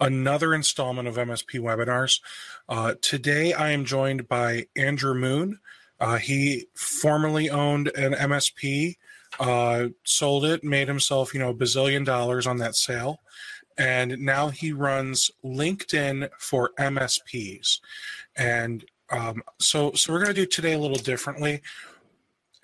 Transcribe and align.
Another 0.00 0.54
installment 0.54 1.08
of 1.08 1.16
MSP 1.16 1.60
webinars. 1.60 2.20
Uh, 2.68 2.94
today, 3.00 3.52
I 3.52 3.70
am 3.70 3.84
joined 3.84 4.28
by 4.28 4.66
Andrew 4.76 5.14
Moon. 5.14 5.60
Uh, 5.98 6.16
he 6.16 6.66
formerly 6.74 7.48
owned 7.48 7.88
an 7.96 8.12
MSP, 8.12 8.96
uh, 9.40 9.88
sold 10.04 10.44
it, 10.44 10.62
made 10.62 10.88
himself, 10.88 11.32
you 11.32 11.40
know, 11.40 11.50
a 11.50 11.54
bazillion 11.54 12.04
dollars 12.04 12.46
on 12.46 12.58
that 12.58 12.76
sale, 12.76 13.20
and 13.78 14.18
now 14.18 14.48
he 14.48 14.72
runs 14.72 15.30
LinkedIn 15.44 16.28
for 16.38 16.72
MSPs. 16.78 17.80
And 18.36 18.84
um, 19.10 19.42
so, 19.58 19.92
so 19.92 20.12
we're 20.12 20.18
going 20.18 20.34
to 20.34 20.40
do 20.42 20.46
today 20.46 20.74
a 20.74 20.78
little 20.78 20.96
differently 20.96 21.62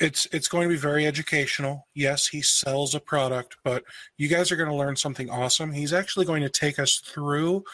it's 0.02 0.26
it's 0.32 0.48
going 0.48 0.68
to 0.68 0.74
be 0.74 0.80
very 0.80 1.06
educational. 1.06 1.86
Yes, 1.94 2.26
he 2.26 2.42
sells 2.42 2.94
a 2.94 3.00
product, 3.00 3.56
but 3.62 3.84
you 4.18 4.28
guys 4.28 4.50
are 4.50 4.56
going 4.56 4.68
to 4.68 4.74
learn 4.74 4.96
something 4.96 5.30
awesome. 5.30 5.72
He's 5.72 5.92
actually 5.92 6.26
going 6.26 6.42
to 6.42 6.50
take 6.50 6.78
us 6.80 6.98
through 6.98 7.64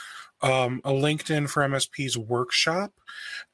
um, 0.43 0.83
a 0.85 0.91
LinkedIn 0.91 1.49
for 1.49 1.63
MSPs 1.63 2.17
workshop, 2.19 2.93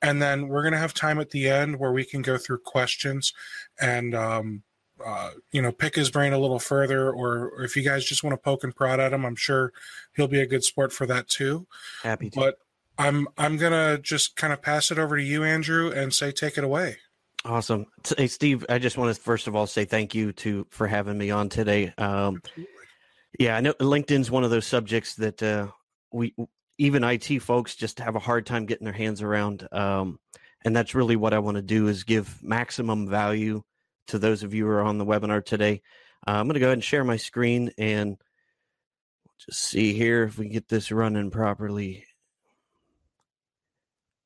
and 0.02 0.20
then 0.20 0.48
we're 0.48 0.62
going 0.62 0.72
to 0.72 0.78
have 0.78 0.92
time 0.92 1.20
at 1.20 1.30
the 1.30 1.48
end 1.48 1.78
where 1.78 1.92
we 1.92 2.04
can 2.04 2.20
go 2.20 2.36
through 2.36 2.58
questions 2.58 3.32
and 3.80 4.12
um, 4.12 4.62
uh, 5.04 5.30
you 5.52 5.62
know 5.62 5.70
pick 5.70 5.94
his 5.94 6.10
brain 6.10 6.32
a 6.32 6.38
little 6.38 6.58
further. 6.58 7.10
Or, 7.10 7.50
or 7.50 7.62
if 7.62 7.76
you 7.76 7.82
guys 7.82 8.04
just 8.04 8.24
want 8.24 8.34
to 8.34 8.42
poke 8.42 8.64
and 8.64 8.74
prod 8.74 8.98
at 8.98 9.12
him, 9.12 9.24
I'm 9.24 9.36
sure 9.36 9.72
he'll 10.16 10.28
be 10.28 10.40
a 10.40 10.46
good 10.46 10.64
sport 10.64 10.92
for 10.92 11.06
that 11.06 11.28
too. 11.28 11.68
Happy 12.02 12.28
to. 12.30 12.40
But 12.40 12.58
I'm 12.98 13.28
I'm 13.38 13.56
gonna 13.56 13.98
just 13.98 14.34
kind 14.34 14.52
of 14.52 14.62
pass 14.62 14.90
it 14.90 14.98
over 14.98 15.16
to 15.16 15.22
you, 15.22 15.44
Andrew, 15.44 15.92
and 15.92 16.12
say 16.12 16.32
take 16.32 16.58
it 16.58 16.64
away. 16.64 16.96
Awesome. 17.46 17.86
Hey, 18.16 18.26
Steve, 18.26 18.64
I 18.70 18.78
just 18.78 18.96
want 18.96 19.14
to 19.14 19.20
first 19.20 19.48
of 19.48 19.54
all 19.54 19.66
say 19.66 19.84
thank 19.84 20.14
you 20.14 20.32
to 20.32 20.66
for 20.70 20.86
having 20.86 21.18
me 21.18 21.30
on 21.30 21.50
today. 21.50 21.92
Um, 21.98 22.40
yeah, 23.38 23.56
I 23.56 23.60
know 23.60 23.74
LinkedIn's 23.74 24.30
one 24.30 24.44
of 24.44 24.50
those 24.50 24.66
subjects 24.66 25.16
that 25.16 25.42
uh, 25.42 25.68
we 26.10 26.34
even 26.78 27.04
IT 27.04 27.40
folks 27.40 27.76
just 27.76 27.98
have 27.98 28.16
a 28.16 28.20
hard 28.20 28.46
time 28.46 28.64
getting 28.64 28.86
their 28.86 28.94
hands 28.94 29.20
around. 29.20 29.68
Um, 29.72 30.18
and 30.64 30.74
that's 30.74 30.94
really 30.94 31.16
what 31.16 31.34
I 31.34 31.38
want 31.38 31.56
to 31.56 31.62
do 31.62 31.88
is 31.88 32.04
give 32.04 32.42
maximum 32.42 33.08
value 33.08 33.62
to 34.08 34.18
those 34.18 34.42
of 34.42 34.54
you 34.54 34.64
who 34.64 34.70
are 34.70 34.82
on 34.82 34.96
the 34.96 35.06
webinar 35.06 35.44
today. 35.44 35.82
Uh, 36.26 36.32
I'm 36.32 36.46
going 36.46 36.54
to 36.54 36.60
go 36.60 36.66
ahead 36.66 36.78
and 36.78 36.84
share 36.84 37.04
my 37.04 37.18
screen 37.18 37.70
and 37.76 38.16
just 39.38 39.62
see 39.62 39.92
here 39.92 40.22
if 40.22 40.38
we 40.38 40.48
get 40.48 40.68
this 40.68 40.90
running 40.90 41.30
properly. 41.30 42.06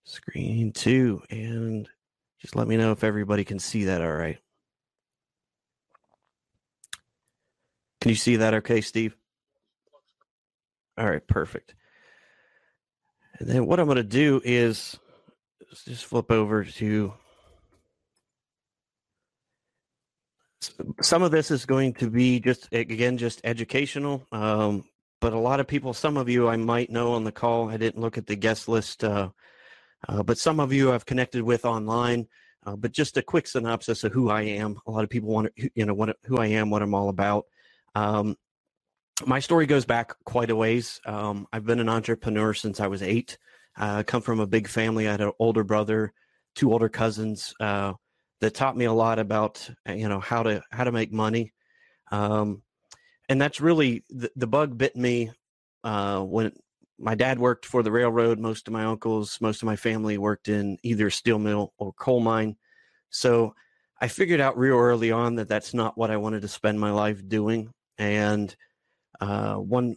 Screen 0.04 0.72
two 0.72 1.22
and 1.30 1.88
just 2.40 2.56
let 2.56 2.68
me 2.68 2.76
know 2.76 2.92
if 2.92 3.04
everybody 3.04 3.44
can 3.44 3.58
see 3.58 3.84
that 3.84 4.02
all 4.02 4.12
right. 4.12 4.38
Can 8.00 8.10
you 8.10 8.16
see 8.16 8.36
that 8.36 8.54
okay, 8.54 8.80
Steve? 8.80 9.16
All 10.96 11.08
right, 11.08 11.26
perfect. 11.26 11.74
And 13.38 13.48
then 13.48 13.66
what 13.66 13.80
I'm 13.80 13.86
going 13.86 13.96
to 13.96 14.02
do 14.02 14.40
is 14.44 14.98
just 15.84 16.06
flip 16.06 16.30
over 16.30 16.64
to 16.64 17.12
some 21.00 21.22
of 21.22 21.30
this 21.30 21.50
is 21.50 21.66
going 21.66 21.94
to 21.94 22.10
be 22.10 22.40
just 22.40 22.68
again 22.72 23.16
just 23.16 23.40
educational 23.44 24.26
um, 24.32 24.84
but 25.20 25.32
a 25.32 25.38
lot 25.38 25.60
of 25.60 25.68
people 25.68 25.94
some 25.94 26.16
of 26.16 26.28
you 26.28 26.48
i 26.48 26.56
might 26.56 26.90
know 26.90 27.12
on 27.12 27.24
the 27.24 27.32
call 27.32 27.68
i 27.70 27.76
didn't 27.76 28.00
look 28.00 28.18
at 28.18 28.26
the 28.26 28.34
guest 28.36 28.68
list 28.68 29.04
uh, 29.04 29.28
uh, 30.08 30.22
but 30.22 30.38
some 30.38 30.60
of 30.60 30.72
you 30.72 30.92
I've 30.92 31.06
connected 31.06 31.42
with 31.42 31.64
online. 31.64 32.28
Uh, 32.66 32.76
but 32.76 32.92
just 32.92 33.16
a 33.16 33.22
quick 33.22 33.46
synopsis 33.46 34.04
of 34.04 34.12
who 34.12 34.28
I 34.28 34.42
am. 34.42 34.78
A 34.86 34.90
lot 34.90 35.04
of 35.04 35.08
people 35.08 35.30
want 35.30 35.48
to, 35.56 35.70
you 35.74 35.86
know, 35.86 35.94
what, 35.94 36.16
who 36.24 36.38
I 36.38 36.46
am, 36.46 36.68
what 36.68 36.82
I'm 36.82 36.92
all 36.92 37.08
about. 37.08 37.46
Um, 37.94 38.36
my 39.24 39.40
story 39.40 39.64
goes 39.64 39.84
back 39.84 40.12
quite 40.24 40.50
a 40.50 40.56
ways. 40.56 41.00
Um, 41.06 41.46
I've 41.52 41.64
been 41.64 41.80
an 41.80 41.88
entrepreneur 41.88 42.52
since 42.52 42.80
I 42.80 42.86
was 42.86 43.02
eight. 43.02 43.38
I 43.76 44.02
come 44.02 44.22
from 44.22 44.40
a 44.40 44.46
big 44.46 44.68
family. 44.68 45.08
I 45.08 45.12
had 45.12 45.20
an 45.20 45.32
older 45.38 45.64
brother, 45.64 46.12
two 46.54 46.72
older 46.72 46.88
cousins 46.88 47.54
uh, 47.60 47.94
that 48.40 48.54
taught 48.54 48.76
me 48.76 48.84
a 48.84 48.92
lot 48.92 49.18
about, 49.18 49.68
you 49.88 50.08
know, 50.08 50.20
how 50.20 50.42
to 50.42 50.62
how 50.70 50.84
to 50.84 50.92
make 50.92 51.12
money. 51.12 51.52
Um, 52.10 52.62
and 53.28 53.40
that's 53.40 53.60
really 53.60 54.04
the, 54.10 54.30
the 54.36 54.46
bug 54.46 54.76
bit 54.76 54.96
me 54.96 55.30
uh, 55.84 56.20
when 56.20 56.52
my 56.98 57.14
dad 57.14 57.38
worked 57.38 57.64
for 57.64 57.82
the 57.82 57.92
railroad. 57.92 58.38
Most 58.38 58.66
of 58.66 58.72
my 58.72 58.84
uncles, 58.84 59.38
most 59.40 59.62
of 59.62 59.66
my 59.66 59.76
family 59.76 60.18
worked 60.18 60.48
in 60.48 60.78
either 60.82 61.10
steel 61.10 61.38
mill 61.38 61.72
or 61.78 61.92
coal 61.92 62.20
mine. 62.20 62.56
So 63.10 63.54
I 64.00 64.08
figured 64.08 64.40
out 64.40 64.58
real 64.58 64.76
early 64.76 65.10
on 65.10 65.36
that 65.36 65.48
that's 65.48 65.74
not 65.74 65.96
what 65.96 66.10
I 66.10 66.16
wanted 66.16 66.42
to 66.42 66.48
spend 66.48 66.78
my 66.78 66.90
life 66.90 67.26
doing. 67.26 67.72
And 67.98 68.54
uh, 69.20 69.54
one, 69.54 69.96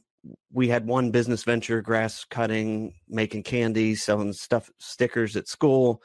we 0.51 0.67
had 0.67 0.85
one 0.85 1.11
business 1.11 1.43
venture, 1.43 1.81
grass 1.81 2.25
cutting, 2.25 2.93
making 3.07 3.43
candy, 3.43 3.95
selling 3.95 4.33
stuff, 4.33 4.69
stickers 4.77 5.35
at 5.35 5.47
school. 5.47 6.01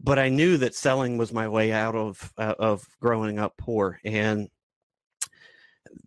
But 0.00 0.18
I 0.18 0.28
knew 0.28 0.56
that 0.58 0.74
selling 0.74 1.18
was 1.18 1.32
my 1.32 1.48
way 1.48 1.72
out 1.72 1.94
of 1.94 2.32
uh, 2.36 2.54
of 2.58 2.86
growing 3.00 3.38
up 3.38 3.56
poor, 3.56 4.00
and 4.04 4.48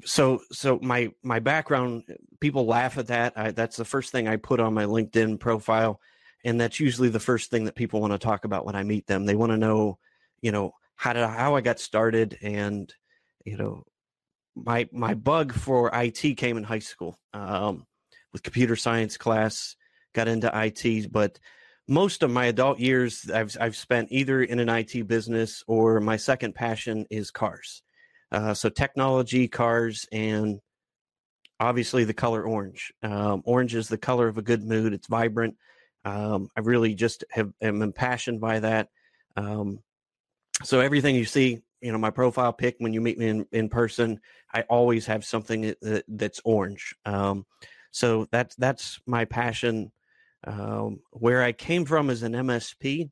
so 0.06 0.42
so 0.52 0.80
my 0.82 1.12
my 1.24 1.40
background 1.40 2.04
people 2.40 2.66
laugh 2.66 2.98
at 2.98 3.08
that. 3.08 3.34
I, 3.36 3.52
that's 3.52 3.78
the 3.78 3.86
first 3.86 4.12
thing 4.12 4.28
i 4.28 4.36
put 4.36 4.60
on 4.60 4.74
my 4.74 4.86
linkedin 4.86 5.40
profile 5.40 6.00
and 6.44 6.60
that's 6.60 6.80
usually 6.80 7.10
the 7.10 7.20
first 7.20 7.50
thing 7.50 7.66
that 7.66 7.76
people 7.76 8.00
want 8.02 8.14
to 8.14 8.20
talk 8.20 8.46
about 8.46 8.66
when 8.66 8.76
i 8.76 8.84
meet 8.84 9.08
them. 9.08 9.26
They 9.26 9.36
want 9.36 9.52
to 9.52 9.58
know 9.58 9.98
you 10.42 10.52
know 10.52 10.74
how 10.96 11.14
did 11.14 11.28
how 11.28 11.56
i 11.56 11.62
got 11.62 11.80
started 11.80 12.38
and 12.42 12.94
you 13.46 13.58
know 13.58 13.84
my 14.56 14.88
my 14.92 15.14
bug 15.14 15.54
for 15.54 15.94
it 15.94 16.38
came 16.38 16.58
in 16.58 16.64
high 16.64 16.80
school 16.80 17.18
um, 17.34 17.86
with 18.34 18.44
computer 18.44 18.76
science 18.76 19.18
class 19.18 19.76
got 20.14 20.28
into 20.28 20.54
it 20.54 21.12
but 21.12 21.40
most 21.88 22.22
of 22.24 22.30
my 22.30 22.46
adult 22.46 22.80
years 22.80 23.30
I've, 23.32 23.56
I've 23.62 23.76
spent 23.76 24.12
either 24.12 24.44
in 24.44 24.60
an 24.60 24.68
it 24.68 25.08
business 25.08 25.64
or 25.68 26.02
my 26.02 26.18
second 26.18 26.54
passion 26.54 27.06
is 27.10 27.32
cars 27.32 27.84
uh, 28.32 28.54
so 28.54 28.70
technology, 28.70 29.48
cars, 29.48 30.08
and 30.12 30.60
obviously 31.60 32.04
the 32.04 32.14
color 32.14 32.44
orange. 32.44 32.92
Um, 33.02 33.42
orange 33.46 33.76
is 33.76 33.88
the 33.88 33.98
color 33.98 34.28
of 34.28 34.38
a 34.38 34.42
good 34.42 34.64
mood. 34.64 34.94
It's 34.94 35.08
vibrant. 35.08 35.56
Um, 36.06 36.50
I 36.56 36.62
really 36.62 36.94
just 36.94 37.24
have 37.32 37.52
am 37.62 37.82
impassioned 37.82 38.40
by 38.40 38.60
that. 38.60 38.90
Um, 39.36 39.80
so 40.64 40.80
everything 40.80 41.16
you 41.16 41.26
see, 41.26 41.62
you 41.82 41.92
know, 41.92 41.98
my 41.98 42.10
profile 42.10 42.54
pic 42.54 42.76
when 42.80 42.94
you 42.94 43.02
meet 43.02 43.18
me 43.18 43.28
in, 43.28 43.46
in 43.52 43.70
person, 43.70 44.20
I 44.54 44.62
always 44.64 45.06
have 45.06 45.26
something 45.26 45.76
that, 45.82 46.04
that's 46.08 46.42
orange. 46.44 46.96
Um, 47.06 47.46
so 47.92 48.28
that's 48.32 48.56
that's 48.56 49.00
my 49.06 49.26
passion. 49.26 49.92
Um, 50.46 51.00
where 51.12 51.44
I 51.44 51.52
came 51.52 51.86
from 51.86 52.10
as 52.10 52.24
an 52.24 52.34
MSP, 52.34 53.10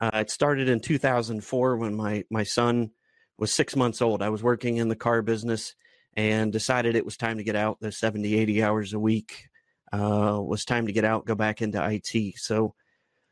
uh, 0.00 0.10
it 0.14 0.30
started 0.30 0.68
in 0.68 0.80
2004 0.80 1.76
when 1.76 1.94
my 1.94 2.24
my 2.30 2.42
son 2.42 2.90
was 3.38 3.52
six 3.52 3.76
months 3.76 4.00
old. 4.00 4.22
I 4.22 4.28
was 4.28 4.42
working 4.42 4.76
in 4.76 4.88
the 4.88 4.96
car 4.96 5.22
business 5.22 5.74
and 6.16 6.52
decided 6.52 6.94
it 6.94 7.04
was 7.04 7.16
time 7.16 7.38
to 7.38 7.44
get 7.44 7.56
out 7.56 7.80
the 7.80 7.90
70, 7.90 8.36
80 8.38 8.62
hours 8.62 8.92
a 8.92 8.98
week. 8.98 9.48
Uh, 9.92 10.40
was 10.40 10.64
time 10.64 10.86
to 10.86 10.92
get 10.92 11.04
out, 11.04 11.26
go 11.26 11.34
back 11.34 11.62
into 11.62 11.84
IT. 11.84 12.34
So, 12.38 12.74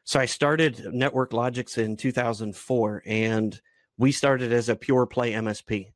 so 0.05 0.21
I 0.21 0.27
started 0.27 0.87
Network 0.93 1.33
Logics 1.33 1.77
in 1.77 1.97
2004, 1.97 3.03
and 3.05 3.61
we 3.99 4.13
started 4.13 4.53
as 4.53 4.69
a 4.69 4.77
pure 4.77 5.07
play 5.07 5.33
MSP. 5.33 5.93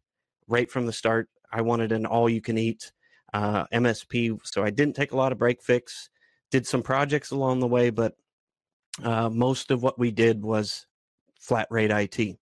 Right 0.49 0.71
from 0.71 0.87
the 0.87 0.93
start, 0.93 1.29
I 1.53 1.61
wanted 1.61 1.93
an 1.93 2.05
all-you-can-eat 2.05 2.93
uh, 3.33 3.67
MSP, 3.73 4.41
so 4.45 4.65
I 4.65 4.71
didn't 4.71 4.97
take 4.97 5.13
a 5.13 5.17
lot 5.17 5.33
of 5.33 5.39
break 5.39 5.63
fix. 5.63 6.11
Did 6.51 6.67
some 6.67 6.83
projects 6.83 7.31
along 7.31 7.61
the 7.61 7.67
way, 7.69 7.91
but 7.91 8.15
uh, 9.03 9.29
most 9.29 9.71
of 9.71 9.83
what 9.83 9.99
we 9.99 10.11
did 10.11 10.43
was 10.43 10.87
flat 11.39 11.69
rate 11.71 11.91
IT. 11.91 12.39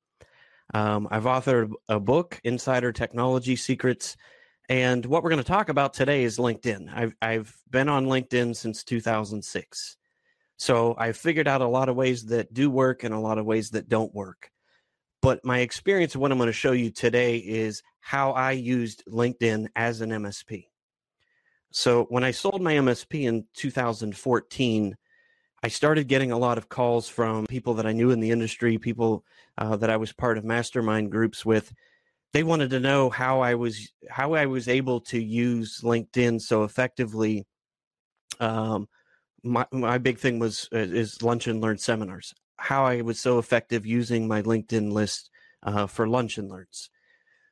Um, 0.73 1.09
I've 1.11 1.25
authored 1.25 1.73
a 1.89 2.01
book, 2.01 2.41
Insider 2.45 2.93
Technology 2.93 3.57
Secrets. 3.57 4.17
And 4.69 5.05
what 5.05 5.23
we're 5.23 5.31
going 5.31 5.43
to 5.43 5.47
talk 5.47 5.69
about 5.69 5.93
today 5.93 6.25
is 6.25 6.39
LinkedIn. 6.39 6.89
I've, 6.95 7.15
I've 7.21 7.55
been 7.71 7.89
on 7.89 8.07
LinkedIn 8.07 8.57
since 8.57 8.83
2006. 8.83 9.97
So 10.57 10.95
I've 10.97 11.17
figured 11.17 11.49
out 11.49 11.61
a 11.61 11.69
lot 11.69 11.89
of 11.89 11.97
ways 11.97 12.27
that 12.27 12.55
do 12.55 12.71
work 12.71 13.05
and 13.05 13.13
a 13.13 13.19
lot 13.19 13.39
of 13.39 13.45
ways 13.45 13.71
that 13.71 13.89
don't 13.89 14.15
work. 14.15 14.51
But 15.21 15.45
my 15.45 15.61
experience 15.61 16.15
what 16.15 16.33
I'm 16.33 16.39
going 16.39 16.47
to 16.47 16.53
show 16.53 16.73
you 16.73 16.91
today 16.91 17.39
is 17.39 17.83
how 18.01 18.33
I 18.33 18.53
used 18.53 19.03
LinkedIn 19.09 19.69
as 19.75 20.01
an 20.01 20.11
MSP. 20.11 20.67
So 21.73 22.05
when 22.09 22.23
I 22.23 22.31
sold 22.31 22.63
my 22.63 22.75
MSP 22.75 23.23
in 23.23 23.47
2014, 23.55 24.97
I 25.65 25.69
started 25.69 26.09
getting 26.09 26.31
a 26.31 26.37
lot 26.37 26.59
of 26.59 26.69
calls 26.69 27.09
from 27.09 27.47
people 27.47 27.73
that 27.75 27.87
I 27.87 27.93
knew 27.93 28.11
in 28.11 28.21
the 28.21 28.33
industry, 28.33 28.77
people 28.77 29.25
uh, 29.57 29.77
that 29.77 29.89
I 29.89 29.97
was 29.97 30.13
part 30.13 30.37
of 30.37 30.45
mastermind 30.45 31.11
groups 31.11 31.43
with. 31.43 31.73
They 32.35 32.43
wanted 32.43 32.69
to 32.71 32.81
know 32.81 33.09
how 33.09 33.41
I 33.41 33.55
was 33.55 33.91
how 34.11 34.35
I 34.35 34.45
was 34.45 34.69
able 34.69 35.01
to 35.13 35.19
use 35.19 35.81
LinkedIn 35.83 36.43
so 36.43 36.65
effectively. 36.65 37.47
Um, 38.41 38.89
my 39.43 39.65
my 39.73 39.97
big 39.97 40.19
thing 40.19 40.39
was 40.39 40.69
uh, 40.71 40.81
is 40.81 41.23
lunch 41.23 41.47
and 41.47 41.63
learn 41.63 41.79
seminars. 41.79 42.35
How 42.59 42.85
I 42.85 43.01
was 43.01 43.19
so 43.19 43.39
effective 43.39 43.87
using 43.87 44.29
my 44.29 44.43
LinkedIn 44.43 44.93
list 44.93 45.31
uh, 45.63 45.87
for 45.87 46.07
lunch 46.07 46.37
and 46.37 46.51
learns. 46.51 46.91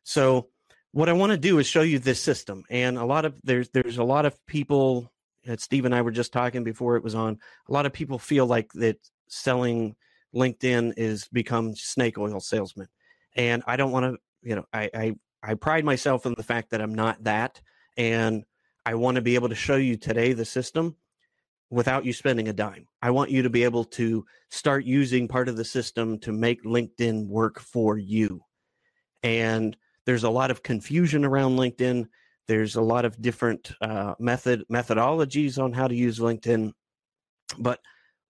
So 0.04 0.48
what 0.90 1.08
I 1.08 1.14
want 1.14 1.32
to 1.32 1.38
do 1.38 1.58
is 1.58 1.66
show 1.66 1.80
you 1.80 1.98
this 1.98 2.20
system, 2.20 2.64
and 2.68 2.98
a 2.98 3.06
lot 3.06 3.24
of 3.24 3.40
there's 3.42 3.70
there's 3.70 3.96
a 3.96 4.04
lot 4.04 4.26
of 4.26 4.36
people. 4.44 5.10
Steve 5.56 5.84
and 5.84 5.94
I 5.94 6.02
were 6.02 6.10
just 6.10 6.32
talking 6.32 6.64
before 6.64 6.96
it 6.96 7.04
was 7.04 7.14
on. 7.14 7.38
A 7.68 7.72
lot 7.72 7.86
of 7.86 7.92
people 7.92 8.18
feel 8.18 8.46
like 8.46 8.72
that 8.74 8.98
selling 9.28 9.96
LinkedIn 10.34 10.94
is 10.96 11.28
become 11.28 11.74
snake 11.74 12.18
oil 12.18 12.40
salesman, 12.40 12.88
and 13.36 13.62
I 13.66 13.76
don't 13.76 13.92
want 13.92 14.14
to. 14.14 14.18
You 14.42 14.56
know, 14.56 14.64
I, 14.72 14.90
I 14.94 15.14
I 15.42 15.54
pride 15.54 15.84
myself 15.84 16.26
in 16.26 16.34
the 16.36 16.42
fact 16.42 16.70
that 16.70 16.80
I'm 16.80 16.94
not 16.94 17.24
that, 17.24 17.60
and 17.96 18.44
I 18.84 18.94
want 18.94 19.16
to 19.16 19.22
be 19.22 19.34
able 19.34 19.48
to 19.48 19.54
show 19.54 19.76
you 19.76 19.96
today 19.96 20.32
the 20.32 20.44
system 20.44 20.96
without 21.70 22.04
you 22.04 22.12
spending 22.12 22.48
a 22.48 22.52
dime. 22.52 22.86
I 23.00 23.10
want 23.10 23.30
you 23.30 23.42
to 23.42 23.50
be 23.50 23.64
able 23.64 23.84
to 23.84 24.26
start 24.50 24.84
using 24.84 25.26
part 25.26 25.48
of 25.48 25.56
the 25.56 25.64
system 25.64 26.18
to 26.18 26.32
make 26.32 26.64
LinkedIn 26.64 27.26
work 27.28 27.60
for 27.60 27.96
you. 27.96 28.42
And 29.22 29.76
there's 30.04 30.24
a 30.24 30.30
lot 30.30 30.50
of 30.50 30.62
confusion 30.62 31.24
around 31.24 31.56
LinkedIn. 31.56 32.08
There's 32.48 32.76
a 32.76 32.82
lot 32.82 33.04
of 33.04 33.20
different 33.20 33.72
uh, 33.80 34.14
method 34.18 34.64
methodologies 34.70 35.62
on 35.62 35.72
how 35.72 35.88
to 35.88 35.94
use 35.94 36.18
LinkedIn. 36.18 36.72
But 37.58 37.80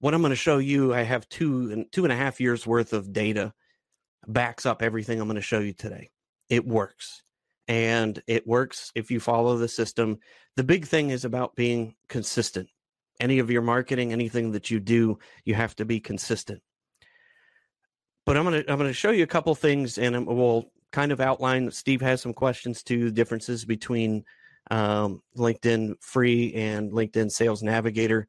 what 0.00 0.14
I'm 0.14 0.20
going 0.20 0.30
to 0.30 0.36
show 0.36 0.58
you, 0.58 0.94
I 0.94 1.02
have 1.02 1.28
two 1.28 1.70
and 1.72 1.90
two 1.92 2.04
and 2.04 2.12
a 2.12 2.16
half 2.16 2.40
years 2.40 2.66
worth 2.66 2.92
of 2.92 3.12
data 3.12 3.52
backs 4.26 4.66
up 4.66 4.82
everything 4.82 5.20
I'm 5.20 5.28
going 5.28 5.36
to 5.36 5.42
show 5.42 5.60
you 5.60 5.72
today. 5.72 6.10
It 6.48 6.66
works. 6.66 7.22
And 7.68 8.22
it 8.26 8.46
works 8.46 8.92
if 8.94 9.10
you 9.10 9.20
follow 9.20 9.56
the 9.56 9.68
system. 9.68 10.18
The 10.56 10.64
big 10.64 10.86
thing 10.86 11.10
is 11.10 11.24
about 11.24 11.54
being 11.56 11.94
consistent 12.08 12.68
any 13.22 13.38
of 13.38 13.50
your 13.50 13.62
marketing, 13.62 14.12
anything 14.12 14.50
that 14.52 14.70
you 14.70 14.80
do, 14.80 15.18
you 15.44 15.54
have 15.54 15.76
to 15.76 15.84
be 15.84 16.00
consistent. 16.00 16.60
But 18.26 18.36
I'm 18.36 18.44
gonna 18.44 18.64
I'm 18.68 18.78
gonna 18.78 18.92
show 18.92 19.10
you 19.10 19.22
a 19.22 19.28
couple 19.28 19.54
things, 19.54 19.98
and 19.98 20.26
we'll 20.26 20.70
kind 20.92 21.12
of 21.12 21.20
outline. 21.20 21.70
Steve 21.70 22.00
has 22.02 22.20
some 22.20 22.34
questions 22.34 22.82
to 22.84 23.10
differences 23.10 23.64
between 23.64 24.24
um, 24.70 25.22
LinkedIn 25.36 25.94
Free 26.00 26.54
and 26.54 26.92
LinkedIn 26.92 27.30
Sales 27.30 27.62
Navigator. 27.62 28.28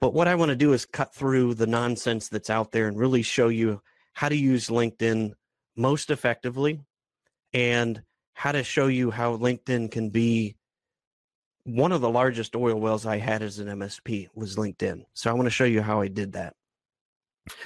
But 0.00 0.14
what 0.14 0.28
I 0.28 0.34
want 0.34 0.50
to 0.50 0.56
do 0.56 0.72
is 0.72 0.86
cut 0.86 1.14
through 1.14 1.54
the 1.54 1.66
nonsense 1.66 2.28
that's 2.28 2.50
out 2.50 2.72
there 2.72 2.88
and 2.88 2.98
really 2.98 3.22
show 3.22 3.48
you 3.48 3.80
how 4.12 4.28
to 4.28 4.36
use 4.36 4.68
LinkedIn 4.68 5.32
most 5.76 6.10
effectively 6.10 6.80
and 7.52 8.02
how 8.34 8.52
to 8.52 8.64
show 8.64 8.86
you 8.86 9.10
how 9.10 9.36
LinkedIn 9.36 9.90
can 9.90 10.10
be 10.10 10.56
one 11.64 11.92
of 11.92 12.00
the 12.00 12.10
largest 12.10 12.56
oil 12.56 12.80
wells 12.80 13.06
I 13.06 13.18
had 13.18 13.42
as 13.42 13.58
an 13.58 13.68
MSP 13.68 14.28
was 14.34 14.56
LinkedIn. 14.56 15.04
So 15.12 15.30
I 15.30 15.34
want 15.34 15.46
to 15.46 15.50
show 15.50 15.64
you 15.64 15.82
how 15.82 16.00
I 16.00 16.08
did 16.08 16.32
that. 16.32 16.54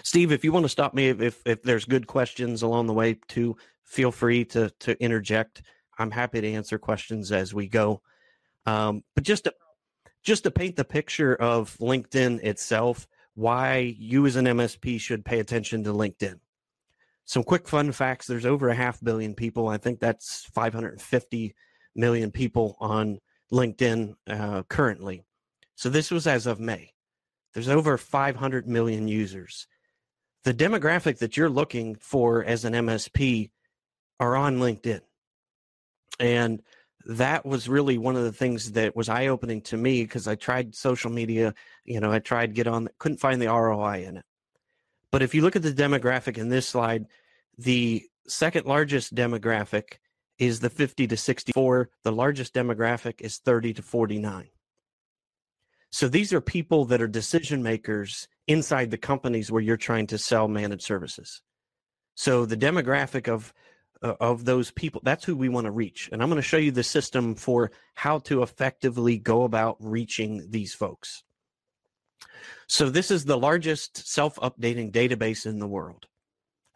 Steve, 0.03 0.33
if 0.33 0.45
you 0.45 0.53
want 0.53 0.65
to 0.65 0.69
stop 0.69 0.95
me, 0.95 1.09
if 1.09 1.43
if 1.45 1.62
there's 1.62 1.85
good 1.85 2.07
questions 2.07 2.62
along 2.62 2.87
the 2.87 2.93
way, 2.93 3.19
too, 3.29 3.57
feel 3.85 4.13
free 4.13 4.45
to 4.47 4.71
to 4.81 5.01
interject. 5.03 5.63
I'm 5.99 6.11
happy 6.11 6.41
to 6.41 6.53
answer 6.53 6.79
questions 6.79 7.31
as 7.33 7.55
we 7.55 7.69
go. 7.69 8.03
Um, 8.67 9.05
but 9.15 9.25
just 9.25 9.45
to 9.45 9.55
just 10.23 10.45
to 10.45 10.51
paint 10.51 10.77
the 10.77 10.85
picture 10.85 11.35
of 11.35 11.77
LinkedIn 11.79 12.43
itself, 12.43 13.07
why 13.35 13.95
you 13.99 14.27
as 14.27 14.37
an 14.37 14.47
MSP 14.47 14.99
should 14.99 15.25
pay 15.25 15.39
attention 15.39 15.85
to 15.85 15.91
LinkedIn. 15.91 16.41
Some 17.27 17.43
quick 17.43 17.69
fun 17.69 17.93
facts: 17.93 18.27
There's 18.27 18.47
over 18.47 18.69
a 18.69 18.75
half 18.75 19.03
billion 19.03 19.35
people. 19.35 19.69
I 19.69 19.77
think 19.77 20.01
that's 20.01 20.45
550 20.55 21.55
million 21.95 22.31
people 22.31 22.77
on 22.81 23.19
LinkedIn 23.53 24.15
uh, 24.27 24.63
currently. 24.65 25.25
So 25.77 25.89
this 25.89 26.11
was 26.11 26.27
as 26.27 26.47
of 26.47 26.61
May. 26.61 26.93
There's 27.53 27.69
over 27.69 27.97
500 27.97 28.69
million 28.69 29.09
users. 29.09 29.67
The 30.43 30.55
demographic 30.55 31.19
that 31.19 31.37
you're 31.37 31.49
looking 31.49 31.95
for 31.97 32.45
as 32.45 32.65
an 32.65 32.75
MSP 32.75 33.51
are 34.20 34.37
on 34.37 34.58
LinkedIn. 34.58 35.00
And 36.20 36.62
that 37.06 37.44
was 37.44 37.69
really 37.69 37.99
one 37.99 38.16
of 38.16 38.25
the 38.25 38.32
things 38.32 38.72
that 38.72 38.96
was 38.96 39.08
eye 39.08 39.26
opening 39.26 39.61
to 39.62 39.76
me 39.76 40.02
because 40.02 40.26
I 40.26 40.37
tried 40.37 40.75
social 40.75 41.11
media, 41.11 41.55
you 41.84 42.00
know, 42.00 42.11
I 42.11 42.19
tried 42.19 42.55
get 42.55 42.66
on, 42.66 42.88
couldn't 42.99 43.19
find 43.19 43.40
the 43.40 43.49
ROI 43.49 44.05
in 44.06 44.16
it. 44.16 44.25
But 45.11 45.22
if 45.22 45.34
you 45.34 45.43
look 45.43 45.56
at 45.56 45.62
the 45.62 45.72
demographic 45.72 46.38
in 46.38 46.49
this 46.49 46.69
slide, 46.69 47.06
the 47.58 48.05
second 48.26 48.66
largest 48.66 49.14
demographic 49.14 49.99
is 50.38 50.61
the 50.61 50.70
50 50.70 51.06
to 51.06 51.16
64. 51.16 51.90
The 52.02 52.12
largest 52.12 52.55
demographic 52.55 53.20
is 53.20 53.38
30 53.38 53.75
to 53.75 53.82
49. 53.82 54.49
So 55.93 56.08
these 56.08 56.32
are 56.32 56.40
people 56.40 56.87
that 56.87 57.00
are 57.00 57.06
decision 57.06 57.62
makers 57.62 58.26
inside 58.49 58.90
the 58.90 58.99
companies 58.99 59.52
where 59.52 59.62
you're 59.62 59.76
trying 59.76 60.08
to 60.08 60.19
sell 60.19 60.49
managed 60.49 60.82
services. 60.82 61.40
So 62.16 62.46
the 62.46 62.56
demographic 62.56 63.28
of 63.28 63.55
Uh, 64.05 64.15
of 64.21 64.45
those 64.45 64.71
people 64.71 65.01
that's 65.03 65.25
who 65.25 65.35
we 65.35 65.49
want 65.49 65.65
to 65.65 65.71
reach. 65.71 66.11
And 66.12 66.23
I'm 66.23 66.29
going 66.29 66.37
to 66.37 66.43
show 66.43 66.59
you 66.59 66.71
the 66.71 66.83
system 66.83 67.35
for 67.35 67.73
how 67.95 68.19
to 68.21 68.43
effectively 68.43 69.17
go 69.17 69.45
about 69.45 69.77
reaching 69.81 70.51
these 70.51 70.75
folks. 70.75 71.25
So 72.67 72.91
this 72.91 73.11
is 73.11 73.25
the 73.25 73.39
largest 73.39 74.06
self-updating 74.06 74.93
database 74.93 75.47
in 75.47 75.59
the 75.59 75.67
world. 75.67 76.06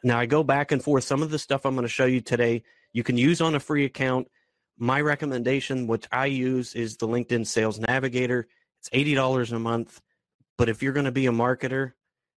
Now 0.02 0.18
I 0.18 0.24
go 0.24 0.42
back 0.42 0.72
and 0.72 0.82
forth 0.82 1.04
some 1.04 1.22
of 1.22 1.30
the 1.30 1.38
stuff 1.38 1.66
I'm 1.66 1.74
going 1.74 1.82
to 1.82 1.88
show 1.88 2.06
you 2.06 2.22
today 2.22 2.62
you 2.92 3.02
can 3.02 3.18
use 3.18 3.40
on 3.40 3.54
a 3.54 3.60
free 3.60 3.84
account. 3.84 4.28
My 4.78 5.00
recommendation, 5.00 5.86
which 5.86 6.06
I 6.10 6.26
use, 6.26 6.74
is 6.74 6.96
the 6.96 7.08
LinkedIn 7.08 7.46
Sales 7.46 7.78
Navigator. 7.78 8.48
It's 8.80 8.88
$80 8.90 9.52
a 9.52 9.58
month. 9.58 10.00
But 10.56 10.68
if 10.68 10.82
you're 10.82 10.92
going 10.92 11.04
to 11.04 11.12
be 11.12 11.26
a 11.26 11.32
marketer 11.32 11.92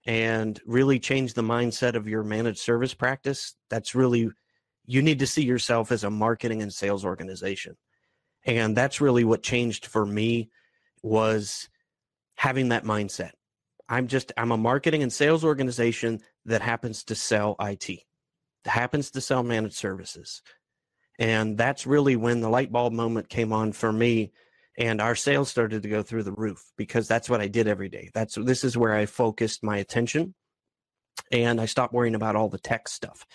and 0.05 0.59
really 0.65 0.99
change 0.99 1.33
the 1.33 1.43
mindset 1.43 1.95
of 1.95 2.07
your 2.07 2.23
managed 2.23 2.59
service 2.59 2.93
practice, 2.93 3.55
that's 3.69 3.93
really, 3.93 4.31
you 4.89 5.01
need 5.01 5.19
to 5.19 5.27
see 5.27 5.43
yourself 5.43 5.91
as 5.91 6.03
a 6.03 6.09
marketing 6.09 6.61
and 6.61 6.73
sales 6.73 7.05
organization. 7.05 7.77
And 8.45 8.75
that's 8.75 8.99
really 8.99 9.23
what 9.23 9.43
changed 9.43 9.85
for 9.85 10.05
me 10.05 10.49
was 11.03 11.69
having 12.35 12.69
that 12.69 12.85
mindset. 12.85 13.31
I'm 13.87 14.07
just, 14.07 14.31
I'm 14.35 14.51
a 14.51 14.57
marketing 14.57 15.03
and 15.03 15.13
sales 15.13 15.43
organization 15.43 16.21
that 16.45 16.61
happens 16.61 17.03
to 17.05 17.15
sell 17.15 17.55
IT 17.59 17.99
happens 18.65 19.11
to 19.11 19.21
sell 19.21 19.43
managed 19.43 19.75
services. 19.75 20.41
And 21.17 21.57
that's 21.57 21.85
really 21.85 22.15
when 22.15 22.41
the 22.41 22.49
light 22.49 22.71
bulb 22.71 22.93
moment 22.93 23.29
came 23.29 23.51
on 23.51 23.73
for 23.73 23.91
me 23.91 24.31
and 24.77 25.01
our 25.01 25.15
sales 25.15 25.49
started 25.49 25.83
to 25.83 25.89
go 25.89 26.01
through 26.01 26.23
the 26.23 26.31
roof 26.31 26.63
because 26.77 27.07
that's 27.07 27.29
what 27.29 27.41
I 27.41 27.47
did 27.47 27.67
every 27.67 27.89
day. 27.89 28.09
That's 28.13 28.35
this 28.35 28.63
is 28.63 28.77
where 28.77 28.93
I 28.93 29.05
focused 29.05 29.63
my 29.63 29.77
attention 29.77 30.33
and 31.31 31.59
I 31.59 31.65
stopped 31.65 31.93
worrying 31.93 32.15
about 32.15 32.35
all 32.35 32.47
the 32.47 32.59
tech 32.59 32.87
stuff 32.87 33.25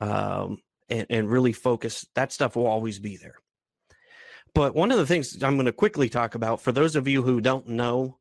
um, 0.00 0.58
and, 0.88 1.06
and 1.10 1.30
really 1.30 1.52
focus. 1.52 2.06
That 2.14 2.32
stuff 2.32 2.56
will 2.56 2.66
always 2.66 2.98
be 2.98 3.16
there. 3.16 3.36
But 4.54 4.74
one 4.74 4.92
of 4.92 4.98
the 4.98 5.06
things 5.06 5.42
I'm 5.42 5.56
going 5.56 5.66
to 5.66 5.72
quickly 5.72 6.08
talk 6.08 6.34
about 6.34 6.60
for 6.60 6.72
those 6.72 6.94
of 6.94 7.08
you 7.08 7.22
who 7.22 7.40
don't 7.40 7.68
know, 7.68 8.18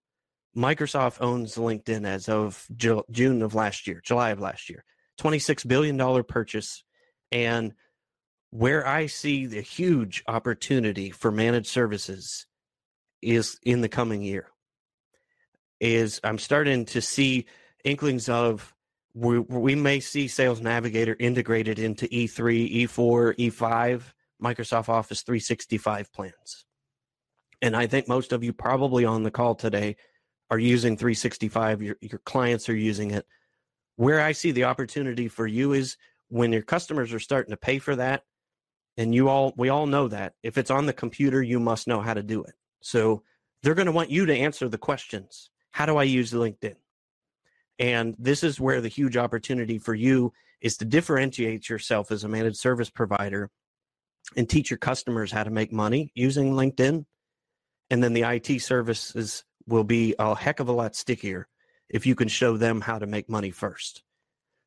Microsoft 0.58 1.22
owns 1.22 1.56
LinkedIn 1.56 2.06
as 2.06 2.28
of 2.28 2.68
June 2.76 3.42
of 3.42 3.56
last 3.56 3.88
year, 3.88 4.02
July 4.04 4.32
of 4.32 4.40
last 4.40 4.70
year. 4.70 4.84
$26 5.20 5.68
billion 5.68 6.24
purchase. 6.24 6.84
And 7.32 7.74
where 8.50 8.86
I 8.86 9.08
see 9.08 9.46
the 9.46 9.62
huge 9.62 10.24
opportunity 10.28 11.12
for 11.12 11.32
managed 11.32 11.68
services 11.68 12.46
is 13.22 13.60
in 13.64 13.82
the 13.82 13.90
coming 13.90 14.22
year. 14.22 14.48
Is 15.80 16.20
I'm 16.24 16.38
starting 16.38 16.86
to 16.86 17.02
see 17.02 17.46
inklings 17.84 18.30
of 18.30 18.74
we, 19.14 19.40
we 19.40 19.76
may 19.76 20.00
see 20.00 20.28
Sales 20.28 20.62
Navigator 20.62 21.16
integrated 21.20 21.80
into 21.80 22.08
E3, 22.08 22.84
E4, 22.84 23.38
E5, 23.38 24.02
Microsoft 24.42 24.90
Office 24.90 25.22
365 25.22 26.12
plans. 26.12 26.66
And 27.62 27.76
I 27.76 27.88
think 27.88 28.08
most 28.08 28.34
of 28.34 28.44
you 28.44 28.52
probably 28.54 29.06
on 29.06 29.24
the 29.24 29.32
call 29.32 29.56
today 29.56 29.96
are 30.50 30.60
using 30.60 30.98
365. 30.98 31.82
Your, 31.82 31.98
your 32.02 32.20
clients 32.26 32.68
are 32.70 32.76
using 32.76 33.12
it 33.12 33.26
where 33.96 34.22
I 34.22 34.32
see 34.32 34.52
the 34.52 34.66
opportunity 34.66 35.28
for 35.28 35.48
you 35.48 35.74
is 35.74 35.98
when 36.30 36.52
your 36.52 36.62
customers 36.62 37.14
are 37.14 37.20
starting 37.20 37.52
to 37.52 37.58
pay 37.58 37.80
for 37.80 37.96
that, 37.96 38.24
and 38.98 39.14
you 39.14 39.30
all 39.30 39.54
we 39.58 39.70
all 39.70 39.86
know 39.86 40.08
that 40.08 40.34
if 40.44 40.58
it's 40.58 40.72
on 40.72 40.86
the 40.86 40.94
computer, 40.94 41.42
you 41.42 41.60
must 41.60 41.88
know 41.88 42.02
how 42.02 42.14
to 42.14 42.24
do 42.24 42.44
it. 42.44 42.54
So 42.82 43.24
they're 43.62 43.76
going 43.76 43.88
to 43.88 43.92
want 43.92 44.10
you 44.10 44.26
to 44.26 44.36
answer 44.36 44.68
the 44.68 44.78
questions. 44.78 45.50
How 45.72 45.86
do 45.86 45.98
I 45.98 46.04
use 46.04 46.32
LinkedIn? 46.32 46.76
And 47.80 48.16
this 48.20 48.44
is 48.44 48.60
where 48.60 48.82
the 48.82 48.88
huge 48.88 49.18
opportunity 49.18 49.80
for 49.80 49.96
you 49.96 50.34
is 50.62 50.78
to 50.78 50.86
differentiate 50.86 51.70
yourself 51.70 52.12
as 52.12 52.24
a 52.24 52.30
managed 52.30 52.58
service 52.58 52.90
provider 52.90 53.50
and 54.36 54.50
teach 54.50 54.70
your 54.72 54.78
customers 54.78 55.32
how 55.32 55.44
to 55.44 55.50
make 55.50 55.72
money 55.72 56.12
using 56.16 56.54
LinkedIn 56.54 57.06
And 57.90 58.04
then 58.04 58.14
the 58.14 58.24
IT 58.24 58.62
services 58.62 59.44
will 59.68 59.84
be 59.84 60.16
a 60.20 60.36
heck 60.36 60.60
of 60.60 60.70
a 60.70 60.72
lot 60.72 60.96
stickier 60.96 61.48
if 61.90 62.06
you 62.06 62.16
can 62.16 62.28
show 62.28 62.58
them 62.58 62.82
how 62.82 63.00
to 63.00 63.06
make 63.06 63.30
money 63.30 63.52
first. 63.52 64.04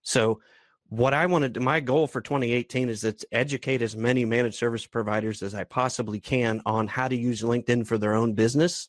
So, 0.03 0.41
what 0.89 1.15
I 1.15 1.27
wanted 1.27 1.55
to, 1.55 1.61
my 1.61 1.81
goal 1.81 2.07
for 2.07 2.21
2018 2.21 2.89
is 2.89 3.01
to 3.01 3.17
educate 3.33 3.83
as 3.83 3.97
many 3.97 4.25
managed 4.25 4.55
service 4.55 4.87
providers 4.87 5.43
as 5.43 5.53
I 5.53 5.65
possibly 5.65 6.21
can 6.21 6.63
on 6.65 6.87
how 6.87 7.09
to 7.09 7.17
use 7.17 7.43
LinkedIn 7.43 7.89
for 7.89 7.99
their 7.99 8.15
own 8.15 8.35
business. 8.35 8.89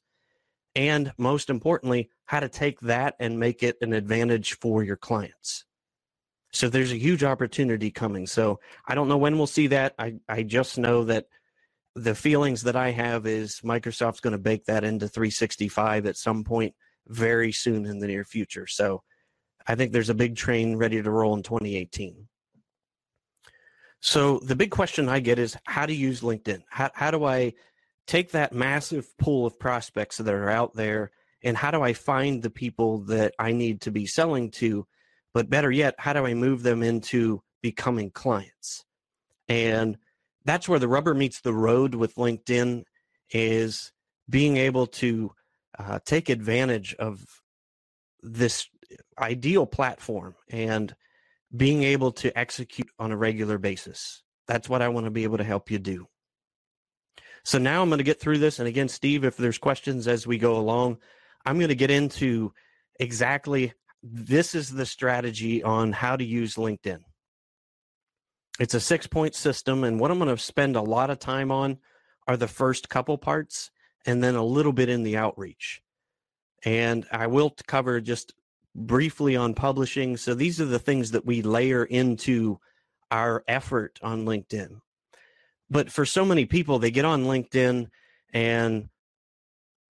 And 0.75 1.11
most 1.17 1.49
importantly, 1.49 2.09
how 2.25 2.39
to 2.39 2.49
take 2.49 2.79
that 2.81 3.15
and 3.19 3.39
make 3.39 3.63
it 3.63 3.77
an 3.81 3.93
advantage 3.93 4.59
for 4.59 4.83
your 4.83 4.97
clients. 4.97 5.65
So 6.51 6.69
there's 6.69 6.91
a 6.91 6.97
huge 6.97 7.23
opportunity 7.23 7.91
coming. 7.91 8.27
So 8.27 8.59
I 8.87 8.95
don't 8.95 9.07
know 9.07 9.17
when 9.17 9.37
we'll 9.37 9.47
see 9.47 9.67
that. 9.67 9.93
I, 9.99 10.15
I 10.29 10.43
just 10.43 10.77
know 10.77 11.03
that 11.05 11.25
the 11.95 12.15
feelings 12.15 12.63
that 12.63 12.75
I 12.75 12.91
have 12.91 13.25
is 13.25 13.61
Microsoft's 13.63 14.19
going 14.19 14.33
to 14.33 14.37
bake 14.37 14.65
that 14.65 14.83
into 14.83 15.07
365 15.07 16.05
at 16.05 16.15
some 16.15 16.43
point 16.43 16.75
very 17.07 17.51
soon 17.51 17.85
in 17.85 17.99
the 17.99 18.07
near 18.07 18.23
future. 18.23 18.67
So 18.67 19.03
I 19.65 19.75
think 19.75 19.91
there's 19.91 20.09
a 20.09 20.15
big 20.15 20.35
train 20.35 20.77
ready 20.77 21.01
to 21.01 21.11
roll 21.11 21.35
in 21.35 21.43
2018. 21.43 22.27
So 23.99 24.39
the 24.39 24.55
big 24.55 24.71
question 24.71 25.09
I 25.09 25.19
get 25.19 25.39
is 25.39 25.57
how 25.65 25.85
to 25.85 25.93
use 25.93 26.21
LinkedIn. 26.21 26.61
How, 26.69 26.91
how 26.93 27.11
do 27.11 27.25
I 27.25 27.53
take 28.07 28.31
that 28.31 28.53
massive 28.53 29.15
pool 29.17 29.45
of 29.45 29.59
prospects 29.59 30.17
that 30.17 30.33
are 30.33 30.49
out 30.49 30.73
there 30.73 31.11
and 31.43 31.55
how 31.55 31.71
do 31.71 31.81
I 31.81 31.93
find 31.93 32.41
the 32.41 32.49
people 32.49 32.99
that 33.05 33.33
I 33.37 33.51
need 33.51 33.81
to 33.81 33.91
be 33.91 34.05
selling 34.05 34.51
to? 34.51 34.87
But 35.33 35.49
better 35.49 35.71
yet, 35.71 35.95
how 35.97 36.13
do 36.13 36.25
I 36.25 36.33
move 36.33 36.63
them 36.63 36.81
into 36.81 37.41
becoming 37.61 38.09
clients? 38.09 38.83
And 39.47 39.97
that's 40.45 40.67
where 40.67 40.79
the 40.79 40.87
rubber 40.87 41.13
meets 41.13 41.41
the 41.41 41.53
road 41.53 41.93
with 41.93 42.15
LinkedIn 42.15 42.83
is 43.29 43.91
being 44.29 44.57
able 44.57 44.87
to 44.87 45.31
uh, 45.77 45.99
take 46.05 46.29
advantage 46.29 46.95
of 46.95 47.23
this 48.21 48.67
ideal 49.19 49.65
platform 49.65 50.35
and 50.49 50.95
being 51.55 51.83
able 51.83 52.11
to 52.11 52.37
execute 52.37 52.89
on 52.97 53.11
a 53.11 53.17
regular 53.17 53.57
basis. 53.57 54.23
That's 54.47 54.67
what 54.67 54.81
I 54.81 54.89
want 54.89 55.05
to 55.05 55.11
be 55.11 55.23
able 55.23 55.37
to 55.37 55.43
help 55.43 55.69
you 55.69 55.79
do. 55.79 56.07
So 57.47 57.57
now 57.57 57.81
I'm 57.81 57.87
going 57.87 57.99
to 57.99 58.03
get 58.03 58.19
through 58.19 58.39
this. 58.39 58.59
And 58.59 58.67
again, 58.67 58.89
Steve, 58.89 59.23
if 59.23 59.37
there's 59.37 59.57
questions 59.57 60.05
as 60.05 60.27
we 60.27 60.37
go 60.37 60.57
along, 60.57 60.97
I'm 61.45 61.57
going 61.57 61.69
to 61.69 61.75
get 61.75 61.89
into 61.89 62.51
exactly 62.99 63.71
this 64.03 64.53
is 64.53 64.69
the 64.69 64.85
strategy 64.85 65.63
on 65.63 65.93
how 65.93 66.17
to 66.17 66.25
use 66.25 66.55
LinkedIn. 66.55 66.99
It's 68.59 68.73
a 68.73 68.81
six 68.81 69.07
point 69.07 69.33
system. 69.33 69.85
And 69.85 69.97
what 69.97 70.11
I'm 70.11 70.19
going 70.19 70.35
to 70.35 70.43
spend 70.43 70.75
a 70.75 70.81
lot 70.81 71.09
of 71.09 71.19
time 71.19 71.49
on 71.49 71.77
are 72.27 72.35
the 72.35 72.49
first 72.49 72.89
couple 72.89 73.17
parts 73.17 73.71
and 74.05 74.21
then 74.21 74.35
a 74.35 74.43
little 74.43 74.73
bit 74.73 74.89
in 74.89 75.03
the 75.03 75.15
outreach. 75.15 75.81
And 76.65 77.05
I 77.13 77.27
will 77.27 77.55
cover 77.65 78.01
just 78.01 78.33
briefly 78.75 79.37
on 79.37 79.53
publishing. 79.53 80.17
So 80.17 80.33
these 80.33 80.59
are 80.59 80.65
the 80.65 80.79
things 80.79 81.11
that 81.11 81.25
we 81.25 81.41
layer 81.43 81.85
into 81.85 82.59
our 83.09 83.45
effort 83.47 83.99
on 84.03 84.25
LinkedIn. 84.25 84.81
But 85.69 85.91
for 85.91 86.05
so 86.05 86.23
many 86.23 86.45
people, 86.45 86.79
they 86.79 86.91
get 86.91 87.05
on 87.05 87.25
LinkedIn 87.25 87.87
and 88.33 88.89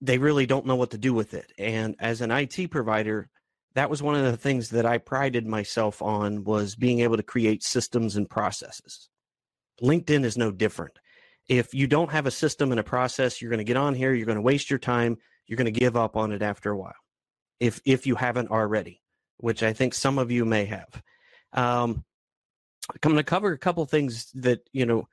they 0.01 0.17
really 0.17 0.45
don't 0.45 0.65
know 0.65 0.75
what 0.75 0.91
to 0.91 0.97
do 0.97 1.13
with 1.13 1.33
it. 1.33 1.51
And 1.57 1.95
as 1.99 2.21
an 2.21 2.31
IT 2.31 2.71
provider, 2.71 3.29
that 3.75 3.89
was 3.89 4.01
one 4.01 4.15
of 4.15 4.23
the 4.23 4.37
things 4.37 4.69
that 4.69 4.85
I 4.85 4.97
prided 4.97 5.45
myself 5.45 6.01
on 6.01 6.43
was 6.43 6.75
being 6.75 7.01
able 7.01 7.17
to 7.17 7.23
create 7.23 7.63
systems 7.63 8.15
and 8.15 8.29
processes. 8.29 9.09
LinkedIn 9.81 10.23
is 10.23 10.37
no 10.37 10.51
different. 10.51 10.97
If 11.47 11.73
you 11.73 11.87
don't 11.87 12.11
have 12.11 12.25
a 12.25 12.31
system 12.31 12.71
and 12.71 12.79
a 12.79 12.83
process, 12.83 13.41
you're 13.41 13.51
going 13.51 13.59
to 13.59 13.63
get 13.63 13.77
on 13.77 13.93
here, 13.93 14.13
you're 14.13 14.25
going 14.25 14.37
to 14.37 14.41
waste 14.41 14.69
your 14.69 14.79
time, 14.79 15.17
you're 15.45 15.57
going 15.57 15.71
to 15.71 15.79
give 15.79 15.95
up 15.95 16.17
on 16.17 16.31
it 16.31 16.41
after 16.41 16.71
a 16.71 16.77
while. 16.77 16.95
If 17.59 17.79
if 17.85 18.05
you 18.05 18.15
haven't 18.15 18.51
already, 18.51 19.01
which 19.37 19.63
I 19.63 19.73
think 19.73 19.93
some 19.93 20.17
of 20.17 20.31
you 20.31 20.45
may 20.45 20.65
have. 20.65 21.01
Um, 21.53 22.03
I'm 22.89 22.97
going 23.01 23.15
to 23.17 23.23
cover 23.23 23.51
a 23.51 23.57
couple 23.57 23.85
things 23.85 24.31
that, 24.35 24.61
you 24.71 24.85
know, 24.85 25.07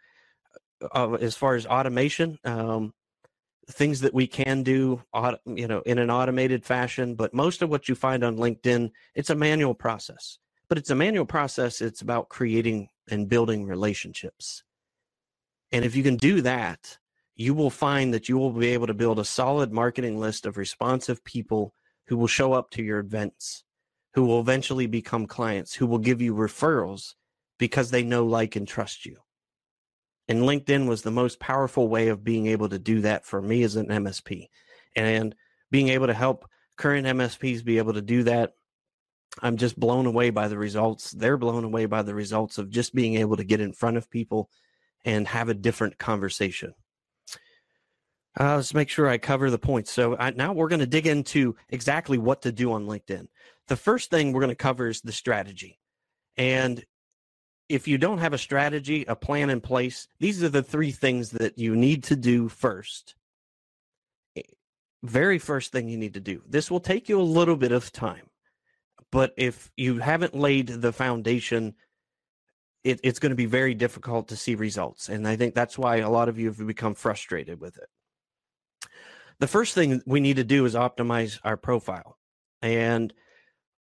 uh, 0.94 1.12
as 1.14 1.36
far 1.36 1.54
as 1.54 1.66
automation, 1.66 2.38
um, 2.44 2.92
things 3.70 4.00
that 4.00 4.14
we 4.14 4.26
can 4.26 4.62
do 4.62 5.02
you 5.46 5.66
know 5.66 5.80
in 5.80 5.98
an 5.98 6.10
automated 6.10 6.64
fashion 6.64 7.14
but 7.14 7.32
most 7.32 7.62
of 7.62 7.70
what 7.70 7.88
you 7.88 7.94
find 7.94 8.22
on 8.22 8.36
linkedin 8.36 8.90
it's 9.14 9.30
a 9.30 9.34
manual 9.34 9.74
process. 9.74 10.38
But 10.68 10.78
it's 10.78 10.90
a 10.90 10.94
manual 10.94 11.26
process 11.26 11.80
it's 11.80 12.02
about 12.02 12.28
creating 12.28 12.88
and 13.10 13.28
building 13.28 13.66
relationships. 13.66 14.64
And 15.72 15.84
if 15.84 15.94
you 15.94 16.02
can 16.02 16.16
do 16.16 16.40
that 16.42 16.98
you 17.36 17.54
will 17.54 17.70
find 17.70 18.14
that 18.14 18.28
you 18.28 18.38
will 18.38 18.52
be 18.52 18.68
able 18.68 18.86
to 18.86 18.94
build 18.94 19.18
a 19.18 19.24
solid 19.24 19.72
marketing 19.72 20.20
list 20.20 20.46
of 20.46 20.56
responsive 20.56 21.24
people 21.24 21.74
who 22.06 22.16
will 22.16 22.28
show 22.28 22.52
up 22.52 22.70
to 22.70 22.82
your 22.82 22.98
events 22.98 23.64
who 24.14 24.24
will 24.24 24.40
eventually 24.40 24.86
become 24.86 25.26
clients 25.26 25.74
who 25.74 25.86
will 25.86 25.98
give 25.98 26.20
you 26.20 26.34
referrals 26.34 27.14
because 27.58 27.90
they 27.90 28.02
know 28.02 28.24
like 28.26 28.56
and 28.56 28.68
trust 28.68 29.06
you 29.06 29.16
and 30.28 30.42
LinkedIn 30.42 30.88
was 30.88 31.02
the 31.02 31.10
most 31.10 31.38
powerful 31.38 31.88
way 31.88 32.08
of 32.08 32.24
being 32.24 32.46
able 32.46 32.68
to 32.68 32.78
do 32.78 33.00
that 33.02 33.24
for 33.24 33.42
me 33.42 33.62
as 33.62 33.76
an 33.76 33.88
MSP. 33.88 34.48
And 34.96 35.34
being 35.70 35.88
able 35.88 36.06
to 36.06 36.14
help 36.14 36.48
current 36.76 37.06
MSPs 37.06 37.64
be 37.64 37.78
able 37.78 37.92
to 37.94 38.02
do 38.02 38.22
that, 38.24 38.54
I'm 39.42 39.56
just 39.56 39.78
blown 39.78 40.06
away 40.06 40.30
by 40.30 40.48
the 40.48 40.56
results. 40.56 41.10
They're 41.10 41.36
blown 41.36 41.64
away 41.64 41.86
by 41.86 42.02
the 42.02 42.14
results 42.14 42.58
of 42.58 42.70
just 42.70 42.94
being 42.94 43.16
able 43.16 43.36
to 43.36 43.44
get 43.44 43.60
in 43.60 43.72
front 43.72 43.96
of 43.96 44.10
people 44.10 44.48
and 45.04 45.26
have 45.28 45.48
a 45.48 45.54
different 45.54 45.98
conversation. 45.98 46.74
Uh, 48.38 48.56
let's 48.56 48.74
make 48.74 48.88
sure 48.88 49.08
I 49.08 49.18
cover 49.18 49.50
the 49.50 49.58
points. 49.58 49.92
So 49.92 50.16
I, 50.16 50.30
now 50.30 50.52
we're 50.52 50.68
going 50.68 50.80
to 50.80 50.86
dig 50.86 51.06
into 51.06 51.56
exactly 51.68 52.18
what 52.18 52.42
to 52.42 52.52
do 52.52 52.72
on 52.72 52.86
LinkedIn. 52.86 53.28
The 53.68 53.76
first 53.76 54.10
thing 54.10 54.32
we're 54.32 54.40
going 54.40 54.48
to 54.48 54.56
cover 54.56 54.88
is 54.88 55.00
the 55.00 55.12
strategy. 55.12 55.78
And 56.36 56.84
if 57.68 57.88
you 57.88 57.98
don't 57.98 58.18
have 58.18 58.32
a 58.32 58.38
strategy, 58.38 59.04
a 59.08 59.16
plan 59.16 59.50
in 59.50 59.60
place, 59.60 60.08
these 60.18 60.42
are 60.42 60.48
the 60.48 60.62
three 60.62 60.90
things 60.90 61.30
that 61.30 61.58
you 61.58 61.74
need 61.74 62.04
to 62.04 62.16
do 62.16 62.48
first. 62.48 63.14
Eh, 64.36 64.42
very 65.02 65.38
first 65.38 65.72
thing 65.72 65.88
you 65.88 65.96
need 65.96 66.14
to 66.14 66.20
do. 66.20 66.42
This 66.46 66.70
will 66.70 66.80
take 66.80 67.08
you 67.08 67.20
a 67.20 67.22
little 67.22 67.56
bit 67.56 67.72
of 67.72 67.92
time, 67.92 68.28
but 69.10 69.32
if 69.36 69.70
you 69.76 69.98
haven't 69.98 70.34
laid 70.34 70.68
the 70.68 70.92
foundation, 70.92 71.74
it, 72.82 73.00
it's 73.02 73.18
going 73.18 73.30
to 73.30 73.36
be 73.36 73.46
very 73.46 73.74
difficult 73.74 74.28
to 74.28 74.36
see 74.36 74.54
results. 74.54 75.08
And 75.08 75.26
I 75.26 75.36
think 75.36 75.54
that's 75.54 75.78
why 75.78 75.96
a 75.96 76.10
lot 76.10 76.28
of 76.28 76.38
you 76.38 76.48
have 76.48 76.66
become 76.66 76.94
frustrated 76.94 77.60
with 77.60 77.78
it. 77.78 77.88
The 79.40 79.48
first 79.48 79.74
thing 79.74 80.02
we 80.06 80.20
need 80.20 80.36
to 80.36 80.44
do 80.44 80.64
is 80.66 80.74
optimize 80.74 81.40
our 81.42 81.56
profile. 81.56 82.18
And 82.60 83.12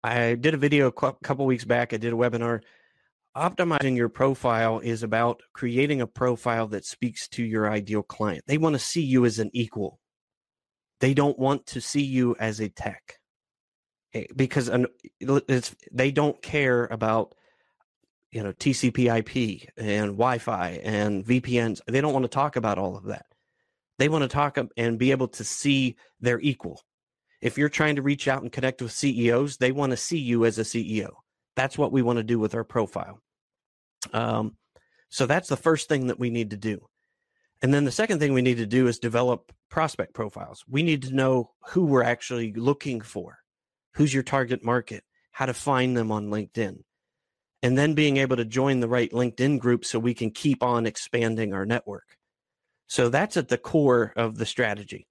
I 0.04 0.34
did 0.34 0.54
a 0.54 0.56
video 0.56 0.86
a 0.86 0.92
couple 0.92 1.46
weeks 1.46 1.64
back. 1.64 1.92
I 1.92 1.96
did 1.96 2.12
a 2.12 2.16
webinar 2.16 2.62
optimizing 3.36 3.96
your 3.96 4.08
profile 4.08 4.78
is 4.78 5.02
about 5.02 5.42
creating 5.52 6.00
a 6.00 6.06
profile 6.06 6.66
that 6.68 6.84
speaks 6.84 7.28
to 7.28 7.42
your 7.42 7.70
ideal 7.70 8.02
client. 8.02 8.44
They 8.46 8.58
want 8.58 8.74
to 8.74 8.78
see 8.78 9.02
you 9.02 9.24
as 9.24 9.38
an 9.38 9.50
equal. 9.52 9.98
They 11.00 11.14
don't 11.14 11.38
want 11.38 11.66
to 11.66 11.80
see 11.80 12.02
you 12.02 12.36
as 12.38 12.60
a 12.60 12.68
tech 12.68 13.18
eh, 14.14 14.26
because 14.36 14.70
they 15.90 16.10
don't 16.10 16.42
care 16.42 16.84
about 16.86 17.34
you 18.30 18.42
know 18.42 18.52
TCP/IP 18.52 19.70
and 19.76 20.12
Wi-Fi 20.12 20.80
and 20.84 21.24
VPNs. 21.24 21.80
They 21.86 22.00
don't 22.00 22.12
want 22.12 22.24
to 22.24 22.28
talk 22.28 22.56
about 22.56 22.78
all 22.78 22.96
of 22.96 23.04
that. 23.04 23.26
They 23.98 24.08
want 24.08 24.22
to 24.22 24.28
talk 24.28 24.58
and 24.76 24.98
be 24.98 25.10
able 25.10 25.28
to 25.28 25.44
see 25.44 25.96
their 26.20 26.40
equal. 26.40 26.82
If 27.40 27.58
you're 27.58 27.68
trying 27.68 27.96
to 27.96 28.02
reach 28.02 28.28
out 28.28 28.42
and 28.42 28.52
connect 28.52 28.80
with 28.80 28.92
CEOs, 28.92 29.56
they 29.56 29.72
want 29.72 29.90
to 29.90 29.96
see 29.96 30.18
you 30.18 30.44
as 30.44 30.58
a 30.58 30.62
CEO. 30.62 31.10
That's 31.56 31.76
what 31.76 31.92
we 31.92 32.02
want 32.02 32.18
to 32.18 32.22
do 32.22 32.38
with 32.38 32.54
our 32.54 32.64
profile. 32.64 33.20
Um, 34.12 34.56
so 35.08 35.26
that's 35.26 35.48
the 35.48 35.56
first 35.56 35.88
thing 35.88 36.06
that 36.06 36.18
we 36.18 36.30
need 36.30 36.50
to 36.50 36.56
do. 36.56 36.86
And 37.60 37.72
then 37.72 37.84
the 37.84 37.92
second 37.92 38.18
thing 38.18 38.32
we 38.32 38.42
need 38.42 38.56
to 38.56 38.66
do 38.66 38.88
is 38.88 38.98
develop 38.98 39.52
prospect 39.68 40.14
profiles. 40.14 40.64
We 40.68 40.82
need 40.82 41.02
to 41.02 41.14
know 41.14 41.52
who 41.68 41.84
we're 41.84 42.02
actually 42.02 42.52
looking 42.52 43.00
for, 43.00 43.38
who's 43.94 44.12
your 44.12 44.24
target 44.24 44.64
market, 44.64 45.04
how 45.30 45.46
to 45.46 45.54
find 45.54 45.96
them 45.96 46.10
on 46.10 46.28
LinkedIn, 46.28 46.82
and 47.62 47.78
then 47.78 47.94
being 47.94 48.16
able 48.16 48.36
to 48.36 48.44
join 48.44 48.80
the 48.80 48.88
right 48.88 49.10
LinkedIn 49.12 49.60
group 49.60 49.84
so 49.84 49.98
we 49.98 50.14
can 50.14 50.30
keep 50.30 50.62
on 50.62 50.86
expanding 50.86 51.54
our 51.54 51.64
network. 51.64 52.16
So 52.88 53.08
that's 53.08 53.36
at 53.36 53.48
the 53.48 53.58
core 53.58 54.12
of 54.16 54.36
the 54.36 54.46
strategy. 54.46 55.06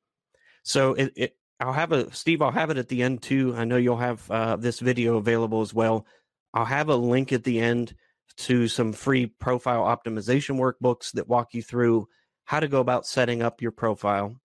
So 0.63 0.93
it, 0.93 1.13
it 1.15 1.37
I'll 1.59 1.73
have 1.73 1.91
a 1.91 2.13
Steve. 2.13 2.41
I'll 2.41 2.51
have 2.51 2.69
it 2.69 2.77
at 2.77 2.89
the 2.89 3.03
end 3.03 3.21
too. 3.21 3.55
I 3.55 3.65
know 3.65 3.77
you'll 3.77 3.97
have 3.97 4.29
uh, 4.29 4.55
this 4.55 4.79
video 4.79 5.17
available 5.17 5.61
as 5.61 5.73
well. 5.73 6.05
I'll 6.53 6.65
have 6.65 6.89
a 6.89 6.95
link 6.95 7.31
at 7.31 7.43
the 7.43 7.59
end 7.59 7.95
to 8.37 8.67
some 8.67 8.93
free 8.93 9.27
profile 9.27 9.83
optimization 9.83 10.57
workbooks 10.57 11.11
that 11.13 11.27
walk 11.27 11.53
you 11.53 11.61
through 11.61 12.07
how 12.45 12.59
to 12.59 12.67
go 12.67 12.79
about 12.79 13.05
setting 13.05 13.41
up 13.41 13.61
your 13.61 13.71
profile. 13.71 14.35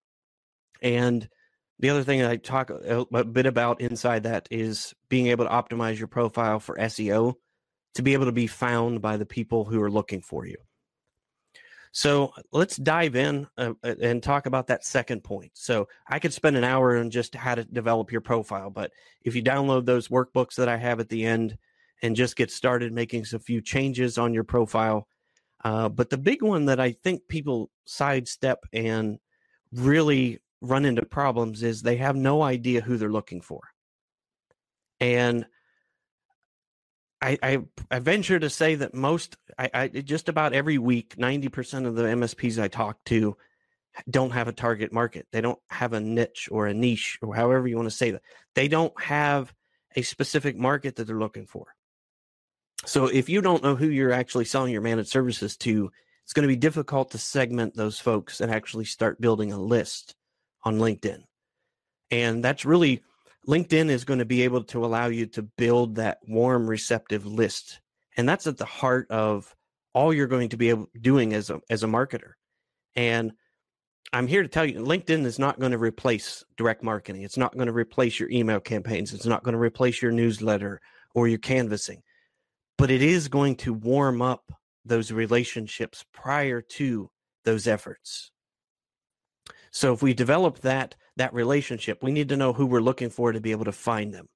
And 0.81 1.27
the 1.79 1.89
other 1.89 2.03
thing 2.03 2.23
I 2.23 2.37
talk 2.37 2.69
a, 2.69 3.05
bit 3.25 3.45
about 3.45 3.81
inside 3.81 4.23
that 4.23 4.47
is 4.49 4.93
being 5.09 5.27
able 5.27 5.45
to 5.45 5.51
optimize 5.51 5.97
your 5.97 6.07
profile 6.07 6.59
for 6.59 6.75
SEO 6.77 7.35
to 7.95 8.01
be 8.01 8.13
able 8.13 8.25
to 8.25 8.31
be 8.31 8.47
found 8.47 9.01
by 9.01 9.17
the 9.17 9.25
people 9.25 9.65
who 9.65 9.81
are 9.81 9.91
looking 9.91 10.21
for 10.21 10.45
you. 10.45 10.57
So 11.91 12.33
let's 12.51 12.77
dive 12.77 13.15
in 13.15 13.47
uh, 13.57 13.73
uh, 13.83 13.95
and 14.01 14.21
talk 14.21 14.45
about 14.45 14.67
that 14.67 14.85
second 14.85 15.23
point. 15.23 15.51
So 15.55 15.87
I 16.07 16.19
could 16.19 16.33
spend 16.33 16.55
an 16.55 16.63
hour 16.63 16.97
on 16.97 17.09
just 17.09 17.33
how 17.33 17.55
to 17.55 17.63
develop 17.63 18.11
your 18.11 18.21
profile, 18.21 18.69
but 18.69 18.91
if 19.23 19.35
you 19.35 19.41
download 19.41 19.85
those 19.85 20.09
workbooks 20.09 20.55
that 20.55 20.69
I 20.69 20.77
have 20.77 20.99
at 20.99 21.09
the 21.09 21.25
end 21.25 21.57
and 22.01 22.15
just 22.15 22.35
get 22.35 22.51
started 22.51 22.93
making 22.93 23.25
a 23.33 23.39
few 23.39 23.61
changes 23.61 24.17
on 24.17 24.33
your 24.33 24.43
profile. 24.43 25.07
Uh, 25.63 25.89
but 25.89 26.09
the 26.09 26.17
big 26.17 26.41
one 26.41 26.65
that 26.65 26.79
I 26.79 26.91
think 26.91 27.27
people 27.27 27.69
sidestep 27.85 28.65
and 28.71 29.19
really 29.71 30.39
run 30.61 30.85
into 30.85 31.05
problems 31.05 31.63
is 31.63 31.81
they 31.81 31.97
have 31.97 32.15
no 32.15 32.41
idea 32.41 32.81
who 32.81 32.97
they're 32.97 33.09
looking 33.09 33.41
for. 33.41 33.61
And 34.99 35.45
I, 37.21 37.37
I, 37.41 37.59
I 37.89 37.99
venture 37.99 38.39
to 38.39 38.49
say 38.49 38.75
that 38.75 38.93
most, 38.93 39.37
I, 39.57 39.69
I 39.73 39.87
just 39.87 40.29
about 40.29 40.53
every 40.53 40.77
week, 40.77 41.17
ninety 41.17 41.49
percent 41.49 41.85
of 41.85 41.95
the 41.95 42.03
MSPs 42.03 42.61
I 42.61 42.67
talk 42.67 43.03
to 43.05 43.37
don't 44.09 44.31
have 44.31 44.47
a 44.47 44.53
target 44.53 44.93
market. 44.93 45.27
They 45.31 45.41
don't 45.41 45.59
have 45.69 45.93
a 45.93 45.99
niche 45.99 46.47
or 46.51 46.67
a 46.67 46.73
niche 46.73 47.17
or 47.21 47.35
however 47.35 47.67
you 47.67 47.75
want 47.75 47.87
to 47.89 47.95
say 47.95 48.11
that. 48.11 48.21
They 48.53 48.67
don't 48.67 48.99
have 49.01 49.53
a 49.95 50.03
specific 50.03 50.57
market 50.57 50.95
that 50.95 51.05
they're 51.05 51.17
looking 51.17 51.47
for. 51.47 51.65
So 52.87 53.07
if 53.07 53.27
you 53.27 53.41
don't 53.41 53.63
know 53.63 53.75
who 53.75 53.89
you're 53.89 54.13
actually 54.13 54.45
selling 54.45 54.71
your 54.71 54.81
managed 54.81 55.09
services 55.09 55.57
to, 55.57 55.91
it's 56.23 56.33
going 56.33 56.47
to 56.47 56.53
be 56.53 56.55
difficult 56.55 57.11
to 57.11 57.17
segment 57.17 57.75
those 57.75 57.99
folks 57.99 58.39
and 58.39 58.49
actually 58.49 58.85
start 58.85 59.19
building 59.19 59.51
a 59.51 59.59
list 59.59 60.15
on 60.63 60.77
LinkedIn. 60.77 61.23
And 62.11 62.41
that's 62.41 62.63
really 62.63 63.03
LinkedIn 63.47 63.89
is 63.89 64.05
going 64.05 64.19
to 64.19 64.25
be 64.25 64.43
able 64.43 64.63
to 64.65 64.85
allow 64.85 65.07
you 65.07 65.25
to 65.27 65.41
build 65.41 65.95
that 65.95 66.19
warm, 66.27 66.65
receptive 66.65 67.25
list. 67.25 67.81
And 68.15 68.27
that's 68.27 68.47
at 68.47 68.57
the 68.57 68.65
heart 68.65 69.11
of 69.11 69.53
all 69.93 70.13
you're 70.13 70.27
going 70.27 70.49
to 70.49 70.57
be 70.57 70.69
able, 70.69 70.87
doing 70.99 71.33
as 71.33 71.49
a, 71.49 71.59
as 71.69 71.83
a 71.83 71.87
marketer. 71.87 72.33
And 72.95 73.33
I'm 74.13 74.27
here 74.27 74.43
to 74.43 74.47
tell 74.47 74.65
you 74.65 74.79
LinkedIn 74.79 75.25
is 75.25 75.39
not 75.39 75.59
going 75.59 75.73
to 75.73 75.77
replace 75.77 76.45
direct 76.55 76.83
marketing. 76.83 77.23
It's 77.23 77.37
not 77.37 77.53
going 77.53 77.67
to 77.67 77.73
replace 77.73 78.17
your 78.17 78.29
email 78.29 78.61
campaigns. 78.61 79.13
It's 79.13 79.25
not 79.25 79.43
going 79.43 79.53
to 79.53 79.59
replace 79.59 80.01
your 80.01 80.11
newsletter 80.11 80.79
or 81.13 81.27
your 81.27 81.39
canvassing, 81.39 82.01
but 82.77 82.91
it 82.91 83.01
is 83.01 83.27
going 83.27 83.55
to 83.55 83.73
warm 83.73 84.21
up 84.21 84.51
those 84.85 85.11
relationships 85.11 86.05
prior 86.13 86.61
to 86.61 87.09
those 87.43 87.67
efforts. 87.67 88.31
So 89.71 89.93
if 89.93 90.01
we 90.01 90.13
develop 90.13 90.59
that 90.59 90.95
that 91.17 91.33
relationship, 91.33 92.03
we 92.03 92.11
need 92.11 92.29
to 92.29 92.37
know 92.37 92.53
who 92.53 92.65
we're 92.65 92.79
looking 92.79 93.09
for 93.09 93.31
to 93.31 93.41
be 93.41 93.51
able 93.51 93.65
to 93.65 93.71
find 93.71 94.13
them. 94.13 94.27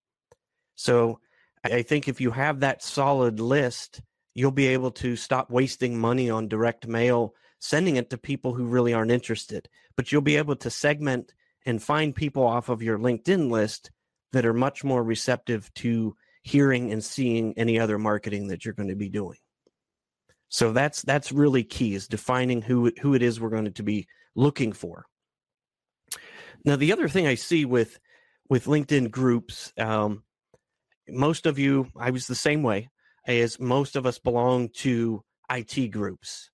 So 0.75 1.19
I 1.63 1.83
think 1.83 2.07
if 2.07 2.19
you 2.19 2.31
have 2.31 2.59
that 2.59 2.83
solid 2.83 3.39
list, 3.39 4.01
you'll 4.33 4.51
be 4.51 4.67
able 4.67 4.91
to 4.91 5.15
stop 5.15 5.51
wasting 5.51 5.99
money 5.99 6.29
on 6.29 6.47
direct 6.47 6.87
mail, 6.87 7.35
sending 7.59 7.97
it 7.97 8.09
to 8.09 8.17
people 8.17 8.53
who 8.53 8.65
really 8.65 8.93
aren't 8.93 9.11
interested. 9.11 9.69
But 9.95 10.11
you'll 10.11 10.21
be 10.21 10.37
able 10.37 10.55
to 10.57 10.69
segment 10.69 11.33
and 11.65 11.81
find 11.81 12.15
people 12.15 12.45
off 12.45 12.69
of 12.69 12.81
your 12.81 12.97
LinkedIn 12.97 13.51
list 13.51 13.91
that 14.33 14.45
are 14.45 14.53
much 14.53 14.83
more 14.83 15.03
receptive 15.03 15.71
to 15.75 16.15
hearing 16.41 16.91
and 16.91 17.03
seeing 17.03 17.53
any 17.57 17.79
other 17.79 17.97
marketing 17.97 18.47
that 18.47 18.65
you're 18.65 18.73
going 18.73 18.89
to 18.89 18.95
be 18.95 19.09
doing. 19.09 19.37
So 20.49 20.73
that's 20.73 21.01
that's 21.03 21.31
really 21.31 21.63
key 21.63 21.93
is 21.93 22.07
defining 22.07 22.61
who 22.61 22.91
who 23.01 23.13
it 23.13 23.21
is 23.21 23.39
we're 23.39 23.49
going 23.49 23.71
to 23.71 23.83
be 23.83 24.07
looking 24.35 24.73
for. 24.73 25.05
Now, 26.65 26.75
the 26.75 26.91
other 26.91 27.07
thing 27.07 27.25
I 27.25 27.35
see 27.35 27.65
with 27.65 27.99
with 28.49 28.65
LinkedIn 28.65 29.11
groups, 29.11 29.71
um, 29.77 30.23
most 31.07 31.45
of 31.45 31.57
you, 31.57 31.87
I 31.97 32.11
was 32.11 32.27
the 32.27 32.35
same 32.35 32.63
way, 32.63 32.89
as 33.25 33.59
most 33.59 33.95
of 33.95 34.05
us 34.05 34.19
belong 34.19 34.69
to 34.79 35.23
IT 35.49 35.87
groups. 35.87 36.49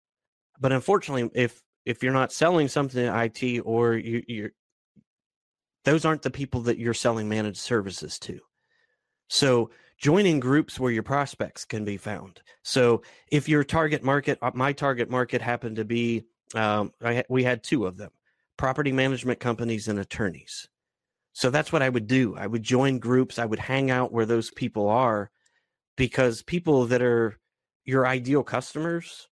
But 0.60 0.72
unfortunately, 0.72 1.30
if 1.34 1.62
if 1.86 2.04
you're 2.04 2.14
not 2.14 2.32
selling 2.32 2.68
something 2.68 3.04
in 3.04 3.14
IT 3.14 3.62
or 3.66 3.96
you, 3.96 4.24
you're 4.28 4.52
those 5.86 6.06
aren't 6.06 6.22
the 6.22 6.30
people 6.30 6.62
that 6.62 6.78
you're 6.78 6.94
selling 6.94 7.30
managed 7.30 7.60
services 7.60 8.20
to. 8.20 8.40
So 9.30 9.70
joining 9.98 10.40
groups 10.40 10.80
where 10.80 10.92
your 10.92 11.04
prospects 11.04 11.66
can 11.66 11.84
be 11.84 11.98
found. 11.98 12.42
So 12.64 13.02
if 13.32 13.50
your 13.50 13.64
target 13.64 14.04
market, 14.04 14.38
uh, 14.42 14.52
my 14.54 14.74
target 14.74 15.10
market 15.10 15.42
happened 15.42 15.78
to 15.78 15.86
be, 15.86 16.26
um, 16.56 16.92
we 17.30 17.44
had 17.44 17.64
two 17.64 17.86
of 17.86 17.98
them 17.98 18.12
property 18.58 18.92
management 18.92 19.40
companies 19.40 19.88
and 19.88 20.00
attorneys. 20.00 20.68
So 21.34 21.52
that's 21.52 21.72
what 21.72 21.84
I 21.84 21.90
would 21.90 22.08
do. 22.08 22.36
I 22.36 22.48
would 22.48 22.64
join 22.64 22.98
groups, 22.98 23.38
I 23.38 23.46
would 23.46 23.60
hang 23.60 23.92
out 23.92 24.12
where 24.12 24.26
those 24.26 24.50
people 24.50 24.90
are 24.90 25.30
because 25.96 26.42
people 26.42 26.88
that 26.88 27.02
are 27.02 27.38
your 27.86 28.08
ideal 28.08 28.44
customers 28.44 29.28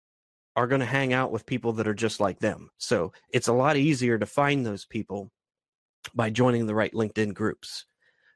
are 0.56 0.68
going 0.68 0.80
to 0.80 0.86
hang 0.86 1.14
out 1.14 1.32
with 1.32 1.46
people 1.46 1.74
that 1.74 1.88
are 1.88 1.96
just 1.96 2.20
like 2.20 2.40
them. 2.40 2.70
So 2.78 3.12
it's 3.32 3.48
a 3.48 3.54
lot 3.54 3.76
easier 3.76 4.18
to 4.18 4.26
find 4.26 4.66
those 4.66 4.86
people 4.86 5.32
by 6.14 6.30
joining 6.30 6.68
the 6.68 6.76
right 6.76 6.94
LinkedIn 6.94 7.34
groups. 7.34 7.86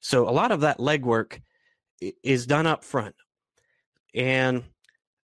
So 0.01 0.27
a 0.27 0.31
lot 0.31 0.51
of 0.51 0.61
that 0.61 0.79
legwork 0.79 1.39
is 2.23 2.45
done 2.45 2.67
up 2.67 2.83
front. 2.83 3.15
And 4.13 4.63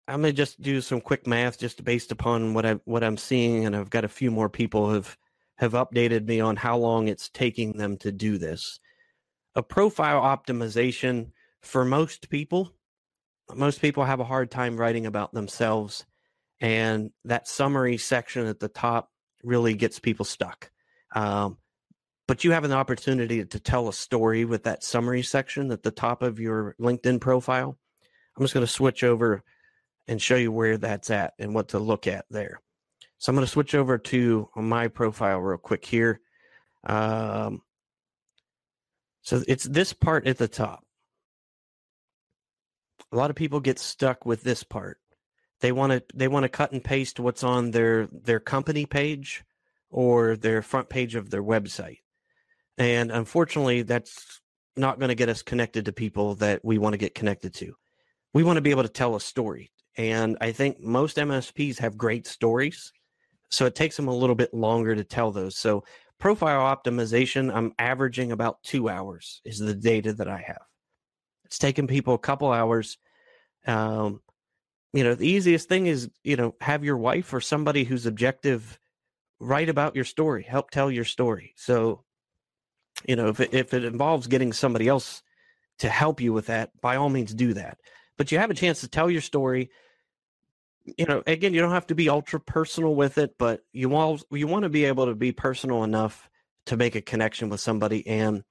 I'm 0.07 0.21
gonna 0.21 0.33
just 0.33 0.61
do 0.61 0.81
some 0.81 1.01
quick 1.01 1.25
math 1.25 1.59
just 1.59 1.83
based 1.83 2.11
upon 2.11 2.53
what 2.53 2.65
I 2.65 2.73
what 2.85 3.03
I'm 3.03 3.17
seeing, 3.17 3.65
and 3.65 3.75
I've 3.75 3.89
got 3.89 4.05
a 4.05 4.09
few 4.09 4.31
more 4.31 4.49
people 4.49 4.91
have 4.91 5.17
have 5.57 5.73
updated 5.73 6.27
me 6.27 6.39
on 6.39 6.55
how 6.55 6.77
long 6.77 7.07
it's 7.07 7.29
taking 7.29 7.73
them 7.73 7.97
to 7.97 8.11
do 8.11 8.37
this. 8.37 8.79
A 9.55 9.63
profile 9.63 10.21
optimization 10.21 11.31
for 11.61 11.85
most 11.85 12.29
people, 12.29 12.73
most 13.55 13.81
people 13.81 14.03
have 14.03 14.19
a 14.19 14.25
hard 14.25 14.51
time 14.51 14.77
writing 14.77 15.05
about 15.05 15.33
themselves. 15.33 16.05
And 16.59 17.11
that 17.25 17.47
summary 17.47 17.97
section 17.97 18.47
at 18.47 18.59
the 18.59 18.69
top 18.69 19.09
really 19.43 19.73
gets 19.73 19.99
people 19.99 20.25
stuck. 20.25 20.71
Um, 21.13 21.57
but 22.33 22.43
you 22.43 22.51
have 22.51 22.63
an 22.63 22.71
opportunity 22.71 23.45
to 23.45 23.59
tell 23.59 23.87
a 23.87 23.93
story 23.93 24.43
with 24.43 24.63
that 24.63 24.83
summary 24.83 25.21
section 25.21 25.71
at 25.71 25.83
the 25.83 25.91
top 25.91 26.23
of 26.23 26.39
your 26.39 26.75
LinkedIn 26.81 27.21
profile. 27.21 27.77
I'm 28.35 28.43
just 28.43 28.55
going 28.55 28.65
to 28.65 28.71
switch 28.71 29.03
over 29.03 29.43
and 30.07 30.19
show 30.19 30.37
you 30.37 30.51
where 30.51 30.79
that's 30.79 31.11
at 31.11 31.35
and 31.37 31.53
what 31.53 31.67
to 31.67 31.77
look 31.77 32.07
at 32.07 32.25
there. 32.31 32.59
So 33.19 33.29
I'm 33.29 33.35
going 33.35 33.45
to 33.45 33.51
switch 33.51 33.75
over 33.75 33.99
to 33.99 34.49
my 34.55 34.87
profile 34.87 35.37
real 35.41 35.59
quick 35.59 35.85
here. 35.85 36.21
Um, 36.83 37.61
so 39.21 39.43
it's 39.47 39.65
this 39.65 39.93
part 39.93 40.25
at 40.25 40.39
the 40.39 40.47
top. 40.47 40.83
A 43.11 43.15
lot 43.15 43.29
of 43.29 43.35
people 43.35 43.59
get 43.59 43.77
stuck 43.77 44.25
with 44.25 44.41
this 44.41 44.63
part. 44.63 44.97
They 45.59 45.71
want 45.71 45.91
to 45.91 46.03
they 46.15 46.27
want 46.27 46.45
to 46.45 46.49
cut 46.49 46.71
and 46.71 46.83
paste 46.83 47.19
what's 47.19 47.43
on 47.43 47.69
their 47.69 48.07
their 48.07 48.39
company 48.39 48.87
page 48.87 49.43
or 49.91 50.35
their 50.35 50.63
front 50.63 50.89
page 50.89 51.13
of 51.13 51.29
their 51.29 51.43
website. 51.43 51.99
And 52.77 53.11
unfortunately, 53.11 53.83
that's 53.83 54.41
not 54.75 54.99
going 54.99 55.09
to 55.09 55.15
get 55.15 55.29
us 55.29 55.41
connected 55.41 55.85
to 55.85 55.93
people 55.93 56.35
that 56.35 56.63
we 56.63 56.77
want 56.77 56.93
to 56.93 56.97
get 56.97 57.15
connected 57.15 57.53
to. 57.55 57.75
We 58.33 58.43
want 58.43 58.57
to 58.57 58.61
be 58.61 58.71
able 58.71 58.83
to 58.83 58.89
tell 58.89 59.15
a 59.15 59.21
story. 59.21 59.71
And 59.95 60.37
I 60.41 60.51
think 60.51 60.79
most 60.79 61.17
MSPs 61.17 61.77
have 61.79 61.97
great 61.97 62.25
stories 62.25 62.91
so 63.53 63.67
it 63.67 63.75
takes 63.75 63.95
them 63.95 64.07
a 64.07 64.15
little 64.15 64.35
bit 64.35 64.51
longer 64.51 64.95
to 64.95 65.03
tell 65.03 65.31
those. 65.31 65.55
So 65.55 65.83
profile 66.17 66.75
optimization, 66.75 67.53
I'm 67.53 67.71
averaging 67.77 68.31
about 68.31 68.63
two 68.63 68.89
hours 68.89 69.41
is 69.45 69.59
the 69.59 69.75
data 69.75 70.11
that 70.13 70.27
I 70.27 70.39
have. 70.47 70.63
It's 71.45 71.59
taken 71.59 71.85
people 71.85 72.15
a 72.15 72.19
couple 72.19 72.51
hours. 72.51 72.97
Um, 73.67 74.21
you 74.91 75.03
know, 75.03 75.13
the 75.13 75.27
easiest 75.27 75.69
thing 75.69 75.85
is, 75.85 76.09
you 76.23 76.35
know, 76.35 76.55
have 76.61 76.83
your 76.83 76.97
wife 76.97 77.31
or 77.31 77.41
somebody 77.41 77.83
who's 77.83 78.07
objective 78.07 78.79
write 79.39 79.69
about 79.69 79.95
your 79.95 80.05
story, 80.05 80.41
help 80.41 80.71
tell 80.71 80.89
your 80.89 81.05
story. 81.05 81.53
So, 81.55 82.03
you 83.07 83.15
know, 83.15 83.27
if 83.27 83.39
it, 83.39 83.53
if 83.53 83.73
it 83.73 83.83
involves 83.83 84.27
getting 84.27 84.53
somebody 84.53 84.87
else 84.87 85.21
to 85.79 85.89
help 85.89 86.21
you 86.21 86.33
with 86.33 86.47
that, 86.47 86.69
by 86.81 86.95
all 86.95 87.09
means 87.09 87.33
do 87.33 87.53
that. 87.53 87.77
But 88.17 88.31
you 88.31 88.37
have 88.37 88.51
a 88.51 88.55
chance 88.55 88.81
to 88.81 88.87
tell 88.87 89.09
your 89.09 89.21
story 89.21 89.69
you 90.85 91.05
know, 91.05 91.23
again, 91.25 91.53
you 91.53 91.61
don't 91.61 91.71
have 91.71 91.87
to 91.87 91.95
be 91.95 92.09
ultra 92.09 92.39
personal 92.39 92.95
with 92.95 93.17
it, 93.17 93.35
but 93.37 93.61
you 93.71 93.95
all 93.95 94.19
you 94.31 94.47
want 94.47 94.63
to 94.63 94.69
be 94.69 94.85
able 94.85 95.05
to 95.05 95.15
be 95.15 95.31
personal 95.31 95.83
enough 95.83 96.29
to 96.65 96.77
make 96.77 96.95
a 96.95 97.01
connection 97.01 97.49
with 97.49 97.59
somebody. 97.59 98.05
And 98.05 98.43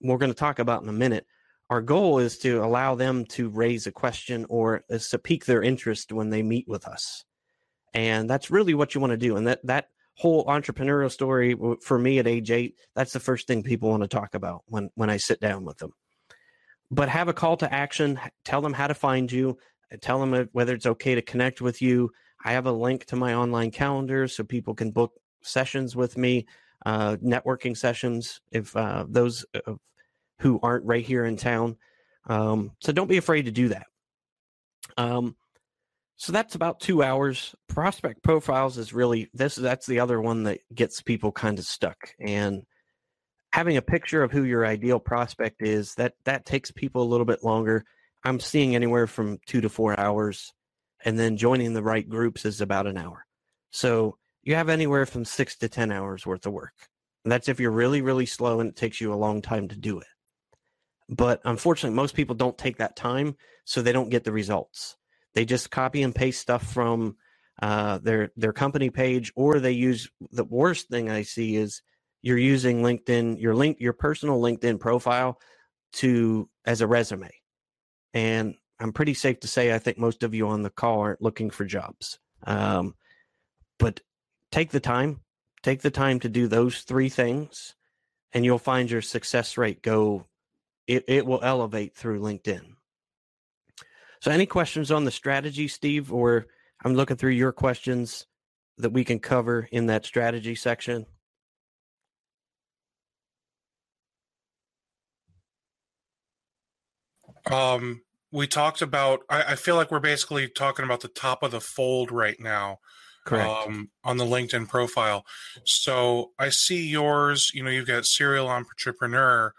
we're 0.00 0.18
going 0.18 0.32
to 0.32 0.38
talk 0.38 0.58
about 0.58 0.82
in 0.82 0.88
a 0.88 0.92
minute. 0.92 1.26
Our 1.70 1.80
goal 1.80 2.18
is 2.18 2.38
to 2.38 2.62
allow 2.62 2.94
them 2.94 3.24
to 3.30 3.48
raise 3.48 3.86
a 3.86 3.92
question 3.92 4.46
or 4.48 4.84
is 4.88 5.08
to 5.10 5.18
pique 5.18 5.46
their 5.46 5.62
interest 5.62 6.12
when 6.12 6.30
they 6.30 6.42
meet 6.42 6.68
with 6.68 6.86
us. 6.86 7.24
And 7.92 8.28
that's 8.28 8.50
really 8.50 8.74
what 8.74 8.94
you 8.94 9.00
want 9.00 9.12
to 9.12 9.16
do. 9.16 9.36
And 9.36 9.46
that 9.46 9.66
that 9.66 9.88
whole 10.16 10.44
entrepreneurial 10.46 11.10
story 11.10 11.56
for 11.82 11.98
me 11.98 12.18
at 12.18 12.26
age 12.26 12.50
eight, 12.50 12.78
that's 12.94 13.12
the 13.12 13.20
first 13.20 13.46
thing 13.46 13.62
people 13.62 13.90
want 13.90 14.02
to 14.02 14.08
talk 14.08 14.34
about 14.34 14.62
when 14.66 14.90
when 14.94 15.10
I 15.10 15.16
sit 15.16 15.40
down 15.40 15.64
with 15.64 15.78
them. 15.78 15.92
But 16.90 17.08
have 17.08 17.28
a 17.28 17.32
call 17.32 17.56
to 17.58 17.72
action. 17.72 18.20
Tell 18.44 18.60
them 18.60 18.72
how 18.72 18.86
to 18.86 18.94
find 18.94 19.30
you 19.30 19.58
tell 20.00 20.18
them 20.18 20.48
whether 20.52 20.74
it's 20.74 20.86
okay 20.86 21.14
to 21.14 21.22
connect 21.22 21.60
with 21.60 21.82
you. 21.82 22.10
I 22.44 22.52
have 22.52 22.66
a 22.66 22.72
link 22.72 23.06
to 23.06 23.16
my 23.16 23.34
online 23.34 23.70
calendar 23.70 24.28
so 24.28 24.44
people 24.44 24.74
can 24.74 24.90
book 24.90 25.12
sessions 25.42 25.96
with 25.96 26.16
me, 26.18 26.46
uh, 26.84 27.16
networking 27.16 27.76
sessions, 27.76 28.40
if 28.50 28.74
uh, 28.76 29.06
those 29.08 29.44
uh, 29.54 29.74
who 30.40 30.60
aren't 30.62 30.84
right 30.84 31.04
here 31.04 31.24
in 31.24 31.36
town. 31.36 31.76
Um, 32.26 32.72
so 32.80 32.92
don't 32.92 33.08
be 33.08 33.16
afraid 33.16 33.46
to 33.46 33.50
do 33.50 33.68
that. 33.68 33.86
Um, 34.96 35.36
So 36.16 36.32
that's 36.32 36.54
about 36.54 36.80
two 36.80 37.02
hours. 37.02 37.54
Prospect 37.68 38.22
profiles 38.22 38.78
is 38.78 38.92
really 38.92 39.30
this. 39.34 39.56
That's 39.56 39.86
the 39.86 40.00
other 40.00 40.20
one 40.20 40.44
that 40.44 40.60
gets 40.74 41.02
people 41.02 41.32
kind 41.32 41.58
of 41.58 41.64
stuck. 41.64 41.96
And 42.20 42.62
having 43.52 43.76
a 43.76 43.82
picture 43.82 44.22
of 44.22 44.30
who 44.30 44.44
your 44.44 44.64
ideal 44.66 45.00
prospect 45.00 45.62
is 45.62 45.94
that 45.96 46.14
that 46.24 46.46
takes 46.46 46.70
people 46.70 47.02
a 47.02 47.10
little 47.10 47.26
bit 47.26 47.42
longer. 47.42 47.84
I'm 48.24 48.40
seeing 48.40 48.74
anywhere 48.74 49.06
from 49.06 49.38
two 49.46 49.60
to 49.60 49.68
four 49.68 49.98
hours, 49.98 50.52
and 51.04 51.18
then 51.18 51.36
joining 51.36 51.74
the 51.74 51.82
right 51.82 52.08
groups 52.08 52.44
is 52.44 52.60
about 52.60 52.86
an 52.86 52.96
hour. 52.96 53.26
So 53.70 54.16
you 54.42 54.54
have 54.54 54.68
anywhere 54.68 55.06
from 55.06 55.24
six 55.24 55.56
to 55.58 55.68
ten 55.68 55.92
hours 55.92 56.26
worth 56.26 56.46
of 56.46 56.52
work. 56.52 56.74
And 57.24 57.32
that's 57.32 57.48
if 57.48 57.58
you're 57.58 57.70
really 57.70 58.02
really 58.02 58.26
slow 58.26 58.60
and 58.60 58.70
it 58.70 58.76
takes 58.76 59.00
you 59.00 59.12
a 59.12 59.16
long 59.16 59.42
time 59.42 59.68
to 59.68 59.76
do 59.76 59.98
it. 59.98 60.06
But 61.08 61.40
unfortunately, 61.44 61.96
most 61.96 62.14
people 62.14 62.34
don't 62.34 62.56
take 62.56 62.78
that 62.78 62.96
time, 62.96 63.36
so 63.64 63.82
they 63.82 63.92
don't 63.92 64.10
get 64.10 64.24
the 64.24 64.32
results. 64.32 64.96
They 65.34 65.44
just 65.44 65.70
copy 65.70 66.02
and 66.02 66.14
paste 66.14 66.40
stuff 66.40 66.72
from 66.72 67.16
uh, 67.60 67.98
their 67.98 68.30
their 68.36 68.52
company 68.52 68.90
page, 68.90 69.32
or 69.36 69.60
they 69.60 69.72
use 69.72 70.08
the 70.32 70.44
worst 70.44 70.88
thing 70.88 71.10
I 71.10 71.22
see 71.22 71.56
is 71.56 71.82
you're 72.22 72.38
using 72.38 72.82
LinkedIn, 72.82 73.40
your 73.40 73.54
link, 73.54 73.78
your 73.80 73.92
personal 73.92 74.40
LinkedIn 74.40 74.80
profile 74.80 75.38
to 75.94 76.48
as 76.64 76.80
a 76.80 76.86
resume. 76.86 77.30
And 78.12 78.54
I'm 78.80 78.92
pretty 78.92 79.14
safe 79.14 79.40
to 79.40 79.48
say 79.48 79.74
I 79.74 79.78
think 79.78 79.98
most 79.98 80.22
of 80.22 80.34
you 80.34 80.48
on 80.48 80.62
the 80.62 80.70
call 80.70 81.00
aren't 81.00 81.22
looking 81.22 81.50
for 81.50 81.64
jobs. 81.64 82.18
Um, 82.46 82.94
but 83.78 84.00
take 84.50 84.70
the 84.70 84.80
time, 84.80 85.20
take 85.62 85.82
the 85.82 85.90
time 85.90 86.20
to 86.20 86.28
do 86.28 86.48
those 86.48 86.80
three 86.80 87.08
things, 87.08 87.74
and 88.32 88.44
you'll 88.44 88.58
find 88.58 88.90
your 88.90 89.02
success 89.02 89.56
rate 89.58 89.82
go. 89.82 90.26
It, 90.86 91.04
it 91.08 91.26
will 91.26 91.40
elevate 91.42 91.96
through 91.96 92.20
LinkedIn. 92.20 92.73
So, 94.24 94.30
any 94.30 94.46
questions 94.46 94.90
on 94.90 95.04
the 95.04 95.10
strategy, 95.10 95.68
Steve? 95.68 96.10
Or 96.10 96.46
I'm 96.82 96.94
looking 96.94 97.18
through 97.18 97.32
your 97.32 97.52
questions 97.52 98.24
that 98.78 98.88
we 98.88 99.04
can 99.04 99.18
cover 99.18 99.68
in 99.70 99.84
that 99.88 100.06
strategy 100.06 100.54
section. 100.54 101.04
Um, 107.52 108.00
we 108.32 108.46
talked 108.46 108.80
about. 108.80 109.20
I, 109.28 109.42
I, 109.42 109.54
feel 109.56 109.76
like 109.76 109.90
we're 109.90 110.00
basically 110.00 110.48
talking 110.48 110.86
about 110.86 111.02
the 111.02 111.08
top 111.08 111.42
of 111.42 111.50
the 111.50 111.60
fold 111.60 112.10
right 112.10 112.40
now. 112.40 112.78
Correct. 113.26 113.46
Um, 113.46 113.90
on 114.04 114.16
the 114.16 114.24
LinkedIn 114.24 114.70
profile. 114.70 115.26
So 115.64 116.32
I 116.38 116.48
see 116.48 116.88
yours. 116.88 117.50
You 117.52 117.62
know, 117.62 117.70
you've 117.70 117.86
got 117.86 118.06
serial 118.06 118.48
entrepreneur, 118.48 119.52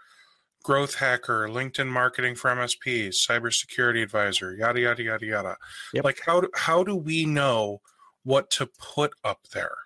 growth 0.66 0.96
hacker, 0.96 1.48
LinkedIn 1.48 1.86
marketing 1.86 2.34
for 2.34 2.50
MSPs, 2.50 3.14
cybersecurity 3.24 4.02
advisor, 4.02 4.52
yada 4.52 4.80
yada 4.80 5.00
yada 5.00 5.24
yada. 5.24 5.56
Yep. 5.94 6.04
Like 6.04 6.20
how 6.26 6.40
do, 6.40 6.50
how 6.56 6.82
do 6.82 6.96
we 6.96 7.24
know 7.24 7.80
what 8.24 8.50
to 8.50 8.66
put 8.66 9.12
up 9.22 9.46
there? 9.54 9.76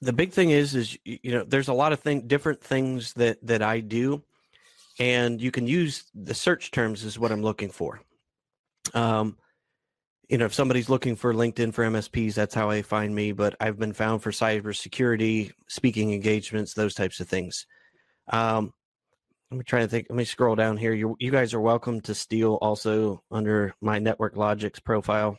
The 0.00 0.14
big 0.14 0.32
thing 0.32 0.48
is 0.48 0.74
is 0.74 0.98
you 1.04 1.32
know 1.32 1.44
there's 1.44 1.68
a 1.68 1.74
lot 1.74 1.92
of 1.92 2.00
thing 2.00 2.26
different 2.26 2.62
things 2.62 3.12
that 3.14 3.36
that 3.46 3.60
I 3.60 3.80
do, 3.80 4.22
and 4.98 5.42
you 5.42 5.50
can 5.50 5.66
use 5.66 6.04
the 6.14 6.34
search 6.34 6.70
terms 6.70 7.04
is 7.04 7.18
what 7.18 7.32
I'm 7.32 7.42
looking 7.42 7.68
for. 7.68 8.00
Um, 8.94 9.36
you 10.30 10.38
know, 10.38 10.46
if 10.46 10.54
somebody's 10.54 10.88
looking 10.88 11.16
for 11.16 11.34
LinkedIn 11.34 11.74
for 11.74 11.84
MSPs, 11.84 12.32
that's 12.32 12.54
how 12.54 12.70
I 12.70 12.80
find 12.80 13.14
me. 13.14 13.32
But 13.32 13.56
I've 13.60 13.78
been 13.78 13.92
found 13.92 14.22
for 14.22 14.30
cybersecurity, 14.30 15.52
speaking 15.68 16.14
engagements, 16.14 16.72
those 16.72 16.94
types 16.94 17.20
of 17.20 17.28
things. 17.28 17.66
Um, 18.28 18.72
let 19.50 19.58
me 19.58 19.64
try 19.64 19.80
to 19.80 19.88
think. 19.88 20.06
Let 20.08 20.16
me 20.16 20.24
scroll 20.24 20.56
down 20.56 20.76
here. 20.76 20.92
You, 20.92 21.16
you 21.20 21.30
guys 21.30 21.54
are 21.54 21.60
welcome 21.60 22.00
to 22.02 22.14
steal 22.14 22.54
also 22.60 23.22
under 23.30 23.74
my 23.80 23.98
Network 23.98 24.36
Logics 24.36 24.80
profile. 24.80 25.38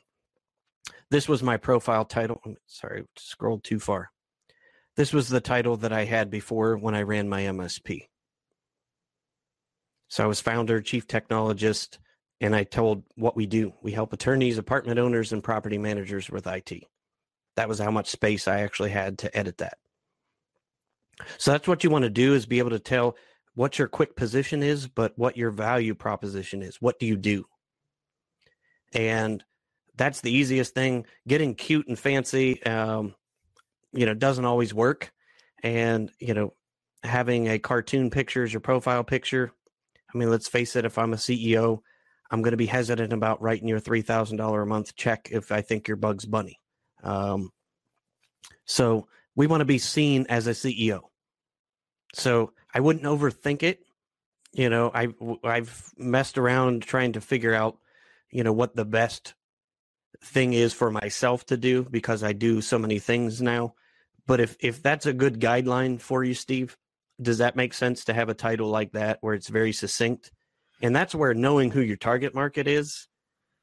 This 1.09 1.27
was 1.27 1.43
my 1.43 1.57
profile 1.57 2.05
title. 2.05 2.41
Sorry, 2.67 3.03
scrolled 3.17 3.63
too 3.63 3.79
far. 3.79 4.11
This 4.95 5.11
was 5.11 5.27
the 5.27 5.41
title 5.41 5.75
that 5.77 5.91
I 5.91 6.05
had 6.05 6.29
before 6.29 6.77
when 6.77 6.95
I 6.95 7.01
ran 7.01 7.27
my 7.27 7.41
MSP. 7.41 8.07
So 10.07 10.23
I 10.23 10.27
was 10.27 10.39
founder, 10.39 10.81
chief 10.81 11.07
technologist, 11.07 11.97
and 12.39 12.55
I 12.55 12.63
told 12.63 13.03
what 13.15 13.35
we 13.35 13.45
do. 13.45 13.73
We 13.81 13.91
help 13.91 14.13
attorneys, 14.13 14.57
apartment 14.57 14.99
owners, 14.99 15.33
and 15.33 15.43
property 15.43 15.77
managers 15.77 16.29
with 16.29 16.47
IT. 16.47 16.83
That 17.55 17.67
was 17.67 17.79
how 17.79 17.91
much 17.91 18.09
space 18.09 18.47
I 18.47 18.61
actually 18.61 18.91
had 18.91 19.17
to 19.19 19.37
edit 19.37 19.57
that. 19.57 19.77
So 21.37 21.51
that's 21.51 21.67
what 21.67 21.83
you 21.83 21.89
want 21.89 22.03
to 22.03 22.09
do 22.09 22.33
is 22.33 22.45
be 22.45 22.59
able 22.59 22.71
to 22.71 22.79
tell 22.79 23.15
what 23.53 23.79
your 23.79 23.87
quick 23.87 24.15
position 24.15 24.61
is, 24.63 24.87
but 24.87 25.17
what 25.17 25.37
your 25.37 25.51
value 25.51 25.95
proposition 25.95 26.61
is. 26.61 26.81
What 26.81 26.99
do 26.99 27.05
you 27.05 27.15
do? 27.15 27.45
And 28.93 29.43
that's 29.95 30.21
the 30.21 30.31
easiest 30.31 30.73
thing. 30.73 31.05
Getting 31.27 31.55
cute 31.55 31.87
and 31.87 31.97
fancy, 31.97 32.61
um, 32.63 33.15
you 33.93 34.05
know, 34.05 34.13
doesn't 34.13 34.45
always 34.45 34.73
work. 34.73 35.11
And, 35.63 36.11
you 36.19 36.33
know, 36.33 36.53
having 37.03 37.47
a 37.47 37.59
cartoon 37.59 38.09
picture 38.09 38.43
as 38.43 38.53
your 38.53 38.59
profile 38.59 39.03
picture. 39.03 39.51
I 40.13 40.17
mean, 40.17 40.29
let's 40.29 40.47
face 40.47 40.75
it, 40.75 40.85
if 40.85 40.97
I'm 40.97 41.13
a 41.13 41.17
CEO, 41.17 41.79
I'm 42.29 42.41
going 42.41 42.51
to 42.51 42.57
be 42.57 42.65
hesitant 42.65 43.13
about 43.13 43.41
writing 43.41 43.67
your 43.67 43.79
$3,000 43.79 44.61
a 44.61 44.65
month 44.65 44.95
check 44.95 45.29
if 45.31 45.51
I 45.51 45.61
think 45.61 45.87
you're 45.87 45.97
Bugs 45.97 46.25
Bunny. 46.25 46.59
Um, 47.03 47.51
so 48.65 49.07
we 49.35 49.47
want 49.47 49.61
to 49.61 49.65
be 49.65 49.77
seen 49.77 50.25
as 50.29 50.47
a 50.47 50.51
CEO. 50.51 51.01
So 52.13 52.53
I 52.73 52.79
wouldn't 52.79 53.05
overthink 53.05 53.63
it. 53.63 53.79
You 54.51 54.69
know, 54.69 54.89
I 54.93 55.09
I've 55.43 55.91
messed 55.97 56.37
around 56.37 56.83
trying 56.83 57.13
to 57.13 57.21
figure 57.21 57.53
out, 57.53 57.77
you 58.31 58.43
know, 58.43 58.53
what 58.53 58.75
the 58.75 58.85
best 58.85 59.33
thing 60.23 60.53
is 60.53 60.73
for 60.73 60.89
myself 60.89 61.45
to 61.47 61.57
do 61.57 61.83
because 61.83 62.23
I 62.23 62.33
do 62.33 62.61
so 62.61 62.79
many 62.79 62.99
things 62.99 63.41
now. 63.41 63.75
But 64.27 64.39
if 64.39 64.55
if 64.59 64.81
that's 64.81 65.05
a 65.05 65.13
good 65.13 65.39
guideline 65.39 65.99
for 65.99 66.23
you, 66.23 66.33
Steve, 66.33 66.77
does 67.21 67.39
that 67.39 67.55
make 67.55 67.73
sense 67.73 68.05
to 68.05 68.13
have 68.13 68.29
a 68.29 68.33
title 68.33 68.69
like 68.69 68.93
that 68.93 69.17
where 69.21 69.33
it's 69.33 69.49
very 69.49 69.73
succinct? 69.73 70.31
And 70.81 70.95
that's 70.95 71.15
where 71.15 71.33
knowing 71.33 71.71
who 71.71 71.81
your 71.81 71.97
target 71.97 72.33
market 72.33 72.67
is, 72.67 73.07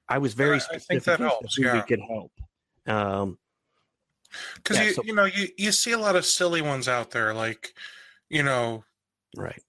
I 0.08 0.18
was 0.18 0.34
very 0.34 0.60
specific 0.60 0.86
I 0.90 0.94
think 0.94 1.04
that 1.04 1.20
helps, 1.20 1.54
who 1.56 1.64
yeah. 1.64 1.74
we 1.74 1.82
could 1.82 2.00
help. 2.00 2.32
Um, 2.86 3.38
because 4.56 4.78
yeah, 4.78 4.84
you 4.84 4.92
so, 4.92 5.02
you 5.04 5.14
know 5.14 5.24
you 5.24 5.48
you 5.56 5.72
see 5.72 5.92
a 5.92 5.98
lot 5.98 6.16
of 6.16 6.24
silly 6.24 6.62
ones 6.62 6.88
out 6.88 7.10
there 7.10 7.34
like 7.34 7.74
you 8.28 8.42
know 8.42 8.84
right. 9.36 9.62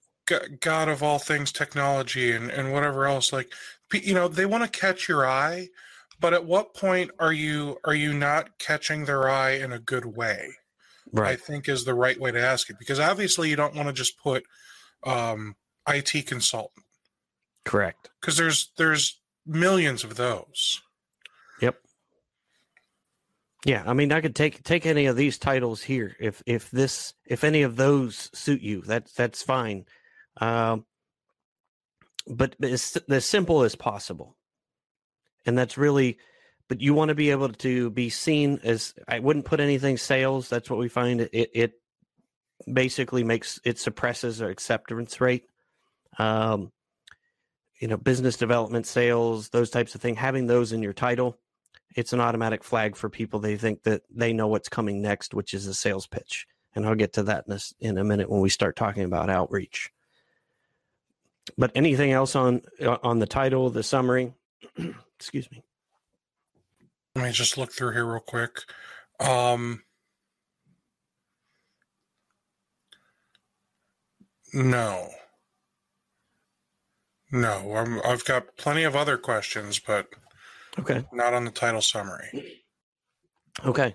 God 0.60 0.88
of 0.88 1.02
all 1.02 1.18
things 1.18 1.52
technology 1.52 2.32
and 2.32 2.50
and 2.50 2.72
whatever 2.72 3.06
else 3.06 3.32
like 3.32 3.52
you 3.92 4.14
know 4.14 4.28
they 4.28 4.46
want 4.46 4.64
to 4.64 4.80
catch 4.80 5.08
your 5.08 5.26
eye 5.26 5.68
but 6.20 6.32
at 6.32 6.44
what 6.44 6.74
point 6.74 7.10
are 7.18 7.32
you 7.32 7.78
are 7.84 7.94
you 7.94 8.12
not 8.12 8.58
catching 8.58 9.04
their 9.04 9.28
eye 9.28 9.52
in 9.52 9.72
a 9.72 9.78
good 9.78 10.04
way? 10.04 10.54
Right. 11.12 11.32
i 11.32 11.36
think 11.36 11.68
is 11.68 11.84
the 11.84 11.94
right 11.94 12.18
way 12.18 12.32
to 12.32 12.40
ask 12.40 12.70
it 12.70 12.78
because 12.78 12.98
obviously 12.98 13.50
you 13.50 13.56
don't 13.56 13.74
want 13.74 13.88
to 13.88 13.92
just 13.92 14.18
put 14.18 14.44
um 15.04 15.54
it 15.86 16.26
consultant 16.26 16.84
correct. 17.64 18.10
Because 18.20 18.36
there's 18.36 18.72
there's 18.76 19.20
millions 19.46 20.04
of 20.04 20.16
those 20.16 20.80
yeah, 23.64 23.82
I 23.86 23.94
mean, 23.94 24.12
I 24.12 24.20
could 24.20 24.34
take 24.34 24.62
take 24.62 24.84
any 24.84 25.06
of 25.06 25.16
these 25.16 25.38
titles 25.38 25.82
here 25.82 26.14
if 26.20 26.42
if 26.44 26.70
this 26.70 27.14
if 27.24 27.44
any 27.44 27.62
of 27.62 27.76
those 27.76 28.30
suit 28.34 28.60
you. 28.60 28.82
That's 28.82 29.12
that's 29.14 29.42
fine, 29.42 29.86
um, 30.38 30.84
but 32.26 32.56
it's 32.60 32.98
as 33.08 33.24
simple 33.24 33.62
as 33.62 33.74
possible, 33.74 34.36
and 35.46 35.56
that's 35.56 35.78
really. 35.78 36.18
But 36.66 36.80
you 36.80 36.94
want 36.94 37.10
to 37.10 37.14
be 37.14 37.30
able 37.30 37.50
to 37.50 37.90
be 37.90 38.08
seen 38.08 38.58
as 38.64 38.94
I 39.06 39.18
wouldn't 39.18 39.44
put 39.44 39.60
anything 39.60 39.98
sales. 39.98 40.48
That's 40.48 40.70
what 40.70 40.78
we 40.78 40.88
find. 40.88 41.22
It 41.22 41.50
it 41.54 41.72
basically 42.70 43.24
makes 43.24 43.60
it 43.64 43.78
suppresses 43.78 44.42
our 44.42 44.48
acceptance 44.50 45.20
rate. 45.20 45.44
Um, 46.18 46.70
you 47.80 47.88
know, 47.88 47.96
business 47.96 48.36
development, 48.36 48.86
sales, 48.86 49.48
those 49.50 49.70
types 49.70 49.94
of 49.94 50.00
things. 50.00 50.18
Having 50.18 50.46
those 50.46 50.72
in 50.72 50.82
your 50.82 50.92
title 50.92 51.38
it's 51.94 52.12
an 52.12 52.20
automatic 52.20 52.64
flag 52.64 52.96
for 52.96 53.08
people. 53.08 53.40
They 53.40 53.56
think 53.56 53.82
that 53.84 54.02
they 54.10 54.32
know 54.32 54.48
what's 54.48 54.68
coming 54.68 55.00
next, 55.00 55.34
which 55.34 55.54
is 55.54 55.66
a 55.66 55.74
sales 55.74 56.06
pitch. 56.06 56.46
And 56.74 56.84
I'll 56.86 56.94
get 56.94 57.12
to 57.14 57.22
that 57.24 57.44
in 57.46 57.52
a, 57.52 57.60
in 57.80 57.98
a 57.98 58.04
minute 58.04 58.28
when 58.28 58.40
we 58.40 58.48
start 58.48 58.76
talking 58.76 59.04
about 59.04 59.30
outreach. 59.30 59.90
But 61.56 61.70
anything 61.74 62.10
else 62.10 62.34
on 62.34 62.62
uh, 62.80 62.96
on 63.02 63.18
the 63.18 63.26
title, 63.26 63.70
the 63.70 63.82
summary? 63.82 64.32
Excuse 65.18 65.50
me. 65.50 65.62
Let 67.14 67.26
me 67.26 67.32
just 67.32 67.56
look 67.58 67.70
through 67.70 67.92
here 67.92 68.06
real 68.06 68.20
quick. 68.20 68.62
Um, 69.20 69.82
no. 74.52 75.10
No, 77.30 77.74
I'm, 77.74 78.00
I've 78.04 78.24
got 78.24 78.56
plenty 78.56 78.84
of 78.84 78.96
other 78.96 79.16
questions, 79.16 79.78
but 79.78 80.08
Okay. 80.78 81.04
Not 81.12 81.34
on 81.34 81.44
the 81.44 81.50
title 81.50 81.80
summary. 81.80 82.62
Okay. 83.64 83.94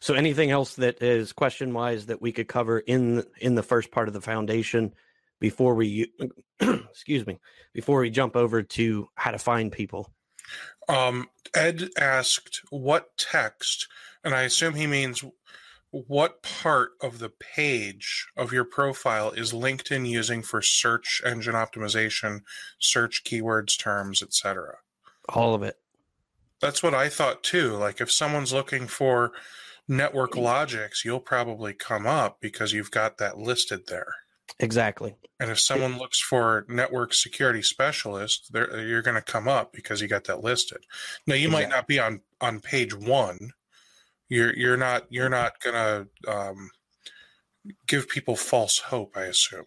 So 0.00 0.14
anything 0.14 0.50
else 0.50 0.74
that 0.76 1.02
is 1.02 1.32
question 1.32 1.72
wise 1.72 2.06
that 2.06 2.22
we 2.22 2.32
could 2.32 2.48
cover 2.48 2.78
in 2.78 3.24
in 3.40 3.54
the 3.54 3.62
first 3.62 3.90
part 3.90 4.08
of 4.08 4.14
the 4.14 4.20
foundation 4.20 4.94
before 5.40 5.74
we 5.74 6.12
excuse 6.60 7.26
me 7.26 7.38
before 7.74 8.00
we 8.00 8.10
jump 8.10 8.36
over 8.36 8.62
to 8.62 9.08
how 9.14 9.30
to 9.30 9.38
find 9.38 9.72
people? 9.72 10.12
Um, 10.88 11.28
Ed 11.54 11.90
asked 11.98 12.62
what 12.70 13.16
text, 13.18 13.88
and 14.22 14.34
I 14.34 14.42
assume 14.42 14.74
he 14.74 14.86
means 14.86 15.24
what 15.90 16.42
part 16.42 16.90
of 17.00 17.18
the 17.18 17.30
page 17.30 18.26
of 18.36 18.52
your 18.52 18.64
profile 18.64 19.30
is 19.30 19.52
LinkedIn 19.52 20.08
using 20.08 20.42
for 20.42 20.60
search 20.60 21.22
engine 21.24 21.54
optimization, 21.54 22.42
search 22.78 23.24
keywords, 23.24 23.78
terms, 23.78 24.22
etc. 24.22 24.76
All 25.28 25.54
of 25.54 25.62
it. 25.62 25.76
That's 26.60 26.82
what 26.82 26.94
I 26.94 27.08
thought 27.08 27.42
too. 27.42 27.72
Like 27.72 28.00
if 28.00 28.10
someone's 28.10 28.52
looking 28.52 28.86
for 28.86 29.32
network 29.88 30.36
logics, 30.36 31.04
you'll 31.04 31.20
probably 31.20 31.72
come 31.72 32.06
up 32.06 32.40
because 32.40 32.72
you've 32.72 32.90
got 32.90 33.18
that 33.18 33.38
listed 33.38 33.86
there. 33.86 34.14
Exactly. 34.58 35.14
And 35.38 35.50
if 35.50 35.60
someone 35.60 35.98
looks 35.98 36.20
for 36.20 36.64
network 36.68 37.12
security 37.12 37.62
specialist, 37.62 38.50
you're 38.54 39.02
going 39.02 39.16
to 39.16 39.22
come 39.22 39.48
up 39.48 39.72
because 39.72 40.00
you 40.00 40.08
got 40.08 40.24
that 40.24 40.42
listed. 40.42 40.78
Now 41.26 41.34
you 41.34 41.48
exactly. 41.48 41.66
might 41.66 41.76
not 41.76 41.86
be 41.86 41.98
on 41.98 42.20
on 42.40 42.60
page 42.60 42.94
one. 42.94 43.52
You're 44.28 44.54
you're 44.56 44.76
not 44.76 45.06
you're 45.10 45.28
not 45.28 45.60
going 45.60 45.74
to 45.74 46.32
um, 46.32 46.70
give 47.86 48.08
people 48.08 48.36
false 48.36 48.78
hope. 48.78 49.16
I 49.16 49.24
assume. 49.24 49.64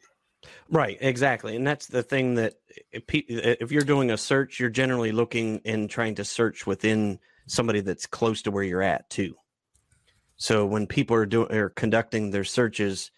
Right, 0.70 0.98
exactly, 1.00 1.56
and 1.56 1.66
that's 1.66 1.88
the 1.88 2.04
thing 2.04 2.36
that 2.36 2.56
if 2.92 3.72
you're 3.72 3.82
doing 3.82 4.12
a 4.12 4.18
search, 4.18 4.60
you're 4.60 4.70
generally 4.70 5.12
looking 5.12 5.62
and 5.66 5.90
trying 5.90 6.16
to 6.16 6.26
search 6.26 6.68
within 6.68 7.20
somebody 7.48 7.82
that's 7.82 8.06
close 8.06 8.44
to 8.44 8.52
where 8.52 8.64
you're 8.64 8.84
at 8.84 9.10
too. 9.10 9.36
So 10.38 10.66
when 10.66 10.88
people 10.88 11.16
are 11.16 11.26
doing 11.26 11.52
are 11.52 11.70
conducting 11.70 12.32
their 12.32 12.44
searches, 12.44 13.12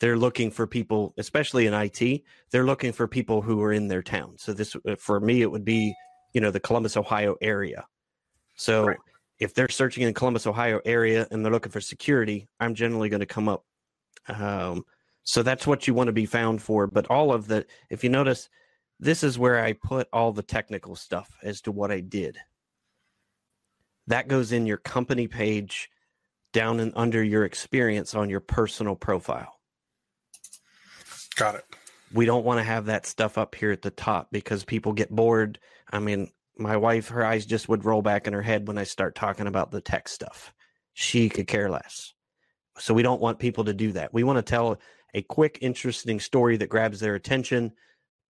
they're 0.00 0.16
looking 0.16 0.50
for 0.50 0.66
people, 0.66 1.12
especially 1.18 1.66
in 1.66 1.74
IT, 1.74 2.22
they're 2.50 2.64
looking 2.64 2.92
for 2.92 3.08
people 3.08 3.42
who 3.42 3.60
are 3.62 3.72
in 3.72 3.88
their 3.88 4.02
town. 4.02 4.36
So 4.38 4.52
this, 4.52 4.76
uh, 4.76 4.94
for 4.96 5.18
me, 5.18 5.42
it 5.42 5.50
would 5.50 5.64
be, 5.64 5.94
you 6.32 6.40
know, 6.40 6.50
the 6.50 6.60
Columbus, 6.60 6.96
Ohio 6.96 7.36
area. 7.40 7.86
So 8.54 8.86
right. 8.86 8.98
if 9.40 9.54
they're 9.54 9.68
searching 9.68 10.04
in 10.04 10.14
Columbus, 10.14 10.46
Ohio 10.46 10.80
area 10.84 11.26
and 11.30 11.44
they're 11.44 11.52
looking 11.52 11.72
for 11.72 11.80
security, 11.80 12.48
I'm 12.60 12.74
generally 12.74 13.08
going 13.08 13.20
to 13.20 13.26
come 13.26 13.48
up. 13.48 13.64
Um, 14.28 14.84
so 15.28 15.42
that's 15.42 15.66
what 15.66 15.86
you 15.86 15.92
want 15.92 16.06
to 16.06 16.14
be 16.14 16.24
found 16.24 16.62
for. 16.62 16.86
But 16.86 17.10
all 17.10 17.34
of 17.34 17.48
the, 17.48 17.66
if 17.90 18.02
you 18.02 18.08
notice, 18.08 18.48
this 18.98 19.22
is 19.22 19.38
where 19.38 19.62
I 19.62 19.74
put 19.74 20.08
all 20.10 20.32
the 20.32 20.42
technical 20.42 20.96
stuff 20.96 21.28
as 21.42 21.60
to 21.62 21.70
what 21.70 21.90
I 21.90 22.00
did. 22.00 22.38
That 24.06 24.28
goes 24.28 24.52
in 24.52 24.64
your 24.64 24.78
company 24.78 25.28
page 25.28 25.90
down 26.54 26.80
and 26.80 26.94
under 26.96 27.22
your 27.22 27.44
experience 27.44 28.14
on 28.14 28.30
your 28.30 28.40
personal 28.40 28.96
profile. 28.96 29.52
Got 31.36 31.56
it. 31.56 31.64
We 32.10 32.24
don't 32.24 32.46
want 32.46 32.60
to 32.60 32.64
have 32.64 32.86
that 32.86 33.04
stuff 33.04 33.36
up 33.36 33.54
here 33.54 33.70
at 33.70 33.82
the 33.82 33.90
top 33.90 34.28
because 34.32 34.64
people 34.64 34.94
get 34.94 35.14
bored. 35.14 35.58
I 35.92 35.98
mean, 35.98 36.30
my 36.56 36.78
wife, 36.78 37.08
her 37.08 37.22
eyes 37.22 37.44
just 37.44 37.68
would 37.68 37.84
roll 37.84 38.00
back 38.00 38.26
in 38.26 38.32
her 38.32 38.40
head 38.40 38.66
when 38.66 38.78
I 38.78 38.84
start 38.84 39.14
talking 39.14 39.46
about 39.46 39.72
the 39.72 39.82
tech 39.82 40.08
stuff. 40.08 40.54
She 40.94 41.28
could 41.28 41.46
care 41.46 41.68
less. 41.68 42.14
So 42.78 42.94
we 42.94 43.02
don't 43.02 43.20
want 43.20 43.40
people 43.40 43.64
to 43.64 43.74
do 43.74 43.92
that. 43.92 44.14
We 44.14 44.24
want 44.24 44.38
to 44.38 44.42
tell 44.42 44.78
a 45.14 45.22
quick, 45.22 45.58
interesting 45.60 46.20
story 46.20 46.56
that 46.58 46.68
grabs 46.68 47.00
their 47.00 47.14
attention, 47.14 47.72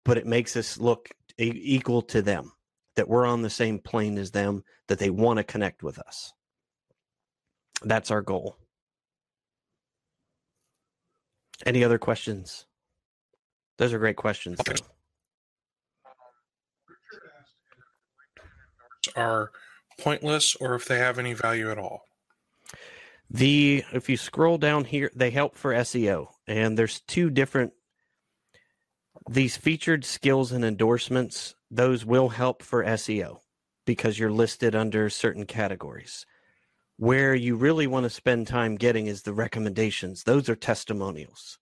but 0.04 0.18
it 0.18 0.26
makes 0.26 0.56
us 0.56 0.78
look 0.78 1.10
equal 1.38 2.02
to 2.02 2.22
them, 2.22 2.52
that 2.96 3.08
we're 3.08 3.26
on 3.26 3.42
the 3.42 3.50
same 3.50 3.78
plane 3.78 4.18
as 4.18 4.30
them, 4.30 4.64
that 4.88 4.98
they 4.98 5.10
want 5.10 5.38
to 5.38 5.44
connect 5.44 5.82
with 5.82 5.98
us. 5.98 6.32
That's 7.82 8.10
our 8.10 8.22
goal. 8.22 8.56
Any 11.64 11.84
other 11.84 11.98
questions? 11.98 12.66
Those 13.78 13.92
are 13.92 13.98
great 13.98 14.16
questions. 14.16 14.60
Are 19.16 19.50
pointless 20.00 20.56
or 20.56 20.74
if 20.74 20.87
they 20.87 20.98
have 20.98 21.18
any 21.18 21.34
value 21.34 21.70
at 21.70 21.78
all. 21.78 22.02
The 23.30 23.84
if 23.92 24.08
you 24.08 24.16
scroll 24.16 24.58
down 24.58 24.84
here, 24.84 25.10
they 25.14 25.30
help 25.30 25.56
for 25.56 25.72
SEO, 25.72 26.28
and 26.46 26.78
there's 26.78 27.00
two 27.00 27.30
different 27.30 27.72
these 29.28 29.57
featured 29.57 30.04
skills 30.04 30.52
and 30.52 30.64
endorsements. 30.64 31.54
Those 31.70 32.04
will 32.04 32.28
help 32.28 32.62
for 32.62 32.85
SEO 32.85 33.40
because 33.87 34.18
you're 34.18 34.30
listed 34.30 34.74
under 34.74 35.09
certain 35.09 35.46
categories. 35.46 36.26
Where 36.96 37.35
you 37.35 37.57
really 37.57 37.87
want 37.87 38.04
to 38.04 38.11
spend 38.11 38.46
time 38.46 38.76
getting 38.76 39.07
is 39.07 39.22
the 39.22 39.33
recommendations. 39.33 40.24
Those 40.24 40.48
are 40.48 40.54
testimonials. 40.54 41.59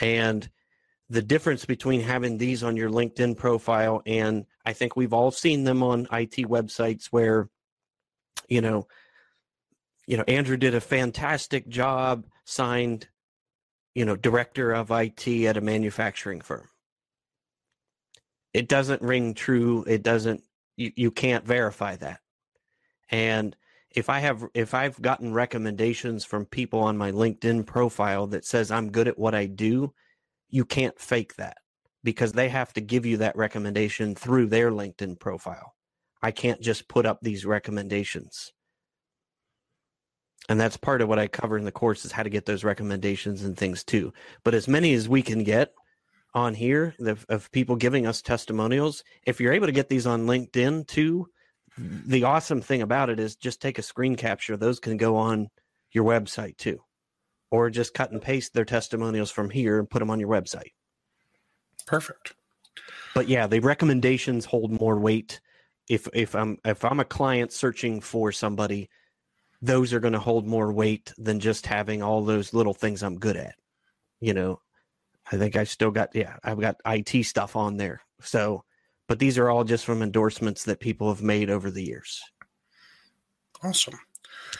And 0.00 0.48
the 1.08 1.22
difference 1.22 1.64
between 1.64 2.00
having 2.00 2.38
these 2.38 2.62
on 2.62 2.76
your 2.76 2.90
LinkedIn 2.90 3.36
profile 3.36 4.02
and 4.06 4.46
I 4.64 4.72
think 4.72 4.96
we've 4.96 5.12
all 5.12 5.30
seen 5.30 5.64
them 5.64 5.82
on 5.82 6.08
IT 6.12 6.48
websites 6.48 7.06
where 7.06 7.48
you 8.48 8.60
know 8.60 8.88
you 10.06 10.16
know 10.16 10.24
Andrew 10.26 10.56
did 10.56 10.74
a 10.74 10.80
fantastic 10.80 11.68
job 11.68 12.26
signed 12.44 13.08
you 13.96 14.04
know 14.04 14.14
director 14.14 14.72
of 14.72 14.90
IT 14.90 15.26
at 15.26 15.56
a 15.56 15.60
manufacturing 15.60 16.42
firm 16.42 16.68
it 18.52 18.68
doesn't 18.68 19.00
ring 19.00 19.32
true 19.32 19.84
it 19.88 20.02
doesn't 20.02 20.42
you, 20.76 20.92
you 20.96 21.10
can't 21.10 21.46
verify 21.46 21.96
that 21.96 22.20
and 23.10 23.56
if 23.90 24.10
I 24.10 24.18
have 24.20 24.44
if 24.52 24.74
I've 24.74 25.00
gotten 25.00 25.32
recommendations 25.32 26.24
from 26.24 26.44
people 26.44 26.80
on 26.80 26.98
my 26.98 27.10
LinkedIn 27.10 27.64
profile 27.64 28.26
that 28.28 28.44
says 28.44 28.70
I'm 28.70 28.92
good 28.92 29.08
at 29.08 29.18
what 29.18 29.34
I 29.34 29.46
do 29.46 29.94
you 30.50 30.66
can't 30.66 30.98
fake 31.00 31.36
that 31.36 31.56
because 32.04 32.32
they 32.32 32.48
have 32.50 32.72
to 32.74 32.80
give 32.80 33.06
you 33.06 33.16
that 33.16 33.36
recommendation 33.36 34.14
through 34.14 34.46
their 34.46 34.70
LinkedIn 34.70 35.18
profile. 35.18 35.74
I 36.22 36.30
can't 36.30 36.60
just 36.60 36.86
put 36.88 37.04
up 37.04 37.18
these 37.20 37.44
recommendations. 37.44 38.52
And 40.48 40.60
that's 40.60 40.76
part 40.76 41.02
of 41.02 41.08
what 41.08 41.18
I 41.18 41.26
cover 41.26 41.58
in 41.58 41.64
the 41.64 41.72
course 41.72 42.04
is 42.04 42.12
how 42.12 42.22
to 42.22 42.30
get 42.30 42.46
those 42.46 42.64
recommendations 42.64 43.42
and 43.42 43.56
things 43.56 43.82
too. 43.82 44.12
But 44.44 44.54
as 44.54 44.68
many 44.68 44.94
as 44.94 45.08
we 45.08 45.22
can 45.22 45.42
get 45.42 45.72
on 46.34 46.54
here 46.54 46.94
of, 47.00 47.26
of 47.28 47.50
people 47.50 47.76
giving 47.76 48.06
us 48.06 48.22
testimonials, 48.22 49.02
if 49.26 49.40
you're 49.40 49.52
able 49.52 49.66
to 49.66 49.72
get 49.72 49.88
these 49.88 50.06
on 50.06 50.26
LinkedIn 50.26 50.86
too, 50.86 51.28
the 51.78 52.24
awesome 52.24 52.60
thing 52.60 52.82
about 52.82 53.10
it 53.10 53.18
is 53.18 53.36
just 53.36 53.60
take 53.60 53.78
a 53.78 53.82
screen 53.82 54.16
capture. 54.16 54.56
Those 54.56 54.78
can 54.78 54.96
go 54.96 55.16
on 55.16 55.48
your 55.92 56.04
website 56.04 56.56
too 56.56 56.80
or 57.50 57.70
just 57.70 57.94
cut 57.94 58.12
and 58.12 58.22
paste 58.22 58.54
their 58.54 58.64
testimonials 58.64 59.30
from 59.30 59.50
here 59.50 59.78
and 59.78 59.90
put 59.90 60.00
them 60.00 60.10
on 60.10 60.20
your 60.20 60.28
website. 60.28 60.72
Perfect. 61.86 62.34
But 63.14 63.28
yeah, 63.28 63.46
the 63.46 63.60
recommendations 63.60 64.44
hold 64.44 64.78
more 64.80 64.98
weight. 64.98 65.40
If 65.88 66.08
if 66.12 66.34
I'm 66.34 66.58
if 66.64 66.84
I'm 66.84 67.00
a 67.00 67.04
client 67.04 67.52
searching 67.52 68.00
for 68.00 68.32
somebody, 68.32 68.90
those 69.66 69.92
are 69.92 70.00
going 70.00 70.12
to 70.12 70.18
hold 70.18 70.46
more 70.46 70.72
weight 70.72 71.12
than 71.18 71.40
just 71.40 71.66
having 71.66 72.02
all 72.02 72.24
those 72.24 72.54
little 72.54 72.74
things 72.74 73.02
I'm 73.02 73.18
good 73.18 73.36
at. 73.36 73.54
You 74.20 74.34
know, 74.34 74.60
I 75.30 75.36
think 75.36 75.56
I 75.56 75.64
still 75.64 75.90
got 75.90 76.14
yeah, 76.14 76.36
I've 76.42 76.60
got 76.60 76.80
IT 76.86 77.24
stuff 77.24 77.56
on 77.56 77.76
there. 77.76 78.00
So, 78.20 78.64
but 79.08 79.18
these 79.18 79.38
are 79.38 79.50
all 79.50 79.64
just 79.64 79.84
from 79.84 80.02
endorsements 80.02 80.64
that 80.64 80.80
people 80.80 81.08
have 81.08 81.22
made 81.22 81.50
over 81.50 81.70
the 81.70 81.82
years. 81.82 82.22
Awesome. 83.62 83.98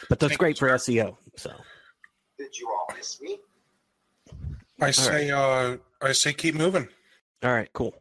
But 0.09 0.19
that's 0.19 0.31
Thank 0.31 0.39
great 0.39 0.57
for 0.57 0.69
SEO. 0.69 1.17
So 1.35 1.51
did 2.37 2.57
you 2.57 2.69
all 2.69 2.95
miss 2.95 3.21
me? 3.21 3.39
I 4.79 4.91
say, 4.91 5.31
right. 5.31 5.73
uh, 5.73 5.77
I 6.01 6.11
say, 6.11 6.33
keep 6.33 6.53
moving. 6.53 6.87
All 7.43 7.51
right, 7.51 7.71
cool. 7.73 7.95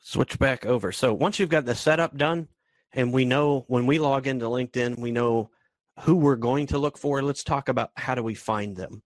Switch 0.00 0.38
back 0.38 0.64
over. 0.64 0.92
So 0.92 1.12
once 1.12 1.40
you've 1.40 1.48
got 1.48 1.64
the 1.64 1.74
setup 1.74 2.16
done, 2.16 2.46
and 2.92 3.12
we 3.12 3.24
know 3.24 3.64
when 3.68 3.86
we 3.86 3.98
log 3.98 4.26
into 4.26 4.46
LinkedIn, 4.46 4.98
we 4.98 5.10
know 5.10 5.50
who 6.00 6.16
we're 6.16 6.36
going 6.36 6.66
to 6.68 6.78
look 6.78 6.98
for. 6.98 7.22
Let's 7.22 7.44
talk 7.44 7.68
about 7.68 7.90
how 7.96 8.14
do 8.14 8.22
we 8.22 8.34
find 8.34 8.76
them. 8.76 9.02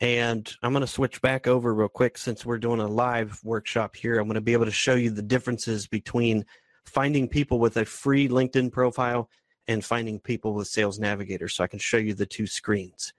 And 0.00 0.52
I'm 0.62 0.72
going 0.72 0.80
to 0.80 0.86
switch 0.88 1.22
back 1.22 1.46
over 1.46 1.72
real 1.72 1.88
quick 1.88 2.18
since 2.18 2.44
we're 2.44 2.58
doing 2.58 2.80
a 2.80 2.88
live 2.88 3.38
workshop 3.44 3.94
here. 3.94 4.18
I'm 4.18 4.26
going 4.26 4.34
to 4.34 4.40
be 4.40 4.52
able 4.52 4.64
to 4.64 4.72
show 4.72 4.94
you 4.94 5.10
the 5.10 5.22
differences 5.22 5.86
between 5.86 6.44
finding 6.84 7.28
people 7.28 7.60
with 7.60 7.76
a 7.76 7.84
free 7.84 8.28
LinkedIn 8.28 8.72
profile 8.72 9.28
and 9.68 9.84
finding 9.84 10.18
people 10.18 10.54
with 10.54 10.66
Sales 10.66 10.98
Navigator 10.98 11.46
so 11.46 11.62
I 11.62 11.68
can 11.68 11.78
show 11.78 11.98
you 11.98 12.14
the 12.14 12.26
two 12.26 12.48
screens. 12.48 13.12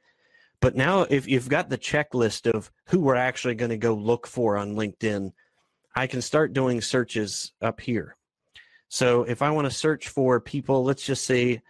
But 0.59 0.75
now, 0.75 1.01
if 1.03 1.27
you've 1.27 1.49
got 1.49 1.69
the 1.69 1.77
checklist 1.77 2.49
of 2.49 2.71
who 2.87 2.99
we're 2.99 3.15
actually 3.15 3.55
going 3.55 3.71
to 3.71 3.77
go 3.77 3.93
look 3.93 4.27
for 4.27 4.57
on 4.57 4.75
LinkedIn, 4.75 5.31
I 5.95 6.07
can 6.07 6.21
start 6.21 6.53
doing 6.53 6.81
searches 6.81 7.53
up 7.61 7.79
here. 7.79 8.17
So 8.93 9.23
if 9.23 9.41
I 9.41 9.49
want 9.49 9.65
to 9.65 9.75
search 9.75 10.09
for 10.09 10.39
people, 10.39 10.83
let's 10.83 11.03
just 11.03 11.25
say, 11.25 11.63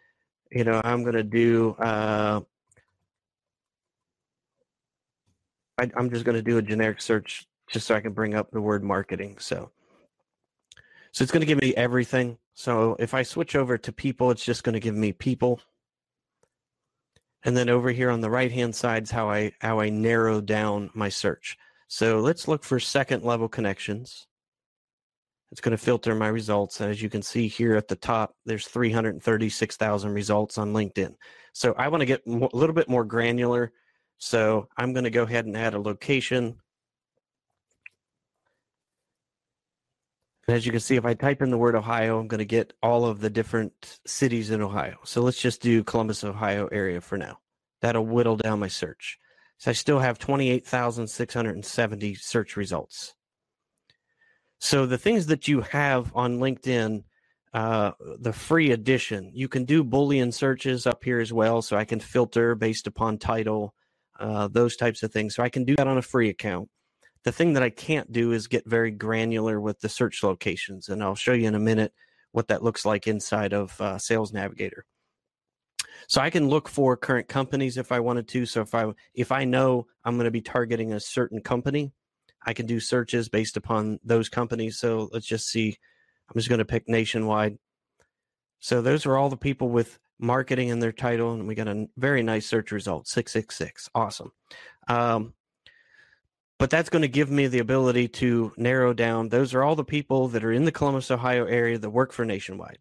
you 0.52 0.66
know, 0.66 0.82
I'm 0.84 1.04
going 1.04 1.16
to 1.16 1.24
do, 1.24 1.72
uh, 1.80 2.42
I, 5.78 5.90
I'm 5.96 6.10
just 6.10 6.26
going 6.26 6.36
to 6.36 6.42
do 6.42 6.58
a 6.58 6.62
generic 6.62 7.02
search 7.02 7.48
just 7.70 7.88
so 7.88 7.96
I 7.96 8.02
can 8.02 8.12
bring 8.12 8.36
up 8.36 8.52
the 8.52 8.60
word 8.60 8.84
marketing. 8.84 9.38
So, 9.40 9.72
so 11.14 11.24
it's 11.24 11.32
going 11.32 11.40
to 11.40 11.48
give 11.48 11.62
me 11.62 11.74
everything. 11.76 12.40
So 12.56 12.98
if 13.00 13.14
I 13.14 13.24
switch 13.24 13.56
over 13.56 13.78
to 13.78 13.94
people, 13.94 14.30
it's 14.30 14.44
just 14.44 14.66
going 14.66 14.74
to 14.74 14.82
give 14.82 14.96
me 14.96 15.14
people. 15.14 15.62
And 17.46 17.56
then 17.56 17.70
over 17.70 17.90
here 17.92 18.10
on 18.10 18.20
the 18.20 18.30
right 18.30 18.52
hand 18.52 18.76
side 18.76 19.04
is 19.04 19.12
how 19.12 19.30
I 19.30 19.54
how 19.62 19.80
I 19.80 19.88
narrow 19.88 20.42
down 20.42 20.90
my 20.94 21.08
search. 21.08 21.58
So 21.88 22.20
let's 22.20 22.50
look 22.50 22.66
for 22.66 22.82
second 22.82 23.24
level 23.24 23.48
connections. 23.48 24.28
It's 25.54 25.62
going 25.62 25.78
to 25.78 25.78
filter 25.78 26.16
my 26.16 26.30
results. 26.30 26.82
And 26.82 26.90
as 26.90 27.00
you 27.00 27.12
can 27.12 27.22
see 27.22 27.48
here 27.48 27.76
at 27.76 27.88
the 27.88 27.96
top, 27.96 28.36
there's 28.44 28.68
336,000 28.68 30.12
results 30.12 30.58
on 30.58 30.74
LinkedIn. 30.74 31.14
So 31.54 31.76
I 31.78 31.90
want 31.90 32.02
to 32.02 32.08
get 32.08 32.24
a 32.26 32.32
little 32.58 32.74
bit 32.74 32.90
more 32.90 33.06
granular. 33.06 33.72
So 34.18 34.68
I'm 34.78 34.94
going 34.94 35.04
to 35.04 35.12
go 35.12 35.22
ahead 35.22 35.46
and 35.46 35.56
add 35.56 35.76
a 35.76 35.80
location. 35.80 36.56
And 40.48 40.58
as 40.58 40.66
you 40.66 40.72
can 40.72 40.82
see, 40.82 40.96
if 40.96 41.06
I 41.06 41.14
type 41.14 41.44
in 41.44 41.52
the 41.52 41.58
word 41.60 41.76
Ohio, 41.76 42.20
I'm 42.20 42.28
going 42.28 42.40
to 42.40 42.46
get 42.46 42.74
all 42.82 43.06
of 43.06 43.20
the 43.20 43.30
different 43.30 44.00
cities 44.08 44.50
in 44.50 44.60
Ohio. 44.60 44.98
So 45.04 45.22
let's 45.22 45.40
just 45.40 45.62
do 45.62 45.84
Columbus, 45.84 46.24
Ohio 46.24 46.66
area 46.72 47.00
for 47.00 47.16
now. 47.16 47.38
That'll 47.82 48.08
whittle 48.08 48.38
down 48.38 48.58
my 48.58 48.70
search. 48.70 49.20
So 49.60 49.70
I 49.70 49.76
still 49.76 50.00
have 50.00 50.18
28,670 50.18 52.16
search 52.16 52.58
results. 52.58 53.14
So 54.64 54.86
the 54.86 54.98
things 54.98 55.26
that 55.26 55.50
you 55.50 55.60
have 55.60 56.16
on 56.16 56.40
LinkedIn, 56.40 57.04
uh, 57.54 57.92
the 58.18 58.32
free 58.32 58.72
edition, 58.72 59.30
you 59.34 59.50
can 59.50 59.66
do 59.66 59.84
Boolean 59.84 60.34
searches 60.34 60.88
up 60.88 61.04
here 61.04 61.20
as 61.20 61.34
well. 61.34 61.62
So 61.62 61.76
I 61.76 61.84
can 61.84 62.00
filter 62.00 62.56
based 62.56 62.88
upon 62.88 63.18
title, 63.18 63.76
uh, 64.22 64.48
those 64.48 64.78
types 64.78 65.04
of 65.04 65.12
things. 65.12 65.36
So 65.36 65.44
I 65.44 65.50
can 65.50 65.66
do 65.66 65.76
that 65.76 65.86
on 65.86 65.98
a 65.98 66.02
free 66.02 66.30
account. 66.30 66.70
The 67.26 67.34
thing 67.34 67.52
that 67.54 67.62
I 67.62 67.72
can't 67.72 68.10
do 68.14 68.32
is 68.32 68.48
get 68.48 68.66
very 68.66 68.90
granular 68.90 69.60
with 69.60 69.82
the 69.82 69.90
search 69.90 70.24
locations, 70.24 70.88
and 70.88 71.04
I'll 71.04 71.14
show 71.14 71.34
you 71.34 71.50
in 71.50 71.56
a 71.56 71.60
minute 71.60 71.92
what 72.32 72.48
that 72.48 72.64
looks 72.64 72.86
like 72.86 73.06
inside 73.06 73.52
of 73.52 73.80
uh, 73.82 73.98
Sales 73.98 74.32
Navigator. 74.32 74.86
So 76.08 76.22
I 76.22 76.30
can 76.30 76.48
look 76.48 76.70
for 76.70 76.96
current 76.96 77.28
companies 77.28 77.78
if 77.78 77.92
I 77.92 78.00
wanted 78.00 78.30
to. 78.30 78.46
So 78.46 78.62
if 78.62 78.74
I 78.74 78.94
if 79.14 79.30
I 79.34 79.44
know 79.44 79.88
I'm 80.06 80.16
going 80.16 80.24
to 80.24 80.32
be 80.32 80.42
targeting 80.42 80.94
a 80.94 81.02
certain 81.02 81.42
company, 81.42 81.92
I 82.46 82.54
can 82.54 82.66
do 82.66 82.80
searches 82.80 83.30
based 83.30 83.58
upon 83.58 84.00
those 84.04 84.30
companies. 84.30 84.78
So 84.78 85.10
let's 85.12 85.26
just 85.26 85.50
see. 85.50 85.78
I'm 86.30 86.36
just 86.36 86.50
going 86.50 86.60
to 86.60 86.66
pick 86.66 86.88
nationwide. 86.88 87.58
So 88.60 88.82
those 88.82 89.06
are 89.06 89.18
all 89.18 89.30
the 89.30 89.38
people 89.38 89.70
with 89.70 90.00
marketing 90.20 90.70
in 90.70 90.80
their 90.80 90.92
title, 90.92 91.34
and 91.34 91.48
we 91.48 91.56
got 91.56 91.68
a 91.68 91.88
very 91.98 92.24
nice 92.24 92.46
search 92.46 92.72
result, 92.72 93.08
666. 93.08 93.90
Awesome. 93.94 94.32
Um, 94.88 95.34
but 96.60 96.70
that's 96.70 96.90
going 96.90 97.02
to 97.02 97.10
give 97.10 97.30
me 97.30 97.48
the 97.48 97.60
ability 97.60 98.08
to 98.08 98.54
narrow 98.56 98.94
down 98.94 99.28
those 99.28 99.54
are 99.54 99.64
all 99.64 99.76
the 99.76 99.84
people 99.84 100.30
that 100.30 100.46
are 100.46 100.52
in 100.54 100.64
the 100.64 100.72
Columbus, 100.72 101.12
Ohio 101.12 101.46
area 101.46 101.78
that 101.78 101.90
work 101.90 102.14
for 102.14 102.24
Nationwide. 102.24 102.78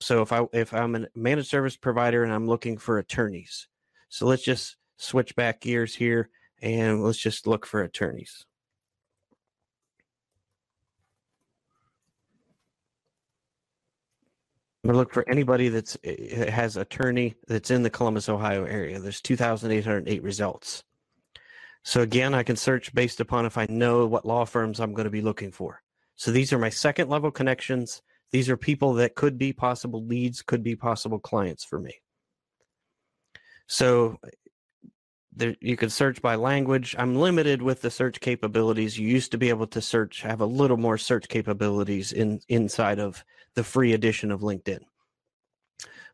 So 0.00 0.22
if 0.22 0.32
I 0.32 0.46
if 0.52 0.74
I'm 0.74 0.96
a 0.96 1.06
managed 1.14 1.48
service 1.48 1.76
provider 1.76 2.24
and 2.24 2.32
I'm 2.32 2.48
looking 2.48 2.78
for 2.78 2.98
attorneys, 2.98 3.68
so 4.08 4.26
let's 4.26 4.42
just 4.42 4.76
switch 4.96 5.36
back 5.36 5.60
gears 5.60 5.94
here 5.94 6.30
and 6.64 7.02
let's 7.02 7.18
just 7.18 7.46
look 7.46 7.66
for 7.66 7.82
attorneys. 7.82 8.46
I'm 14.82 14.88
gonna 14.88 14.98
look 14.98 15.12
for 15.12 15.28
anybody 15.28 15.68
that's 15.68 15.96
eh, 16.04 16.50
has 16.50 16.76
attorney 16.76 17.34
that's 17.46 17.70
in 17.70 17.82
the 17.82 17.90
Columbus, 17.90 18.28
Ohio 18.30 18.64
area. 18.64 18.98
There's 18.98 19.20
2,808 19.20 20.22
results. 20.22 20.82
So 21.82 22.00
again, 22.00 22.32
I 22.34 22.42
can 22.42 22.56
search 22.56 22.94
based 22.94 23.20
upon 23.20 23.44
if 23.44 23.58
I 23.58 23.66
know 23.68 24.06
what 24.06 24.24
law 24.24 24.46
firms 24.46 24.80
I'm 24.80 24.94
going 24.94 25.04
to 25.04 25.10
be 25.10 25.20
looking 25.20 25.52
for. 25.52 25.82
So 26.16 26.30
these 26.30 26.52
are 26.52 26.58
my 26.58 26.70
second 26.70 27.10
level 27.10 27.30
connections. 27.30 28.00
These 28.30 28.48
are 28.48 28.56
people 28.56 28.94
that 28.94 29.14
could 29.14 29.36
be 29.36 29.52
possible 29.52 30.04
leads, 30.06 30.40
could 30.40 30.62
be 30.62 30.76
possible 30.76 31.18
clients 31.18 31.62
for 31.62 31.78
me. 31.78 31.92
So 33.66 34.18
there, 35.36 35.56
you 35.60 35.76
can 35.76 35.90
search 35.90 36.22
by 36.22 36.36
language. 36.36 36.94
I'm 36.98 37.16
limited 37.16 37.62
with 37.62 37.80
the 37.80 37.90
search 37.90 38.20
capabilities. 38.20 38.98
You 38.98 39.08
used 39.08 39.32
to 39.32 39.38
be 39.38 39.48
able 39.48 39.66
to 39.68 39.80
search, 39.80 40.22
have 40.22 40.40
a 40.40 40.46
little 40.46 40.76
more 40.76 40.98
search 40.98 41.28
capabilities 41.28 42.12
in 42.12 42.40
inside 42.48 42.98
of 42.98 43.24
the 43.54 43.64
free 43.64 43.92
edition 43.92 44.30
of 44.30 44.40
LinkedIn. 44.40 44.80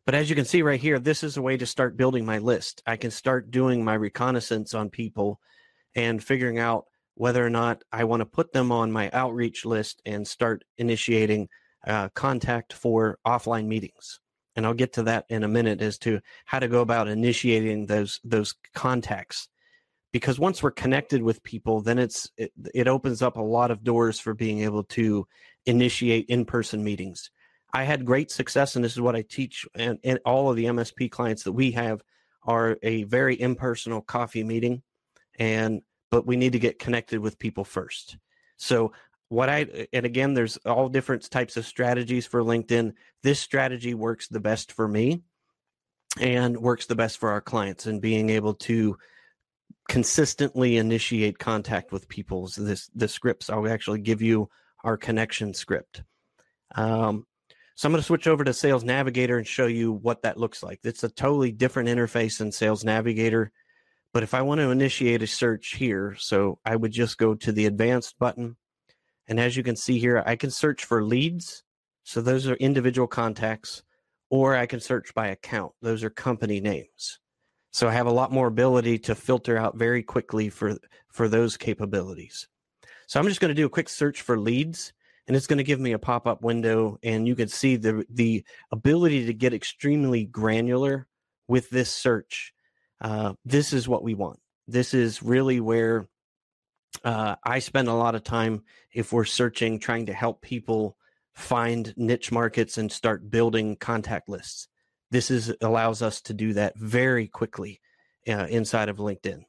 But 0.05 0.15
as 0.15 0.29
you 0.29 0.35
can 0.35 0.45
see 0.45 0.63
right 0.63 0.79
here, 0.79 0.97
this 0.97 1.23
is 1.23 1.37
a 1.37 1.41
way 1.41 1.57
to 1.57 1.65
start 1.65 1.97
building 1.97 2.25
my 2.25 2.39
list. 2.39 2.81
I 2.87 2.95
can 2.95 3.11
start 3.11 3.51
doing 3.51 3.83
my 3.83 3.93
reconnaissance 3.93 4.73
on 4.73 4.89
people 4.89 5.39
and 5.95 6.23
figuring 6.23 6.57
out 6.57 6.85
whether 7.15 7.45
or 7.45 7.49
not 7.49 7.83
I 7.91 8.05
want 8.05 8.21
to 8.21 8.25
put 8.25 8.53
them 8.53 8.71
on 8.71 8.91
my 8.91 9.11
outreach 9.11 9.65
list 9.65 10.01
and 10.05 10.27
start 10.27 10.63
initiating 10.77 11.49
uh, 11.85 12.09
contact 12.09 12.73
for 12.73 13.19
offline 13.27 13.67
meetings. 13.67 14.20
And 14.55 14.65
I'll 14.65 14.73
get 14.73 14.93
to 14.93 15.03
that 15.03 15.25
in 15.29 15.43
a 15.43 15.47
minute 15.47 15.81
as 15.81 15.97
to 15.99 16.19
how 16.45 16.59
to 16.59 16.67
go 16.67 16.81
about 16.81 17.07
initiating 17.07 17.85
those 17.85 18.19
those 18.23 18.55
contacts. 18.73 19.47
Because 20.11 20.37
once 20.37 20.61
we're 20.61 20.71
connected 20.71 21.23
with 21.23 21.41
people, 21.43 21.81
then 21.81 21.97
it's 21.97 22.29
it, 22.37 22.51
it 22.73 22.87
opens 22.87 23.21
up 23.21 23.37
a 23.37 23.41
lot 23.41 23.71
of 23.71 23.83
doors 23.83 24.19
for 24.19 24.33
being 24.33 24.59
able 24.61 24.83
to 24.83 25.25
initiate 25.65 26.25
in-person 26.27 26.83
meetings. 26.83 27.31
I 27.73 27.83
had 27.83 28.03
great 28.03 28.29
success, 28.29 28.75
and 28.75 28.83
this 28.83 28.91
is 28.91 28.99
what 28.99 29.15
I 29.15 29.21
teach, 29.21 29.65
and, 29.75 29.97
and 30.03 30.19
all 30.25 30.49
of 30.49 30.57
the 30.57 30.65
MSP 30.65 31.09
clients 31.09 31.43
that 31.43 31.53
we 31.53 31.71
have 31.71 32.03
are 32.43 32.77
a 32.83 33.03
very 33.03 33.39
impersonal 33.39 34.01
coffee 34.01 34.43
meeting 34.43 34.81
and 35.39 35.81
but 36.09 36.25
we 36.25 36.35
need 36.35 36.53
to 36.53 36.59
get 36.59 36.79
connected 36.79 37.19
with 37.19 37.39
people 37.39 37.63
first 37.63 38.17
so 38.57 38.91
what 39.31 39.47
i 39.49 39.87
and 39.93 40.05
again 40.05 40.33
there's 40.33 40.57
all 40.65 40.89
different 40.89 41.29
types 41.31 41.55
of 41.55 41.65
strategies 41.65 42.25
for 42.25 42.41
linkedin. 42.41 42.91
This 43.23 43.39
strategy 43.39 43.93
works 43.93 44.27
the 44.27 44.41
best 44.41 44.73
for 44.73 44.87
me 44.87 45.21
and 46.19 46.57
works 46.57 46.85
the 46.85 46.95
best 46.95 47.17
for 47.17 47.29
our 47.31 47.39
clients 47.39 47.85
and 47.85 48.01
being 48.01 48.29
able 48.29 48.55
to 48.55 48.97
consistently 49.87 50.75
initiate 50.75 51.39
contact 51.39 51.93
with 51.93 52.09
people 52.09 52.49
so 52.49 52.63
this 52.63 52.89
the 52.93 53.07
scripts. 53.07 53.49
I'll 53.49 53.69
actually 53.69 54.01
give 54.01 54.21
you 54.21 54.49
our 54.83 54.97
connection 54.97 55.53
script. 55.53 56.03
Um, 56.75 57.25
so 57.75 57.87
i'm 57.87 57.93
going 57.93 58.01
to 58.01 58.05
switch 58.05 58.27
over 58.27 58.43
to 58.43 58.53
sales 58.53 58.83
navigator 58.83 59.37
and 59.37 59.47
show 59.47 59.67
you 59.67 59.93
what 59.93 60.23
that 60.23 60.37
looks 60.37 60.61
like. 60.61 60.81
It's 60.83 61.05
a 61.05 61.09
totally 61.09 61.53
different 61.53 61.87
interface 61.87 62.41
in 62.41 62.51
sales 62.51 62.83
navigator 62.83 63.53
but 64.13 64.23
if 64.23 64.33
I 64.33 64.41
want 64.41 64.59
to 64.59 64.71
initiate 64.71 65.21
a 65.21 65.27
search 65.27 65.75
here, 65.75 66.15
so 66.19 66.59
I 66.65 66.75
would 66.75 66.91
just 66.91 67.17
go 67.17 67.33
to 67.35 67.51
the 67.51 67.65
advanced 67.65 68.19
button. 68.19 68.57
And 69.31 69.39
as 69.39 69.55
you 69.55 69.63
can 69.63 69.77
see 69.77 69.97
here, 69.97 70.21
I 70.25 70.35
can 70.35 70.51
search 70.51 70.83
for 70.83 71.05
leads. 71.05 71.63
So 72.03 72.19
those 72.19 72.49
are 72.49 72.55
individual 72.55 73.07
contacts, 73.07 73.81
or 74.29 74.57
I 74.57 74.65
can 74.65 74.81
search 74.81 75.13
by 75.13 75.27
account. 75.27 75.71
Those 75.81 76.03
are 76.03 76.09
company 76.09 76.59
names. 76.59 77.17
So 77.71 77.87
I 77.87 77.93
have 77.93 78.07
a 78.07 78.11
lot 78.11 78.33
more 78.33 78.47
ability 78.47 78.99
to 78.99 79.15
filter 79.15 79.57
out 79.57 79.77
very 79.77 80.03
quickly 80.03 80.49
for, 80.49 80.77
for 81.13 81.29
those 81.29 81.55
capabilities. 81.55 82.49
So 83.07 83.21
I'm 83.21 83.27
just 83.29 83.39
going 83.39 83.47
to 83.47 83.55
do 83.55 83.67
a 83.67 83.69
quick 83.69 83.87
search 83.87 84.21
for 84.21 84.37
leads 84.37 84.91
and 85.27 85.37
it's 85.37 85.47
going 85.47 85.59
to 85.59 85.63
give 85.63 85.79
me 85.79 85.93
a 85.93 85.99
pop-up 85.99 86.41
window 86.41 86.99
and 87.01 87.25
you 87.25 87.35
can 87.35 87.47
see 87.47 87.77
the 87.77 88.05
the 88.09 88.43
ability 88.73 89.27
to 89.27 89.33
get 89.33 89.53
extremely 89.53 90.25
granular 90.25 91.07
with 91.47 91.69
this 91.69 91.89
search 91.89 92.53
uh, 92.99 93.31
this 93.45 93.71
is 93.71 93.87
what 93.87 94.03
we 94.03 94.13
want. 94.13 94.39
This 94.67 94.93
is 94.93 95.23
really 95.23 95.61
where 95.61 96.09
uh, 97.03 97.35
I 97.43 97.59
spend 97.59 97.87
a 97.87 97.93
lot 97.93 98.15
of 98.15 98.23
time 98.23 98.63
if 98.93 99.11
we're 99.11 99.25
searching, 99.25 99.79
trying 99.79 100.05
to 100.07 100.13
help 100.13 100.41
people 100.41 100.97
find 101.33 101.93
niche 101.97 102.31
markets 102.31 102.77
and 102.77 102.91
start 102.91 103.29
building 103.29 103.75
contact 103.75 104.29
lists. 104.29 104.67
This 105.09 105.31
is 105.31 105.53
allows 105.61 106.01
us 106.01 106.21
to 106.21 106.33
do 106.33 106.53
that 106.53 106.77
very 106.77 107.27
quickly 107.27 107.81
uh, 108.27 108.47
inside 108.49 108.89
of 108.89 108.97
LinkedIn. 108.97 109.43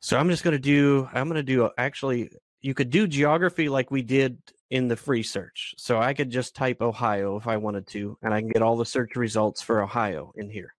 So 0.00 0.18
I'm 0.18 0.30
just 0.30 0.44
going 0.44 0.52
to 0.52 0.58
do. 0.58 1.08
I'm 1.12 1.28
going 1.28 1.36
to 1.36 1.42
do 1.42 1.70
actually. 1.76 2.30
You 2.60 2.74
could 2.74 2.90
do 2.90 3.06
geography 3.06 3.68
like 3.68 3.90
we 3.90 4.02
did 4.02 4.38
in 4.70 4.88
the 4.88 4.96
free 4.96 5.22
search. 5.22 5.74
So 5.78 5.98
I 5.98 6.12
could 6.12 6.30
just 6.30 6.56
type 6.56 6.80
Ohio 6.80 7.36
if 7.36 7.46
I 7.46 7.56
wanted 7.56 7.86
to, 7.88 8.18
and 8.22 8.34
I 8.34 8.40
can 8.40 8.50
get 8.50 8.62
all 8.62 8.76
the 8.76 8.84
search 8.84 9.16
results 9.16 9.62
for 9.62 9.82
Ohio 9.82 10.32
in 10.36 10.50
here. 10.50 10.74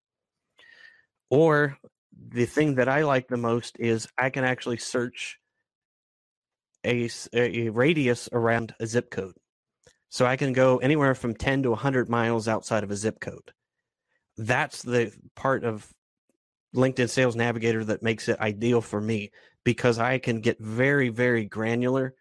Or 1.29 1.77
the 2.31 2.45
thing 2.45 2.75
that 2.75 2.89
I 2.89 3.03
like 3.03 3.27
the 3.27 3.37
most 3.37 3.77
is 3.79 4.07
I 4.17 4.29
can 4.29 4.43
actually 4.43 4.77
search 4.77 5.39
a, 6.85 7.09
a 7.33 7.69
radius 7.69 8.29
around 8.31 8.73
a 8.79 8.87
zip 8.87 9.11
code. 9.11 9.35
So 10.09 10.25
I 10.25 10.37
can 10.37 10.53
go 10.53 10.77
anywhere 10.77 11.13
from 11.13 11.35
10 11.35 11.63
to 11.63 11.69
100 11.69 12.09
miles 12.09 12.47
outside 12.47 12.83
of 12.83 12.91
a 12.91 12.95
zip 12.95 13.19
code. 13.19 13.51
That's 14.37 14.81
the 14.81 15.11
part 15.35 15.63
of 15.63 15.91
LinkedIn 16.75 17.09
Sales 17.09 17.35
Navigator 17.35 17.83
that 17.85 18.03
makes 18.03 18.27
it 18.27 18.39
ideal 18.39 18.81
for 18.81 18.99
me 18.99 19.31
because 19.63 19.99
I 19.99 20.17
can 20.17 20.41
get 20.41 20.59
very, 20.59 21.09
very 21.09 21.45
granular. 21.45 22.15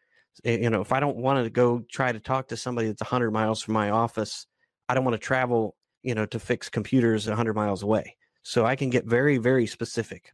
Eh, 0.44 0.58
you 0.58 0.70
know, 0.70 0.80
if 0.80 0.92
I 0.92 1.00
don't 1.00 1.16
want 1.16 1.44
to 1.44 1.50
go 1.50 1.82
try 1.90 2.12
to 2.12 2.20
talk 2.20 2.48
to 2.48 2.56
somebody 2.56 2.88
that's 2.88 3.02
100 3.02 3.30
miles 3.30 3.62
from 3.62 3.74
my 3.74 3.90
office, 3.90 4.46
I 4.88 4.94
don't 4.94 5.04
want 5.04 5.14
to 5.14 5.26
travel, 5.26 5.76
you 6.02 6.14
know, 6.14 6.26
to 6.26 6.38
fix 6.38 6.68
computers 6.68 7.26
100 7.26 7.54
miles 7.54 7.82
away. 7.82 8.16
So 8.42 8.64
I 8.64 8.76
can 8.76 8.90
get 8.90 9.04
very, 9.04 9.38
very 9.38 9.66
specific. 9.66 10.32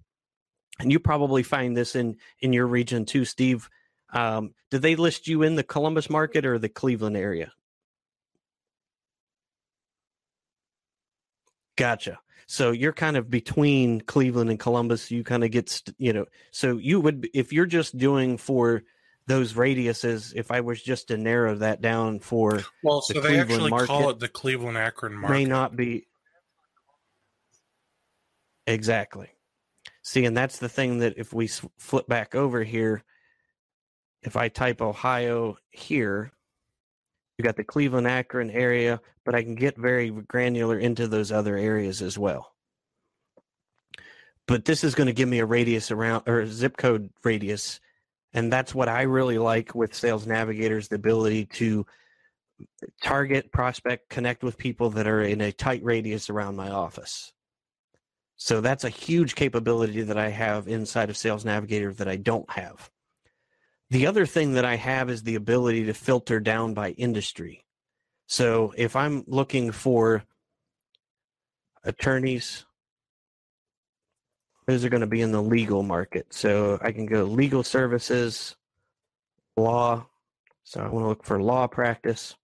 And 0.80 0.90
you 0.90 0.98
probably 0.98 1.42
find 1.42 1.76
this 1.76 1.94
in 1.94 2.16
in 2.40 2.52
your 2.52 2.66
region 2.66 3.04
too, 3.04 3.24
Steve. 3.24 3.68
Um, 4.14 4.54
did 4.70 4.82
they 4.82 4.96
list 4.96 5.26
you 5.26 5.42
in 5.42 5.56
the 5.56 5.64
Columbus 5.64 6.08
market 6.08 6.46
or 6.46 6.58
the 6.58 6.68
Cleveland 6.68 7.16
area? 7.16 7.52
Gotcha. 11.76 12.20
So 12.46 12.70
you're 12.70 12.92
kind 12.92 13.16
of 13.16 13.28
between 13.28 14.00
Cleveland 14.02 14.50
and 14.50 14.60
Columbus. 14.60 15.10
You 15.10 15.24
kind 15.24 15.42
of 15.42 15.50
get, 15.50 15.82
you 15.98 16.12
know, 16.12 16.26
so 16.52 16.76
you 16.76 17.00
would, 17.00 17.28
if 17.34 17.52
you're 17.52 17.66
just 17.66 17.98
doing 17.98 18.36
for 18.36 18.84
those 19.26 19.54
radiuses, 19.54 20.32
if 20.36 20.50
I 20.50 20.60
was 20.60 20.80
just 20.80 21.08
to 21.08 21.16
narrow 21.16 21.56
that 21.56 21.80
down 21.80 22.20
for 22.20 22.62
Well, 22.82 23.00
so 23.00 23.14
the 23.14 23.20
they 23.20 23.44
Cleveland 23.44 23.74
actually 23.74 23.86
call 23.86 24.10
it 24.10 24.20
the 24.20 24.28
Cleveland 24.28 24.78
Akron 24.78 25.14
market. 25.14 25.32
may 25.32 25.44
not 25.46 25.74
be 25.74 26.06
exactly. 28.66 29.30
See, 30.02 30.26
and 30.26 30.36
that's 30.36 30.58
the 30.58 30.68
thing 30.68 30.98
that 30.98 31.14
if 31.16 31.32
we 31.32 31.48
flip 31.48 32.06
back 32.06 32.34
over 32.34 32.62
here, 32.62 33.02
if 34.24 34.36
I 34.36 34.48
type 34.48 34.80
Ohio 34.80 35.56
here, 35.70 36.32
you 37.38 37.44
got 37.44 37.56
the 37.56 37.64
Cleveland 37.64 38.06
Akron 38.06 38.50
area, 38.50 39.00
but 39.24 39.34
I 39.34 39.42
can 39.42 39.54
get 39.54 39.76
very 39.76 40.10
granular 40.10 40.78
into 40.78 41.06
those 41.06 41.30
other 41.30 41.56
areas 41.56 42.00
as 42.00 42.18
well. 42.18 42.54
But 44.46 44.64
this 44.64 44.84
is 44.84 44.94
going 44.94 45.06
to 45.06 45.12
give 45.12 45.28
me 45.28 45.38
a 45.38 45.46
radius 45.46 45.90
around 45.90 46.28
or 46.28 46.46
zip 46.46 46.76
code 46.76 47.10
radius. 47.22 47.80
And 48.32 48.52
that's 48.52 48.74
what 48.74 48.88
I 48.88 49.02
really 49.02 49.38
like 49.38 49.74
with 49.74 49.94
Sales 49.94 50.26
Navigators 50.26 50.88
the 50.88 50.96
ability 50.96 51.46
to 51.46 51.86
target, 53.02 53.52
prospect, 53.52 54.08
connect 54.10 54.42
with 54.42 54.58
people 54.58 54.90
that 54.90 55.06
are 55.06 55.22
in 55.22 55.40
a 55.40 55.52
tight 55.52 55.82
radius 55.82 56.30
around 56.30 56.56
my 56.56 56.70
office. 56.70 57.32
So 58.36 58.60
that's 58.60 58.84
a 58.84 58.90
huge 58.90 59.34
capability 59.34 60.02
that 60.02 60.18
I 60.18 60.28
have 60.28 60.68
inside 60.68 61.10
of 61.10 61.16
Sales 61.16 61.44
Navigator 61.44 61.92
that 61.94 62.08
I 62.08 62.16
don't 62.16 62.48
have. 62.50 62.90
The 63.94 64.08
other 64.08 64.26
thing 64.26 64.54
that 64.54 64.64
I 64.64 64.74
have 64.74 65.08
is 65.08 65.22
the 65.22 65.36
ability 65.36 65.84
to 65.84 65.94
filter 65.94 66.40
down 66.40 66.74
by 66.74 66.90
industry. 66.90 67.64
So 68.26 68.74
if 68.76 68.96
I'm 68.96 69.22
looking 69.28 69.70
for 69.70 70.24
attorneys, 71.84 72.66
those 74.66 74.84
are 74.84 74.88
going 74.88 75.02
to 75.02 75.06
be 75.06 75.20
in 75.20 75.30
the 75.30 75.40
legal 75.40 75.84
market. 75.84 76.34
So 76.34 76.76
I 76.82 76.90
can 76.90 77.06
go 77.06 77.22
legal 77.22 77.62
services, 77.62 78.56
law. 79.56 80.08
So 80.64 80.80
I 80.80 80.88
want 80.88 81.04
to 81.04 81.08
look 81.10 81.24
for 81.24 81.40
law 81.40 81.68
practice. 81.68 82.34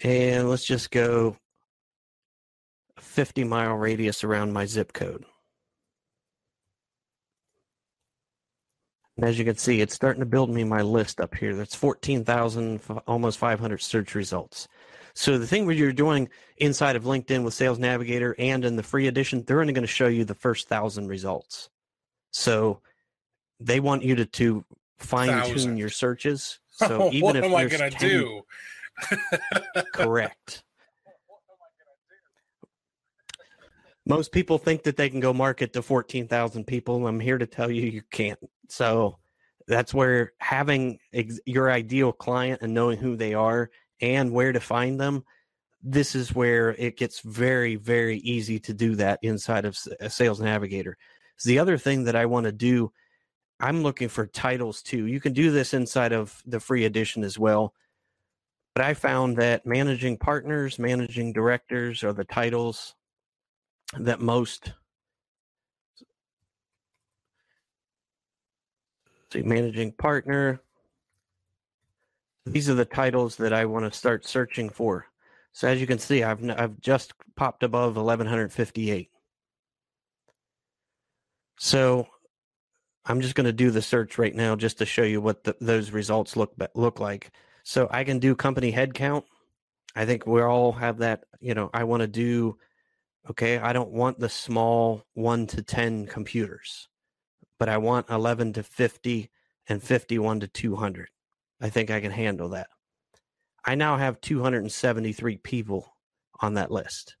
And 0.00 0.48
let's 0.48 0.64
just 0.64 0.90
go 0.90 1.36
50 2.98 3.44
mile 3.44 3.74
radius 3.74 4.24
around 4.24 4.54
my 4.54 4.64
zip 4.64 4.94
code. 4.94 5.26
And 9.16 9.26
as 9.26 9.38
you 9.38 9.44
can 9.44 9.56
see, 9.56 9.80
it's 9.80 9.94
starting 9.94 10.20
to 10.20 10.26
build 10.26 10.50
me 10.50 10.64
my 10.64 10.82
list 10.82 11.20
up 11.20 11.34
here. 11.34 11.54
That's 11.54 11.74
14,000, 11.74 12.80
almost 13.06 13.38
500 13.38 13.80
search 13.82 14.14
results. 14.14 14.68
So 15.14 15.36
the 15.38 15.46
thing 15.46 15.66
where 15.66 15.74
you're 15.74 15.92
doing 15.92 16.30
inside 16.56 16.96
of 16.96 17.04
LinkedIn 17.04 17.44
with 17.44 17.52
Sales 17.52 17.78
Navigator 17.78 18.34
and 18.38 18.64
in 18.64 18.76
the 18.76 18.82
free 18.82 19.08
edition, 19.08 19.44
they're 19.46 19.60
only 19.60 19.74
going 19.74 19.82
to 19.82 19.88
show 19.88 20.08
you 20.08 20.24
the 20.24 20.34
first 20.34 20.68
thousand 20.68 21.08
results. 21.08 21.68
So 22.30 22.80
they 23.60 23.80
want 23.80 24.02
you 24.02 24.14
to, 24.16 24.24
to 24.24 24.64
fine 24.98 25.54
tune 25.54 25.76
your 25.76 25.90
searches. 25.90 26.58
So 26.74 27.12
even 27.12 27.20
what 27.20 27.36
if 27.36 27.44
am 27.44 27.54
I 27.54 27.66
going 27.66 27.92
to 27.92 27.98
do? 27.98 28.42
correct. 29.92 30.64
Most 34.06 34.32
people 34.32 34.58
think 34.58 34.82
that 34.82 34.96
they 34.96 35.08
can 35.08 35.20
go 35.20 35.32
market 35.32 35.72
to 35.72 35.82
14,000 35.82 36.66
people. 36.66 37.06
I'm 37.06 37.20
here 37.20 37.38
to 37.38 37.46
tell 37.46 37.70
you 37.70 37.82
you 37.82 38.02
can't. 38.10 38.38
So 38.68 39.18
that's 39.68 39.94
where 39.94 40.32
having 40.38 40.98
ex- 41.12 41.40
your 41.46 41.70
ideal 41.70 42.12
client 42.12 42.62
and 42.62 42.74
knowing 42.74 42.98
who 42.98 43.16
they 43.16 43.34
are 43.34 43.70
and 44.00 44.32
where 44.32 44.52
to 44.52 44.60
find 44.60 45.00
them, 45.00 45.24
this 45.82 46.14
is 46.14 46.34
where 46.34 46.70
it 46.70 46.96
gets 46.96 47.20
very, 47.20 47.76
very 47.76 48.18
easy 48.18 48.58
to 48.60 48.74
do 48.74 48.96
that 48.96 49.20
inside 49.22 49.64
of 49.64 49.78
Sales 50.08 50.40
Navigator. 50.40 50.96
The 51.44 51.58
other 51.58 51.78
thing 51.78 52.04
that 52.04 52.16
I 52.16 52.26
want 52.26 52.44
to 52.44 52.52
do, 52.52 52.92
I'm 53.60 53.82
looking 53.82 54.08
for 54.08 54.26
titles 54.26 54.82
too. 54.82 55.06
You 55.06 55.20
can 55.20 55.32
do 55.32 55.52
this 55.52 55.74
inside 55.74 56.12
of 56.12 56.40
the 56.46 56.60
free 56.60 56.84
edition 56.84 57.22
as 57.22 57.38
well. 57.38 57.74
But 58.74 58.84
I 58.84 58.94
found 58.94 59.36
that 59.36 59.66
managing 59.66 60.18
partners, 60.18 60.78
managing 60.78 61.32
directors 61.32 62.02
are 62.02 62.12
the 62.12 62.24
titles 62.24 62.94
that 63.98 64.20
most 64.20 64.72
see 69.30 69.42
managing 69.42 69.92
partner 69.92 70.60
these 72.46 72.68
are 72.68 72.74
the 72.74 72.84
titles 72.84 73.36
that 73.36 73.52
I 73.52 73.64
want 73.66 73.90
to 73.90 73.96
start 73.96 74.26
searching 74.26 74.68
for. 74.68 75.06
So 75.52 75.68
as 75.68 75.80
you 75.80 75.86
can 75.86 75.98
see, 75.98 76.22
I've 76.22 76.42
I've 76.50 76.80
just 76.80 77.12
popped 77.36 77.62
above 77.62 77.96
1158. 77.96 79.10
So 81.58 82.08
I'm 83.04 83.20
just 83.20 83.34
going 83.34 83.46
to 83.46 83.52
do 83.52 83.70
the 83.70 83.82
search 83.82 84.18
right 84.18 84.34
now 84.34 84.56
just 84.56 84.78
to 84.78 84.86
show 84.86 85.02
you 85.02 85.20
what 85.20 85.44
the, 85.44 85.56
those 85.60 85.90
results 85.90 86.36
look 86.36 86.54
look 86.74 86.98
like. 87.00 87.30
So 87.64 87.86
I 87.90 88.04
can 88.04 88.18
do 88.18 88.34
company 88.34 88.72
headcount. 88.72 89.24
I 89.94 90.06
think 90.06 90.26
we 90.26 90.42
all 90.42 90.72
have 90.72 90.98
that. 90.98 91.24
You 91.40 91.54
know, 91.54 91.70
I 91.72 91.84
want 91.84 92.00
to 92.00 92.08
do. 92.08 92.58
Okay, 93.30 93.58
I 93.58 93.72
don't 93.72 93.92
want 93.92 94.18
the 94.18 94.28
small 94.28 95.04
one 95.14 95.46
to 95.48 95.62
ten 95.62 96.06
computers, 96.06 96.88
but 97.58 97.68
I 97.68 97.78
want 97.78 98.10
11 98.10 98.54
to 98.54 98.62
50 98.62 99.30
and 99.68 99.82
51 99.82 100.40
to 100.40 100.48
200. 100.48 101.08
I 101.60 101.70
think 101.70 101.90
I 101.90 102.00
can 102.00 102.10
handle 102.10 102.48
that. 102.50 102.68
I 103.64 103.76
now 103.76 103.96
have 103.96 104.20
273 104.20 105.36
people 105.38 105.96
on 106.40 106.54
that 106.54 106.72
list. 106.72 107.16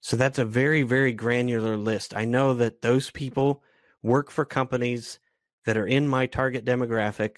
So 0.00 0.16
that's 0.16 0.38
a 0.38 0.44
very, 0.44 0.82
very 0.82 1.12
granular 1.12 1.76
list. 1.76 2.14
I 2.14 2.26
know 2.26 2.54
that 2.54 2.82
those 2.82 3.10
people 3.10 3.62
work 4.02 4.30
for 4.30 4.44
companies 4.44 5.18
that 5.64 5.76
are 5.76 5.86
in 5.86 6.06
my 6.06 6.26
target 6.26 6.64
demographic. 6.64 7.36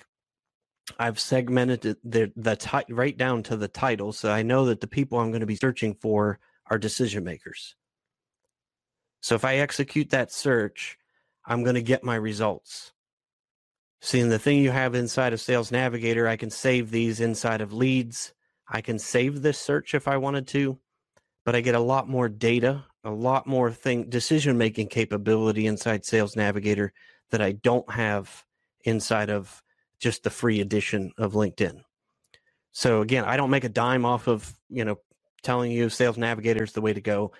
I've 0.98 1.20
segmented 1.20 1.82
the 1.82 2.32
the 2.34 2.84
right 2.90 3.16
down 3.16 3.44
to 3.44 3.56
the 3.56 3.68
title, 3.68 4.12
so 4.12 4.30
I 4.30 4.42
know 4.42 4.66
that 4.66 4.80
the 4.80 4.88
people 4.88 5.18
I'm 5.18 5.30
going 5.30 5.40
to 5.40 5.46
be 5.46 5.56
searching 5.56 5.94
for 5.94 6.40
are 6.70 6.78
decision 6.78 7.24
makers. 7.24 7.74
So 9.20 9.34
if 9.34 9.44
I 9.44 9.56
execute 9.56 10.10
that 10.10 10.32
search, 10.32 10.96
I'm 11.44 11.62
going 11.62 11.74
to 11.74 11.82
get 11.82 12.04
my 12.04 12.14
results. 12.14 12.92
Seeing 14.00 14.30
the 14.30 14.38
thing 14.38 14.58
you 14.58 14.70
have 14.70 14.94
inside 14.94 15.34
of 15.34 15.40
Sales 15.40 15.70
Navigator, 15.70 16.26
I 16.26 16.36
can 16.36 16.48
save 16.48 16.90
these 16.90 17.20
inside 17.20 17.60
of 17.60 17.72
leads. 17.72 18.32
I 18.66 18.80
can 18.80 18.98
save 18.98 19.42
this 19.42 19.58
search 19.58 19.94
if 19.94 20.08
I 20.08 20.16
wanted 20.16 20.46
to, 20.48 20.78
but 21.44 21.54
I 21.54 21.60
get 21.60 21.74
a 21.74 21.80
lot 21.80 22.08
more 22.08 22.28
data, 22.28 22.84
a 23.04 23.10
lot 23.10 23.46
more 23.46 23.70
thing 23.70 24.08
decision 24.08 24.56
making 24.56 24.88
capability 24.88 25.66
inside 25.66 26.06
Sales 26.06 26.36
Navigator 26.36 26.94
that 27.30 27.42
I 27.42 27.52
don't 27.52 27.90
have 27.90 28.44
inside 28.84 29.28
of 29.28 29.62
just 29.98 30.22
the 30.22 30.30
free 30.30 30.60
edition 30.60 31.12
of 31.18 31.34
LinkedIn. 31.34 31.82
So 32.72 33.02
again, 33.02 33.24
I 33.24 33.36
don't 33.36 33.50
make 33.50 33.64
a 33.64 33.68
dime 33.68 34.06
off 34.06 34.28
of, 34.28 34.56
you 34.70 34.84
know, 34.84 34.98
telling 35.42 35.72
you 35.72 35.88
Sales 35.88 36.18
Navigator 36.18 36.64
is 36.64 36.72
the 36.72 36.80
way 36.80 36.92
to 36.92 37.00
go. 37.00 37.32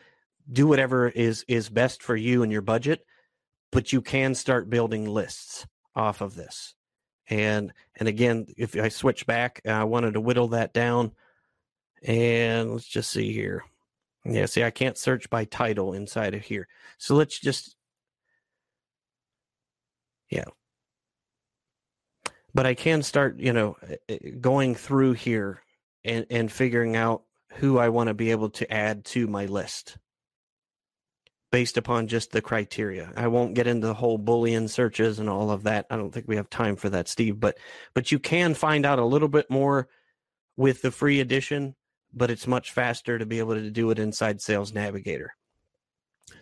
Do 0.51 0.67
whatever 0.67 1.09
is 1.09 1.45
is 1.49 1.69
best 1.69 2.03
for 2.03 2.17
you 2.17 2.43
and 2.43 2.51
your 2.53 2.63
budget, 2.63 3.05
but 3.73 3.93
you 3.93 4.01
can 4.03 4.35
start 4.35 4.71
building 4.71 5.07
lists 5.07 5.67
off 5.95 6.21
of 6.21 6.35
this. 6.35 6.75
And 7.29 7.73
and 7.97 8.09
again, 8.09 8.47
if 8.57 8.77
I 8.77 8.89
switch 8.89 9.27
back, 9.27 9.61
I 9.67 9.85
wanted 9.85 10.15
to 10.15 10.21
whittle 10.21 10.49
that 10.49 10.73
down. 10.73 11.13
And 12.03 12.73
let's 12.73 12.87
just 12.87 13.11
see 13.11 13.33
here. 13.33 13.65
Yeah, 14.25 14.47
see, 14.47 14.63
I 14.65 14.71
can't 14.71 14.99
search 14.99 15.31
by 15.31 15.45
title 15.45 15.95
inside 15.95 16.35
of 16.35 16.43
here. 16.43 16.69
So 16.99 17.15
let's 17.15 17.39
just, 17.39 17.77
yeah. 20.31 20.45
But 22.53 22.67
I 22.67 22.75
can 22.75 23.03
start, 23.03 23.39
you 23.39 23.53
know, 23.53 23.77
eh, 23.89 23.97
eh, 24.09 24.19
going 24.41 24.75
through 24.75 25.15
here 25.15 25.63
and, 26.05 26.27
and 26.31 26.53
figuring 26.53 26.97
out 26.97 27.23
who 27.55 27.79
I 27.79 27.89
want 27.89 28.09
to 28.09 28.15
be 28.15 28.31
able 28.31 28.51
to 28.51 28.73
add 28.73 29.05
to 29.07 29.27
my 29.27 29.47
list 29.47 29.99
based 31.51 31.77
upon 31.77 32.07
just 32.07 32.31
the 32.31 32.41
criteria. 32.41 33.13
I 33.17 33.27
won't 33.27 33.55
get 33.55 33.67
into 33.67 33.87
the 33.87 33.95
whole 33.95 34.19
Boolean 34.19 34.69
searches 34.69 35.19
and 35.19 35.29
all 35.29 35.51
of 35.51 35.65
that. 35.65 35.87
I 35.91 35.97
don't 35.97 36.13
think 36.13 36.29
we 36.29 36.37
have 36.37 36.49
time 36.49 36.77
for 36.77 36.89
that, 36.91 37.09
Steve. 37.09 37.41
But 37.41 37.59
but 37.95 38.13
you 38.13 38.19
can 38.19 38.55
find 38.55 38.87
out 38.87 38.99
a 38.99 39.05
little 39.05 39.29
bit 39.29 39.51
more 39.51 39.89
with 40.57 40.83
the 40.83 40.91
free 40.91 41.21
edition, 41.21 41.75
but 42.13 42.31
it's 42.31 42.47
much 42.47 42.73
faster 42.73 43.19
to 43.19 43.27
be 43.27 43.39
able 43.39 43.55
to 43.55 43.71
do 43.71 43.91
it 43.91 43.99
inside 43.99 44.41
Sales 44.41 44.73
Navigator. 44.73 45.35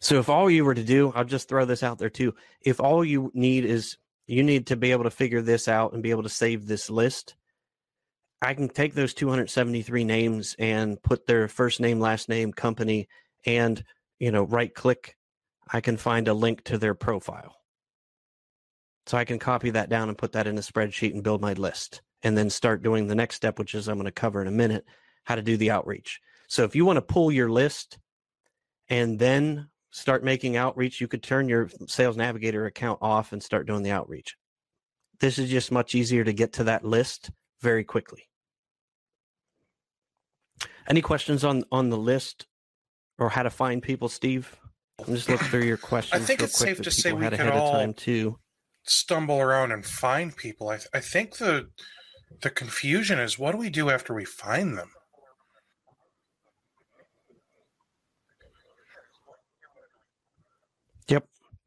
So 0.01 0.19
if 0.19 0.29
all 0.29 0.51
you 0.51 0.65
were 0.65 0.75
to 0.75 0.85
do, 0.85 1.13
I'll 1.15 1.25
just 1.25 1.49
throw 1.49 1.65
this 1.65 1.83
out 1.83 1.99
there 1.99 2.11
too. 2.11 2.35
If 2.61 2.81
all 2.81 3.05
you 3.05 3.31
need 3.35 3.65
is 3.65 3.97
you 4.27 4.43
need 4.43 4.67
to 4.67 4.77
be 4.77 4.93
able 4.93 5.05
to 5.05 5.11
figure 5.11 5.41
this 5.41 5.69
out 5.69 5.95
and 5.95 6.03
be 6.03 6.11
able 6.11 6.23
to 6.25 6.29
save 6.29 6.67
this 6.67 6.91
list, 6.91 7.35
I 8.41 8.55
can 8.55 8.69
take 8.69 8.95
those 8.95 9.15
273 9.15 10.05
names 10.05 10.55
and 10.59 11.03
put 11.03 11.27
their 11.27 11.49
first 11.49 11.81
name, 11.81 11.99
last 11.99 12.29
name, 12.29 12.53
company, 12.53 13.09
and 13.45 13.83
you 14.19 14.31
know, 14.31 14.43
right 14.43 14.73
click, 14.75 15.17
I 15.73 15.81
can 15.81 15.97
find 15.97 16.29
a 16.29 16.35
link 16.35 16.65
to 16.65 16.79
their 16.79 16.95
profile. 16.95 17.57
So 19.07 19.17
I 19.17 19.25
can 19.25 19.39
copy 19.39 19.71
that 19.71 19.89
down 19.89 20.09
and 20.09 20.19
put 20.19 20.33
that 20.33 20.47
in 20.47 20.59
a 20.59 20.63
spreadsheet 20.63 21.15
and 21.15 21.23
build 21.23 21.41
my 21.41 21.55
list 21.55 22.03
and 22.23 22.37
then 22.37 22.51
start 22.51 22.83
doing 22.83 23.07
the 23.07 23.15
next 23.15 23.37
step, 23.37 23.59
which 23.59 23.75
is 23.75 23.89
I'm 23.89 23.97
going 23.97 24.05
to 24.07 24.13
cover 24.13 24.43
in 24.43 24.49
a 24.49 24.53
minute, 24.53 24.85
how 25.25 25.35
to 25.35 25.43
do 25.43 25.57
the 25.57 25.71
outreach. 25.71 26.21
So 26.49 26.65
if 26.65 26.75
you 26.75 26.85
want 26.85 26.97
to 26.99 27.03
pull 27.03 27.33
your 27.33 27.49
list 27.49 27.99
and 28.89 29.19
then 29.19 29.69
start 29.91 30.25
making 30.25 30.57
outreach, 30.57 31.01
you 31.01 31.09
could 31.09 31.23
turn 31.23 31.49
your 31.49 31.71
sales 31.87 32.17
navigator 32.17 32.67
account 32.67 32.99
off 33.01 33.33
and 33.33 33.43
start 33.43 33.67
doing 33.67 33.83
the 33.83 33.93
outreach. 33.93 34.37
this 35.21 35.39
is 35.39 35.51
just 35.51 35.73
much 35.73 35.95
easier 35.95 36.23
to 36.23 36.33
get 36.33 36.53
to 36.55 36.65
that 36.65 36.85
list 36.85 37.31
very 37.61 37.85
quickly. 37.85 38.29
Any 40.89 41.03
questions 41.03 41.45
on 41.45 41.65
on 41.71 41.91
the 41.91 41.99
list 41.99 42.47
or 43.19 43.29
how 43.29 43.43
to 43.43 43.51
find 43.51 43.83
people, 43.83 44.09
Steve? 44.09 44.57
I'm 45.07 45.15
just 45.15 45.29
looking 45.29 45.49
through 45.49 45.65
your 45.65 45.77
questions. 45.93 46.23
I 46.23 46.25
think 46.25 46.43
it's 46.43 46.57
safe 46.57 46.81
to 46.83 46.91
say 46.91 47.13
we 47.13 47.25
had 47.25 47.35
could 47.35 47.49
all 47.49 47.73
time 47.73 47.95
too. 47.95 48.39
Stumble 48.85 49.39
around 49.39 49.73
and 49.73 49.85
find 49.85 50.35
people. 50.35 50.71
I, 50.71 50.77
th- 50.77 50.89
I 50.95 51.01
think 51.01 51.37
the 51.37 51.69
the 52.43 52.51
confusion 52.51 53.19
is 53.19 53.39
what 53.39 53.53
do 53.53 53.59
we 53.59 53.71
do 53.71 53.91
after 53.91 54.15
we 54.15 54.25
find 54.25 54.79
them? 54.79 54.91
Yep, 61.09 61.27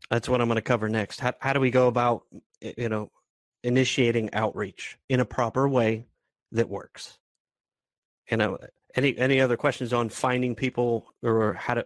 that's 0.09 0.29
what 0.29 0.41
I'm 0.41 0.47
going 0.47 0.55
to 0.55 0.61
cover 0.61 0.89
next. 0.89 1.19
How 1.19 1.33
how 1.39 1.53
do 1.53 1.59
we 1.59 1.69
go 1.69 1.87
about 1.87 2.23
you 2.61 2.89
know 2.89 3.11
initiating 3.63 4.33
outreach 4.33 4.97
in 5.09 5.19
a 5.19 5.25
proper 5.25 5.67
way 5.67 6.05
that 6.51 6.69
works? 6.69 7.17
You 8.29 8.37
know, 8.37 8.57
any 8.95 9.17
any 9.17 9.41
other 9.41 9.57
questions 9.57 9.93
on 9.93 10.09
finding 10.09 10.55
people 10.55 11.13
or 11.23 11.53
how 11.53 11.75
to 11.75 11.85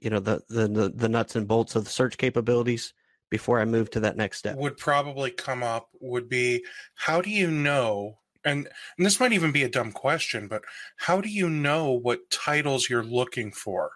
you 0.00 0.10
know 0.10 0.20
the 0.20 0.42
the 0.48 0.68
the, 0.68 0.92
the 0.94 1.08
nuts 1.08 1.36
and 1.36 1.48
bolts 1.48 1.76
of 1.76 1.84
the 1.84 1.90
search 1.90 2.16
capabilities 2.18 2.92
before 3.30 3.60
I 3.60 3.64
move 3.64 3.90
to 3.90 4.00
that 4.00 4.16
next 4.16 4.38
step? 4.38 4.56
would 4.56 4.76
probably 4.76 5.30
come 5.30 5.62
up 5.62 5.88
would 6.00 6.28
be 6.28 6.64
how 6.94 7.20
do 7.20 7.30
you 7.30 7.50
know 7.50 8.18
and, 8.44 8.68
and 8.96 9.06
this 9.06 9.18
might 9.18 9.32
even 9.32 9.52
be 9.52 9.64
a 9.64 9.68
dumb 9.68 9.92
question 9.92 10.48
but 10.48 10.62
how 10.96 11.20
do 11.20 11.28
you 11.28 11.48
know 11.48 11.92
what 11.92 12.30
titles 12.30 12.88
you're 12.88 13.02
looking 13.02 13.50
for 13.50 13.90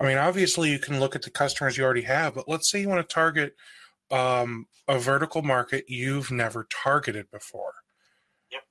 i 0.00 0.04
mean 0.04 0.18
obviously 0.18 0.70
you 0.70 0.78
can 0.78 0.98
look 0.98 1.14
at 1.14 1.22
the 1.22 1.30
customers 1.30 1.76
you 1.76 1.84
already 1.84 2.02
have 2.02 2.34
but 2.34 2.48
let's 2.48 2.70
say 2.70 2.80
you 2.80 2.88
want 2.88 3.06
to 3.06 3.14
target 3.14 3.54
um, 4.10 4.66
a 4.88 4.98
vertical 4.98 5.42
market 5.42 5.84
you've 5.88 6.30
never 6.30 6.66
targeted 6.70 7.30
before 7.30 7.74
Yep. 8.52 8.62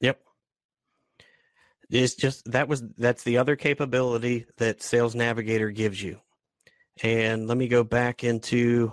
Yep. 0.00 0.20
It's 1.90 2.14
just 2.14 2.50
that 2.52 2.68
was 2.68 2.82
that's 2.96 3.22
the 3.22 3.38
other 3.38 3.56
capability 3.56 4.46
that 4.58 4.82
Sales 4.82 5.14
Navigator 5.14 5.70
gives 5.70 6.02
you. 6.02 6.20
And 7.02 7.46
let 7.46 7.56
me 7.56 7.68
go 7.68 7.84
back 7.84 8.24
into 8.24 8.92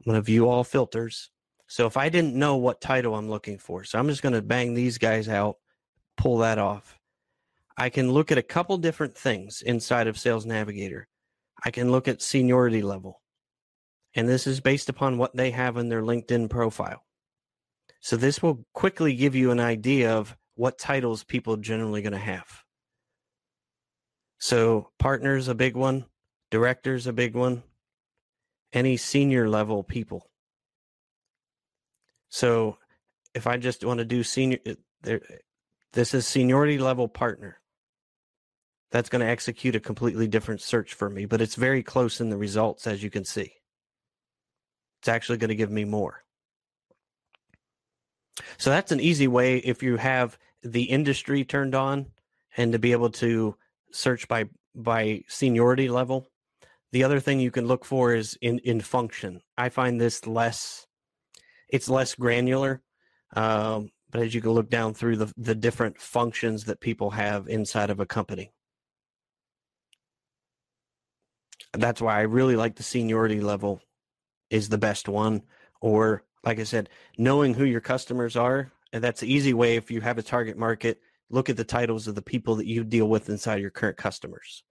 I'm 0.00 0.04
going 0.12 0.16
to 0.16 0.22
view 0.22 0.48
all 0.48 0.64
filters. 0.64 1.30
So 1.68 1.86
if 1.86 1.96
I 1.96 2.08
didn't 2.08 2.34
know 2.34 2.56
what 2.56 2.80
title 2.80 3.14
I'm 3.14 3.28
looking 3.28 3.58
for, 3.58 3.84
so 3.84 3.98
I'm 3.98 4.08
just 4.08 4.22
going 4.22 4.34
to 4.34 4.42
bang 4.42 4.74
these 4.74 4.98
guys 4.98 5.28
out, 5.28 5.56
pull 6.16 6.38
that 6.38 6.58
off. 6.58 6.95
I 7.76 7.90
can 7.90 8.10
look 8.10 8.32
at 8.32 8.38
a 8.38 8.42
couple 8.42 8.78
different 8.78 9.16
things 9.16 9.62
inside 9.62 10.06
of 10.06 10.18
Sales 10.18 10.46
Navigator. 10.46 11.08
I 11.64 11.70
can 11.70 11.90
look 11.90 12.08
at 12.08 12.22
seniority 12.22 12.82
level. 12.82 13.20
And 14.14 14.28
this 14.28 14.46
is 14.46 14.60
based 14.60 14.88
upon 14.88 15.18
what 15.18 15.36
they 15.36 15.50
have 15.50 15.76
in 15.76 15.88
their 15.88 16.02
LinkedIn 16.02 16.48
profile. 16.48 17.02
So 18.00 18.16
this 18.16 18.42
will 18.42 18.64
quickly 18.72 19.14
give 19.14 19.34
you 19.34 19.50
an 19.50 19.60
idea 19.60 20.12
of 20.16 20.36
what 20.54 20.78
titles 20.78 21.22
people 21.22 21.54
are 21.54 21.58
generally 21.58 22.02
going 22.02 22.12
to 22.12 22.18
have. 22.18 22.62
So 24.38 24.90
partners 24.98 25.48
a 25.48 25.54
big 25.54 25.76
one, 25.76 26.06
directors 26.50 27.06
a 27.06 27.12
big 27.12 27.34
one, 27.34 27.62
any 28.72 28.96
senior 28.96 29.48
level 29.48 29.82
people. 29.82 30.30
So 32.28 32.78
if 33.34 33.46
I 33.46 33.56
just 33.58 33.84
want 33.84 33.98
to 33.98 34.04
do 34.04 34.22
senior 34.22 34.58
uh, 34.66 34.74
there 35.02 35.20
this 35.92 36.14
is 36.14 36.26
seniority 36.26 36.78
level 36.78 37.08
partner. 37.08 37.58
That's 38.90 39.08
going 39.08 39.20
to 39.20 39.30
execute 39.30 39.74
a 39.74 39.80
completely 39.80 40.28
different 40.28 40.60
search 40.60 40.94
for 40.94 41.10
me, 41.10 41.26
but 41.26 41.40
it's 41.40 41.56
very 41.56 41.82
close 41.82 42.20
in 42.20 42.30
the 42.30 42.36
results 42.36 42.86
as 42.86 43.02
you 43.02 43.10
can 43.10 43.24
see. 43.24 43.52
It's 45.00 45.08
actually 45.08 45.38
going 45.38 45.48
to 45.48 45.56
give 45.56 45.70
me 45.70 45.84
more. 45.84 46.24
So 48.58 48.70
that's 48.70 48.92
an 48.92 49.00
easy 49.00 49.28
way 49.28 49.58
if 49.58 49.82
you 49.82 49.96
have 49.96 50.38
the 50.62 50.84
industry 50.84 51.44
turned 51.44 51.74
on 51.74 52.06
and 52.56 52.72
to 52.72 52.78
be 52.78 52.92
able 52.92 53.10
to 53.10 53.56
search 53.92 54.28
by 54.28 54.46
by 54.74 55.22
seniority 55.28 55.88
level. 55.88 56.28
The 56.92 57.04
other 57.04 57.20
thing 57.20 57.40
you 57.40 57.50
can 57.50 57.66
look 57.66 57.84
for 57.84 58.14
is 58.14 58.38
in 58.40 58.58
in 58.60 58.80
function. 58.80 59.40
I 59.56 59.68
find 59.68 60.00
this 60.00 60.26
less 60.26 60.86
it's 61.68 61.88
less 61.88 62.14
granular. 62.14 62.82
Um, 63.34 63.90
but 64.10 64.22
as 64.22 64.34
you 64.34 64.40
can 64.40 64.52
look 64.52 64.70
down 64.70 64.94
through 64.94 65.16
the 65.16 65.32
the 65.36 65.54
different 65.54 66.00
functions 66.00 66.64
that 66.64 66.80
people 66.80 67.10
have 67.10 67.48
inside 67.48 67.90
of 67.90 68.00
a 68.00 68.06
company. 68.06 68.52
That's 71.72 72.00
why 72.00 72.18
I 72.18 72.22
really 72.22 72.56
like 72.56 72.76
the 72.76 72.82
seniority 72.82 73.40
level 73.40 73.80
is 74.50 74.68
the 74.68 74.78
best 74.78 75.08
one 75.08 75.42
or 75.80 76.22
like 76.46 76.60
I 76.60 76.64
said, 76.64 76.88
knowing 77.18 77.54
who 77.54 77.64
your 77.64 77.80
customers 77.80 78.36
are, 78.36 78.70
and 78.92 79.02
that's 79.02 79.20
the 79.20 79.30
easy 79.32 79.52
way 79.52 79.76
if 79.76 79.90
you 79.90 80.00
have 80.00 80.16
a 80.16 80.22
target 80.22 80.56
market, 80.56 81.00
look 81.28 81.50
at 81.50 81.56
the 81.56 81.64
titles 81.64 82.06
of 82.06 82.14
the 82.14 82.22
people 82.22 82.54
that 82.54 82.66
you 82.66 82.84
deal 82.84 83.08
with 83.08 83.28
inside 83.28 83.60
your 83.60 83.70
current 83.70 83.96
customers. 83.96 84.62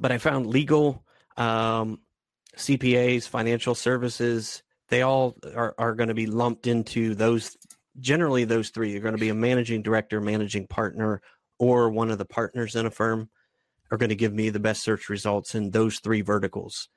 But 0.00 0.10
I 0.10 0.18
found 0.18 0.46
legal, 0.46 1.04
um, 1.36 2.00
CPAs, 2.56 3.28
financial 3.28 3.74
services, 3.74 4.62
they 4.88 5.02
all 5.02 5.36
are, 5.54 5.74
are 5.76 5.94
going 5.94 6.08
to 6.08 6.14
be 6.14 6.26
lumped 6.26 6.66
into 6.66 7.14
those, 7.14 7.54
generally, 8.00 8.44
those 8.44 8.70
three. 8.70 8.90
You're 8.90 9.02
going 9.02 9.14
to 9.14 9.20
be 9.20 9.28
a 9.28 9.34
managing 9.34 9.82
director, 9.82 10.22
managing 10.22 10.66
partner, 10.68 11.20
or 11.58 11.90
one 11.90 12.10
of 12.10 12.16
the 12.16 12.24
partners 12.24 12.76
in 12.76 12.86
a 12.86 12.90
firm 12.90 13.28
are 13.90 13.98
going 13.98 14.08
to 14.10 14.16
give 14.16 14.32
me 14.34 14.50
the 14.50 14.60
best 14.60 14.82
search 14.82 15.08
results 15.08 15.54
in 15.54 15.70
those 15.70 15.98
three 16.00 16.20
verticals. 16.20 16.88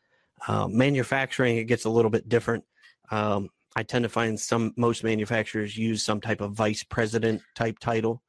Um, 0.48 0.76
manufacturing, 0.78 1.58
it 1.58 1.66
gets 1.66 1.86
a 1.86 1.90
little 1.90 2.12
bit 2.12 2.28
different. 2.28 2.64
Um, 3.12 3.50
I 3.76 3.84
tend 3.84 4.04
to 4.04 4.10
find 4.10 4.40
some 4.40 4.74
most 4.76 5.04
manufacturers 5.04 5.78
use 5.78 6.04
some 6.04 6.20
type 6.20 6.42
of 6.42 6.54
vice 6.54 6.84
president 6.84 7.42
type 7.56 7.80
title. 7.80 8.22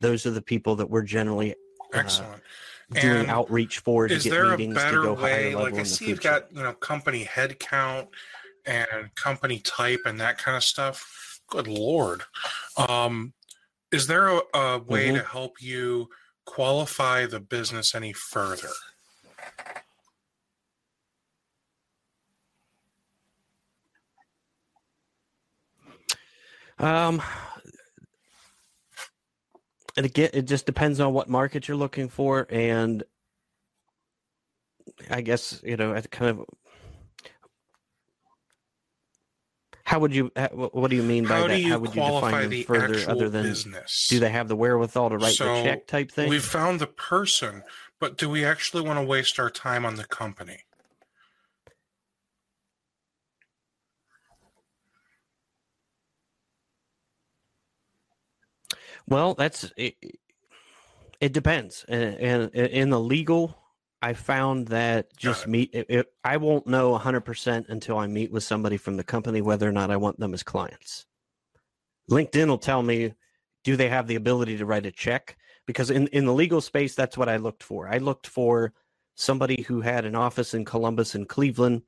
Those 0.00 0.26
are 0.26 0.30
the 0.30 0.42
people 0.42 0.76
that 0.76 0.90
we're 0.90 1.02
generally 1.02 1.54
excellent 1.92 2.42
doing 2.92 3.20
And 3.22 3.30
outreach 3.30 3.78
for 3.78 4.08
to 4.08 4.14
is 4.14 4.24
get 4.24 4.30
there 4.30 4.46
a 4.46 4.50
meetings 4.50 4.74
to 4.74 4.80
better 4.80 5.02
go 5.02 5.14
higher 5.14 5.32
way 5.32 5.54
level 5.54 5.62
like 5.62 5.78
i 5.78 5.82
see 5.84 6.08
you've 6.08 6.20
got 6.20 6.52
you 6.52 6.60
know 6.62 6.72
company 6.72 7.24
headcount 7.24 8.08
and 8.66 9.14
company 9.14 9.60
type 9.60 10.00
and 10.06 10.20
that 10.20 10.38
kind 10.38 10.56
of 10.56 10.64
stuff 10.64 11.40
good 11.48 11.68
lord 11.68 12.22
um 12.88 13.32
is 13.92 14.06
there 14.08 14.26
a, 14.28 14.40
a 14.54 14.78
way 14.78 15.08
Mhm. 15.08 15.18
to 15.20 15.24
help 15.24 15.62
you 15.62 16.08
qualify 16.46 17.26
the 17.26 17.40
business 17.40 17.94
any 17.94 18.12
further 18.12 18.70
Um, 26.80 27.20
and 29.98 30.06
again, 30.06 30.30
it 30.32 30.46
just 30.46 30.64
depends 30.64 30.98
on 30.98 31.12
what 31.12 31.28
market 31.28 31.68
you're 31.68 31.76
looking 31.76 32.08
for, 32.08 32.46
and 32.48 33.04
I 35.10 35.20
guess 35.20 35.60
you 35.62 35.76
know, 35.76 36.00
kind 36.10 36.30
of. 36.30 36.46
How 39.90 39.98
would 39.98 40.14
you? 40.14 40.30
What 40.52 40.88
do 40.88 40.94
you 40.94 41.02
mean 41.02 41.24
by 41.26 41.40
how 41.40 41.48
that? 41.48 41.62
How 41.62 41.78
would 41.80 41.96
you 41.96 42.00
qualify 42.00 42.28
define 42.28 42.42
them 42.42 42.50
the 42.50 42.62
further, 42.62 42.94
actual 42.94 43.10
other 43.10 43.28
than 43.28 43.42
business 43.42 44.06
do 44.08 44.20
they 44.20 44.30
have 44.30 44.46
the 44.46 44.54
wherewithal 44.54 45.10
to 45.10 45.18
write 45.18 45.34
So, 45.34 45.52
the 45.52 45.62
check 45.64 45.88
type 45.88 46.12
thing? 46.12 46.30
we've 46.30 46.44
found 46.44 46.78
the 46.78 46.86
person 46.86 47.64
but 47.98 48.16
do 48.16 48.30
we 48.30 48.44
actually 48.44 48.84
want 48.84 49.00
to 49.00 49.04
waste 49.04 49.40
our 49.40 49.50
time 49.50 49.84
on 49.84 49.96
the 49.96 50.04
company 50.04 50.58
Well, 59.08 59.34
that's 59.34 59.72
it, 59.76 59.96
it 61.20 61.32
depends. 61.32 61.84
And, 61.88 62.14
and 62.14 62.54
in 62.54 62.90
the 62.90 63.00
legal, 63.00 63.59
I 64.02 64.14
found 64.14 64.68
that 64.68 65.14
just 65.16 65.46
meet 65.46 65.70
it, 65.74 65.86
it, 65.88 66.06
I 66.24 66.38
won't 66.38 66.66
know 66.66 66.98
100% 66.98 67.68
until 67.68 67.98
I 67.98 68.06
meet 68.06 68.32
with 68.32 68.44
somebody 68.44 68.76
from 68.76 68.96
the 68.96 69.04
company 69.04 69.42
whether 69.42 69.68
or 69.68 69.72
not 69.72 69.90
I 69.90 69.96
want 69.96 70.18
them 70.18 70.32
as 70.32 70.42
clients. 70.42 71.06
LinkedIn 72.10 72.48
will 72.48 72.58
tell 72.58 72.82
me 72.82 73.14
do 73.62 73.76
they 73.76 73.90
have 73.90 74.06
the 74.06 74.14
ability 74.14 74.56
to 74.56 74.66
write 74.66 74.86
a 74.86 74.90
check 74.90 75.36
because 75.66 75.90
in 75.90 76.06
in 76.08 76.24
the 76.24 76.32
legal 76.32 76.60
space 76.60 76.94
that's 76.94 77.18
what 77.18 77.28
I 77.28 77.36
looked 77.36 77.62
for. 77.62 77.88
I 77.88 77.98
looked 77.98 78.26
for 78.26 78.72
somebody 79.16 79.62
who 79.62 79.82
had 79.82 80.04
an 80.06 80.14
office 80.14 80.54
in 80.54 80.64
Columbus 80.64 81.14
and 81.14 81.28
Cleveland 81.28 81.82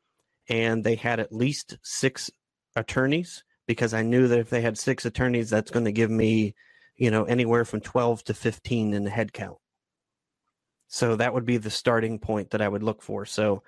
and 0.49 0.85
they 0.85 0.97
had 0.97 1.19
at 1.19 1.33
least 1.33 1.79
6 1.83 2.31
attorneys 2.77 3.43
because 3.67 3.95
I 3.95 4.03
knew 4.03 4.29
that 4.29 4.39
if 4.39 4.51
they 4.51 4.61
had 4.61 4.77
6 4.77 5.07
attorneys 5.07 5.49
that's 5.49 5.71
going 5.71 5.87
to 5.87 5.93
give 5.93 6.11
me 6.11 6.55
you 6.97 7.11
know, 7.11 7.25
anywhere 7.25 7.65
from 7.65 7.81
12 7.81 8.25
to 8.25 8.35
15 8.35 8.95
in 8.95 9.05
the 9.05 9.11
head 9.11 9.33
count. 9.33 9.59
So 10.95 11.17
that 11.17 11.33
would 11.33 11.47
be 11.47 11.57
the 11.57 11.71
starting 11.71 12.19
point 12.19 12.51
that 12.51 12.61
I 12.61 12.69
would 12.69 12.83
look 12.83 13.01
for. 13.01 13.25
So, 13.25 13.63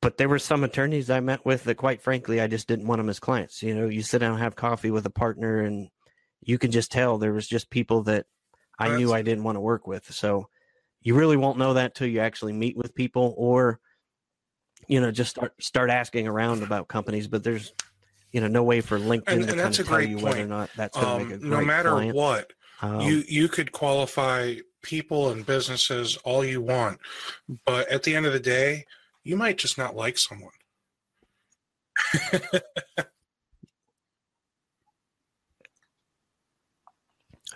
but 0.00 0.18
there 0.18 0.28
were 0.28 0.38
some 0.38 0.62
attorneys 0.62 1.10
I 1.10 1.18
met 1.18 1.44
with 1.44 1.64
that, 1.64 1.74
quite 1.74 2.00
frankly, 2.00 2.40
I 2.40 2.46
just 2.46 2.68
didn't 2.68 2.86
want 2.86 3.00
them 3.00 3.08
as 3.08 3.18
clients. 3.18 3.60
You 3.60 3.74
know, 3.74 3.88
you 3.88 4.02
sit 4.02 4.20
down 4.20 4.34
and 4.34 4.40
have 4.40 4.54
coffee 4.54 4.92
with 4.92 5.04
a 5.04 5.10
partner, 5.10 5.58
and 5.58 5.88
you 6.40 6.56
can 6.56 6.70
just 6.70 6.92
tell 6.92 7.18
there 7.18 7.32
was 7.32 7.48
just 7.48 7.70
people 7.70 8.04
that 8.04 8.26
I 8.78 8.96
knew 8.96 9.12
I 9.12 9.22
didn't 9.22 9.42
want 9.42 9.56
to 9.56 9.60
work 9.60 9.88
with. 9.88 10.12
So, 10.14 10.48
you 11.02 11.16
really 11.16 11.36
won't 11.36 11.58
know 11.58 11.74
that 11.74 11.96
till 11.96 12.06
you 12.06 12.20
actually 12.20 12.52
meet 12.52 12.76
with 12.76 12.94
people, 12.94 13.34
or 13.36 13.80
you 14.86 15.00
know, 15.00 15.10
just 15.10 15.30
start 15.30 15.54
start 15.60 15.90
asking 15.90 16.28
around 16.28 16.62
about 16.62 16.86
companies. 16.86 17.26
But 17.26 17.42
there's, 17.42 17.72
you 18.30 18.40
know, 18.40 18.46
no 18.46 18.62
way 18.62 18.80
for 18.80 18.96
LinkedIn 18.96 19.22
And- 19.26 19.42
to 19.48 19.52
and 19.54 19.60
kind 19.60 19.78
of 19.80 19.86
tell 19.88 20.00
you 20.02 20.18
whether 20.18 20.42
or 20.42 20.46
not 20.46 20.70
that's 20.76 20.96
going 20.96 21.18
to 21.18 21.24
make 21.24 21.30
a 21.32 21.34
Um, 21.34 21.40
great 21.40 21.50
no 21.50 21.64
matter 21.64 21.90
client. 21.90 22.14
what, 22.14 22.52
Um, 22.80 23.00
you 23.00 23.24
you 23.26 23.48
could 23.48 23.72
qualify 23.72 24.54
people 24.82 25.30
and 25.30 25.44
businesses 25.46 26.16
all 26.24 26.44
you 26.44 26.60
want, 26.60 26.98
but 27.66 27.88
at 27.88 28.02
the 28.02 28.14
end 28.14 28.26
of 28.26 28.32
the 28.32 28.40
day, 28.40 28.84
you 29.24 29.36
might 29.36 29.58
just 29.58 29.78
not 29.78 29.96
like 29.96 30.18
someone. 30.18 30.52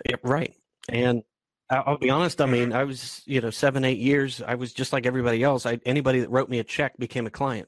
Yeah, 0.09 0.15
right. 0.23 0.53
And 0.89 1.23
I'll 1.69 1.97
be 1.97 2.09
honest. 2.09 2.41
I 2.41 2.45
mean, 2.45 2.73
I 2.73 2.83
was, 2.83 3.21
you 3.25 3.41
know, 3.41 3.49
seven, 3.49 3.85
eight 3.85 3.99
years. 3.99 4.41
I 4.41 4.55
was 4.55 4.73
just 4.73 4.93
like 4.93 5.05
everybody 5.05 5.43
else. 5.43 5.65
I, 5.65 5.79
anybody 5.85 6.19
that 6.19 6.29
wrote 6.29 6.49
me 6.49 6.59
a 6.59 6.63
check 6.63 6.97
became 6.97 7.25
a 7.25 7.31
client. 7.31 7.67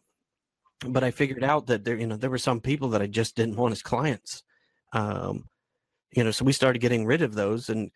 But 0.85 1.03
I 1.03 1.11
figured 1.11 1.43
out 1.43 1.67
that 1.67 1.85
there, 1.85 1.95
you 1.95 2.05
know, 2.07 2.17
there 2.17 2.29
were 2.29 2.37
some 2.37 2.59
people 2.59 2.89
that 2.89 3.01
I 3.01 3.07
just 3.07 3.35
didn't 3.35 3.55
want 3.55 3.71
as 3.71 3.81
clients. 3.81 4.43
Um, 4.93 5.49
you 6.11 6.23
know, 6.23 6.31
so 6.31 6.45
we 6.45 6.51
started 6.51 6.79
getting 6.79 7.05
rid 7.05 7.21
of 7.21 7.33
those 7.33 7.69
and 7.69 7.91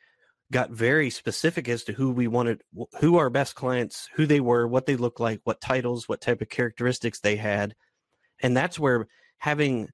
got 0.52 0.72
very 0.72 1.10
specific 1.10 1.70
as 1.70 1.84
to 1.84 1.94
who 1.94 2.12
we 2.12 2.28
wanted, 2.28 2.62
who 3.00 3.18
our 3.18 3.30
best 3.30 3.56
clients, 3.56 4.10
who 4.16 4.26
they 4.26 4.40
were, 4.40 4.68
what 4.68 4.86
they 4.86 4.96
looked 4.96 5.20
like, 5.20 5.42
what 5.44 5.62
titles, 5.62 6.10
what 6.10 6.22
type 6.22 6.42
of 6.42 6.50
characteristics 6.50 7.20
they 7.20 7.36
had, 7.36 7.76
and 8.42 8.56
that's 8.56 8.80
where 8.80 9.08
having 9.38 9.90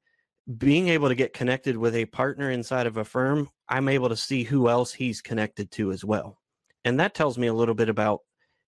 being 0.58 0.90
able 0.90 1.10
to 1.10 1.16
get 1.16 1.34
connected 1.34 1.76
with 1.76 1.96
a 1.96 2.06
partner 2.06 2.52
inside 2.52 2.86
of 2.86 2.98
a 2.98 3.06
firm, 3.06 3.50
I'm 3.68 3.90
able 3.90 4.10
to 4.10 4.16
see 4.16 4.44
who 4.44 4.70
else 4.70 4.94
he's 4.94 5.22
connected 5.22 5.72
to 5.72 5.92
as 5.92 6.06
well. 6.06 6.40
And 6.84 7.00
that 7.00 7.16
tells 7.16 7.38
me 7.38 7.48
a 7.48 7.54
little 7.54 7.74
bit 7.74 7.90
about, 7.90 8.20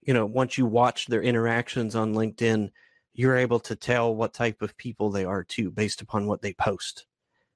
you 0.02 0.14
know, 0.14 0.26
once 0.26 0.58
you 0.58 0.66
watch 0.66 1.06
their 1.06 1.22
interactions 1.22 1.96
on 1.96 2.16
LinkedIn, 2.16 2.72
you're 3.14 3.38
able 3.38 3.60
to 3.60 3.76
tell 3.76 4.16
what 4.16 4.34
type 4.34 4.62
of 4.62 4.76
people 4.78 5.12
they 5.12 5.26
are 5.26 5.44
too 5.44 5.70
based 5.70 6.02
upon 6.02 6.26
what 6.26 6.42
they 6.42 6.54
post. 6.54 7.06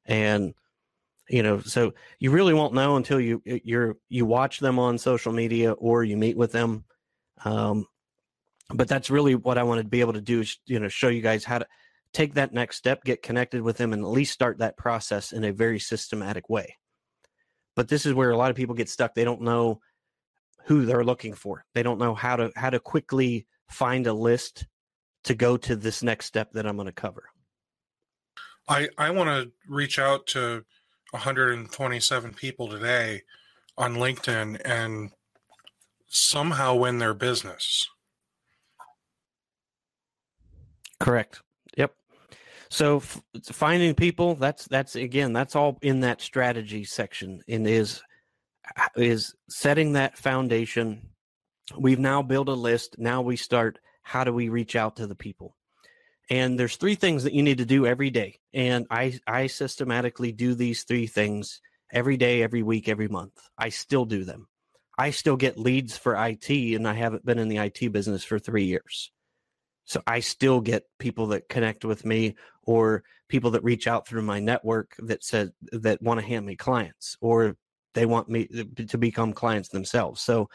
And 0.05 0.53
you 1.29 1.43
know, 1.43 1.59
so 1.61 1.93
you 2.19 2.31
really 2.31 2.53
won't 2.53 2.73
know 2.73 2.95
until 2.97 3.19
you 3.19 3.41
you're 3.45 3.97
you 4.09 4.25
watch 4.25 4.59
them 4.59 4.79
on 4.79 4.97
social 4.97 5.31
media 5.31 5.71
or 5.73 6.03
you 6.03 6.17
meet 6.17 6.37
with 6.37 6.51
them. 6.51 6.85
Um, 7.45 7.85
but 8.69 8.87
that's 8.87 9.09
really 9.09 9.35
what 9.35 9.57
I 9.57 9.63
wanted 9.63 9.83
to 9.83 9.89
be 9.89 10.01
able 10.01 10.13
to 10.13 10.21
do 10.21 10.41
is 10.41 10.57
you 10.65 10.79
know 10.79 10.87
show 10.87 11.09
you 11.09 11.21
guys 11.21 11.43
how 11.43 11.59
to 11.59 11.67
take 12.13 12.33
that 12.33 12.53
next 12.53 12.77
step, 12.77 13.03
get 13.03 13.23
connected 13.23 13.61
with 13.61 13.77
them, 13.77 13.93
and 13.93 14.03
at 14.03 14.09
least 14.09 14.33
start 14.33 14.57
that 14.57 14.77
process 14.77 15.31
in 15.31 15.43
a 15.43 15.53
very 15.53 15.79
systematic 15.79 16.49
way. 16.49 16.77
But 17.75 17.87
this 17.87 18.05
is 18.05 18.13
where 18.13 18.31
a 18.31 18.37
lot 18.37 18.49
of 18.51 18.57
people 18.57 18.75
get 18.75 18.89
stuck. 18.89 19.15
They 19.15 19.23
don't 19.23 19.41
know 19.41 19.79
who 20.65 20.85
they're 20.85 21.03
looking 21.03 21.33
for. 21.33 21.65
They 21.73 21.83
don't 21.83 21.99
know 21.99 22.13
how 22.13 22.35
to 22.35 22.51
how 22.55 22.69
to 22.69 22.79
quickly 22.79 23.47
find 23.69 24.07
a 24.07 24.13
list 24.13 24.67
to 25.23 25.35
go 25.35 25.57
to 25.57 25.75
this 25.75 26.03
next 26.03 26.25
step 26.25 26.51
that 26.53 26.65
I'm 26.65 26.75
going 26.75 26.87
to 26.87 26.91
cover. 26.91 27.29
I 28.67 28.89
I 28.97 29.09
want 29.11 29.29
to 29.29 29.51
reach 29.67 29.99
out 29.99 30.27
to 30.27 30.65
127 31.11 32.33
people 32.33 32.69
today 32.69 33.21
on 33.77 33.95
LinkedIn 33.95 34.61
and 34.65 35.11
somehow 36.07 36.75
win 36.75 36.99
their 36.99 37.13
business. 37.13 37.87
Correct. 40.99 41.41
Yep. 41.77 41.93
So 42.69 42.97
f- 42.97 43.21
finding 43.51 43.95
people 43.95 44.35
that's 44.35 44.65
that's 44.67 44.95
again 44.95 45.33
that's 45.33 45.55
all 45.55 45.77
in 45.81 46.01
that 46.01 46.21
strategy 46.21 46.83
section 46.83 47.41
and 47.47 47.67
is 47.67 48.01
uh, 48.77 48.87
is 48.95 49.33
setting 49.49 49.93
that 49.93 50.17
foundation. 50.17 51.09
We've 51.77 51.99
now 51.99 52.21
built 52.21 52.49
a 52.49 52.53
list. 52.53 52.95
Now 52.97 53.21
we 53.21 53.35
start 53.35 53.79
how 54.03 54.23
do 54.23 54.33
we 54.33 54.49
reach 54.49 54.75
out 54.75 54.95
to 54.97 55.07
the 55.07 55.15
people? 55.15 55.55
And 56.31 56.57
there's 56.57 56.77
three 56.77 56.95
things 56.95 57.25
that 57.25 57.33
you 57.33 57.43
need 57.43 57.57
to 57.57 57.65
do 57.65 57.85
every 57.85 58.09
day. 58.09 58.39
And 58.53 58.87
I 58.89 59.19
I 59.27 59.47
systematically 59.47 60.31
do 60.31 60.55
these 60.55 60.83
three 60.83 61.05
things 61.05 61.59
every 61.91 62.15
day, 62.15 62.41
every 62.41 62.63
week, 62.63 62.87
every 62.87 63.09
month. 63.09 63.33
I 63.57 63.67
still 63.67 64.05
do 64.05 64.23
them. 64.23 64.47
I 64.97 65.11
still 65.11 65.35
get 65.35 65.59
leads 65.59 65.97
for 65.97 66.15
IT 66.15 66.49
and 66.49 66.87
I 66.87 66.93
haven't 66.93 67.25
been 67.25 67.37
in 67.37 67.49
the 67.49 67.57
IT 67.57 67.91
business 67.91 68.23
for 68.23 68.39
3 68.39 68.63
years. 68.63 69.11
So 69.83 70.01
I 70.07 70.21
still 70.21 70.61
get 70.61 70.85
people 70.99 71.27
that 71.27 71.49
connect 71.49 71.83
with 71.83 72.05
me 72.05 72.35
or 72.63 73.03
people 73.27 73.51
that 73.51 73.63
reach 73.65 73.85
out 73.85 74.07
through 74.07 74.21
my 74.21 74.39
network 74.39 74.95
that 74.99 75.25
said 75.25 75.51
that 75.73 76.01
want 76.01 76.21
to 76.21 76.25
hand 76.25 76.45
me 76.45 76.55
clients 76.55 77.17
or 77.19 77.57
they 77.93 78.05
want 78.05 78.29
me 78.29 78.47
to 78.87 78.97
become 78.97 79.33
clients 79.33 79.67
themselves. 79.67 80.21
So 80.21 80.47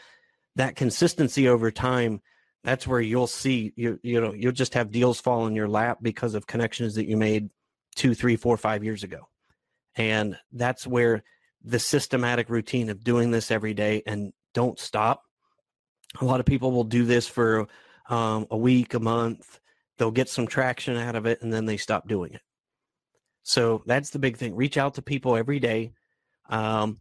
that 0.54 0.74
consistency 0.74 1.48
over 1.48 1.70
time, 1.70 2.22
that's 2.66 2.86
where 2.86 3.00
you'll 3.00 3.28
see 3.28 3.72
you 3.76 3.98
you 4.02 4.20
know 4.20 4.34
you'll 4.34 4.52
just 4.52 4.74
have 4.74 4.90
deals 4.90 5.20
fall 5.20 5.46
in 5.46 5.54
your 5.54 5.68
lap 5.68 5.98
because 6.02 6.34
of 6.34 6.46
connections 6.46 6.96
that 6.96 7.06
you 7.06 7.16
made 7.16 7.48
two, 7.96 8.14
three, 8.14 8.36
four, 8.36 8.56
five 8.56 8.84
years 8.84 9.02
ago. 9.02 9.28
And 9.96 10.36
that's 10.52 10.86
where 10.86 11.24
the 11.64 11.78
systematic 11.78 12.48
routine 12.48 12.90
of 12.90 13.02
doing 13.02 13.32
this 13.32 13.50
every 13.50 13.74
day 13.74 14.02
and 14.06 14.32
don't 14.54 14.78
stop. 14.78 15.22
A 16.20 16.24
lot 16.24 16.38
of 16.38 16.46
people 16.46 16.70
will 16.70 16.84
do 16.84 17.04
this 17.04 17.26
for 17.26 17.66
um, 18.08 18.46
a 18.50 18.56
week, 18.56 18.94
a 18.94 19.00
month. 19.00 19.58
They'll 19.98 20.10
get 20.10 20.28
some 20.28 20.46
traction 20.46 20.96
out 20.96 21.16
of 21.16 21.26
it 21.26 21.40
and 21.42 21.52
then 21.52 21.64
they 21.64 21.78
stop 21.78 22.06
doing 22.06 22.34
it. 22.34 22.42
So 23.42 23.82
that's 23.86 24.10
the 24.10 24.18
big 24.18 24.36
thing. 24.36 24.54
Reach 24.54 24.76
out 24.76 24.94
to 24.94 25.02
people 25.02 25.36
every 25.36 25.58
day. 25.58 25.92
Um, 26.50 27.00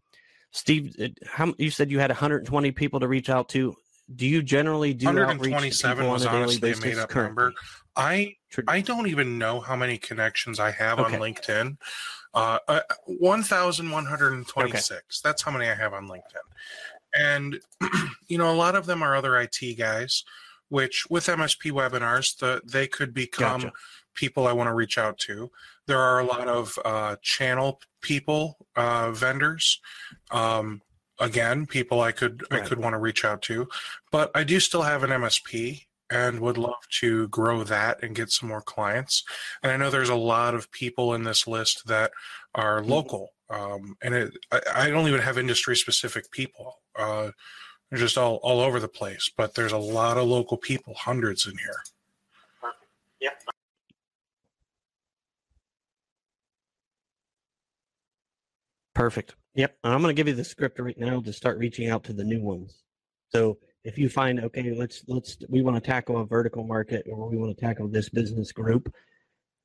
Steve, 0.52 0.96
how, 1.28 1.54
you 1.58 1.70
said 1.70 1.92
you 1.92 2.00
had 2.00 2.12
120 2.12 2.72
people 2.72 3.02
to 3.02 3.08
reach 3.08 3.30
out 3.30 3.50
to. 3.50 3.76
Do 4.14 4.28
you 4.28 4.44
generally 4.44 4.94
do 4.94 5.08
outreach 5.10 5.26
to 5.26 5.32
127 5.50 5.98
people 5.98 6.08
on 6.08 6.14
was 6.14 6.24
daily 6.24 6.36
honestly 6.38 6.72
a 6.72 6.78
made 6.78 6.98
up 6.98 7.10
currently? 7.10 7.44
number. 7.46 7.54
I 7.96 8.36
I 8.68 8.82
don't 8.82 9.08
even 9.08 9.38
know 9.38 9.60
how 9.60 9.76
many 9.76 9.98
connections 9.98 10.60
I 10.60 10.72
have 10.72 11.00
Okay. 11.00 11.16
on 11.16 11.22
LinkedIn. 11.22 11.78
Uh, 12.34 12.60
uh, 12.68 12.82
1,126. 13.06 15.22
That's 15.22 15.42
how 15.42 15.52
many 15.52 15.70
I 15.70 15.76
have 15.76 15.94
on 15.94 16.08
LinkedIn. 16.08 16.22
And, 17.18 17.60
you 18.28 18.38
know, 18.38 18.52
a 18.52 18.56
lot 18.56 18.76
of 18.76 18.86
them 18.86 19.02
are 19.02 19.16
other 19.16 19.38
IT 19.40 19.78
guys, 19.78 20.24
which 20.70 21.06
with 21.10 21.28
MSP 21.28 21.72
webinars, 21.72 22.38
the, 22.38 22.62
they 22.66 22.88
could 22.88 23.14
become 23.14 23.62
Gotcha. 23.62 23.74
people 24.14 24.48
I 24.48 24.52
want 24.52 24.68
to 24.68 24.74
reach 24.74 24.98
out 24.98 25.18
to. 25.20 25.50
There 25.88 26.00
are 26.00 26.20
a 26.20 26.26
lot 26.26 26.48
of 26.48 26.78
uh, 26.84 27.16
channel 27.22 27.80
people, 28.02 28.58
uh, 28.76 29.12
vendors. 29.12 29.80
Um, 30.32 30.82
again, 31.20 31.66
people 31.66 32.02
I 32.02 32.12
could 32.12 32.44
I 32.52 32.60
could 32.60 32.80
want 32.80 32.94
to 32.94 33.00
reach 33.00 33.24
out 33.26 33.42
to, 33.44 33.68
but 34.12 34.32
I 34.36 34.44
do 34.44 34.60
still 34.60 34.82
have 34.84 35.04
an 35.04 35.12
MSP 35.12 35.86
and 36.12 36.40
would 36.40 36.58
love 36.58 36.88
to 37.02 37.28
grow 37.30 37.64
that 37.64 38.04
and 38.04 38.16
get 38.16 38.32
some 38.32 38.50
more 38.50 38.62
clients. 38.62 39.24
And 39.64 39.72
I 39.72 39.78
know 39.78 39.90
there's 39.90 40.10
a 40.10 40.16
lot 40.16 40.54
of 40.54 40.72
people 40.72 41.14
in 41.16 41.24
this 41.24 41.48
list 41.48 41.88
that 41.88 42.12
are 42.54 42.82
Mhm. 42.82 42.90
local, 42.90 43.34
um, 43.50 43.98
and 44.02 44.14
it, 44.14 44.34
I, 44.52 44.62
I 44.76 44.90
don't 44.90 45.08
even 45.08 45.22
have 45.22 45.38
industry 45.38 45.76
specific 45.76 46.30
people. 46.32 46.82
Uh, 46.96 47.32
they're 47.90 48.00
just 48.00 48.18
all 48.18 48.36
all 48.38 48.60
over 48.60 48.80
the 48.80 48.88
place, 48.88 49.30
but 49.36 49.56
there's 49.56 49.72
a 49.72 49.78
lot 49.78 50.18
of 50.18 50.26
local 50.28 50.58
people, 50.58 50.94
hundreds 50.96 51.46
in 51.48 51.58
here. 51.58 51.84
Yep. 53.20 53.42
Perfect. 58.94 59.36
Yep. 59.56 59.78
I'm 59.84 60.02
going 60.02 60.14
to 60.14 60.20
give 60.20 60.28
you 60.28 60.36
the 60.36 60.44
script 60.44 60.80
right 60.80 60.98
now 60.98 61.22
to 61.22 61.34
start 61.34 61.58
reaching 61.58 61.90
out 61.90 62.04
to 62.06 62.14
the 62.14 62.24
new 62.24 62.42
ones. 62.42 62.84
So 63.30 63.58
if 63.84 63.98
you 63.98 64.10
find 64.10 64.40
okay, 64.40 64.74
let's 64.74 65.04
let's 65.08 65.38
we 65.50 65.62
want 65.62 65.82
to 65.82 65.82
tackle 65.82 66.20
a 66.20 66.26
vertical 66.26 66.64
market 66.66 67.06
or 67.10 67.30
we 67.30 67.38
want 67.38 67.58
to 67.58 67.66
tackle 67.66 67.88
this 67.88 68.10
business 68.10 68.52
group, 68.52 68.94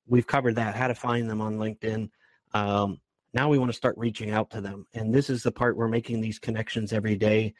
we've 0.06 0.26
covered 0.26 0.56
that. 0.56 0.76
How 0.76 0.88
to 0.88 0.94
find 0.94 1.28
them 1.28 1.40
on 1.40 1.56
LinkedIn. 1.56 2.08
Um, 2.54 2.98
now 3.32 3.48
we 3.48 3.58
want 3.58 3.70
to 3.70 3.76
start 3.76 3.96
reaching 3.98 4.30
out 4.30 4.50
to 4.50 4.60
them, 4.60 4.86
and 4.94 5.14
this 5.14 5.30
is 5.30 5.42
the 5.42 5.52
part 5.52 5.76
we're 5.76 5.88
making 5.88 6.20
these 6.20 6.38
connections 6.38 6.92
every 6.92 7.16
day. 7.16 7.54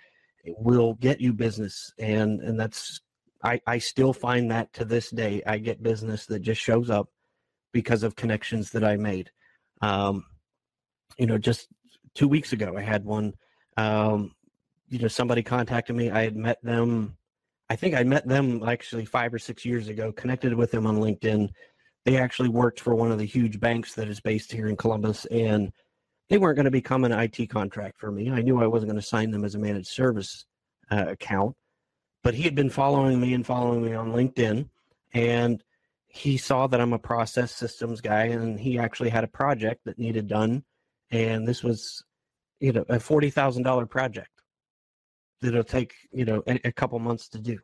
It 0.44 0.54
will 0.58 0.94
get 0.94 1.20
you 1.20 1.32
business, 1.32 1.92
and 1.98 2.40
and 2.40 2.58
that's 2.58 3.00
I 3.42 3.60
I 3.66 3.78
still 3.78 4.12
find 4.12 4.50
that 4.50 4.72
to 4.74 4.84
this 4.84 5.10
day 5.10 5.42
I 5.46 5.58
get 5.58 5.82
business 5.82 6.26
that 6.26 6.40
just 6.40 6.60
shows 6.60 6.90
up 6.90 7.08
because 7.72 8.02
of 8.02 8.16
connections 8.16 8.70
that 8.70 8.84
I 8.84 8.96
made. 8.96 9.30
Um, 9.82 10.24
you 11.18 11.26
know, 11.26 11.38
just 11.38 11.68
two 12.14 12.28
weeks 12.28 12.52
ago, 12.52 12.76
I 12.76 12.82
had 12.82 13.04
one. 13.04 13.34
Um, 13.76 14.34
you 14.88 14.98
know, 14.98 15.08
somebody 15.08 15.42
contacted 15.42 15.94
me. 15.94 16.10
I 16.10 16.22
had 16.22 16.36
met 16.36 16.62
them. 16.62 17.16
I 17.68 17.76
think 17.76 17.94
I 17.94 18.02
met 18.02 18.26
them 18.26 18.68
actually 18.68 19.04
five 19.04 19.32
or 19.32 19.38
six 19.38 19.64
years 19.64 19.88
ago. 19.88 20.12
Connected 20.12 20.52
with 20.54 20.70
them 20.72 20.86
on 20.86 20.98
LinkedIn. 20.98 21.50
They 22.04 22.16
actually 22.16 22.48
worked 22.48 22.80
for 22.80 22.94
one 22.94 23.12
of 23.12 23.18
the 23.18 23.26
huge 23.26 23.60
banks 23.60 23.94
that 23.94 24.08
is 24.08 24.20
based 24.20 24.50
here 24.52 24.68
in 24.68 24.76
Columbus, 24.76 25.26
and 25.26 25.72
they 26.28 26.38
weren't 26.38 26.56
going 26.56 26.64
to 26.64 26.70
become 26.70 27.04
an 27.04 27.12
IT 27.12 27.50
contract 27.50 28.00
for 28.00 28.10
me. 28.10 28.30
I 28.30 28.42
knew 28.42 28.62
I 28.62 28.66
wasn't 28.66 28.90
going 28.90 29.00
to 29.00 29.06
sign 29.06 29.30
them 29.30 29.44
as 29.44 29.54
a 29.54 29.58
managed 29.58 29.88
service 29.88 30.46
uh, 30.90 31.06
account, 31.08 31.54
but 32.24 32.34
he 32.34 32.42
had 32.42 32.54
been 32.54 32.70
following 32.70 33.20
me 33.20 33.34
and 33.34 33.46
following 33.46 33.84
me 33.84 33.94
on 33.94 34.12
LinkedIn, 34.12 34.68
and 35.12 35.62
he 36.08 36.36
saw 36.36 36.66
that 36.66 36.80
I'm 36.80 36.92
a 36.92 36.98
process 36.98 37.52
systems 37.52 38.00
guy, 38.00 38.24
and 38.24 38.58
he 38.58 38.78
actually 38.78 39.10
had 39.10 39.22
a 39.22 39.28
project 39.28 39.82
that 39.84 39.98
needed 39.98 40.26
done 40.26 40.64
and 41.10 41.46
this 41.46 41.62
was 41.62 42.02
you 42.60 42.72
know 42.72 42.84
a 42.88 43.00
forty 43.00 43.30
thousand 43.30 43.62
dollar 43.62 43.86
project 43.86 44.30
that'll 45.40 45.64
take 45.64 45.94
you 46.12 46.24
know 46.24 46.42
a, 46.46 46.60
a 46.64 46.72
couple 46.72 46.98
months 46.98 47.28
to 47.28 47.38
do 47.38 47.58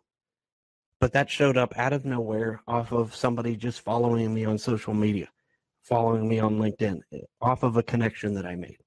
but 1.01 1.13
that 1.13 1.31
showed 1.31 1.57
up 1.57 1.77
out 1.77 1.93
of 1.93 2.05
nowhere 2.05 2.63
off 2.67 2.93
of 2.93 3.15
somebody 3.15 3.57
just 3.57 3.81
following 3.81 4.33
me 4.33 4.45
on 4.45 4.57
social 4.57 4.95
media, 4.95 5.29
following 5.83 6.27
me 6.29 6.39
on 6.39 6.59
LinkedIn, 6.59 7.01
eh, 7.13 7.19
off 7.41 7.63
of 7.63 7.77
a 7.77 7.83
connection 7.83 8.35
that 8.35 8.47
I 8.47 8.57
made. 8.57 8.79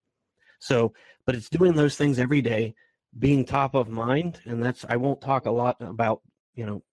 So, 0.59 0.93
but 1.25 1.35
it's 1.35 1.49
doing 1.49 1.73
those 1.73 1.95
things 1.95 2.19
every 2.19 2.41
day, 2.41 2.73
being 3.17 3.45
top 3.45 3.75
of 3.75 3.89
mind, 3.89 4.41
and 4.45 4.63
that's 4.63 4.85
I 4.89 4.95
won't 4.95 5.21
talk 5.21 5.45
a 5.45 5.51
lot 5.51 5.77
about 5.79 6.21
you 6.55 6.65
know 6.65 6.83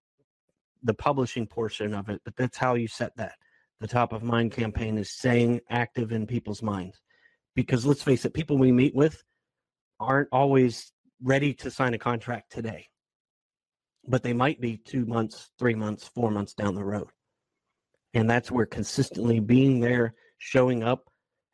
the 0.82 0.94
publishing 0.94 1.46
portion 1.46 1.94
of 1.94 2.08
it, 2.10 2.20
but 2.24 2.36
that's 2.36 2.58
how 2.58 2.74
you 2.74 2.86
set 2.86 3.16
that. 3.16 3.34
The 3.80 3.88
top 3.88 4.12
of 4.12 4.22
mind 4.22 4.52
campaign 4.52 4.98
is 4.98 5.10
staying 5.10 5.60
active 5.70 6.12
in 6.12 6.26
people's 6.26 6.62
minds, 6.62 7.00
because 7.56 7.84
let's 7.84 8.02
face 8.02 8.24
it, 8.24 8.34
people 8.34 8.58
we 8.58 8.70
meet 8.70 8.94
with 8.94 9.20
aren't 9.98 10.28
always 10.30 10.92
ready 11.20 11.54
to 11.54 11.70
sign 11.70 11.94
a 11.94 11.98
contract 11.98 12.52
today, 12.52 12.86
but 14.06 14.22
they 14.22 14.34
might 14.34 14.60
be 14.60 14.76
two 14.76 15.06
months, 15.06 15.50
three 15.58 15.74
months, 15.74 16.08
four 16.14 16.30
months 16.30 16.54
down 16.54 16.74
the 16.74 16.84
road. 16.84 17.08
And 18.14 18.30
that's 18.30 18.50
where 18.50 18.66
consistently 18.66 19.40
being 19.40 19.80
there, 19.80 20.14
showing 20.38 20.84
up, 20.84 21.08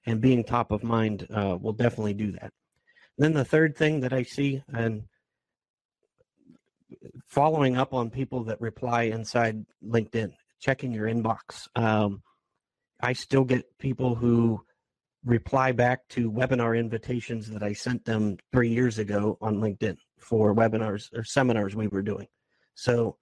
and 0.05 0.21
being 0.21 0.43
top 0.43 0.73
of 0.73 0.83
mind 0.83 1.29
uh, 1.33 1.57
will 1.61 1.73
definitely 1.73 2.15
do 2.15 2.33
that. 2.33 2.53
then 3.17 3.33
the 3.33 3.45
third 3.45 3.77
thing 3.77 4.01
that 4.01 4.13
I 4.13 4.25
see, 4.25 4.61
and 4.69 5.05
following 7.29 7.77
up 7.77 7.95
on 7.95 8.11
people 8.11 8.45
that 8.45 8.61
reply 8.61 9.05
inside 9.05 9.65
LinkedIn, 9.85 10.33
checking 10.61 10.93
your 10.93 11.07
inbox. 11.07 11.69
Um, 11.77 12.23
I 13.01 13.13
still 13.13 13.45
get 13.45 13.79
people 13.79 14.17
who 14.17 14.65
reply 15.25 15.73
back 15.73 16.07
to 16.09 16.31
webinar 16.31 16.79
invitations 16.79 17.49
that 17.51 17.63
I 17.63 17.73
sent 17.73 18.05
them 18.05 18.39
three 18.53 18.71
years 18.71 18.99
ago 18.99 19.39
on 19.41 19.57
LinkedIn 19.57 19.97
for 20.19 20.55
webinars 20.55 21.13
or 21.13 21.25
seminars 21.25 21.77
we 21.77 21.89
were 21.89 22.03
doing. 22.03 22.27
So 22.75 23.17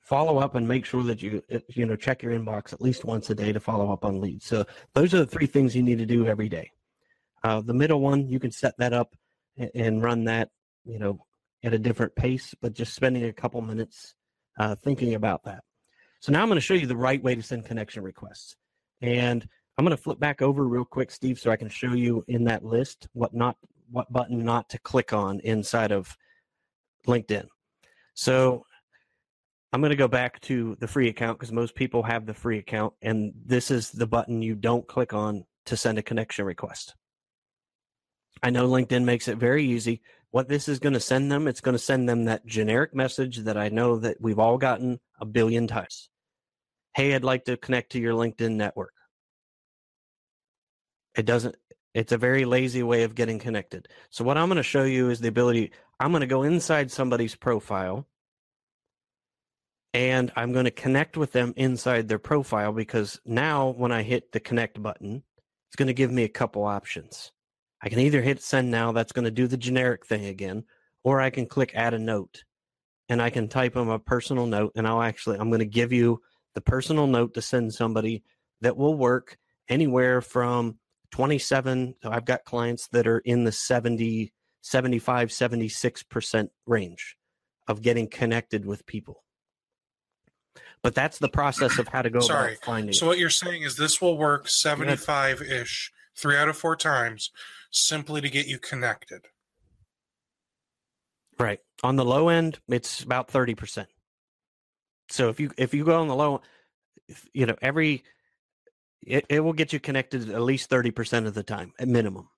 follow 0.00 0.38
up 0.38 0.54
and 0.54 0.66
make 0.66 0.84
sure 0.84 1.02
that 1.04 1.22
you 1.22 1.42
you 1.68 1.86
know 1.86 1.96
check 1.96 2.22
your 2.22 2.32
inbox 2.32 2.72
at 2.72 2.80
least 2.80 3.04
once 3.04 3.30
a 3.30 3.34
day 3.34 3.52
to 3.52 3.60
follow 3.60 3.92
up 3.92 4.04
on 4.04 4.20
leads. 4.20 4.46
So 4.46 4.64
those 4.94 5.14
are 5.14 5.18
the 5.18 5.26
three 5.26 5.46
things 5.46 5.76
you 5.76 5.82
need 5.82 5.98
to 5.98 6.06
do 6.06 6.26
every 6.26 6.48
day. 6.48 6.72
Uh, 7.44 7.60
the 7.60 7.74
middle 7.74 8.00
one 8.00 8.28
you 8.28 8.40
can 8.40 8.50
set 8.50 8.76
that 8.78 8.92
up 8.92 9.14
and 9.74 10.02
run 10.02 10.24
that 10.24 10.48
you 10.84 10.98
know 10.98 11.24
at 11.62 11.74
a 11.74 11.78
different 11.78 12.14
pace, 12.16 12.54
but 12.60 12.72
just 12.72 12.94
spending 12.94 13.24
a 13.24 13.32
couple 13.32 13.60
minutes 13.60 14.14
uh, 14.58 14.74
thinking 14.74 15.14
about 15.14 15.44
that. 15.44 15.62
So 16.20 16.32
now 16.32 16.42
I'm 16.42 16.48
going 16.48 16.56
to 16.56 16.60
show 16.60 16.74
you 16.74 16.86
the 16.86 16.96
right 16.96 17.22
way 17.22 17.34
to 17.34 17.42
send 17.42 17.64
connection 17.64 18.02
requests. 18.02 18.56
And 19.00 19.46
I'm 19.80 19.84
going 19.86 19.96
to 19.96 20.02
flip 20.02 20.20
back 20.20 20.42
over 20.42 20.68
real 20.68 20.84
quick, 20.84 21.10
Steve, 21.10 21.38
so 21.38 21.50
I 21.50 21.56
can 21.56 21.70
show 21.70 21.94
you 21.94 22.22
in 22.28 22.44
that 22.44 22.62
list 22.62 23.08
what 23.14 23.32
not 23.32 23.56
what 23.90 24.12
button 24.12 24.44
not 24.44 24.68
to 24.68 24.78
click 24.78 25.14
on 25.14 25.40
inside 25.40 25.90
of 25.90 26.18
LinkedIn. 27.06 27.46
So 28.12 28.66
I'm 29.72 29.80
going 29.80 29.88
to 29.88 29.96
go 29.96 30.06
back 30.06 30.38
to 30.42 30.76
the 30.80 30.86
free 30.86 31.08
account 31.08 31.38
because 31.38 31.50
most 31.50 31.74
people 31.74 32.02
have 32.02 32.26
the 32.26 32.34
free 32.34 32.58
account, 32.58 32.92
and 33.00 33.32
this 33.46 33.70
is 33.70 33.90
the 33.90 34.06
button 34.06 34.42
you 34.42 34.54
don't 34.54 34.86
click 34.86 35.14
on 35.14 35.46
to 35.64 35.78
send 35.78 35.96
a 35.96 36.02
connection 36.02 36.44
request. 36.44 36.94
I 38.42 38.50
know 38.50 38.68
LinkedIn 38.68 39.04
makes 39.04 39.28
it 39.28 39.38
very 39.38 39.64
easy. 39.64 40.02
What 40.30 40.46
this 40.46 40.68
is 40.68 40.78
going 40.78 40.92
to 40.92 41.00
send 41.00 41.32
them, 41.32 41.48
it's 41.48 41.62
going 41.62 41.74
to 41.74 41.78
send 41.78 42.06
them 42.06 42.26
that 42.26 42.44
generic 42.44 42.94
message 42.94 43.38
that 43.38 43.56
I 43.56 43.70
know 43.70 43.96
that 44.00 44.18
we've 44.20 44.38
all 44.38 44.58
gotten 44.58 45.00
a 45.22 45.24
billion 45.24 45.66
times. 45.66 46.10
Hey, 46.94 47.14
I'd 47.14 47.24
like 47.24 47.46
to 47.46 47.56
connect 47.56 47.92
to 47.92 47.98
your 47.98 48.12
LinkedIn 48.12 48.56
network. 48.56 48.92
It 51.16 51.26
doesn't, 51.26 51.56
it's 51.94 52.12
a 52.12 52.18
very 52.18 52.44
lazy 52.44 52.82
way 52.82 53.02
of 53.02 53.14
getting 53.14 53.38
connected. 53.38 53.88
So, 54.10 54.24
what 54.24 54.36
I'm 54.36 54.48
going 54.48 54.56
to 54.56 54.62
show 54.62 54.84
you 54.84 55.10
is 55.10 55.20
the 55.20 55.28
ability, 55.28 55.72
I'm 55.98 56.12
going 56.12 56.20
to 56.20 56.26
go 56.26 56.42
inside 56.42 56.90
somebody's 56.90 57.34
profile 57.34 58.06
and 59.92 60.30
I'm 60.36 60.52
going 60.52 60.66
to 60.66 60.70
connect 60.70 61.16
with 61.16 61.32
them 61.32 61.52
inside 61.56 62.08
their 62.08 62.18
profile 62.18 62.72
because 62.72 63.20
now 63.24 63.70
when 63.70 63.90
I 63.90 64.02
hit 64.02 64.32
the 64.32 64.40
connect 64.40 64.80
button, 64.80 65.22
it's 65.68 65.76
going 65.76 65.88
to 65.88 65.94
give 65.94 66.12
me 66.12 66.22
a 66.22 66.28
couple 66.28 66.64
options. 66.64 67.32
I 67.82 67.88
can 67.88 67.98
either 67.98 68.22
hit 68.22 68.42
send 68.42 68.70
now, 68.70 68.92
that's 68.92 69.12
going 69.12 69.24
to 69.24 69.30
do 69.30 69.46
the 69.46 69.56
generic 69.56 70.06
thing 70.06 70.26
again, 70.26 70.64
or 71.02 71.20
I 71.20 71.30
can 71.30 71.46
click 71.46 71.72
add 71.74 71.94
a 71.94 71.98
note 71.98 72.44
and 73.08 73.20
I 73.20 73.30
can 73.30 73.48
type 73.48 73.74
them 73.74 73.88
a 73.88 73.98
personal 73.98 74.46
note 74.46 74.72
and 74.76 74.86
I'll 74.86 75.02
actually, 75.02 75.38
I'm 75.38 75.48
going 75.48 75.60
to 75.60 75.66
give 75.66 75.92
you 75.92 76.20
the 76.54 76.60
personal 76.60 77.06
note 77.06 77.34
to 77.34 77.42
send 77.42 77.72
somebody 77.74 78.22
that 78.60 78.76
will 78.76 78.94
work 78.94 79.38
anywhere 79.68 80.20
from 80.20 80.78
27. 81.10 81.94
So 82.02 82.10
I've 82.10 82.24
got 82.24 82.44
clients 82.44 82.88
that 82.88 83.06
are 83.06 83.18
in 83.18 83.44
the 83.44 83.52
70, 83.52 84.32
75, 84.62 85.28
76% 85.28 86.48
range 86.66 87.16
of 87.68 87.82
getting 87.82 88.08
connected 88.08 88.64
with 88.64 88.86
people. 88.86 89.24
But 90.82 90.94
that's 90.94 91.18
the 91.18 91.28
process 91.28 91.78
of 91.78 91.88
how 91.88 92.02
to 92.02 92.10
go 92.10 92.20
Sorry. 92.20 92.54
about 92.54 92.64
finding. 92.64 92.92
So 92.94 93.06
what 93.06 93.18
you're 93.18 93.28
saying 93.30 93.62
is 93.62 93.76
this 93.76 94.00
will 94.00 94.16
work 94.16 94.48
75 94.48 95.42
ish, 95.42 95.92
three 96.16 96.36
out 96.36 96.48
of 96.48 96.56
four 96.56 96.74
times, 96.74 97.30
simply 97.70 98.20
to 98.22 98.30
get 98.30 98.46
you 98.46 98.58
connected. 98.58 99.26
Right. 101.38 101.60
On 101.82 101.96
the 101.96 102.04
low 102.04 102.28
end, 102.28 102.60
it's 102.68 103.02
about 103.02 103.28
30%. 103.28 103.86
So 105.10 105.28
if 105.28 105.40
you 105.40 105.50
if 105.58 105.74
you 105.74 105.84
go 105.84 106.00
on 106.00 106.08
the 106.08 106.14
low 106.14 106.40
you 107.32 107.46
know, 107.46 107.56
every 107.60 108.04
it, 109.02 109.26
it 109.28 109.40
will 109.40 109.52
get 109.52 109.72
you 109.72 109.80
connected 109.80 110.30
at 110.30 110.42
least 110.42 110.70
30% 110.70 111.26
of 111.26 111.34
the 111.34 111.42
time 111.42 111.72
at 111.78 111.88
minimum. 111.88 112.28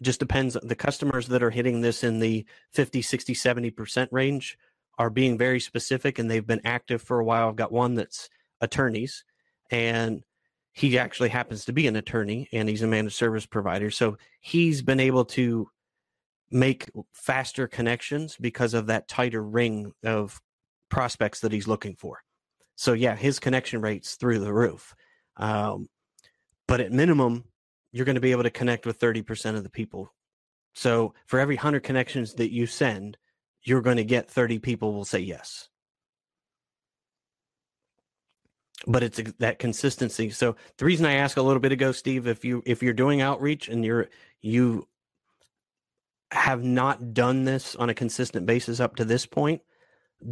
It 0.00 0.04
just 0.04 0.20
depends 0.20 0.56
the 0.62 0.74
customers 0.74 1.26
that 1.28 1.42
are 1.42 1.50
hitting 1.50 1.80
this 1.80 2.04
in 2.04 2.18
the 2.18 2.44
50, 2.72 3.02
60, 3.02 3.34
70% 3.34 4.08
range 4.10 4.58
are 4.98 5.10
being 5.10 5.36
very 5.36 5.60
specific 5.60 6.18
and 6.18 6.30
they've 6.30 6.46
been 6.46 6.60
active 6.64 7.02
for 7.02 7.18
a 7.18 7.24
while. 7.24 7.48
I've 7.48 7.56
got 7.56 7.72
one 7.72 7.94
that's 7.94 8.28
attorneys 8.60 9.24
and 9.70 10.22
he 10.72 10.98
actually 10.98 11.30
happens 11.30 11.64
to 11.64 11.72
be 11.72 11.86
an 11.86 11.96
attorney 11.96 12.48
and 12.52 12.68
he's 12.68 12.82
a 12.82 12.86
managed 12.86 13.16
service 13.16 13.46
provider. 13.46 13.90
So 13.90 14.18
he's 14.40 14.82
been 14.82 15.00
able 15.00 15.24
to 15.26 15.68
make 16.50 16.90
faster 17.12 17.66
connections 17.66 18.36
because 18.38 18.74
of 18.74 18.86
that 18.86 19.08
tighter 19.08 19.42
ring 19.42 19.92
of 20.04 20.40
prospects 20.88 21.40
that 21.40 21.52
he's 21.52 21.66
looking 21.66 21.96
for. 21.96 22.22
So 22.76 22.92
yeah, 22.92 23.16
his 23.16 23.38
connection 23.38 23.80
rates 23.80 24.16
through 24.16 24.40
the 24.40 24.52
roof. 24.52 24.94
Um, 25.38 25.88
but 26.66 26.80
at 26.80 26.92
minimum, 26.92 27.44
you're 27.92 28.04
going 28.04 28.16
to 28.16 28.20
be 28.20 28.32
able 28.32 28.42
to 28.42 28.50
connect 28.50 28.86
with 28.86 28.98
30% 28.98 29.56
of 29.56 29.62
the 29.62 29.70
people. 29.70 30.12
So 30.74 31.14
for 31.26 31.38
every 31.40 31.56
100 31.56 31.82
connections 31.82 32.34
that 32.34 32.52
you 32.52 32.66
send, 32.66 33.16
you're 33.62 33.82
going 33.82 33.96
to 33.96 34.04
get 34.04 34.30
30 34.30 34.58
people 34.58 34.92
will 34.92 35.04
say 35.04 35.20
yes. 35.20 35.68
But 38.86 39.02
it's 39.02 39.20
that 39.38 39.58
consistency. 39.58 40.30
So 40.30 40.56
the 40.76 40.84
reason 40.84 41.06
I 41.06 41.14
asked 41.14 41.38
a 41.38 41.42
little 41.42 41.60
bit 41.60 41.72
ago, 41.72 41.92
Steve, 41.92 42.26
if 42.26 42.44
you 42.44 42.62
if 42.66 42.82
you're 42.82 42.92
doing 42.92 43.22
outreach 43.22 43.68
and 43.68 43.84
you're 43.84 44.08
you 44.42 44.86
have 46.30 46.62
not 46.62 47.14
done 47.14 47.44
this 47.44 47.74
on 47.76 47.88
a 47.88 47.94
consistent 47.94 48.44
basis 48.44 48.78
up 48.78 48.96
to 48.96 49.04
this 49.04 49.24
point, 49.24 49.62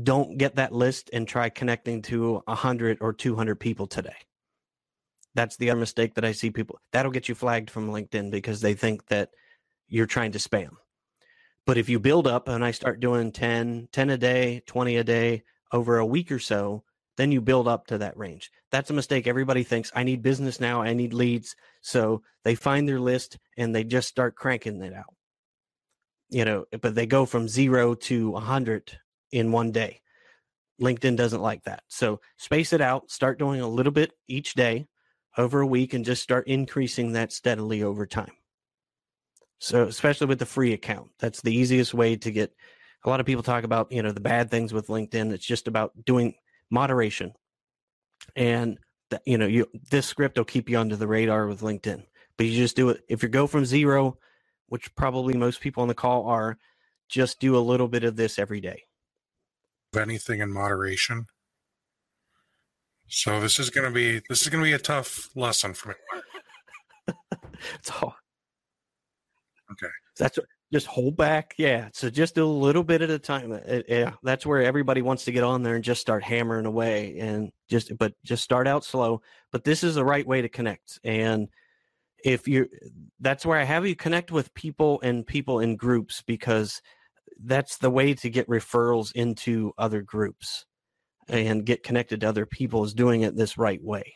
don't 0.03 0.37
get 0.37 0.57
that 0.57 0.73
list 0.73 1.09
and 1.13 1.27
try 1.27 1.49
connecting 1.49 2.03
to 2.03 2.43
100 2.45 2.99
or 3.01 3.13
200 3.13 3.57
people 3.57 3.87
today. 3.87 4.17
That's 5.35 5.57
the 5.57 5.71
other 5.71 5.81
mistake 5.81 6.15
that 6.15 6.25
I 6.25 6.33
see 6.33 6.51
people. 6.51 6.79
That'll 6.93 7.11
get 7.11 7.29
you 7.29 7.35
flagged 7.35 7.71
from 7.71 7.91
LinkedIn 7.91 8.31
because 8.31 8.61
they 8.61 8.75
think 8.75 9.07
that 9.09 9.31
you're 9.89 10.07
trying 10.07 10.33
to 10.33 10.39
spam. 10.39 10.77
But 11.67 11.79
if 11.79 11.89
you 11.89 11.99
build 11.99 12.27
up 12.27 12.49
and 12.49 12.65
I 12.65 12.71
start 12.71 13.01
doing 13.01 13.33
10, 13.33 13.89
10 13.91 14.11
a 14.11 14.19
day, 14.19 14.63
20 14.67 14.97
a 14.97 15.05
day 15.05 15.43
over 15.73 15.99
a 15.99 16.07
week 16.07 16.31
or 16.31 16.39
so, 16.39 16.85
then 17.17 17.33
you 17.33 17.41
build 17.41 17.69
up 17.69 17.87
to 17.87 17.99
that 17.99 18.17
range. 18.17 18.51
That's 18.71 18.91
a 18.91 18.95
mistake. 18.95 19.27
Everybody 19.27 19.63
thinks 19.63 19.93
I 19.95 20.03
need 20.03 20.23
business 20.23 20.61
now, 20.61 20.83
I 20.83 20.95
need 20.95 21.15
leads. 21.15 21.57
So 21.81 22.23
they 22.43 22.55
find 22.55 22.89
their 22.89 23.01
list 23.01 23.39
and 23.57 23.75
they 23.75 23.85
just 23.85 24.09
start 24.09 24.37
cranking 24.37 24.83
it 24.83 24.93
out. 24.93 25.15
You 26.29 26.45
know, 26.45 26.65
but 26.81 26.95
they 26.95 27.07
go 27.07 27.27
from 27.27 27.49
zero 27.49 27.95
to 27.95 28.31
100 28.31 28.99
in 29.33 29.53
one 29.53 29.73
day. 29.73 30.01
LinkedIn 30.81 31.17
doesn't 31.17 31.43
like 31.43 31.63
that. 31.65 31.83
So 31.89 32.21
space 32.37 32.73
it 32.73 32.81
out, 32.81 33.11
start 33.11 33.39
doing 33.39 33.61
a 33.61 33.69
little 33.69 33.93
bit 33.93 34.13
each 34.27 34.55
day 34.55 34.89
over 35.37 35.61
a 35.61 35.67
week 35.67 35.95
and 35.95 36.05
just 36.05 36.23
start 36.23 36.47
increasing 36.47 37.13
that 37.13 37.33
steadily 37.33 37.83
over 37.83 38.07
time. 38.07 38.33
So 39.59 39.85
especially 39.85 40.27
with 40.27 40.39
the 40.39 40.47
free 40.47 40.73
account, 40.73 41.11
that's 41.19 41.41
the 41.41 41.55
easiest 41.55 41.95
way 41.95 42.17
to 42.17 42.31
get. 42.31 42.53
A 43.05 43.11
lot 43.11 43.21
of 43.21 43.27
people 43.27 43.43
talk 43.43 43.65
about 43.65 43.93
you 43.93 44.03
know 44.03 44.13
the 44.13 44.21
bad 44.21 44.51
things 44.51 44.73
with 44.73 44.89
LinkedIn. 44.89 45.33
It's 45.33 45.45
just 45.45 45.69
about 45.69 45.93
doing 46.05 46.35
moderation, 46.71 47.33
and 48.35 48.79
that, 49.11 49.23
you 49.27 49.39
know 49.39 49.47
you 49.47 49.67
this 49.91 50.07
script 50.07 50.39
will 50.39 50.45
keep 50.45 50.69
you 50.69 50.79
under 50.79 50.97
the 50.97 51.07
radar 51.07 51.47
with 51.47 51.61
LinkedIn. 51.61 52.05
But 52.37 52.47
you 52.47 52.57
just 52.57 52.77
do 52.77 52.91
it 52.91 53.03
if 53.09 53.23
you 53.23 53.29
go 53.29 53.47
from 53.47 53.65
zero, 53.65 54.19
which 54.69 54.95
probably 54.97 55.35
most 55.35 55.61
people 55.61 55.83
on 55.83 55.89
the 55.89 55.95
call 55.95 56.27
are. 56.27 56.59
Just 57.09 57.39
do 57.39 57.57
a 57.57 57.59
little 57.59 57.89
bit 57.89 58.03
of 58.03 58.17
this 58.17 58.39
every 58.39 58.61
day. 58.61 58.85
Anything 59.95 60.41
in 60.41 60.51
moderation. 60.51 61.27
So 63.09 63.41
this 63.41 63.59
is 63.59 63.71
going 63.71 63.87
to 63.87 63.93
be 63.93 64.21
this 64.29 64.43
is 64.43 64.49
going 64.49 64.63
to 64.63 64.69
be 64.69 64.75
a 64.75 64.79
tough 64.79 65.29
lesson 65.37 65.75
for 65.75 65.91
me. 65.91 65.95
it's 67.75 67.91
all 67.91 68.17
Okay. 69.73 69.93
That's 70.19 70.39
just 70.73 70.87
hold 70.87 71.17
back. 71.17 71.55
Yeah. 71.59 71.89
So 71.93 72.11
just 72.11 72.39
a 72.39 72.45
little 72.45 72.83
bit 72.83 73.03
at 73.03 73.11
a 73.11 73.19
time. 73.19 73.53
It, 73.53 73.87
uh, 73.91 73.95
yeah. 73.95 74.13
That's 74.23 74.47
where 74.47 74.63
everybody 74.63 75.03
wants 75.03 75.25
to 75.25 75.33
get 75.33 75.45
on 75.45 75.63
there 75.63 75.75
and 75.75 75.85
just 75.85 76.01
start 76.01 76.23
hammering 76.23 76.67
away 76.67 77.19
and 77.19 77.51
just, 77.69 77.97
but 77.99 78.13
just 78.25 78.43
start 78.43 78.67
out 78.67 78.85
slow. 78.85 79.23
But 79.53 79.65
this 79.65 79.85
is 79.85 79.95
the 79.95 80.05
right 80.05 80.27
way 80.27 80.43
to 80.43 80.49
connect. 80.49 80.99
And 81.05 81.49
if 82.25 82.49
you, 82.49 82.69
that's 83.21 83.47
where 83.47 83.59
I 83.59 83.65
have 83.65 83.87
you 83.87 83.97
connect 83.97 84.33
with 84.33 84.53
people 84.55 85.01
and 85.03 85.27
people 85.27 85.61
in 85.61 85.77
groups 85.77 86.23
because 86.27 86.81
that's 87.45 87.79
the 87.79 87.91
way 87.91 88.15
to 88.15 88.31
get 88.31 88.49
referrals 88.49 89.13
into 89.13 89.73
other 89.79 90.03
groups 90.03 90.67
and 91.29 91.65
get 91.65 91.83
connected 91.83 92.21
to 92.21 92.29
other 92.29 92.47
people 92.47 92.85
is 92.85 92.95
doing 92.95 93.23
it 93.23 93.37
this 93.37 93.59
right 93.59 93.83
way. 93.83 94.15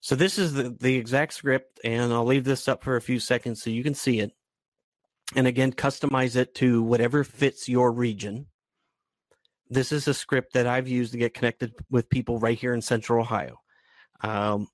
So 0.00 0.14
this 0.14 0.38
is 0.38 0.52
the, 0.52 0.76
the 0.78 0.94
exact 0.94 1.32
script, 1.32 1.80
and 1.82 2.12
I'll 2.12 2.24
leave 2.24 2.44
this 2.44 2.68
up 2.68 2.84
for 2.84 2.96
a 2.96 3.02
few 3.02 3.18
seconds 3.18 3.62
so 3.62 3.70
you 3.70 3.82
can 3.82 3.94
see 3.94 4.20
it. 4.20 4.32
And 5.34 5.46
again, 5.46 5.72
customize 5.72 6.36
it 6.36 6.54
to 6.56 6.82
whatever 6.82 7.24
fits 7.24 7.68
your 7.68 7.90
region. 7.90 8.46
This 9.68 9.90
is 9.90 10.06
a 10.06 10.14
script 10.14 10.52
that 10.52 10.68
I've 10.68 10.86
used 10.86 11.12
to 11.12 11.18
get 11.18 11.34
connected 11.34 11.72
with 11.90 12.08
people 12.08 12.38
right 12.38 12.56
here 12.56 12.72
in 12.72 12.82
Central 12.82 13.20
Ohio. 13.20 13.58
Um, 14.20 14.68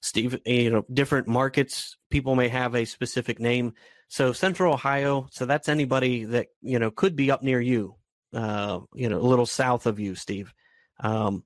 Steve, 0.00 0.38
you 0.46 0.70
know, 0.70 0.84
different 0.92 1.28
markets, 1.28 1.96
people 2.10 2.34
may 2.34 2.48
have 2.48 2.74
a 2.74 2.86
specific 2.86 3.38
name. 3.38 3.74
So 4.08 4.32
Central 4.32 4.72
Ohio, 4.72 5.28
so 5.30 5.44
that's 5.44 5.68
anybody 5.68 6.24
that, 6.24 6.46
you 6.62 6.78
know, 6.78 6.90
could 6.90 7.16
be 7.16 7.30
up 7.30 7.42
near 7.42 7.60
you, 7.60 7.96
uh, 8.34 8.80
you 8.94 9.08
know, 9.08 9.18
a 9.18 9.20
little 9.20 9.46
south 9.46 9.86
of 9.86 9.98
you, 10.00 10.14
Steve. 10.14 10.52
Um, 11.00 11.44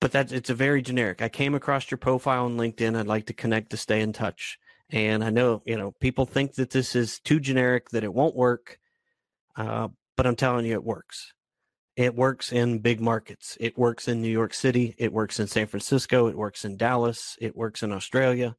but 0.00 0.10
that's 0.10 0.32
it's 0.32 0.50
a 0.50 0.54
very 0.54 0.82
generic. 0.82 1.22
I 1.22 1.28
came 1.28 1.54
across 1.54 1.90
your 1.90 1.98
profile 1.98 2.46
on 2.46 2.56
LinkedIn. 2.56 2.96
I'd 2.96 3.06
like 3.06 3.26
to 3.26 3.32
connect 3.32 3.70
to 3.70 3.76
stay 3.76 4.00
in 4.00 4.12
touch. 4.12 4.58
And 4.90 5.22
I 5.22 5.30
know 5.30 5.62
you 5.64 5.76
know 5.76 5.92
people 6.00 6.26
think 6.26 6.54
that 6.54 6.70
this 6.70 6.96
is 6.96 7.20
too 7.20 7.38
generic 7.38 7.90
that 7.90 8.04
it 8.04 8.12
won't 8.12 8.34
work, 8.34 8.78
uh, 9.56 9.88
but 10.16 10.26
I'm 10.26 10.36
telling 10.36 10.66
you, 10.66 10.72
it 10.72 10.84
works. 10.84 11.32
It 11.94 12.16
works 12.16 12.52
in 12.52 12.80
big 12.80 13.00
markets. 13.00 13.56
It 13.60 13.78
works 13.78 14.08
in 14.08 14.22
New 14.22 14.30
York 14.30 14.54
City. 14.54 14.94
It 14.98 15.12
works 15.12 15.38
in 15.38 15.46
San 15.46 15.66
Francisco. 15.66 16.26
It 16.26 16.36
works 16.36 16.64
in 16.64 16.76
Dallas. 16.76 17.36
It 17.40 17.54
works 17.54 17.82
in 17.82 17.92
Australia. 17.92 18.56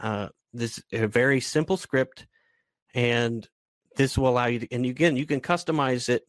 Uh, 0.00 0.28
this 0.54 0.78
is 0.90 1.02
a 1.02 1.06
very 1.06 1.40
simple 1.40 1.76
script, 1.76 2.26
and 2.94 3.46
this 3.98 4.16
will 4.16 4.28
allow 4.28 4.46
you 4.46 4.60
to. 4.60 4.68
And 4.72 4.86
again, 4.86 5.16
you 5.16 5.26
can 5.26 5.42
customize 5.42 6.08
it 6.08 6.22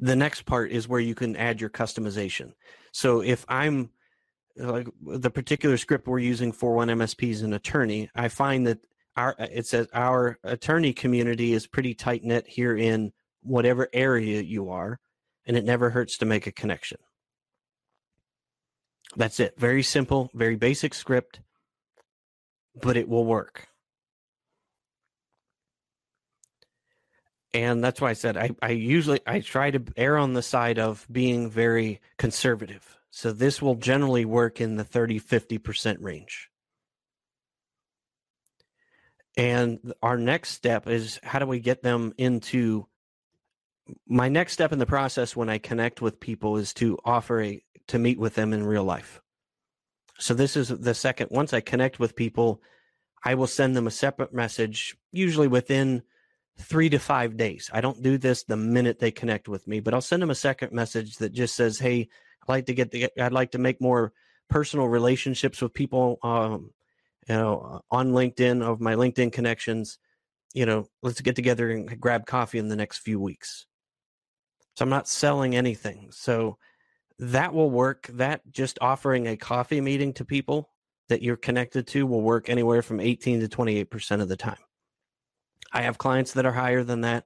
the 0.00 0.16
next 0.16 0.46
part 0.46 0.72
is 0.72 0.88
where 0.88 1.00
you 1.00 1.14
can 1.14 1.36
add 1.36 1.60
your 1.60 1.70
customization. 1.70 2.54
So 2.92 3.20
if 3.20 3.44
I'm 3.48 3.90
like 4.56 4.88
the 5.02 5.30
particular 5.30 5.76
script 5.76 6.08
we're 6.08 6.18
using 6.18 6.52
for 6.52 6.74
one 6.74 6.88
MSP 6.88 7.30
is 7.30 7.42
an 7.42 7.52
attorney, 7.52 8.10
I 8.14 8.28
find 8.28 8.66
that 8.66 8.78
our 9.16 9.36
it 9.38 9.66
says 9.66 9.88
our 9.92 10.38
attorney 10.42 10.92
community 10.92 11.52
is 11.52 11.66
pretty 11.66 11.94
tight 11.94 12.24
knit 12.24 12.46
here 12.48 12.76
in 12.76 13.12
whatever 13.42 13.88
area 13.92 14.40
you 14.40 14.70
are, 14.70 14.98
and 15.46 15.56
it 15.56 15.64
never 15.64 15.90
hurts 15.90 16.16
to 16.18 16.24
make 16.24 16.46
a 16.46 16.52
connection. 16.52 16.98
That's 19.16 19.40
it. 19.40 19.54
Very 19.58 19.82
simple, 19.82 20.30
very 20.34 20.56
basic 20.56 20.94
script, 20.94 21.40
but 22.80 22.96
it 22.96 23.08
will 23.08 23.26
work. 23.26 23.69
And 27.52 27.82
that's 27.82 28.00
why 28.00 28.10
I 28.10 28.14
said 28.14 28.36
I, 28.36 28.50
I 28.62 28.70
usually 28.70 29.20
I 29.26 29.40
try 29.40 29.70
to 29.70 29.82
err 29.96 30.16
on 30.16 30.34
the 30.34 30.42
side 30.42 30.78
of 30.78 31.06
being 31.10 31.50
very 31.50 32.00
conservative. 32.16 32.98
So 33.10 33.32
this 33.32 33.60
will 33.60 33.74
generally 33.74 34.24
work 34.24 34.60
in 34.60 34.76
the 34.76 34.84
30 34.84 35.20
50% 35.20 35.96
range. 36.00 36.48
And 39.36 39.94
our 40.02 40.16
next 40.16 40.50
step 40.50 40.88
is 40.88 41.18
how 41.22 41.38
do 41.38 41.46
we 41.46 41.60
get 41.60 41.82
them 41.82 42.12
into 42.18 42.86
my 44.06 44.28
next 44.28 44.52
step 44.52 44.72
in 44.72 44.78
the 44.78 44.86
process 44.86 45.34
when 45.34 45.48
I 45.48 45.58
connect 45.58 46.00
with 46.00 46.20
people 46.20 46.56
is 46.56 46.72
to 46.74 46.98
offer 47.04 47.42
a 47.42 47.62
to 47.88 47.98
meet 47.98 48.18
with 48.18 48.34
them 48.34 48.52
in 48.52 48.64
real 48.64 48.84
life. 48.84 49.20
So 50.18 50.34
this 50.34 50.56
is 50.56 50.68
the 50.68 50.94
second 50.94 51.28
once 51.30 51.52
I 51.52 51.60
connect 51.60 51.98
with 51.98 52.14
people, 52.14 52.62
I 53.24 53.34
will 53.34 53.46
send 53.46 53.76
them 53.76 53.86
a 53.86 53.90
separate 53.90 54.32
message 54.32 54.96
usually 55.10 55.48
within 55.48 56.02
three 56.60 56.88
to 56.90 56.98
five 56.98 57.36
days. 57.36 57.70
I 57.72 57.80
don't 57.80 58.02
do 58.02 58.18
this 58.18 58.44
the 58.44 58.56
minute 58.56 58.98
they 58.98 59.10
connect 59.10 59.48
with 59.48 59.66
me, 59.66 59.80
but 59.80 59.94
I'll 59.94 60.00
send 60.00 60.22
them 60.22 60.30
a 60.30 60.34
second 60.34 60.72
message 60.72 61.16
that 61.16 61.32
just 61.32 61.56
says, 61.56 61.78
"Hey, 61.78 62.08
I'd 62.42 62.48
like 62.48 62.66
to 62.66 62.74
get 62.74 62.90
the, 62.90 63.10
I'd 63.20 63.32
like 63.32 63.52
to 63.52 63.58
make 63.58 63.80
more 63.80 64.12
personal 64.48 64.88
relationships 64.88 65.62
with 65.62 65.74
people, 65.74 66.18
um, 66.22 66.72
you 67.28 67.34
know, 67.34 67.82
on 67.90 68.12
LinkedIn 68.12 68.62
of 68.62 68.80
my 68.80 68.94
LinkedIn 68.94 69.32
connections. 69.32 69.98
You 70.54 70.66
know, 70.66 70.86
let's 71.02 71.20
get 71.20 71.36
together 71.36 71.70
and 71.70 72.00
grab 72.00 72.26
coffee 72.26 72.58
in 72.58 72.68
the 72.68 72.76
next 72.76 72.98
few 72.98 73.20
weeks." 73.20 73.66
So 74.76 74.84
I'm 74.84 74.90
not 74.90 75.08
selling 75.08 75.56
anything. 75.56 76.10
So 76.12 76.58
that 77.18 77.52
will 77.52 77.70
work. 77.70 78.08
That 78.14 78.42
just 78.50 78.78
offering 78.80 79.26
a 79.26 79.36
coffee 79.36 79.80
meeting 79.80 80.14
to 80.14 80.24
people 80.24 80.70
that 81.08 81.22
you're 81.22 81.36
connected 81.36 81.86
to 81.88 82.06
will 82.06 82.22
work 82.22 82.48
anywhere 82.48 82.82
from 82.82 83.00
18 83.00 83.40
to 83.40 83.48
28 83.48 83.90
percent 83.90 84.22
of 84.22 84.28
the 84.28 84.36
time. 84.36 84.56
I 85.72 85.82
have 85.82 85.98
clients 85.98 86.32
that 86.32 86.46
are 86.46 86.52
higher 86.52 86.82
than 86.82 87.02
that. 87.02 87.24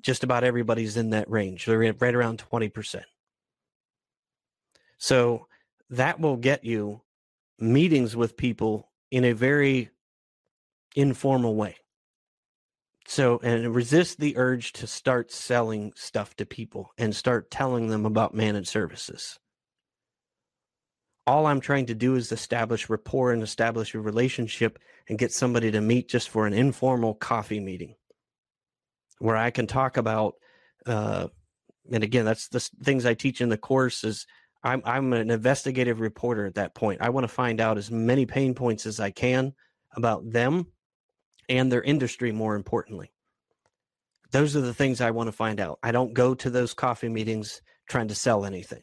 Just 0.00 0.24
about 0.24 0.44
everybody's 0.44 0.96
in 0.96 1.10
that 1.10 1.30
range. 1.30 1.66
They're 1.66 1.78
right 1.78 2.14
around 2.14 2.42
20%. 2.50 3.02
So 4.98 5.46
that 5.90 6.20
will 6.20 6.36
get 6.36 6.64
you 6.64 7.02
meetings 7.58 8.16
with 8.16 8.36
people 8.36 8.90
in 9.10 9.24
a 9.24 9.32
very 9.32 9.90
informal 10.94 11.54
way. 11.56 11.76
So, 13.06 13.40
and 13.42 13.74
resist 13.74 14.20
the 14.20 14.36
urge 14.36 14.72
to 14.74 14.86
start 14.86 15.32
selling 15.32 15.92
stuff 15.96 16.36
to 16.36 16.46
people 16.46 16.92
and 16.96 17.14
start 17.14 17.50
telling 17.50 17.88
them 17.88 18.06
about 18.06 18.34
managed 18.34 18.68
services 18.68 19.38
all 21.26 21.46
I'm 21.46 21.60
trying 21.60 21.86
to 21.86 21.94
do 21.94 22.16
is 22.16 22.32
establish 22.32 22.88
rapport 22.88 23.32
and 23.32 23.42
establish 23.42 23.94
a 23.94 24.00
relationship 24.00 24.78
and 25.08 25.18
get 25.18 25.32
somebody 25.32 25.70
to 25.70 25.80
meet 25.80 26.08
just 26.08 26.28
for 26.28 26.46
an 26.46 26.52
informal 26.52 27.14
coffee 27.14 27.60
meeting 27.60 27.94
where 29.18 29.36
I 29.36 29.50
can 29.50 29.66
talk 29.66 29.96
about, 29.96 30.34
uh, 30.86 31.28
and 31.92 32.02
again, 32.02 32.24
that's 32.24 32.48
the 32.48 32.60
things 32.82 33.04
I 33.04 33.14
teach 33.14 33.40
in 33.40 33.48
the 33.48 33.58
course 33.58 34.02
is 34.02 34.26
I'm, 34.62 34.82
I'm 34.84 35.12
an 35.12 35.30
investigative 35.30 36.00
reporter 36.00 36.46
at 36.46 36.54
that 36.54 36.74
point. 36.74 37.00
I 37.00 37.10
want 37.10 37.24
to 37.24 37.28
find 37.28 37.60
out 37.60 37.78
as 37.78 37.90
many 37.90 38.26
pain 38.26 38.54
points 38.54 38.86
as 38.86 38.98
I 38.98 39.10
can 39.10 39.54
about 39.94 40.30
them 40.30 40.66
and 41.48 41.70
their 41.70 41.82
industry, 41.82 42.32
more 42.32 42.54
importantly. 42.54 43.12
Those 44.30 44.56
are 44.56 44.60
the 44.60 44.74
things 44.74 45.00
I 45.00 45.10
want 45.10 45.28
to 45.28 45.32
find 45.32 45.60
out. 45.60 45.78
I 45.82 45.92
don't 45.92 46.14
go 46.14 46.34
to 46.34 46.50
those 46.50 46.72
coffee 46.72 47.08
meetings 47.08 47.60
trying 47.88 48.08
to 48.08 48.14
sell 48.14 48.44
anything 48.44 48.82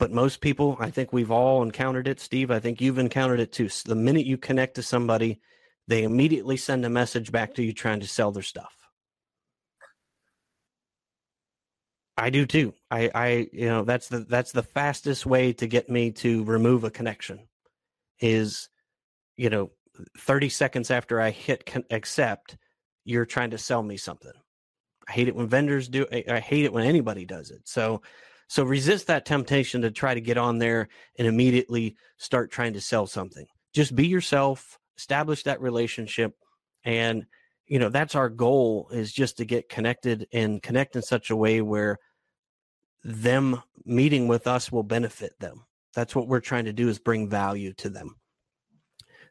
but 0.00 0.10
most 0.10 0.40
people, 0.40 0.78
I 0.80 0.90
think 0.90 1.12
we've 1.12 1.30
all 1.30 1.62
encountered 1.62 2.08
it. 2.08 2.18
Steve, 2.18 2.50
I 2.50 2.58
think 2.58 2.80
you've 2.80 2.98
encountered 2.98 3.38
it 3.38 3.52
too. 3.52 3.68
So 3.68 3.90
the 3.90 3.94
minute 3.94 4.26
you 4.26 4.38
connect 4.38 4.74
to 4.76 4.82
somebody, 4.82 5.40
they 5.86 6.04
immediately 6.04 6.56
send 6.56 6.86
a 6.86 6.90
message 6.90 7.30
back 7.30 7.54
to 7.54 7.62
you 7.62 7.74
trying 7.74 8.00
to 8.00 8.08
sell 8.08 8.32
their 8.32 8.42
stuff. 8.42 8.74
I 12.16 12.30
do 12.30 12.46
too. 12.46 12.72
I, 12.90 13.10
I, 13.14 13.48
you 13.52 13.66
know, 13.66 13.84
that's 13.84 14.08
the 14.08 14.20
that's 14.20 14.52
the 14.52 14.62
fastest 14.62 15.26
way 15.26 15.52
to 15.54 15.66
get 15.66 15.88
me 15.90 16.12
to 16.12 16.44
remove 16.44 16.84
a 16.84 16.90
connection, 16.90 17.46
is, 18.20 18.70
you 19.36 19.50
know, 19.50 19.70
thirty 20.16 20.48
seconds 20.48 20.90
after 20.90 21.20
I 21.20 21.30
hit 21.30 21.66
con- 21.66 21.84
accept, 21.90 22.56
you're 23.04 23.26
trying 23.26 23.50
to 23.50 23.58
sell 23.58 23.82
me 23.82 23.96
something. 23.98 24.32
I 25.08 25.12
hate 25.12 25.28
it 25.28 25.36
when 25.36 25.48
vendors 25.48 25.88
do. 25.88 26.06
I, 26.12 26.24
I 26.28 26.40
hate 26.40 26.64
it 26.64 26.72
when 26.72 26.86
anybody 26.86 27.24
does 27.26 27.50
it. 27.50 27.62
So 27.64 28.02
so 28.50 28.64
resist 28.64 29.06
that 29.06 29.24
temptation 29.24 29.82
to 29.82 29.92
try 29.92 30.12
to 30.12 30.20
get 30.20 30.36
on 30.36 30.58
there 30.58 30.88
and 31.16 31.28
immediately 31.28 31.94
start 32.18 32.50
trying 32.50 32.72
to 32.72 32.80
sell 32.80 33.06
something. 33.06 33.46
Just 33.72 33.94
be 33.94 34.08
yourself, 34.08 34.76
establish 34.98 35.44
that 35.44 35.60
relationship 35.60 36.34
and 36.82 37.26
you 37.66 37.78
know 37.78 37.90
that's 37.90 38.16
our 38.16 38.28
goal 38.28 38.88
is 38.90 39.12
just 39.12 39.36
to 39.36 39.44
get 39.44 39.68
connected 39.68 40.26
and 40.32 40.60
connect 40.60 40.96
in 40.96 41.02
such 41.02 41.30
a 41.30 41.36
way 41.36 41.62
where 41.62 41.98
them 43.04 43.62
meeting 43.84 44.26
with 44.26 44.48
us 44.48 44.72
will 44.72 44.82
benefit 44.82 45.38
them. 45.38 45.64
That's 45.94 46.16
what 46.16 46.26
we're 46.26 46.40
trying 46.40 46.64
to 46.64 46.72
do 46.72 46.88
is 46.88 46.98
bring 46.98 47.28
value 47.28 47.72
to 47.74 47.88
them. 47.88 48.16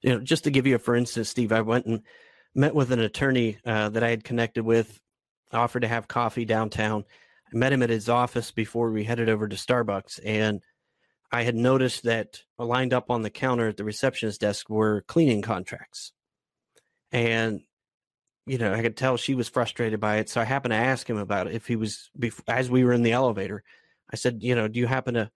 You 0.01 0.11
know, 0.11 0.19
just 0.21 0.45
to 0.45 0.49
give 0.49 0.65
you 0.65 0.75
a 0.75 0.79
for 0.79 0.95
instance, 0.95 1.27
Steve, 1.27 1.51
I 1.51 1.59
went 1.59 1.87
and 1.87 2.03
met 2.55 2.73
with 2.73 2.93
an 2.93 3.01
attorney 3.01 3.57
uh, 3.65 3.89
that 3.89 4.03
I 4.03 4.11
had 4.11 4.23
connected 4.23 4.63
with, 4.63 4.97
offered 5.51 5.81
to 5.81 5.89
have 5.89 6.07
coffee 6.07 6.45
downtown 6.45 7.03
I 7.53 7.57
met 7.57 7.73
him 7.73 7.83
at 7.83 7.89
his 7.89 8.09
office 8.09 8.51
before 8.51 8.91
we 8.91 9.03
headed 9.03 9.29
over 9.29 9.47
to 9.47 9.55
Starbucks, 9.55 10.19
and 10.23 10.61
I 11.31 11.43
had 11.43 11.55
noticed 11.55 12.03
that 12.03 12.41
lined 12.57 12.93
up 12.93 13.11
on 13.11 13.21
the 13.21 13.29
counter 13.29 13.67
at 13.67 13.77
the 13.77 13.83
receptionist 13.83 14.41
desk 14.41 14.69
were 14.69 15.03
cleaning 15.07 15.41
contracts. 15.41 16.11
And, 17.11 17.61
you 18.45 18.57
know, 18.57 18.73
I 18.73 18.81
could 18.81 18.97
tell 18.97 19.17
she 19.17 19.35
was 19.35 19.47
frustrated 19.47 19.99
by 19.99 20.17
it. 20.17 20.29
So 20.29 20.41
I 20.41 20.43
happened 20.43 20.71
to 20.71 20.77
ask 20.77 21.07
him 21.07 21.17
about 21.17 21.47
it. 21.47 21.53
If 21.53 21.67
he 21.67 21.75
was, 21.75 22.09
as 22.47 22.69
we 22.69 22.83
were 22.83 22.93
in 22.93 23.03
the 23.03 23.11
elevator, 23.11 23.63
I 24.11 24.15
said, 24.15 24.39
you 24.41 24.55
know, 24.55 24.67
do 24.67 24.79
you 24.79 24.87
happen 24.87 25.13
to, 25.15 25.29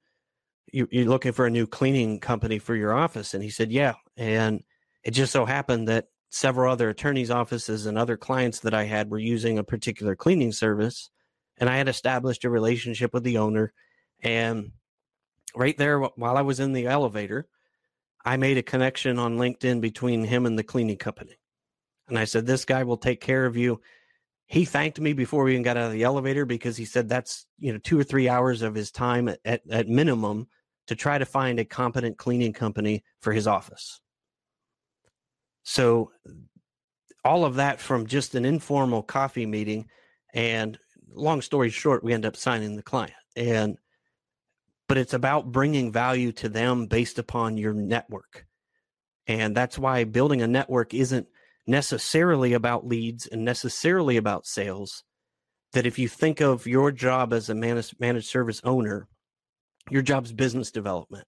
you, 0.72 0.88
you're 0.92 1.06
looking 1.06 1.32
for 1.32 1.46
a 1.46 1.52
new 1.52 1.68
cleaning 1.68 2.20
company 2.20 2.58
for 2.58 2.76
your 2.76 2.94
office? 2.94 3.36
And 3.36 3.44
he 3.44 3.52
said, 3.52 3.72
yeah. 3.72 3.94
And 4.18 4.64
it 5.04 5.12
just 5.12 5.32
so 5.32 5.46
happened 5.46 5.88
that 5.90 6.08
several 6.32 6.72
other 6.72 6.90
attorneys' 6.90 7.30
offices 7.30 7.86
and 7.86 7.98
other 7.98 8.18
clients 8.18 8.62
that 8.62 8.74
I 8.74 8.86
had 8.86 9.12
were 9.12 9.20
using 9.20 9.60
a 9.60 9.64
particular 9.64 10.16
cleaning 10.16 10.52
service, 10.52 11.12
and 11.58 11.70
I 11.70 11.78
had 11.78 11.88
established 11.88 12.46
a 12.46 12.50
relationship 12.50 13.14
with 13.14 13.24
the 13.24 13.38
owner. 13.38 13.74
And 14.22 14.72
right 15.56 15.78
there, 15.78 16.00
while 16.00 16.38
I 16.38 16.42
was 16.42 16.60
in 16.60 16.74
the 16.74 16.88
elevator, 16.88 17.48
I 18.26 18.38
made 18.38 18.58
a 18.58 18.64
connection 18.64 19.20
on 19.20 19.38
LinkedIn 19.38 19.82
between 19.82 20.24
him 20.24 20.46
and 20.46 20.58
the 20.58 20.64
cleaning 20.64 20.98
company. 20.98 21.38
And 22.08 22.18
I 22.18 22.26
said, 22.26 22.46
This 22.46 22.66
guy 22.66 22.84
will 22.84 22.98
take 22.98 23.22
care 23.22 23.46
of 23.46 23.58
you. 23.58 23.82
He 24.46 24.66
thanked 24.66 25.00
me 25.00 25.14
before 25.14 25.44
we 25.44 25.54
even 25.54 25.64
got 25.64 25.78
out 25.78 25.88
of 25.88 25.94
the 25.94 26.04
elevator 26.04 26.46
because 26.46 26.78
he 26.78 26.86
said 26.86 27.10
that's, 27.10 27.46
you 27.60 27.72
know, 27.72 27.80
two 27.80 28.00
or 28.00 28.04
three 28.04 28.30
hours 28.30 28.62
of 28.62 28.76
his 28.76 28.92
time 28.92 29.30
at, 29.46 29.62
at, 29.70 29.88
minimum 29.88 30.48
to 30.88 30.96
try 30.96 31.18
to 31.18 31.26
find 31.26 31.60
a 31.60 31.66
competent 31.66 32.18
cleaning 32.18 32.54
company 32.54 33.04
for 33.22 33.32
his 33.32 33.48
office. 33.48 34.02
So 35.64 36.12
all 37.24 37.46
of 37.46 37.56
that 37.56 37.80
from 37.80 38.06
just 38.06 38.36
an 38.36 38.44
informal 38.44 39.02
coffee 39.02 39.46
meeting 39.46 39.88
and 40.34 40.78
long 41.16 41.42
story 41.42 41.70
short 41.70 42.04
we 42.04 42.14
end 42.14 42.26
up 42.26 42.36
signing 42.36 42.76
the 42.76 42.84
client. 42.84 43.14
And 43.36 43.78
but 44.88 44.98
it's 44.98 45.14
about 45.14 45.52
bringing 45.52 45.92
value 45.92 46.32
to 46.34 46.50
them 46.50 46.88
based 46.88 47.18
upon 47.18 47.58
your 47.58 47.74
network. 47.74 48.46
And 49.28 49.56
that's 49.56 49.80
why 49.80 50.04
building 50.04 50.42
a 50.42 50.48
network 50.48 50.94
isn't 50.94 51.28
necessarily 51.66 52.54
about 52.54 52.86
leads 52.86 53.26
and 53.26 53.46
necessarily 53.46 54.18
about 54.18 54.46
sales 54.46 55.04
that 55.72 55.86
if 55.86 55.98
you 55.98 56.08
think 56.08 56.42
of 56.42 56.68
your 56.68 56.92
job 56.92 57.34
as 57.34 57.50
a 57.50 57.56
managed, 57.56 58.00
managed 58.00 58.28
service 58.28 58.62
owner 58.64 59.08
your 59.90 60.02
job's 60.02 60.32
business 60.32 60.72
development. 60.72 61.26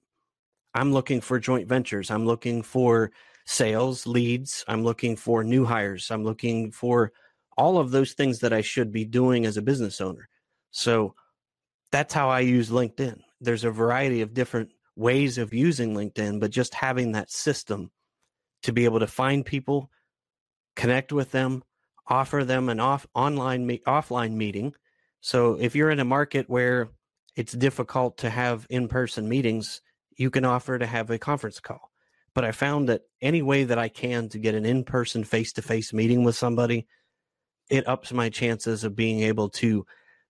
I'm 0.73 0.91
looking 0.91 1.21
for 1.21 1.39
joint 1.39 1.67
ventures. 1.67 2.11
I'm 2.11 2.25
looking 2.25 2.61
for 2.61 3.11
sales 3.45 4.07
leads. 4.07 4.63
I'm 4.67 4.83
looking 4.83 5.15
for 5.15 5.43
new 5.43 5.65
hires. 5.65 6.09
I'm 6.11 6.23
looking 6.23 6.71
for 6.71 7.11
all 7.57 7.77
of 7.77 7.91
those 7.91 8.13
things 8.13 8.39
that 8.39 8.53
i 8.53 8.61
should 8.61 8.91
be 8.91 9.05
doing 9.05 9.45
as 9.45 9.57
a 9.57 9.61
business 9.61 10.01
owner. 10.01 10.27
So 10.71 11.15
that's 11.91 12.13
how 12.13 12.29
i 12.29 12.41
use 12.41 12.69
linkedin. 12.69 13.21
There's 13.41 13.63
a 13.63 13.71
variety 13.71 14.21
of 14.21 14.33
different 14.33 14.71
ways 14.95 15.37
of 15.37 15.53
using 15.53 15.93
linkedin 15.93 16.39
but 16.39 16.51
just 16.51 16.73
having 16.73 17.11
that 17.11 17.31
system 17.31 17.91
to 18.63 18.71
be 18.71 18.85
able 18.85 18.99
to 18.99 19.07
find 19.07 19.45
people 19.45 19.89
connect 20.75 21.11
with 21.11 21.31
them 21.31 21.63
offer 22.07 22.43
them 22.43 22.69
an 22.69 22.79
off 22.79 23.07
online 23.13 23.65
me- 23.65 23.81
offline 23.87 24.33
meeting. 24.33 24.73
So 25.21 25.57
if 25.59 25.75
you're 25.75 25.89
in 25.89 25.99
a 25.99 26.05
market 26.05 26.49
where 26.49 26.89
it's 27.35 27.53
difficult 27.53 28.17
to 28.19 28.29
have 28.29 28.67
in-person 28.69 29.27
meetings 29.27 29.81
you 30.17 30.29
can 30.29 30.45
offer 30.45 30.79
to 30.79 30.85
have 30.85 31.09
a 31.09 31.19
conference 31.19 31.59
call. 31.59 31.91
But 32.33 32.45
I 32.45 32.51
found 32.51 32.89
that 32.89 33.03
any 33.21 33.41
way 33.41 33.63
that 33.65 33.77
I 33.77 33.89
can 33.89 34.29
to 34.29 34.39
get 34.39 34.55
an 34.55 34.65
in 34.65 34.83
person, 34.83 35.23
face 35.23 35.53
to 35.53 35.61
face 35.61 35.93
meeting 35.93 36.23
with 36.23 36.35
somebody, 36.35 36.87
it 37.70 37.88
ups 37.88 38.11
my 38.11 38.30
chances 38.30 38.84
of 38.84 38.95
being 38.95 39.22
able 39.22 39.49
to 39.49 39.86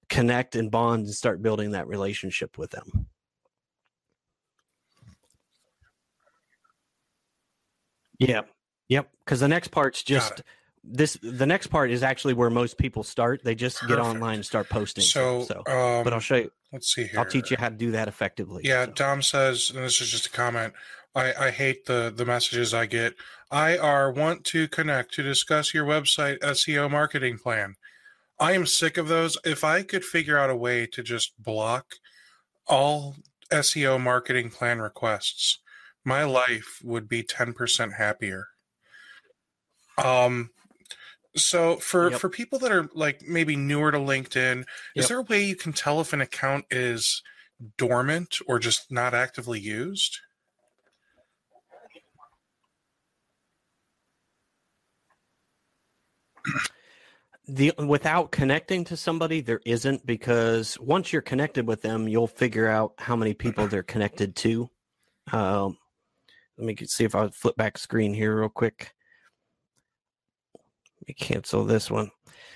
connect 0.10 0.56
and 0.56 0.72
bond 0.72 1.06
and 1.06 1.14
start 1.14 1.42
building 1.42 1.72
that 1.72 1.88
relationship 1.88 2.58
with 2.58 2.72
them. 2.72 3.08
Yeah. 8.20 8.42
Yep. 8.90 9.10
Because 9.26 9.40
the 9.40 9.48
next 9.48 9.70
part's 9.70 10.04
just 10.04 10.42
this. 10.84 11.18
The 11.22 11.46
next 11.46 11.68
part 11.68 11.92
is 11.92 12.04
actually 12.04 12.34
where 12.34 12.50
most 12.50 12.78
people 12.78 13.04
start. 13.04 13.44
They 13.44 13.56
just 13.56 13.80
Perfect. 13.80 13.98
get 13.98 14.06
online 14.06 14.36
and 14.36 14.46
start 14.46 14.70
posting. 14.70 15.04
So, 15.04 15.44
so 15.44 15.58
um, 15.68 16.04
but 16.04 16.14
I'll 16.14 16.20
show 16.20 16.36
you. 16.36 16.52
Let's 16.72 16.94
see 16.94 17.08
here. 17.08 17.20
I'll 17.20 17.26
teach 17.26 17.52
you 17.52 17.58
how 17.58 17.70
to 17.70 17.76
do 17.76 17.92
that 17.92 18.08
effectively. 18.08 18.62
Yeah. 18.64 18.86
So. 18.86 18.92
Dom 18.92 19.22
says, 19.22 19.72
and 19.74 19.84
this 19.84 20.00
is 20.02 20.10
just 20.10 20.28
a 20.28 20.32
comment. 20.32 20.74
I, 21.16 21.34
I 21.34 21.50
hate 21.52 21.86
the 21.86 22.14
the 22.16 22.26
messages 22.26 22.74
I 22.74 22.86
get. 22.86 23.16
IR 23.56 24.12
want 24.12 24.44
to 24.44 24.68
connect 24.68 25.14
to 25.14 25.24
discuss 25.24 25.74
your 25.74 25.86
website 25.86 26.40
SEO 26.40 26.92
marketing 26.92 27.38
plan. 27.38 27.76
I 28.38 28.52
am 28.52 28.66
sick 28.66 28.98
of 28.98 29.08
those. 29.08 29.38
If 29.46 29.64
I 29.64 29.82
could 29.82 30.04
figure 30.04 30.38
out 30.38 30.50
a 30.50 30.56
way 30.56 30.86
to 30.88 31.02
just 31.02 31.42
block 31.42 31.96
all 32.68 33.16
SEO 33.50 34.02
marketing 34.02 34.50
plan 34.50 34.80
requests, 34.82 35.60
my 36.04 36.26
life 36.26 36.82
would 36.84 37.08
be 37.08 37.24
10% 37.24 37.94
happier. 37.94 38.48
Um 39.98 40.50
so 41.38 41.78
for 41.78 42.12
yep. 42.12 42.20
for 42.20 42.30
people 42.30 42.60
that 42.60 42.72
are 42.72 42.90
like 42.94 43.22
maybe 43.22 43.56
newer 43.56 43.92
to 43.92 43.98
LinkedIn, 43.98 44.58
yep. 44.58 44.66
is 44.96 45.08
there 45.08 45.20
a 45.20 45.24
way 45.24 45.44
you 45.44 45.56
can 45.56 45.72
tell 45.72 46.02
if 46.02 46.12
an 46.12 46.22
account 46.22 46.66
is 46.72 47.22
dormant 47.78 48.38
or 48.48 48.60
just 48.60 48.92
not 48.92 49.14
actively 49.14 49.60
used? 49.60 50.20
the 57.48 57.74
without 57.78 58.32
connecting 58.32 58.84
to 58.86 58.98
somebody 58.98 59.42
there 59.42 59.62
isn't 59.66 60.06
because 60.06 60.80
once 60.80 61.14
you're 61.14 61.22
connected 61.22 61.68
with 61.68 61.82
them 61.82 62.08
you'll 62.08 62.28
figure 62.28 62.68
out 62.68 62.94
how 62.98 63.16
many 63.16 63.34
people 63.34 63.68
they're 63.68 63.84
connected 63.84 64.36
to. 64.36 64.70
Um, 65.32 65.78
let 66.58 66.68
me 66.68 66.76
see 66.86 67.04
if 67.04 67.16
i 67.16 67.28
flip 67.30 67.56
back 67.56 67.78
screen 67.78 68.14
here 68.14 68.40
real 68.40 68.50
quick. 68.50 68.94
Let 71.02 71.08
me 71.10 71.14
cancel 71.14 71.66
this 71.66 71.92
one. 71.92 72.12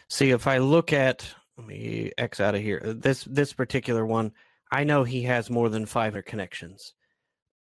See 0.08 0.32
if 0.32 0.48
i 0.48 0.58
look 0.58 0.92
at 0.92 1.28
let 1.58 1.68
me 1.68 2.12
x 2.18 2.40
out 2.40 2.56
of 2.56 2.62
here 2.62 2.82
this 2.84 3.24
this 3.26 3.54
particular 3.54 4.06
one 4.06 4.32
i 4.72 4.84
know 4.84 5.04
he 5.04 5.24
has 5.24 5.50
more 5.50 5.70
than 5.70 5.86
five 5.86 6.18
connections. 6.26 6.94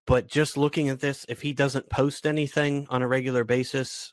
But 0.04 0.26
just 0.26 0.56
looking 0.56 0.88
at 0.88 0.98
this 0.98 1.24
if 1.28 1.42
he 1.42 1.52
doesn't 1.52 1.88
post 1.88 2.26
anything 2.26 2.88
on 2.90 3.02
a 3.02 3.08
regular 3.08 3.44
basis 3.44 4.12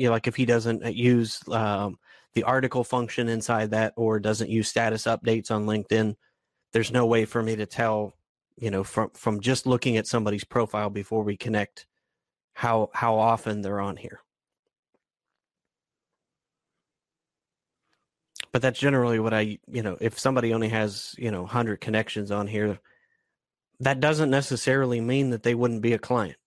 you 0.00 0.06
know, 0.06 0.12
like 0.12 0.26
if 0.26 0.36
he 0.36 0.46
doesn't 0.46 0.82
uh, 0.82 0.88
use 0.88 1.42
um, 1.50 1.98
the 2.32 2.44
article 2.44 2.82
function 2.84 3.28
inside 3.28 3.72
that 3.72 3.92
or 3.96 4.18
doesn't 4.18 4.48
use 4.48 4.66
status 4.66 5.04
updates 5.04 5.50
on 5.50 5.66
LinkedIn, 5.66 6.16
there's 6.72 6.90
no 6.90 7.04
way 7.04 7.26
for 7.26 7.42
me 7.42 7.54
to 7.56 7.66
tell, 7.66 8.14
you 8.56 8.70
know, 8.70 8.82
from 8.82 9.10
from 9.10 9.40
just 9.40 9.66
looking 9.66 9.98
at 9.98 10.06
somebody's 10.06 10.44
profile 10.44 10.88
before 10.88 11.22
we 11.22 11.36
connect 11.36 11.86
how 12.54 12.88
how 12.94 13.18
often 13.18 13.60
they're 13.60 13.78
on 13.78 13.98
here. 13.98 14.20
But 18.52 18.62
that's 18.62 18.80
generally 18.80 19.18
what 19.20 19.34
I, 19.34 19.58
you 19.70 19.82
know, 19.82 19.98
if 20.00 20.18
somebody 20.18 20.54
only 20.54 20.70
has, 20.70 21.14
you 21.18 21.30
know, 21.30 21.42
100 21.42 21.78
connections 21.82 22.30
on 22.30 22.46
here, 22.46 22.80
that 23.80 24.00
doesn't 24.00 24.30
necessarily 24.30 25.02
mean 25.02 25.28
that 25.30 25.42
they 25.42 25.54
wouldn't 25.54 25.82
be 25.82 25.92
a 25.92 25.98
client. 25.98 26.38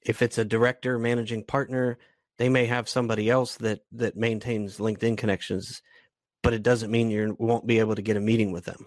If 0.00 0.22
it's 0.22 0.38
a 0.38 0.44
director, 0.44 0.98
managing 0.98 1.44
partner, 1.44 1.98
they 2.38 2.48
may 2.48 2.66
have 2.66 2.88
somebody 2.88 3.30
else 3.30 3.56
that 3.56 3.80
that 3.92 4.16
maintains 4.16 4.78
LinkedIn 4.78 5.18
connections, 5.18 5.82
but 6.42 6.52
it 6.52 6.62
doesn't 6.62 6.90
mean 6.90 7.10
you 7.10 7.36
won't 7.38 7.66
be 7.66 7.78
able 7.78 7.94
to 7.94 8.02
get 8.02 8.16
a 8.16 8.20
meeting 8.20 8.52
with 8.52 8.64
them. 8.64 8.86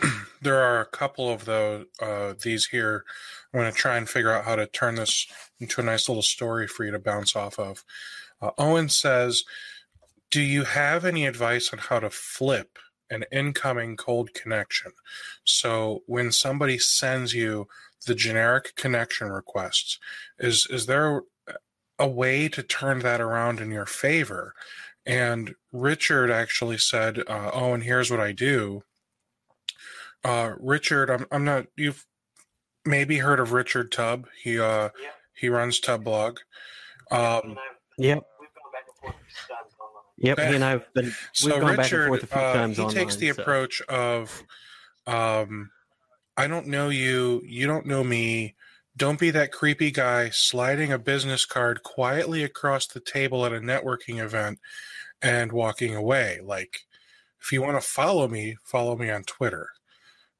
There 0.40 0.62
are 0.62 0.80
a 0.80 0.86
couple 0.86 1.28
of 1.28 1.46
those 1.46 1.86
uh, 2.00 2.34
these 2.40 2.66
here. 2.66 3.04
I'm 3.52 3.58
going 3.58 3.72
to 3.72 3.76
try 3.76 3.96
and 3.96 4.08
figure 4.08 4.32
out 4.32 4.44
how 4.44 4.54
to 4.54 4.68
turn 4.68 4.94
this 4.94 5.26
into 5.58 5.80
a 5.80 5.84
nice 5.84 6.08
little 6.08 6.22
story 6.22 6.68
for 6.68 6.84
you 6.84 6.92
to 6.92 7.00
bounce 7.00 7.34
off 7.34 7.58
of. 7.58 7.84
Uh, 8.40 8.52
Owen 8.56 8.88
says, 8.88 9.42
"Do 10.30 10.40
you 10.40 10.62
have 10.62 11.04
any 11.04 11.26
advice 11.26 11.72
on 11.72 11.80
how 11.80 11.98
to 11.98 12.08
flip 12.08 12.78
an 13.10 13.24
incoming 13.32 13.96
cold 13.96 14.32
connection? 14.32 14.92
So 15.42 16.04
when 16.06 16.30
somebody 16.30 16.78
sends 16.78 17.34
you 17.34 17.66
the 18.06 18.14
generic 18.14 18.74
connection 18.76 19.30
requests. 19.30 19.98
Is 20.38 20.66
is 20.70 20.86
there 20.86 21.22
a 21.98 22.08
way 22.08 22.48
to 22.48 22.62
turn 22.62 23.00
that 23.00 23.20
around 23.20 23.60
in 23.60 23.70
your 23.70 23.86
favor? 23.86 24.54
And 25.04 25.54
Richard 25.72 26.30
actually 26.30 26.78
said, 26.78 27.20
uh, 27.26 27.50
"Oh, 27.52 27.74
and 27.74 27.82
here's 27.82 28.10
what 28.10 28.20
I 28.20 28.32
do." 28.32 28.82
Uh, 30.24 30.52
Richard, 30.58 31.10
I'm 31.10 31.26
I'm 31.30 31.44
not 31.44 31.66
you've 31.76 32.04
maybe 32.84 33.18
heard 33.18 33.40
of 33.40 33.52
Richard 33.52 33.92
Tubb. 33.92 34.26
He 34.42 34.58
uh 34.58 34.90
yeah. 35.00 35.10
he 35.34 35.48
runs 35.48 35.80
Tubb 35.80 36.04
Blog. 36.04 36.38
Um, 37.10 37.56
yep. 37.96 38.22
Yep, 40.20 40.38
he 40.40 40.54
and 40.56 40.64
I've 40.64 40.92
been 40.94 41.12
so 41.32 41.64
Richard, 41.64 42.28
uh, 42.32 42.68
he 42.68 42.80
online, 42.80 42.94
takes 42.94 43.14
the 43.16 43.30
so. 43.30 43.40
approach 43.40 43.80
of 43.82 44.42
um, 45.06 45.70
I 46.38 46.46
don't 46.46 46.68
know 46.68 46.88
you, 46.88 47.42
you 47.44 47.66
don't 47.66 47.84
know 47.84 48.04
me. 48.04 48.54
Don't 48.96 49.18
be 49.18 49.32
that 49.32 49.50
creepy 49.50 49.90
guy 49.90 50.30
sliding 50.30 50.92
a 50.92 50.98
business 50.98 51.44
card 51.44 51.82
quietly 51.82 52.44
across 52.44 52.86
the 52.86 53.00
table 53.00 53.44
at 53.44 53.52
a 53.52 53.58
networking 53.58 54.22
event 54.22 54.60
and 55.20 55.50
walking 55.50 55.96
away. 55.96 56.38
Like, 56.40 56.82
if 57.42 57.50
you 57.50 57.60
want 57.60 57.80
to 57.80 57.86
follow 57.86 58.28
me, 58.28 58.56
follow 58.62 58.96
me 58.96 59.10
on 59.10 59.24
Twitter. 59.24 59.70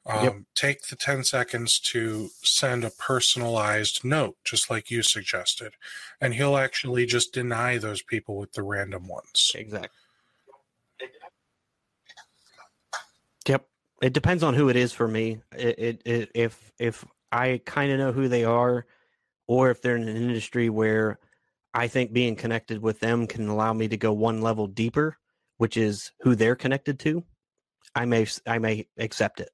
Um, 0.06 0.24
yep. 0.24 0.36
Take 0.54 0.86
the 0.86 0.94
10 0.94 1.24
seconds 1.24 1.80
to 1.80 2.30
send 2.42 2.84
a 2.84 2.90
personalized 2.90 4.04
note, 4.04 4.36
just 4.44 4.70
like 4.70 4.92
you 4.92 5.02
suggested. 5.02 5.72
And 6.20 6.32
he'll 6.32 6.56
actually 6.56 7.06
just 7.06 7.34
deny 7.34 7.76
those 7.76 8.02
people 8.02 8.36
with 8.36 8.52
the 8.52 8.62
random 8.62 9.08
ones. 9.08 9.50
Exactly. 9.52 9.90
Yep 13.48 13.66
it 14.02 14.12
depends 14.12 14.42
on 14.42 14.54
who 14.54 14.68
it 14.68 14.76
is 14.76 14.92
for 14.92 15.08
me. 15.08 15.40
It, 15.56 15.78
it, 15.78 16.02
it 16.04 16.30
if 16.34 16.72
if 16.78 17.04
I 17.32 17.60
kind 17.64 17.92
of 17.92 17.98
know 17.98 18.12
who 18.12 18.28
they 18.28 18.44
are, 18.44 18.86
or 19.46 19.70
if 19.70 19.82
they're 19.82 19.96
in 19.96 20.08
an 20.08 20.16
industry 20.16 20.70
where 20.70 21.18
I 21.74 21.88
think 21.88 22.12
being 22.12 22.36
connected 22.36 22.80
with 22.80 23.00
them 23.00 23.26
can 23.26 23.48
allow 23.48 23.72
me 23.72 23.88
to 23.88 23.96
go 23.96 24.12
one 24.12 24.40
level 24.40 24.66
deeper, 24.66 25.16
which 25.58 25.76
is 25.76 26.12
who 26.20 26.34
they're 26.34 26.56
connected 26.56 26.98
to, 27.00 27.24
I 27.94 28.04
may 28.04 28.26
I 28.46 28.58
may 28.58 28.86
accept 28.98 29.40
it. 29.40 29.50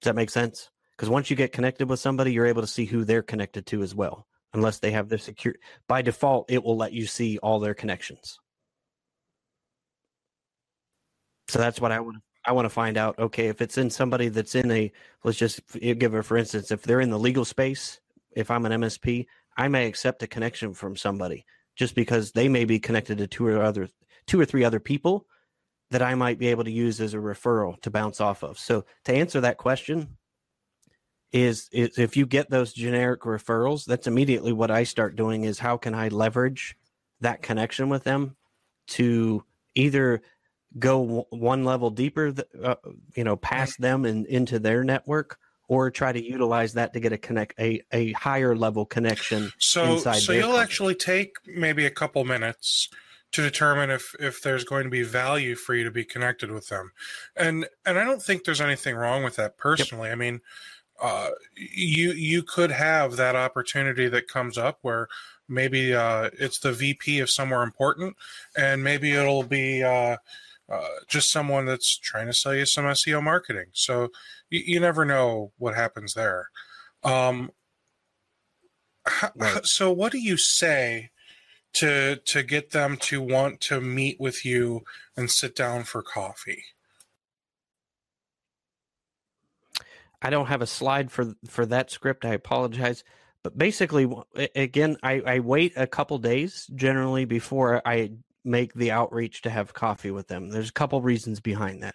Does 0.00 0.08
that 0.08 0.16
make 0.16 0.30
sense? 0.30 0.70
Because 0.96 1.08
once 1.08 1.30
you 1.30 1.36
get 1.36 1.52
connected 1.52 1.88
with 1.88 2.00
somebody, 2.00 2.32
you're 2.32 2.46
able 2.46 2.62
to 2.62 2.68
see 2.68 2.84
who 2.84 3.04
they're 3.04 3.22
connected 3.22 3.66
to 3.66 3.82
as 3.82 3.94
well. 3.94 4.26
Unless 4.54 4.78
they 4.78 4.92
have 4.92 5.08
their 5.08 5.18
secure 5.18 5.54
by 5.86 6.02
default, 6.02 6.50
it 6.50 6.64
will 6.64 6.76
let 6.76 6.92
you 6.92 7.06
see 7.06 7.38
all 7.38 7.60
their 7.60 7.74
connections. 7.74 8.38
So 11.48 11.58
that's 11.58 11.80
what 11.80 11.92
I 11.92 12.00
would 12.00 12.16
I 12.48 12.52
want 12.52 12.64
to 12.64 12.70
find 12.70 12.96
out. 12.96 13.18
Okay, 13.18 13.48
if 13.48 13.60
it's 13.60 13.76
in 13.76 13.90
somebody 13.90 14.28
that's 14.28 14.54
in 14.54 14.70
a 14.70 14.90
let's 15.22 15.36
just 15.36 15.60
give 15.80 16.14
it 16.14 16.22
for 16.22 16.38
instance, 16.38 16.70
if 16.70 16.82
they're 16.82 17.02
in 17.02 17.10
the 17.10 17.18
legal 17.18 17.44
space, 17.44 18.00
if 18.34 18.50
I'm 18.50 18.64
an 18.64 18.80
MSP, 18.80 19.26
I 19.58 19.68
may 19.68 19.86
accept 19.86 20.22
a 20.22 20.26
connection 20.26 20.72
from 20.72 20.96
somebody 20.96 21.44
just 21.76 21.94
because 21.94 22.32
they 22.32 22.48
may 22.48 22.64
be 22.64 22.78
connected 22.78 23.18
to 23.18 23.26
two 23.26 23.46
or 23.46 23.62
other 23.62 23.90
two 24.26 24.40
or 24.40 24.46
three 24.46 24.64
other 24.64 24.80
people 24.80 25.26
that 25.90 26.00
I 26.00 26.14
might 26.14 26.38
be 26.38 26.48
able 26.48 26.64
to 26.64 26.70
use 26.70 27.02
as 27.02 27.12
a 27.12 27.18
referral 27.18 27.78
to 27.82 27.90
bounce 27.90 28.18
off 28.18 28.42
of. 28.42 28.58
So 28.58 28.86
to 29.04 29.12
answer 29.12 29.42
that 29.42 29.58
question 29.58 30.16
is, 31.30 31.68
is 31.70 31.98
if 31.98 32.16
you 32.16 32.24
get 32.24 32.48
those 32.48 32.72
generic 32.72 33.22
referrals, 33.22 33.84
that's 33.84 34.06
immediately 34.06 34.52
what 34.52 34.70
I 34.70 34.84
start 34.84 35.16
doing 35.16 35.44
is 35.44 35.58
how 35.58 35.76
can 35.76 35.94
I 35.94 36.08
leverage 36.08 36.76
that 37.20 37.42
connection 37.42 37.90
with 37.90 38.04
them 38.04 38.36
to 38.88 39.44
either 39.74 40.22
go 40.78 41.04
w- 41.04 41.24
one 41.30 41.64
level 41.64 41.90
deeper, 41.90 42.32
th- 42.32 42.48
uh, 42.62 42.76
you 43.14 43.24
know, 43.24 43.36
past 43.36 43.80
them 43.80 44.04
and 44.04 44.26
into 44.26 44.58
their 44.58 44.84
network, 44.84 45.38
or 45.68 45.90
try 45.90 46.12
to 46.12 46.22
utilize 46.22 46.72
that 46.74 46.92
to 46.94 47.00
get 47.00 47.12
a 47.12 47.18
connect 47.18 47.58
a, 47.60 47.80
a 47.92 48.12
higher 48.12 48.56
level 48.56 48.84
connection. 48.84 49.52
So, 49.58 49.98
so 49.98 50.32
you'll 50.32 50.42
company. 50.42 50.58
actually 50.58 50.94
take 50.94 51.36
maybe 51.46 51.86
a 51.86 51.90
couple 51.90 52.24
minutes 52.24 52.88
to 53.32 53.42
determine 53.42 53.90
if 53.90 54.14
if 54.18 54.42
there's 54.42 54.64
going 54.64 54.84
to 54.84 54.90
be 54.90 55.02
value 55.02 55.54
for 55.54 55.74
you 55.74 55.84
to 55.84 55.90
be 55.90 56.04
connected 56.04 56.50
with 56.50 56.68
them, 56.68 56.92
and 57.36 57.66
and 57.84 57.98
I 57.98 58.04
don't 58.04 58.22
think 58.22 58.44
there's 58.44 58.60
anything 58.60 58.96
wrong 58.96 59.22
with 59.22 59.36
that 59.36 59.58
personally. 59.58 60.08
Yep. 60.08 60.16
I 60.16 60.18
mean, 60.18 60.40
uh, 61.00 61.28
you 61.54 62.12
you 62.12 62.42
could 62.42 62.70
have 62.70 63.16
that 63.16 63.36
opportunity 63.36 64.08
that 64.08 64.28
comes 64.28 64.56
up 64.56 64.78
where 64.82 65.08
maybe 65.48 65.94
uh, 65.94 66.30
it's 66.38 66.58
the 66.58 66.72
VP 66.72 67.20
of 67.20 67.30
somewhere 67.30 67.62
important, 67.62 68.16
and 68.56 68.82
maybe 68.82 69.12
it'll 69.12 69.44
be. 69.44 69.82
Uh, 69.82 70.16
uh, 70.70 70.86
just 71.06 71.30
someone 71.30 71.64
that's 71.64 71.96
trying 71.98 72.26
to 72.26 72.32
sell 72.32 72.54
you 72.54 72.66
some 72.66 72.84
SEO 72.84 73.22
marketing. 73.22 73.66
So 73.72 74.08
you, 74.50 74.62
you 74.64 74.80
never 74.80 75.04
know 75.04 75.52
what 75.58 75.74
happens 75.74 76.14
there. 76.14 76.50
Um, 77.02 77.50
right. 79.34 79.64
So 79.64 79.90
what 79.92 80.12
do 80.12 80.18
you 80.18 80.36
say 80.36 81.10
to 81.74 82.16
to 82.16 82.42
get 82.42 82.70
them 82.70 82.96
to 82.98 83.22
want 83.22 83.60
to 83.62 83.80
meet 83.80 84.20
with 84.20 84.44
you 84.44 84.82
and 85.16 85.30
sit 85.30 85.56
down 85.56 85.84
for 85.84 86.02
coffee? 86.02 86.64
I 90.20 90.30
don't 90.30 90.46
have 90.46 90.62
a 90.62 90.66
slide 90.66 91.10
for 91.10 91.34
for 91.46 91.64
that 91.66 91.90
script. 91.90 92.24
I 92.24 92.34
apologize. 92.34 93.04
But 93.44 93.56
basically, 93.56 94.12
again, 94.56 94.96
I, 95.02 95.22
I 95.24 95.38
wait 95.38 95.72
a 95.76 95.86
couple 95.86 96.18
days 96.18 96.68
generally 96.74 97.24
before 97.24 97.80
I 97.86 98.10
make 98.48 98.74
the 98.74 98.90
outreach 98.90 99.42
to 99.42 99.50
have 99.50 99.74
coffee 99.74 100.10
with 100.10 100.28
them. 100.28 100.48
There's 100.48 100.70
a 100.70 100.72
couple 100.72 101.00
reasons 101.02 101.40
behind 101.40 101.82
that. 101.82 101.94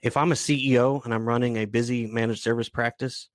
If 0.00 0.16
I'm 0.16 0.32
a 0.32 0.36
CEO 0.36 1.04
and 1.04 1.12
I'm 1.12 1.28
running 1.28 1.56
a 1.56 1.66
busy 1.66 2.06
managed 2.06 2.42
service 2.42 2.68
practice, 2.68 3.28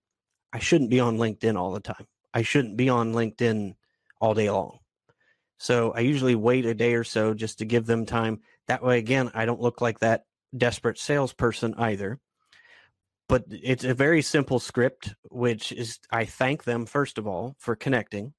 I 0.52 0.60
shouldn't 0.60 0.90
be 0.90 1.00
on 1.00 1.18
LinkedIn 1.18 1.58
all 1.58 1.72
the 1.72 1.80
time. 1.80 2.08
I 2.34 2.42
shouldn't 2.42 2.78
be 2.78 2.90
on 2.90 3.14
LinkedIn 3.14 3.76
all 4.20 4.34
day 4.34 4.50
long. 4.50 4.80
So 5.58 5.92
I 5.92 6.00
usually 6.00 6.36
wait 6.36 6.66
a 6.66 6.74
day 6.74 6.96
or 6.96 7.04
so 7.04 7.34
just 7.34 7.60
to 7.60 7.66
give 7.66 7.86
them 7.86 8.06
time. 8.06 8.40
That 8.68 8.84
way, 8.84 8.98
again, 8.98 9.32
I 9.34 9.46
don't 9.46 9.62
look 9.62 9.82
like 9.82 10.00
that 10.00 10.26
desperate 10.56 10.98
salesperson 10.98 11.76
either. 11.78 12.20
But 13.28 13.46
it's 13.50 13.84
a 13.84 13.94
very 13.94 14.22
simple 14.22 14.60
script, 14.60 15.16
which 15.32 15.72
is 15.72 16.00
I 16.12 16.26
thank 16.26 16.64
them, 16.64 16.86
first 16.86 17.18
of 17.18 17.28
all, 17.28 17.56
for 17.60 17.76
connecting. 17.76 18.34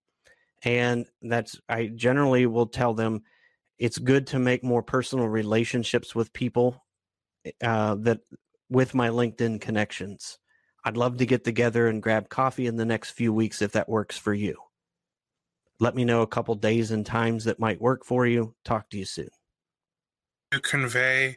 And 0.62 1.06
that's, 1.22 1.60
I 1.68 1.86
generally 1.86 2.46
will 2.46 2.66
tell 2.66 2.94
them, 2.94 3.22
it's 3.78 3.98
good 3.98 4.26
to 4.28 4.38
make 4.38 4.64
more 4.64 4.82
personal 4.82 5.28
relationships 5.28 6.14
with 6.14 6.32
people 6.32 6.84
uh, 7.62 7.94
that 7.96 8.20
with 8.70 8.94
my 8.94 9.08
LinkedIn 9.08 9.60
connections. 9.60 10.38
I'd 10.84 10.96
love 10.96 11.18
to 11.18 11.26
get 11.26 11.44
together 11.44 11.88
and 11.88 12.02
grab 12.02 12.28
coffee 12.28 12.66
in 12.66 12.76
the 12.76 12.84
next 12.84 13.10
few 13.10 13.32
weeks 13.32 13.60
if 13.60 13.72
that 13.72 13.88
works 13.88 14.16
for 14.16 14.32
you. 14.32 14.56
Let 15.78 15.94
me 15.94 16.04
know 16.04 16.22
a 16.22 16.26
couple 16.26 16.54
days 16.54 16.90
and 16.90 17.04
times 17.04 17.44
that 17.44 17.60
might 17.60 17.80
work 17.80 18.04
for 18.04 18.26
you. 18.26 18.54
Talk 18.64 18.88
to 18.90 18.98
you 18.98 19.04
soon. 19.04 19.28
To 20.52 20.60
convey, 20.60 21.36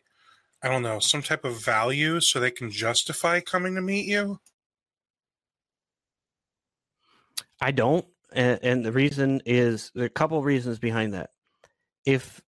I 0.64 0.70
don't 0.70 0.84
know, 0.84 1.00
some 1.00 1.24
type 1.24 1.44
of 1.44 1.64
value 1.64 2.20
so 2.22 2.40
they 2.40 2.52
can 2.52 2.70
justify 2.72 3.40
coming 3.42 3.76
to 3.76 3.82
meet 3.82 4.08
you? 4.08 4.40
I 7.60 7.72
don't. 7.72 8.06
And, 8.32 8.60
and 8.62 8.86
the 8.86 8.92
reason 8.92 9.42
is 9.46 9.92
there 9.94 10.04
are 10.04 10.08
a 10.08 10.10
couple 10.10 10.42
reasons 10.42 10.80
behind 10.80 11.16
that 11.16 11.32
if 12.10 12.42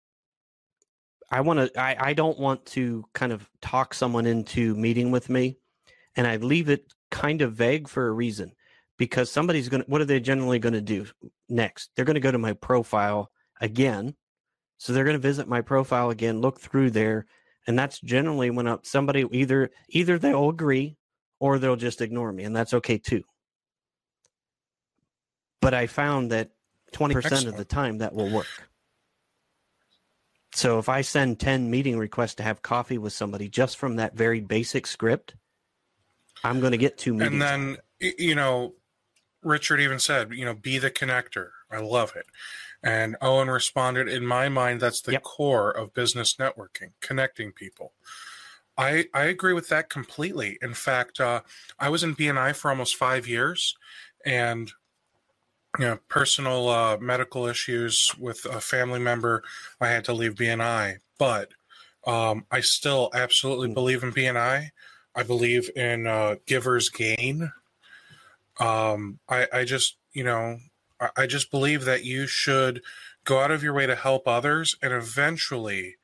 I 1.31 1.43
want 1.43 1.59
to, 1.61 1.81
I, 1.81 1.97
I 2.09 2.13
don't 2.15 2.39
want 2.39 2.65
to 2.67 3.05
kind 3.13 3.33
of 3.33 3.49
talk 3.61 3.93
someone 3.93 4.27
into 4.27 4.75
meeting 4.75 5.11
with 5.11 5.29
me, 5.29 5.59
and 6.17 6.27
I 6.27 6.37
leave 6.37 6.71
it 6.71 6.93
kind 7.11 7.43
of 7.43 7.53
vague 7.53 7.89
for 7.89 8.09
a 8.09 8.13
reason 8.13 8.53
because 8.97 9.31
somebody's 9.31 9.69
going 9.69 9.83
to, 9.83 9.91
what 9.91 10.01
are 10.01 10.07
they 10.07 10.19
generally 10.19 10.59
going 10.59 10.73
to 10.73 10.81
do 10.81 11.07
next? 11.49 11.91
They're 11.95 12.07
going 12.07 12.15
to 12.15 12.21
go 12.21 12.33
to 12.33 12.39
my 12.39 12.55
profile 12.55 13.31
again. 13.61 14.15
So 14.79 14.93
they're 14.93 15.05
going 15.05 15.15
to 15.15 15.21
visit 15.21 15.47
my 15.47 15.61
profile 15.61 16.09
again, 16.09 16.41
look 16.41 16.59
through 16.59 16.93
there. 16.93 17.27
And 17.67 17.79
that's 17.79 18.01
generally 18.01 18.49
when 18.49 18.67
uh, 18.67 18.79
somebody 18.83 19.27
either, 19.31 19.71
either 19.91 20.19
they'll 20.19 20.49
agree 20.49 20.97
or 21.39 21.59
they'll 21.59 21.77
just 21.77 22.01
ignore 22.01 22.33
me. 22.33 22.45
And 22.45 22.57
that's 22.57 22.73
okay 22.75 22.97
too. 22.97 23.23
But 25.61 25.75
I 25.75 25.87
found 25.87 26.33
that 26.33 26.51
20% 26.95 27.17
Excellent. 27.17 27.49
of 27.49 27.57
the 27.57 27.67
time 27.67 27.99
that 27.99 28.15
will 28.15 28.31
work. 28.31 28.70
So 30.53 30.79
if 30.79 30.89
I 30.89 31.03
send 31.03 31.39
10 31.39 31.71
meeting 31.71 31.99
requests 31.99 32.35
to 32.37 32.43
have 32.43 32.63
coffee 32.63 32.99
with 32.99 33.13
somebody 33.13 33.49
just 33.49 33.77
from 33.77 33.97
that 33.97 34.15
very 34.15 34.41
basic 34.41 34.87
script, 34.87 35.35
I'm 36.43 36.61
going 36.61 36.73
to 36.73 36.79
get 36.79 36.99
two 36.99 37.15
meetings. 37.15 37.33
And 37.33 37.43
then, 37.43 37.77
you 38.19 38.35
know, 38.35 38.75
Richard 39.43 39.81
even 39.81 39.99
said, 39.99 40.33
you 40.33 40.45
know, 40.45 40.55
be 40.55 40.79
the 40.79 40.91
connector. 40.91 41.51
I 41.71 41.79
love 41.79 42.15
it. 42.17 42.27
And 42.83 43.17
Owen 43.21 43.49
responded, 43.49 44.09
in 44.09 44.27
my 44.27 44.49
mind, 44.49 44.81
that's 44.81 45.03
the 45.03 45.13
yep. 45.13 45.23
core 45.23 45.71
of 45.71 45.95
business 45.95 46.35
networking, 46.35 46.93
connecting 47.01 47.53
people. 47.53 47.93
I, 48.77 49.07
I 49.13 49.25
agree 49.25 49.53
with 49.53 49.69
that 49.69 49.91
completely. 49.91 50.59
In 50.63 50.73
fact, 50.73 51.21
uh, 51.21 51.43
I 51.79 51.91
was 51.91 52.03
in 52.03 52.17
BNI 52.17 52.55
for 52.57 52.71
almost 52.71 52.97
five 52.97 53.29
years, 53.29 53.77
and 54.25 54.73
you 55.79 55.87
know, 55.87 55.99
personal 56.09 56.69
uh, 56.69 56.97
medical 56.99 57.47
issues 57.47 58.13
with 58.19 58.45
a 58.45 58.61
family 58.61 58.99
member, 58.99 59.43
I 59.81 59.89
had 59.89 60.05
to 60.07 60.13
leave 60.13 60.35
BNI. 60.35 60.99
But 61.19 61.51
um, 62.07 62.47
I 62.51 62.61
still 62.61 63.11
absolutely 63.15 63.69
mm. 63.69 63.75
believe 63.75 64.03
in 64.03 64.13
BNI. 64.13 64.71
I 65.15 65.23
believe 65.23 65.71
in 65.77 66.07
uh, 66.07 66.37
givers 66.47 66.89
gain. 66.89 67.53
Um, 68.59 69.19
I, 69.29 69.47
I 69.53 69.65
just, 69.65 69.97
you 70.13 70.25
know, 70.25 70.59
I, 71.01 71.11
I 71.17 71.27
just 71.27 71.51
believe 71.51 71.85
that 71.85 72.05
you 72.05 72.27
should 72.27 72.83
go 73.25 73.41
out 73.41 73.51
of 73.51 73.63
your 73.63 73.75
way 73.75 73.87
to 73.87 73.95
help 73.95 74.27
others, 74.27 74.77
and 74.83 74.93
eventually, 74.93 75.97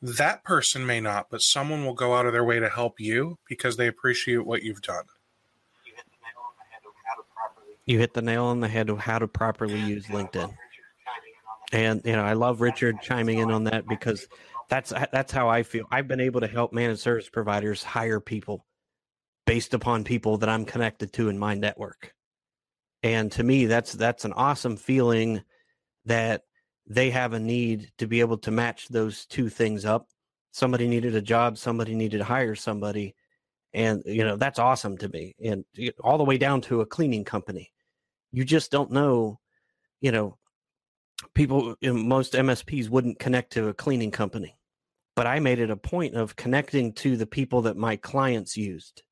that 0.00 0.42
person 0.44 0.84
may 0.84 1.00
not, 1.00 1.28
but 1.30 1.42
someone 1.42 1.84
will 1.84 1.94
go 1.94 2.14
out 2.14 2.26
of 2.26 2.32
their 2.32 2.44
way 2.44 2.58
to 2.58 2.68
help 2.68 3.00
you 3.00 3.38
because 3.48 3.76
they 3.76 3.86
appreciate 3.86 4.44
what 4.44 4.62
you've 4.62 4.82
done. 4.82 5.04
You 7.86 7.98
hit 7.98 8.14
the 8.14 8.22
nail 8.22 8.44
on 8.44 8.60
the 8.60 8.68
head 8.68 8.90
of 8.90 8.98
how 8.98 9.18
to 9.18 9.26
properly 9.26 9.80
use 9.80 10.06
LinkedIn. 10.06 10.54
And 11.72 12.02
you 12.04 12.12
know, 12.12 12.22
I 12.22 12.34
love 12.34 12.60
Richard 12.60 13.00
chiming 13.02 13.38
in 13.38 13.50
on 13.50 13.64
that 13.64 13.88
because 13.88 14.28
that's 14.68 14.92
that's 15.12 15.32
how 15.32 15.48
I 15.48 15.62
feel. 15.62 15.86
I've 15.90 16.08
been 16.08 16.20
able 16.20 16.40
to 16.40 16.46
help 16.46 16.72
managed 16.72 17.00
service 17.00 17.28
providers 17.28 17.82
hire 17.82 18.20
people 18.20 18.64
based 19.46 19.74
upon 19.74 20.04
people 20.04 20.38
that 20.38 20.48
I'm 20.48 20.64
connected 20.64 21.12
to 21.14 21.28
in 21.28 21.38
my 21.38 21.54
network. 21.54 22.14
And 23.02 23.32
to 23.32 23.42
me, 23.42 23.66
that's 23.66 23.92
that's 23.92 24.24
an 24.24 24.32
awesome 24.32 24.76
feeling 24.76 25.42
that 26.04 26.42
they 26.86 27.10
have 27.10 27.32
a 27.32 27.40
need 27.40 27.90
to 27.98 28.06
be 28.06 28.20
able 28.20 28.38
to 28.38 28.50
match 28.50 28.88
those 28.88 29.26
two 29.26 29.48
things 29.48 29.84
up. 29.84 30.08
Somebody 30.52 30.86
needed 30.86 31.14
a 31.14 31.22
job, 31.22 31.58
somebody 31.58 31.94
needed 31.94 32.18
to 32.18 32.24
hire 32.24 32.54
somebody, 32.54 33.14
and 33.74 34.02
you 34.04 34.24
know 34.24 34.36
that's 34.36 34.58
awesome 34.58 34.98
to 34.98 35.08
me 35.08 35.34
and 35.42 35.64
all 36.02 36.18
the 36.18 36.24
way 36.24 36.38
down 36.38 36.60
to 36.60 36.80
a 36.80 36.86
cleaning 36.86 37.24
company. 37.24 37.72
You 38.32 38.44
just 38.44 38.70
don't 38.70 38.90
know 38.90 39.40
you 40.00 40.12
know 40.12 40.38
people 41.34 41.76
most 41.82 42.32
msps 42.32 42.88
wouldn't 42.88 43.18
connect 43.18 43.52
to 43.52 43.68
a 43.68 43.74
cleaning 43.74 44.10
company 44.10 44.58
but 45.14 45.26
i 45.26 45.38
made 45.38 45.60
it 45.60 45.70
a 45.70 45.76
point 45.76 46.16
of 46.16 46.34
connecting 46.34 46.92
to 46.92 47.16
the 47.16 47.26
people 47.26 47.62
that 47.62 47.76
my 47.76 47.96
clients 47.96 48.56
used. 48.56 49.02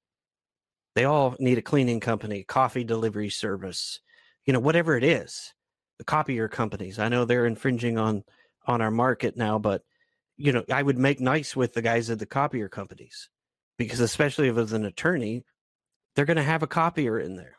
They 0.96 1.04
all 1.04 1.36
need 1.38 1.58
a 1.58 1.62
cleaning 1.62 2.00
company 2.00 2.42
coffee 2.44 2.84
delivery 2.84 3.30
service 3.30 4.00
you 4.46 4.52
know, 4.52 4.60
whatever 4.60 4.96
it 4.96 5.04
is, 5.04 5.54
the 5.98 6.04
copier 6.04 6.48
companies. 6.48 6.98
I 6.98 7.08
know 7.08 7.24
they're 7.24 7.46
infringing 7.46 7.98
on 7.98 8.24
on 8.66 8.80
our 8.80 8.90
market 8.90 9.36
now, 9.36 9.58
but 9.58 9.82
you 10.36 10.52
know, 10.52 10.64
I 10.72 10.82
would 10.82 10.98
make 10.98 11.20
nice 11.20 11.54
with 11.54 11.72
the 11.72 11.82
guys 11.82 12.10
at 12.10 12.18
the 12.18 12.26
copier 12.26 12.68
companies 12.68 13.28
because 13.80 14.00
especially 14.00 14.48
if 14.48 14.58
it's 14.58 14.72
an 14.72 14.84
attorney, 14.84 15.42
they're 16.14 16.26
going 16.26 16.36
to 16.36 16.42
have 16.42 16.62
a 16.62 16.66
copier 16.66 17.18
in 17.18 17.36
there. 17.36 17.56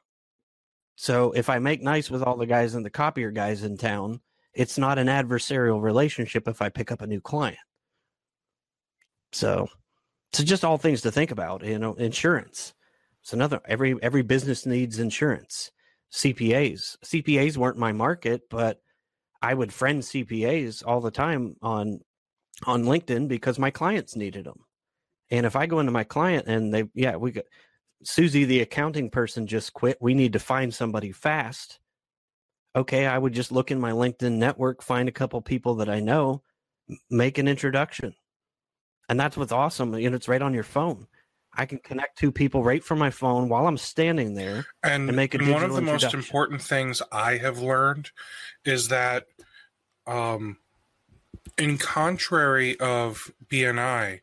So 0.95 1.31
if 1.31 1.49
I 1.49 1.57
make 1.57 1.81
nice 1.81 2.11
with 2.11 2.21
all 2.21 2.37
the 2.37 2.45
guys 2.45 2.75
and 2.75 2.85
the 2.85 2.91
copier 2.91 3.31
guys 3.31 3.63
in 3.63 3.75
town, 3.75 4.21
it's 4.53 4.77
not 4.77 4.99
an 4.99 5.07
adversarial 5.07 5.81
relationship 5.81 6.47
if 6.47 6.61
I 6.61 6.69
pick 6.69 6.91
up 6.91 7.01
a 7.01 7.07
new 7.07 7.21
client. 7.21 7.57
So, 9.31 9.67
so 10.31 10.43
just 10.43 10.63
all 10.63 10.77
things 10.77 11.01
to 11.01 11.11
think 11.11 11.31
about, 11.31 11.65
you 11.65 11.79
know, 11.79 11.95
insurance. 11.95 12.75
It's 13.23 13.33
another 13.33 13.59
every 13.65 13.95
every 14.03 14.21
business 14.21 14.67
needs 14.67 14.99
insurance. 14.99 15.71
CPAs. 16.13 16.97
CPAs 17.03 17.57
weren't 17.57 17.79
my 17.79 17.93
market, 17.93 18.43
but 18.47 18.79
I 19.41 19.55
would 19.55 19.73
friend 19.73 20.03
CPAs 20.03 20.83
all 20.85 21.01
the 21.01 21.09
time 21.09 21.55
on 21.63 22.01
on 22.67 22.83
LinkedIn 22.83 23.27
because 23.27 23.57
my 23.57 23.71
clients 23.71 24.15
needed 24.15 24.45
them. 24.45 24.65
And 25.31 25.45
if 25.45 25.55
I 25.55 25.65
go 25.65 25.79
into 25.79 25.91
my 25.91 26.03
client 26.03 26.47
and 26.47 26.73
they, 26.73 26.83
yeah, 26.93 27.15
we 27.15 27.31
got 27.31 27.45
Susie, 28.03 28.45
the 28.45 28.59
accounting 28.61 29.09
person, 29.09 29.47
just 29.47 29.73
quit. 29.73 29.97
We 30.01 30.13
need 30.13 30.33
to 30.33 30.39
find 30.39 30.73
somebody 30.73 31.11
fast. 31.11 31.79
Okay, 32.75 33.05
I 33.05 33.17
would 33.17 33.33
just 33.33 33.51
look 33.51 33.71
in 33.71 33.79
my 33.79 33.91
LinkedIn 33.91 34.33
network, 34.33 34.81
find 34.81 35.09
a 35.09 35.13
couple 35.13 35.41
people 35.41 35.75
that 35.75 35.89
I 35.89 35.99
know, 35.99 36.43
make 37.09 37.37
an 37.37 37.47
introduction. 37.47 38.13
And 39.09 39.19
that's 39.19 39.35
what's 39.35 39.51
awesome. 39.51 39.93
You 39.97 40.09
know, 40.09 40.15
it's 40.15 40.27
right 40.27 40.41
on 40.41 40.53
your 40.53 40.63
phone. 40.63 41.07
I 41.53 41.65
can 41.65 41.79
connect 41.79 42.17
two 42.17 42.31
people 42.31 42.63
right 42.63 42.83
from 42.83 42.97
my 42.97 43.09
phone 43.09 43.49
while 43.49 43.67
I'm 43.67 43.77
standing 43.77 44.35
there 44.35 44.65
and, 44.83 45.09
and 45.09 45.15
make 45.15 45.35
a 45.35 45.37
and 45.37 45.51
one 45.51 45.63
of 45.63 45.73
the 45.73 45.81
most 45.81 46.13
important 46.13 46.61
things 46.61 47.01
I 47.11 47.37
have 47.37 47.59
learned 47.59 48.11
is 48.63 48.87
that 48.87 49.25
um, 50.07 50.57
in 51.57 51.77
contrary 51.77 52.79
of 52.79 53.31
BNI, 53.49 54.21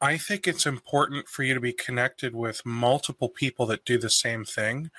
I 0.00 0.16
think 0.16 0.46
it's 0.46 0.66
important 0.66 1.28
for 1.28 1.42
you 1.42 1.54
to 1.54 1.60
be 1.60 1.72
connected 1.72 2.34
with 2.34 2.64
multiple 2.64 3.28
people 3.28 3.66
that 3.66 3.84
do 3.84 3.98
the 3.98 4.10
same 4.10 4.44
thing. 4.44 4.90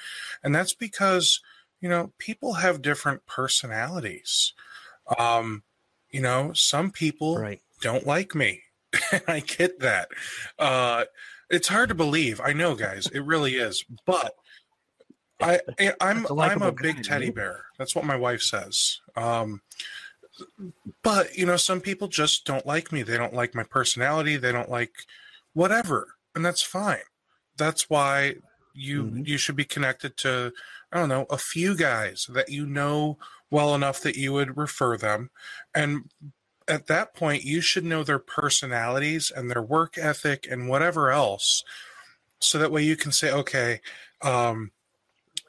And 0.44 0.54
that's 0.54 0.74
because, 0.74 1.42
you 1.80 1.88
know, 1.88 2.12
people 2.18 2.54
have 2.56 2.82
different 2.82 3.26
personalities. 3.26 4.54
Um, 5.18 5.64
you 6.10 6.22
know, 6.22 6.52
some 6.54 6.92
people 6.92 7.38
right. 7.38 7.62
don't 7.82 8.06
like 8.06 8.36
me. 8.36 8.64
I 9.28 9.40
get 9.40 9.80
that. 9.80 10.10
Uh, 10.58 11.06
it's 11.50 11.68
hard 11.68 11.90
to 11.90 11.96
believe. 11.96 12.42
I 12.42 12.54
know, 12.54 12.76
guys. 12.76 13.08
It 13.08 13.24
really 13.24 13.56
is. 13.56 13.86
But 14.06 14.36
I, 15.42 15.60
I'm 16.02 16.28
I'm 16.38 16.62
a 16.62 16.72
big 16.72 17.04
teddy 17.04 17.30
bear. 17.30 17.66
That's 17.78 17.96
what 17.96 18.06
my 18.06 18.18
wife 18.18 18.42
says. 18.42 19.00
Um, 19.16 19.62
but 21.04 21.38
you 21.38 21.46
know, 21.46 21.58
some 21.58 21.82
people 21.82 22.08
just 22.08 22.46
don't 22.46 22.66
like 22.66 22.92
me. 22.92 23.04
They 23.04 23.18
don't 23.18 23.34
like 23.34 23.56
my 23.56 23.64
personality. 23.64 24.38
They 24.38 24.52
don't 24.52 24.70
like 24.70 24.92
whatever, 25.54 26.16
and 26.36 26.46
that's 26.46 26.62
fine. 26.62 27.00
That's 27.58 27.90
why 27.90 28.36
you 28.74 29.04
mm-hmm. 29.04 29.24
you 29.26 29.38
should 29.38 29.56
be 29.56 29.66
connected 29.66 30.18
to 30.18 30.54
I 30.92 31.00
don't 31.00 31.10
know 31.10 31.26
a 31.30 31.38
few 31.38 31.76
guys 31.76 32.28
that 32.34 32.50
you 32.50 32.66
know 32.66 33.18
well 33.52 33.74
enough 33.76 34.02
that 34.02 34.16
you 34.16 34.34
would 34.34 34.58
refer 34.58 34.98
them, 34.98 35.30
and 35.74 36.10
at 36.68 36.88
that 36.88 37.14
point 37.14 37.44
you 37.44 37.62
should 37.62 37.86
know 37.86 38.04
their 38.04 38.20
personalities 38.20 39.32
and 39.36 39.50
their 39.50 39.62
work 39.62 39.98
ethic 39.98 40.48
and 40.50 40.70
whatever 40.70 41.12
else, 41.12 41.64
so 42.40 42.58
that 42.58 42.72
way 42.72 42.84
you 42.84 42.96
can 42.96 43.12
say, 43.12 43.32
okay. 43.32 43.82
Um, 44.22 44.72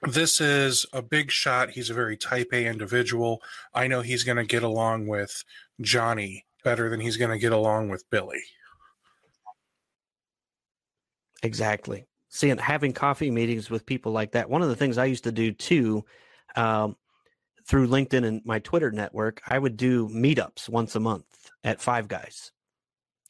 this 0.02 0.40
is 0.40 0.86
a 0.92 1.02
big 1.02 1.30
shot. 1.30 1.70
He's 1.70 1.90
a 1.90 1.94
very 1.94 2.16
type 2.16 2.48
A 2.52 2.66
individual. 2.66 3.42
I 3.74 3.86
know 3.86 4.00
he's 4.00 4.24
going 4.24 4.38
to 4.38 4.44
get 4.44 4.62
along 4.62 5.06
with 5.06 5.44
Johnny 5.80 6.46
better 6.64 6.88
than 6.88 7.00
he's 7.00 7.16
going 7.16 7.30
to 7.30 7.38
get 7.38 7.52
along 7.52 7.88
with 7.88 8.08
Billy. 8.10 8.40
Exactly. 11.42 12.06
Seeing 12.28 12.58
having 12.58 12.92
coffee 12.92 13.30
meetings 13.30 13.70
with 13.70 13.86
people 13.86 14.12
like 14.12 14.32
that. 14.32 14.48
One 14.48 14.62
of 14.62 14.68
the 14.68 14.76
things 14.76 14.98
I 14.98 15.06
used 15.06 15.24
to 15.24 15.32
do 15.32 15.52
too, 15.52 16.04
um, 16.56 16.96
through 17.66 17.88
LinkedIn 17.88 18.24
and 18.24 18.42
my 18.44 18.58
Twitter 18.58 18.90
network, 18.90 19.40
I 19.46 19.58
would 19.58 19.76
do 19.76 20.08
meetups 20.08 20.68
once 20.68 20.96
a 20.96 21.00
month 21.00 21.50
at 21.62 21.80
Five 21.80 22.08
Guys. 22.08 22.52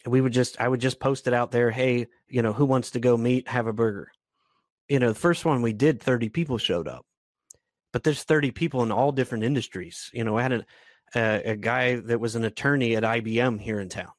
And 0.05 0.13
we 0.13 0.21
would 0.21 0.33
just, 0.33 0.61
I 0.61 0.69
would 0.69 0.81
just 0.81 1.01
post 1.01 1.27
it 1.27 1.35
out 1.35 1.51
there. 1.51 1.71
Hey, 1.71 2.07
you 2.29 2.43
know, 2.43 2.53
who 2.53 2.65
wants 2.65 2.91
to 2.93 3.01
go 3.01 3.17
meet, 3.17 3.49
have 3.49 3.67
a 3.67 3.73
burger? 3.73 4.11
You 4.91 4.99
know, 4.99 5.09
the 5.09 5.15
first 5.15 5.45
one 5.45 5.63
we 5.63 5.73
did, 5.73 6.03
30 6.03 6.29
people 6.31 6.59
showed 6.59 6.89
up, 6.89 7.07
but 7.93 8.03
there's 8.03 8.25
30 8.25 8.51
people 8.51 8.83
in 8.83 8.91
all 8.91 9.13
different 9.13 9.45
industries. 9.45 10.11
You 10.13 10.25
know, 10.25 10.37
I 10.37 10.43
had 10.43 10.53
a, 10.53 10.67
a, 11.15 11.53
a 11.53 11.57
guy 11.57 11.97
that 11.97 12.19
was 12.19 12.35
an 12.35 12.45
attorney 12.45 12.97
at 12.97 13.05
IBM 13.05 13.61
here 13.61 13.79
in 13.79 13.89
town. 13.89 14.11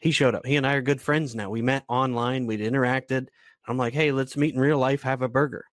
He 0.00 0.10
showed 0.10 0.34
up. 0.34 0.44
He 0.44 0.56
and 0.56 0.66
I 0.66 0.74
are 0.74 0.82
good 0.82 1.00
friends 1.00 1.34
now. 1.34 1.48
We 1.48 1.62
met 1.62 1.84
online. 1.88 2.46
We'd 2.46 2.60
interacted. 2.60 3.28
I'm 3.66 3.78
like, 3.78 3.94
hey, 3.94 4.12
let's 4.12 4.36
meet 4.36 4.54
in 4.54 4.60
real 4.60 4.78
life, 4.78 5.02
have 5.02 5.22
a 5.22 5.28
burger. 5.28 5.64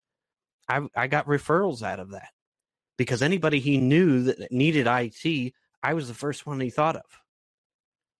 I, 0.69 0.87
I 0.95 1.07
got 1.07 1.27
referrals 1.27 1.83
out 1.83 1.99
of 1.99 2.11
that 2.11 2.29
because 2.97 3.21
anybody 3.21 3.59
he 3.59 3.79
knew 3.79 4.23
that 4.23 4.49
needed 4.49 4.87
IT, 4.87 5.53
I 5.83 5.93
was 5.93 6.07
the 6.07 6.13
first 6.13 6.45
one 6.45 6.61
he 6.61 6.69
thought 6.69 6.95
of. 6.95 7.03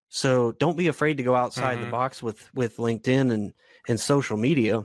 So 0.09 0.51
don't 0.51 0.75
be 0.75 0.89
afraid 0.89 1.15
to 1.17 1.23
go 1.23 1.35
outside 1.35 1.75
mm-hmm. 1.75 1.85
the 1.85 1.91
box 1.91 2.21
with 2.21 2.53
with 2.53 2.75
LinkedIn 2.75 3.31
and 3.31 3.53
and 3.87 3.97
social 3.97 4.35
media 4.35 4.83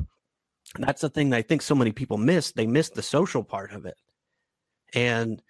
that's 0.79 1.01
the 1.01 1.09
thing 1.09 1.31
that 1.31 1.39
I 1.39 1.43
think 1.43 1.63
so 1.63 1.75
many 1.75 1.93
people 1.93 2.19
miss. 2.19 2.53
They 2.53 2.67
miss 2.67 2.91
the 2.91 3.03
social 3.03 3.43
part 3.45 3.73
of 3.73 3.87
it. 3.87 3.97
And 4.95 5.43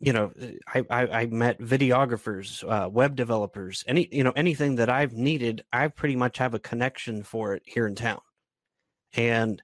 you 0.00 0.12
know, 0.12 0.32
I, 0.72 0.84
I, 0.90 1.06
I 1.22 1.26
met 1.26 1.58
videographers, 1.58 2.62
uh, 2.68 2.88
web 2.88 3.16
developers, 3.16 3.82
any 3.88 4.08
you 4.12 4.22
know 4.22 4.32
anything 4.36 4.76
that 4.76 4.88
I've 4.88 5.12
needed, 5.12 5.64
I 5.72 5.88
pretty 5.88 6.16
much 6.16 6.38
have 6.38 6.54
a 6.54 6.58
connection 6.58 7.22
for 7.22 7.54
it 7.54 7.62
here 7.66 7.86
in 7.86 7.94
town. 7.94 8.20
And 9.14 9.60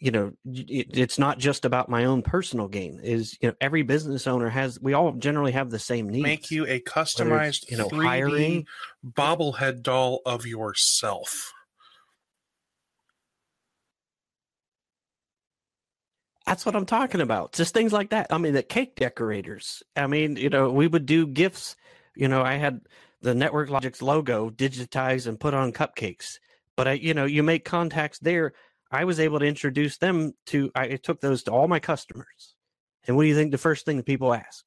you 0.00 0.10
know, 0.10 0.32
it, 0.46 0.98
it's 0.98 1.18
not 1.18 1.38
just 1.38 1.64
about 1.64 1.88
my 1.88 2.06
own 2.06 2.22
personal 2.22 2.66
gain. 2.66 3.00
Is 3.02 3.36
you 3.40 3.48
know, 3.48 3.54
every 3.60 3.82
business 3.82 4.26
owner 4.26 4.48
has. 4.48 4.80
We 4.80 4.94
all 4.94 5.12
generally 5.12 5.52
have 5.52 5.70
the 5.70 5.78
same 5.78 6.08
needs. 6.08 6.24
Make 6.24 6.50
you 6.50 6.66
a 6.66 6.80
customized, 6.80 7.70
you 7.70 7.76
know, 7.76 7.88
3D 7.88 8.04
hiring 8.04 8.66
bobblehead 9.06 9.82
doll 9.82 10.20
of 10.26 10.46
yourself. 10.46 11.52
That's 16.50 16.66
what 16.66 16.74
I'm 16.74 16.84
talking 16.84 17.20
about. 17.20 17.52
Just 17.52 17.72
things 17.72 17.92
like 17.92 18.10
that. 18.10 18.26
I 18.30 18.38
mean, 18.38 18.54
the 18.54 18.64
cake 18.64 18.96
decorators. 18.96 19.84
I 19.94 20.08
mean, 20.08 20.34
you 20.34 20.50
know, 20.50 20.68
we 20.68 20.88
would 20.88 21.06
do 21.06 21.24
gifts. 21.24 21.76
You 22.16 22.26
know, 22.26 22.42
I 22.42 22.54
had 22.54 22.80
the 23.22 23.36
Network 23.36 23.70
Logics 23.70 24.02
logo 24.02 24.50
digitized 24.50 25.28
and 25.28 25.38
put 25.38 25.54
on 25.54 25.70
cupcakes. 25.72 26.40
But 26.76 26.88
I, 26.88 26.92
you 26.94 27.14
know, 27.14 27.24
you 27.24 27.44
make 27.44 27.64
contacts 27.64 28.18
there. 28.18 28.52
I 28.90 29.04
was 29.04 29.20
able 29.20 29.38
to 29.38 29.46
introduce 29.46 29.98
them 29.98 30.32
to. 30.46 30.72
I 30.74 30.96
took 30.96 31.20
those 31.20 31.44
to 31.44 31.52
all 31.52 31.68
my 31.68 31.78
customers. 31.78 32.56
And 33.06 33.16
what 33.16 33.22
do 33.22 33.28
you 33.28 33.36
think? 33.36 33.52
The 33.52 33.56
first 33.56 33.86
thing 33.86 33.98
that 33.98 34.06
people 34.06 34.34
ask, 34.34 34.64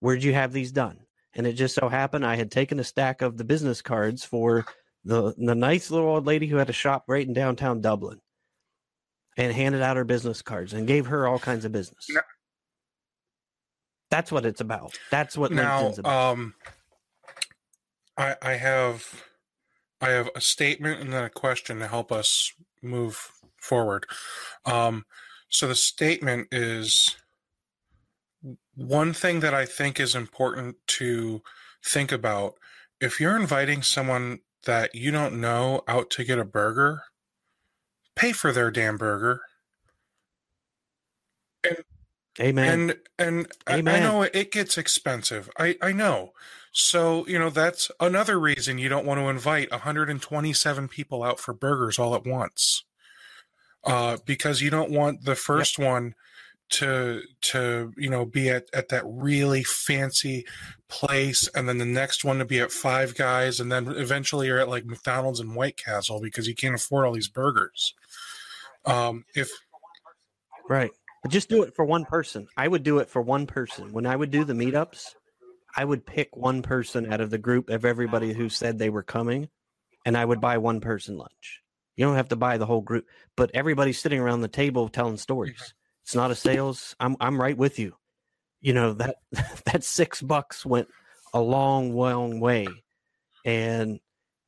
"Where'd 0.00 0.24
you 0.24 0.34
have 0.34 0.52
these 0.52 0.72
done?" 0.72 1.06
And 1.34 1.46
it 1.46 1.52
just 1.52 1.76
so 1.76 1.88
happened 1.88 2.26
I 2.26 2.34
had 2.34 2.50
taken 2.50 2.80
a 2.80 2.84
stack 2.84 3.22
of 3.22 3.36
the 3.36 3.44
business 3.44 3.80
cards 3.80 4.24
for 4.24 4.66
the 5.04 5.34
the 5.38 5.54
nice 5.54 5.88
little 5.88 6.08
old 6.08 6.26
lady 6.26 6.48
who 6.48 6.56
had 6.56 6.68
a 6.68 6.72
shop 6.72 7.04
right 7.06 7.24
in 7.24 7.32
downtown 7.32 7.80
Dublin 7.80 8.18
and 9.36 9.52
handed 9.52 9.82
out 9.82 9.96
her 9.96 10.04
business 10.04 10.42
cards 10.42 10.72
and 10.72 10.86
gave 10.86 11.06
her 11.06 11.26
all 11.26 11.38
kinds 11.38 11.64
of 11.64 11.72
business. 11.72 12.06
Now, 12.10 12.20
That's 14.10 14.30
what 14.30 14.44
it's 14.44 14.60
about. 14.60 14.98
That's 15.10 15.36
what 15.36 15.52
now, 15.52 15.82
LinkedIn's 15.82 15.98
about. 15.98 16.32
Um, 16.32 16.54
I, 18.16 18.36
I 18.42 18.52
have 18.52 19.24
I 20.00 20.10
have 20.10 20.28
a 20.34 20.40
statement 20.40 21.00
and 21.00 21.12
then 21.12 21.24
a 21.24 21.30
question 21.30 21.78
to 21.78 21.86
help 21.86 22.10
us 22.10 22.52
move 22.82 23.30
forward. 23.56 24.06
Um, 24.66 25.06
so 25.48 25.68
the 25.68 25.76
statement 25.76 26.48
is 26.50 27.16
one 28.74 29.12
thing 29.12 29.40
that 29.40 29.54
I 29.54 29.64
think 29.64 30.00
is 30.00 30.14
important 30.14 30.76
to 30.88 31.42
think 31.84 32.10
about. 32.10 32.54
If 33.00 33.20
you're 33.20 33.36
inviting 33.36 33.82
someone 33.82 34.40
that 34.64 34.94
you 34.94 35.10
don't 35.10 35.40
know 35.40 35.82
out 35.86 36.10
to 36.10 36.24
get 36.24 36.38
a 36.38 36.44
burger, 36.44 37.02
pay 38.22 38.32
for 38.32 38.52
their 38.52 38.70
damn 38.70 38.96
burger. 38.96 39.40
And, 41.64 41.76
Amen. 42.40 42.68
And 42.68 42.96
and 43.18 43.46
Amen. 43.68 43.94
I, 43.94 43.98
I 43.98 44.00
know 44.00 44.22
it 44.22 44.52
gets 44.52 44.78
expensive. 44.78 45.50
I 45.58 45.76
I 45.82 45.92
know. 45.92 46.32
So 46.72 47.26
you 47.26 47.38
know 47.38 47.50
that's 47.50 47.90
another 48.00 48.40
reason 48.40 48.78
you 48.78 48.88
don't 48.88 49.04
want 49.04 49.20
to 49.20 49.28
invite 49.28 49.70
127 49.70 50.88
people 50.88 51.22
out 51.22 51.38
for 51.38 51.52
burgers 51.52 51.98
all 51.98 52.14
at 52.14 52.26
once, 52.26 52.84
uh, 53.84 54.16
because 54.24 54.62
you 54.62 54.70
don't 54.70 54.90
want 54.90 55.24
the 55.24 55.34
first 55.34 55.78
yep. 55.78 55.88
one 55.88 56.14
to 56.70 57.20
to 57.42 57.92
you 57.98 58.08
know 58.08 58.24
be 58.24 58.48
at, 58.48 58.64
at 58.72 58.88
that 58.88 59.04
really 59.04 59.62
fancy 59.62 60.46
place 60.88 61.46
and 61.54 61.68
then 61.68 61.76
the 61.76 61.84
next 61.84 62.24
one 62.24 62.38
to 62.38 62.46
be 62.46 62.60
at 62.60 62.72
five 62.72 63.14
guys 63.14 63.60
and 63.60 63.70
then 63.70 63.88
eventually 63.88 64.46
you're 64.46 64.58
at 64.58 64.70
like 64.70 64.86
mcdonald's 64.86 65.38
and 65.38 65.54
white 65.54 65.76
castle 65.76 66.18
because 66.18 66.48
you 66.48 66.54
can't 66.54 66.74
afford 66.74 67.04
all 67.04 67.12
these 67.12 67.28
burgers 67.28 67.94
um 68.84 69.24
if 69.34 69.50
right 70.68 70.90
Just 71.28 71.48
do 71.48 71.62
it 71.62 71.74
for 71.76 71.84
one 71.84 72.04
person. 72.04 72.48
I 72.56 72.66
would 72.66 72.82
do 72.82 72.98
it 72.98 73.08
for 73.08 73.22
one 73.22 73.46
person. 73.46 73.92
When 73.92 74.06
I 74.06 74.16
would 74.16 74.30
do 74.32 74.44
the 74.44 74.54
meetups, 74.54 75.14
I 75.76 75.84
would 75.84 76.04
pick 76.04 76.36
one 76.36 76.62
person 76.62 77.12
out 77.12 77.20
of 77.20 77.30
the 77.30 77.38
group 77.38 77.70
of 77.70 77.84
everybody 77.84 78.32
who 78.32 78.48
said 78.48 78.78
they 78.78 78.90
were 78.90 79.04
coming, 79.04 79.48
and 80.04 80.16
I 80.16 80.24
would 80.24 80.40
buy 80.40 80.58
one 80.58 80.80
person 80.80 81.16
lunch. 81.16 81.62
You 81.96 82.06
don't 82.06 82.16
have 82.16 82.30
to 82.30 82.36
buy 82.36 82.58
the 82.58 82.66
whole 82.66 82.80
group, 82.80 83.06
but 83.36 83.50
everybody's 83.54 84.00
sitting 84.00 84.18
around 84.18 84.40
the 84.40 84.48
table 84.48 84.88
telling 84.88 85.16
stories. 85.16 85.74
It's 86.04 86.14
not 86.14 86.30
a 86.30 86.34
sales. 86.34 86.96
I'm 86.98 87.16
I'm 87.20 87.40
right 87.40 87.56
with 87.56 87.78
you. 87.78 87.94
You 88.60 88.72
know 88.72 88.94
that 88.94 89.16
that 89.66 89.84
six 89.84 90.20
bucks 90.20 90.66
went 90.66 90.88
a 91.32 91.40
long, 91.40 91.94
long 91.94 92.40
way, 92.40 92.66
and 93.44 94.00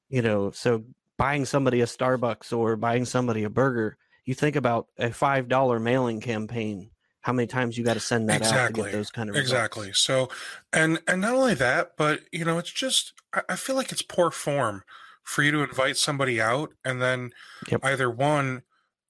you 0.09 0.23
know 0.23 0.51
so 0.51 0.85
buying 1.17 1.45
somebody 1.45 1.81
a 1.83 1.87
Starbucks 1.87 2.57
or 2.57 2.77
buying 2.77 3.05
somebody 3.05 3.45
a 3.45 3.51
burger. 3.51 3.97
You 4.25 4.35
think 4.35 4.57
about 4.57 4.89
a 4.99 5.13
five 5.13 5.49
dollar 5.49 5.79
mailing 5.79 6.21
campaign. 6.21 6.91
How 7.21 7.33
many 7.33 7.47
times 7.47 7.79
you 7.79 7.85
got 7.85 7.95
to 7.95 8.01
send 8.01 8.29
that 8.29 8.43
exactly. 8.43 8.61
out 8.61 8.67
to 8.69 8.83
get 8.91 8.93
those 8.93 9.11
kind 9.11 9.31
of 9.31 9.37
results? 9.37 9.53
exactly. 9.53 9.93
So, 9.95 10.29
and 10.73 11.01
and 11.09 11.21
not 11.21 11.35
only 11.35 11.55
that, 11.55 11.93
but 11.97 12.21
you 12.33 12.45
know, 12.45 12.59
it's 12.59 12.73
just 12.73 13.13
I, 13.49 13.57
feel 13.57 13.77
like 13.77 13.93
it's 13.93 14.03
poor 14.03 14.31
form 14.31 14.83
for 15.23 15.43
you 15.43 15.51
to 15.53 15.63
invite 15.63 15.97
somebody 15.97 16.41
out 16.41 16.71
and 16.85 17.01
then 17.01 17.31
Yep. 17.71 17.81
either 17.85 18.11
one 18.11 18.63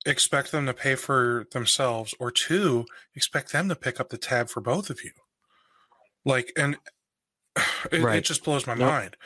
expect 0.06 0.52
them 0.52 0.66
to 0.66 0.74
pay 0.74 0.94
for 0.94 1.46
themselves 1.52 2.14
or 2.20 2.30
two 2.30 2.84
expect 3.14 3.52
them 3.52 3.68
to 3.68 3.74
pick 3.74 3.98
up 3.98 4.10
the 4.10 4.18
tab 4.18 4.48
for 4.48 4.60
both 4.60 4.90
of 4.90 5.02
you 5.02 5.10
like 6.24 6.52
and 6.56 6.76
it, 7.90 8.02
Right. 8.02 8.18
it 8.18 8.24
just 8.24 8.44
blows 8.44 8.66
my 8.66 8.74
Nope. 8.74 8.90
mind 8.90 9.16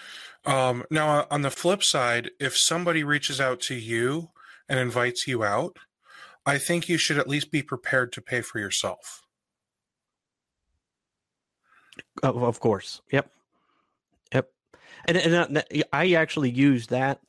um 0.47 0.85
now 0.90 1.27
on 1.31 1.43
the 1.43 1.51
flip 1.51 1.82
side 1.82 2.31
if 2.39 2.56
somebody 2.56 3.02
reaches 3.02 3.40
out 3.40 3.60
to 3.62 3.74
you 3.74 4.31
and 4.69 4.78
invites 4.78 5.27
you 5.27 5.45
out 5.45 5.77
i 6.47 6.59
think 6.59 6.89
you 6.89 6.99
should 6.99 7.19
at 7.19 7.28
least 7.28 7.51
be 7.51 7.62
prepared 7.62 8.12
to 8.12 8.20
pay 8.20 8.40
for 8.40 8.59
yourself 8.59 9.23
Of, 12.23 12.61
course. 12.61 13.01
Yep. 13.12 13.31
Yep. 14.35 14.51
And, 15.07 15.16
and 15.16 15.59
uh, 15.59 15.62
I 15.93 16.12
actually 16.12 16.51
use 16.51 16.89
that. 16.89 17.20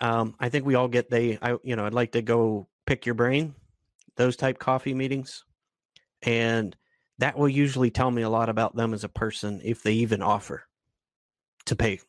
Um, 0.00 0.34
I 0.40 0.48
think 0.48 0.64
we 0.64 0.74
all 0.74 0.88
get 0.88 1.10
they, 1.10 1.38
I, 1.42 1.56
you 1.62 1.76
know, 1.76 1.84
I'd 1.84 1.94
like 1.94 2.12
to 2.12 2.22
go 2.22 2.68
pick 2.86 3.06
your 3.06 3.14
brain, 3.14 3.54
those 4.16 4.36
type 4.36 4.58
coffee 4.58 4.94
meetings. 4.94 5.44
And 6.22 6.76
that 7.18 7.36
will 7.36 7.48
usually 7.48 7.90
tell 7.90 8.10
me 8.10 8.22
a 8.22 8.30
lot 8.30 8.48
about 8.48 8.74
them 8.74 8.94
as 8.94 9.04
a 9.04 9.08
person 9.08 9.60
if 9.62 9.82
they 9.82 9.92
even 9.94 10.22
offer 10.22 10.64
to 11.66 11.76
pay. 11.76 12.00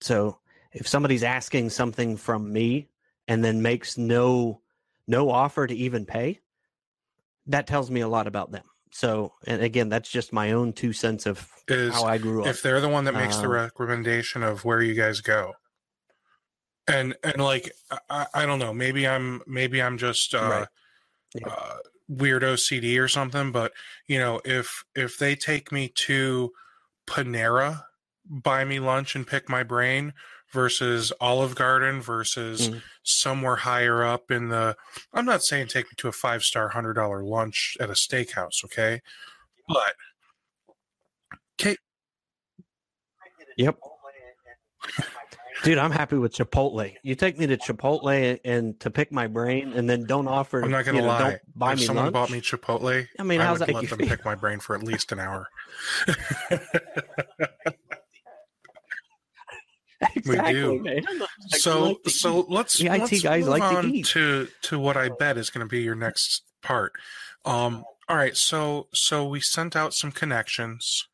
So 0.00 0.38
if 0.72 0.88
somebody's 0.88 1.22
asking 1.22 1.70
something 1.70 2.16
from 2.16 2.52
me 2.52 2.88
and 3.28 3.44
then 3.44 3.62
makes 3.62 3.96
no 3.98 4.62
no 5.06 5.30
offer 5.30 5.66
to 5.66 5.74
even 5.74 6.04
pay, 6.06 6.40
that 7.46 7.66
tells 7.66 7.90
me 7.90 8.00
a 8.00 8.08
lot 8.08 8.26
about 8.26 8.50
them. 8.50 8.64
So, 8.92 9.34
and 9.46 9.62
again, 9.62 9.88
that's 9.88 10.10
just 10.10 10.32
my 10.32 10.52
own 10.52 10.72
two 10.72 10.92
cents 10.92 11.26
of 11.26 11.48
is 11.68 11.92
how 11.92 12.04
I 12.04 12.18
grew 12.18 12.42
up. 12.42 12.48
if 12.48 12.62
they're 12.62 12.80
the 12.80 12.88
one 12.88 13.04
that 13.04 13.14
makes 13.14 13.40
the 13.40 13.46
Um, 13.48 13.52
recommendation 13.52 14.42
of 14.42 14.64
where 14.64 14.82
you 14.82 14.94
guys 14.94 15.20
go 15.20 15.54
and 16.86 17.14
and 17.22 17.36
like 17.42 17.70
I, 18.08 18.26
I 18.34 18.46
don't 18.46 18.58
know 18.58 18.72
maybe 18.72 19.06
i'm 19.06 19.42
maybe 19.46 19.82
i'm 19.82 19.98
just 19.98 20.34
uh, 20.34 20.48
Right. 20.48 20.68
Yeah. 21.34 21.48
uh 21.50 21.78
weird 22.08 22.42
ocd 22.42 22.98
or 22.98 23.08
something 23.08 23.52
but 23.52 23.72
you 24.06 24.18
know 24.18 24.40
if 24.44 24.84
if 24.94 25.18
they 25.18 25.36
take 25.36 25.70
me 25.70 25.88
to 25.88 26.52
panera 27.06 27.84
buy 28.24 28.64
me 28.64 28.80
lunch 28.80 29.14
and 29.14 29.26
pick 29.26 29.48
my 29.48 29.62
brain 29.62 30.14
versus 30.52 31.12
olive 31.20 31.54
garden 31.54 32.00
versus 32.00 32.68
Mhm. 32.70 32.82
somewhere 33.02 33.56
higher 33.56 34.02
up 34.04 34.30
in 34.30 34.48
the 34.48 34.76
i'm 35.12 35.24
not 35.26 35.42
saying 35.42 35.66
take 35.66 35.86
me 35.86 35.92
to 35.96 36.08
a 36.08 36.12
five 36.12 36.42
star 36.42 36.68
hundred 36.68 36.94
dollar 36.94 37.22
lunch 37.22 37.76
at 37.80 37.90
a 37.90 37.94
steakhouse 37.94 38.64
okay 38.64 39.00
but 39.68 39.94
Yep. 43.56 43.76
Dude, 45.64 45.78
I'm 45.78 45.90
happy 45.90 46.16
with 46.16 46.32
Chipotle. 46.32 46.94
You 47.02 47.16
take 47.16 47.36
me 47.36 47.48
to 47.48 47.56
Chipotle 47.56 48.38
and 48.44 48.78
to 48.78 48.88
pick 48.88 49.10
my 49.10 49.26
brain, 49.26 49.72
and 49.72 49.90
then 49.90 50.06
don't 50.06 50.28
offer. 50.28 50.62
I'm 50.62 50.70
not 50.70 50.84
gonna 50.84 50.98
you 50.98 51.02
know, 51.02 51.08
lie. 51.08 51.18
Don't 51.18 51.40
buy 51.56 51.72
if 51.72 51.80
me 51.80 51.84
someone 51.86 52.04
lunch. 52.04 52.12
bought 52.12 52.30
me 52.30 52.40
Chipotle, 52.40 53.04
I 53.18 53.22
mean, 53.24 53.40
I 53.40 53.46
how's 53.46 53.58
would 53.58 53.66
that 53.68 53.74
let 53.74 53.88
them 53.90 53.98
pick 53.98 54.24
my 54.24 54.36
brain 54.36 54.60
for 54.60 54.76
at 54.76 54.84
least 54.84 55.10
an 55.10 55.18
hour. 55.18 55.48
exactly, 60.14 60.52
do. 60.54 61.02
so 61.48 61.82
like 61.82 62.02
to 62.04 62.10
so 62.10 62.46
let's 62.48 62.78
The 62.78 62.86
IT 62.86 62.98
let's 63.00 63.22
guys 63.22 63.40
move 63.44 63.48
like 63.50 63.62
to 63.72 63.78
on 63.78 63.94
eat. 63.94 64.06
to 64.06 64.48
to 64.62 64.78
what 64.78 64.96
I 64.96 65.08
bet 65.08 65.36
is 65.36 65.50
going 65.50 65.66
to 65.66 65.70
be 65.70 65.82
your 65.82 65.94
next 65.96 66.42
part. 66.62 66.92
Um, 67.44 67.84
all 68.08 68.16
right, 68.16 68.36
so 68.36 68.88
so 68.92 69.26
we 69.26 69.40
sent 69.40 69.74
out 69.76 69.94
some 69.94 70.12
connections, 70.12 71.08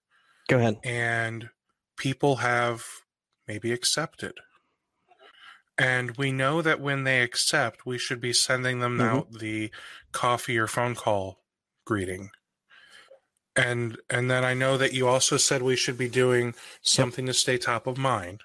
Go 0.48 0.58
ahead. 0.58 0.78
and 0.84 1.48
people 1.96 2.36
have 2.36 2.84
maybe 3.48 3.72
accepted. 3.72 4.34
And 5.76 6.16
we 6.16 6.30
know 6.30 6.62
that 6.62 6.80
when 6.80 7.02
they 7.04 7.20
accept, 7.22 7.84
we 7.84 7.98
should 7.98 8.20
be 8.20 8.32
sending 8.32 8.78
them 8.78 8.98
Mhm. 8.98 9.04
out 9.04 9.32
the 9.32 9.70
coffee 10.12 10.56
or 10.56 10.66
phone 10.68 10.94
call 10.94 11.42
greeting. 11.84 12.30
And 13.56 13.98
and 14.10 14.30
then 14.30 14.44
I 14.44 14.54
know 14.54 14.76
that 14.76 14.92
you 14.92 15.08
also 15.08 15.36
said 15.36 15.62
we 15.62 15.76
should 15.76 15.98
be 15.98 16.08
doing 16.08 16.54
something 16.82 17.26
to 17.26 17.34
stay 17.34 17.56
top 17.58 17.86
of 17.86 17.96
mind. 17.98 18.42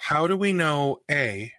How 0.00 0.26
do 0.26 0.36
we 0.36 0.52
know 0.52 0.98
a 1.10 1.52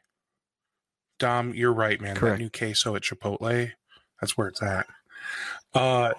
Dom, 1.20 1.54
you're 1.54 1.74
right, 1.74 2.02
man. 2.02 2.16
Correct. 2.16 2.40
That 2.40 2.44
new 2.44 2.50
queso 2.50 2.96
at 2.96 3.04
Chipotle, 3.04 3.72
that's 4.20 4.36
where 4.36 4.48
it's 4.48 4.62
at. 4.62 4.88
Uh 5.74 6.14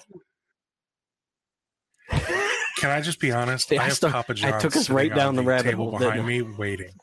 can 2.78 2.90
I 2.90 3.00
just 3.00 3.20
be 3.20 3.32
honest? 3.32 3.70
Yeah, 3.70 3.80
I 3.80 3.84
I 3.84 3.88
have 3.88 4.00
Papa 4.00 4.32
I 4.32 4.34
John's 4.34 4.62
took 4.62 4.76
us 4.76 4.90
right 4.90 5.14
down 5.14 5.36
the 5.36 5.42
rabbit 5.42 5.70
table 5.70 5.90
hole, 5.90 5.98
behind 5.98 6.26
me 6.26 6.42
waiting. 6.42 6.94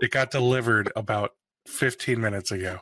It 0.00 0.10
got 0.10 0.30
delivered 0.30 0.92
about 0.94 1.32
15 1.66 2.20
minutes 2.20 2.50
ago. 2.50 2.78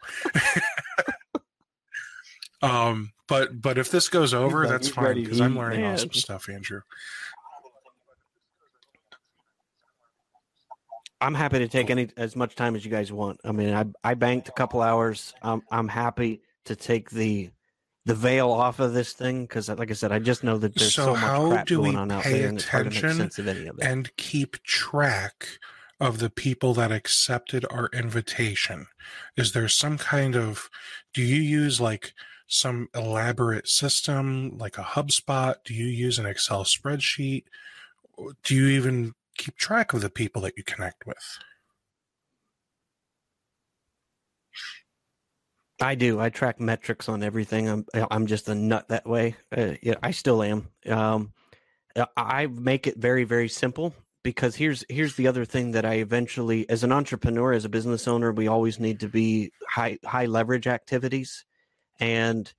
um, 2.63 3.13
but 3.29 3.61
but 3.61 3.79
if 3.79 3.91
this 3.91 4.09
goes 4.09 4.35
over, 4.35 4.67
that's 4.67 4.89
fine 4.89 5.23
because 5.23 5.41
I'm 5.41 5.57
learning 5.57 5.81
man. 5.81 5.95
awesome 5.95 6.13
stuff, 6.13 6.49
Andrew. 6.49 6.81
I'm 11.21 11.35
happy 11.35 11.59
to 11.61 11.69
take 11.69 11.91
any 11.91 12.09
as 12.17 12.37
much 12.37 12.55
time 12.55 12.77
as 12.77 12.85
you 12.85 12.91
guys 12.91 13.11
want. 13.11 13.41
I 13.45 13.53
mean, 13.53 13.73
I 13.73 13.85
I 14.05 14.15
banked 14.15 14.49
a 14.49 14.53
couple 14.53 14.83
hours. 14.83 15.35
I'm 15.43 15.63
I'm 15.71 15.89
happy 15.89 16.43
to 16.67 16.77
take 16.77 17.11
the 17.11 17.51
the 18.05 18.15
veil 18.15 18.51
off 18.51 18.79
of 18.79 18.95
this 18.95 19.13
thing 19.13 19.43
because, 19.43 19.69
like 19.69 19.91
I 19.91 19.95
said, 19.95 20.13
I 20.13 20.19
just 20.19 20.45
know 20.45 20.59
that 20.59 20.75
there's 20.75 20.95
So 20.95 21.15
so, 21.15 21.21
much 21.21 21.51
crap 21.51 21.67
going 21.67 21.97
on 21.97 22.11
out 22.13 22.25
there, 22.25 22.49
and 22.49 22.59
it's 22.59 22.69
hard 22.69 22.85
to 22.85 22.91
make 22.91 22.99
attention 22.99 23.19
sense 23.19 23.39
of 23.39 23.49
any 23.49 23.67
of 23.67 23.79
it. 23.79 23.85
And 23.85 24.15
keep 24.17 24.63
track 24.63 25.59
of 25.99 26.19
the 26.19 26.31
people 26.31 26.75
that 26.75 26.93
accepted 26.93 27.65
our 27.71 27.89
invitation. 27.93 28.87
Is 29.37 29.53
there 29.53 29.69
some 29.69 29.99
kind 29.99 30.37
of 30.37 30.71
do 31.15 31.23
you 31.23 31.41
use 31.41 31.81
like 31.81 32.13
some 32.47 32.89
elaborate 32.95 33.69
system 33.69 34.57
like 34.57 34.79
a 34.79 34.83
HubSpot? 34.83 35.57
Do 35.65 35.75
you 35.75 35.87
use 35.87 36.19
an 36.19 36.27
Excel 36.27 36.65
spreadsheet? 36.65 37.45
Do 38.45 38.55
you 38.55 38.69
even 38.69 39.15
keep 39.37 39.57
track 39.57 39.93
of 39.93 40.01
the 40.01 40.11
people 40.11 40.43
that 40.43 40.55
you 40.57 40.65
connect 40.65 41.07
with? 41.07 41.39
I 45.81 45.95
do. 45.95 46.19
I 46.21 46.31
track 46.31 46.59
metrics 46.61 47.09
on 47.09 47.23
everything. 47.23 47.69
I'm 47.69 47.87
I'm 48.11 48.27
just 48.27 48.49
a 48.49 48.55
nut 48.55 48.89
that 48.89 49.07
way. 49.07 49.37
Uh, 49.57 49.75
yeah, 49.83 49.97
I 50.03 50.11
still 50.11 50.43
am. 50.43 50.69
Um, 50.89 51.33
I- 51.97 52.07
I 52.17 52.47
make 52.49 52.87
it 52.87 52.99
very 52.99 53.25
very 53.25 53.49
simple 53.49 53.95
because 54.23 54.57
here's 54.57 54.85
here's 54.89 55.17
the 55.17 55.29
other 55.29 55.45
thing 55.45 55.73
that 55.73 55.85
I 55.85 55.95
eventually, 55.97 56.69
as 56.71 56.85
an 56.85 56.93
entrepreneur, 56.93 57.53
as 57.53 57.65
a 57.65 57.69
business 57.71 58.09
owner, 58.09 58.33
we 58.33 58.49
always 58.49 58.81
need 58.81 59.01
to 59.01 59.09
be 59.09 59.53
high 59.69 59.99
high 60.05 60.27
leverage 60.27 60.67
activities, 60.67 61.45
and 62.01 62.53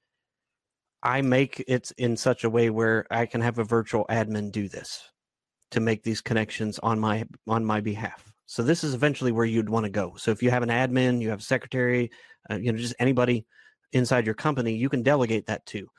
I 1.02 1.22
make 1.22 1.64
it 1.68 1.92
in 1.98 2.18
such 2.18 2.44
a 2.44 2.50
way 2.50 2.70
where 2.70 3.08
I 3.12 3.26
can 3.26 3.42
have 3.42 3.58
a 3.60 3.64
virtual 3.64 4.06
admin 4.10 4.52
do 4.52 4.68
this 4.70 5.10
to 5.72 5.80
make 5.80 6.04
these 6.04 6.22
connections 6.22 6.80
on 6.80 7.00
my 7.00 7.26
on 7.48 7.66
my 7.66 7.82
behalf. 7.82 8.34
So 8.46 8.64
this 8.64 8.84
is 8.84 8.94
eventually 8.94 9.34
where 9.34 9.46
you'd 9.46 9.70
want 9.70 9.86
to 9.86 9.90
go. 9.90 10.16
So 10.18 10.32
if 10.32 10.42
you 10.42 10.50
have 10.52 10.64
an 10.64 10.70
admin, 10.70 11.22
you 11.22 11.30
have 11.30 11.40
a 11.40 11.44
secretary, 11.44 12.12
uh, 12.50 12.56
you 12.56 12.72
know, 12.72 12.78
just 12.78 12.96
anybody 12.98 13.46
inside 13.92 14.26
your 14.26 14.36
company, 14.36 14.74
you 14.74 14.90
can 14.90 15.04
delegate 15.04 15.48
that 15.48 15.66
to. 15.68 15.90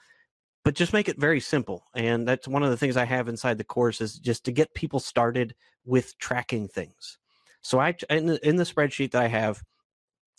But 0.65 0.75
just 0.75 0.93
make 0.93 1.09
it 1.09 1.21
very 1.21 1.41
simple. 1.41 1.85
And 1.95 2.27
that's 2.27 2.49
one 2.49 2.63
of 2.63 2.71
the 2.71 2.77
things 2.77 2.97
I 2.97 3.05
have 3.05 3.29
inside 3.29 3.59
the 3.59 3.65
course 3.65 4.01
is 4.01 4.19
just 4.19 4.45
to 4.45 4.53
get 4.53 4.73
people 4.75 4.99
started 4.99 5.55
with 5.85 6.17
tracking 6.19 6.69
things. 6.69 7.19
So 7.61 7.79
I 7.79 7.95
in 8.09 8.27
the, 8.27 8.49
in 8.49 8.57
the 8.57 8.65
spreadsheet 8.65 9.13
that 9.13 9.23
I 9.23 9.29
have, 9.29 9.63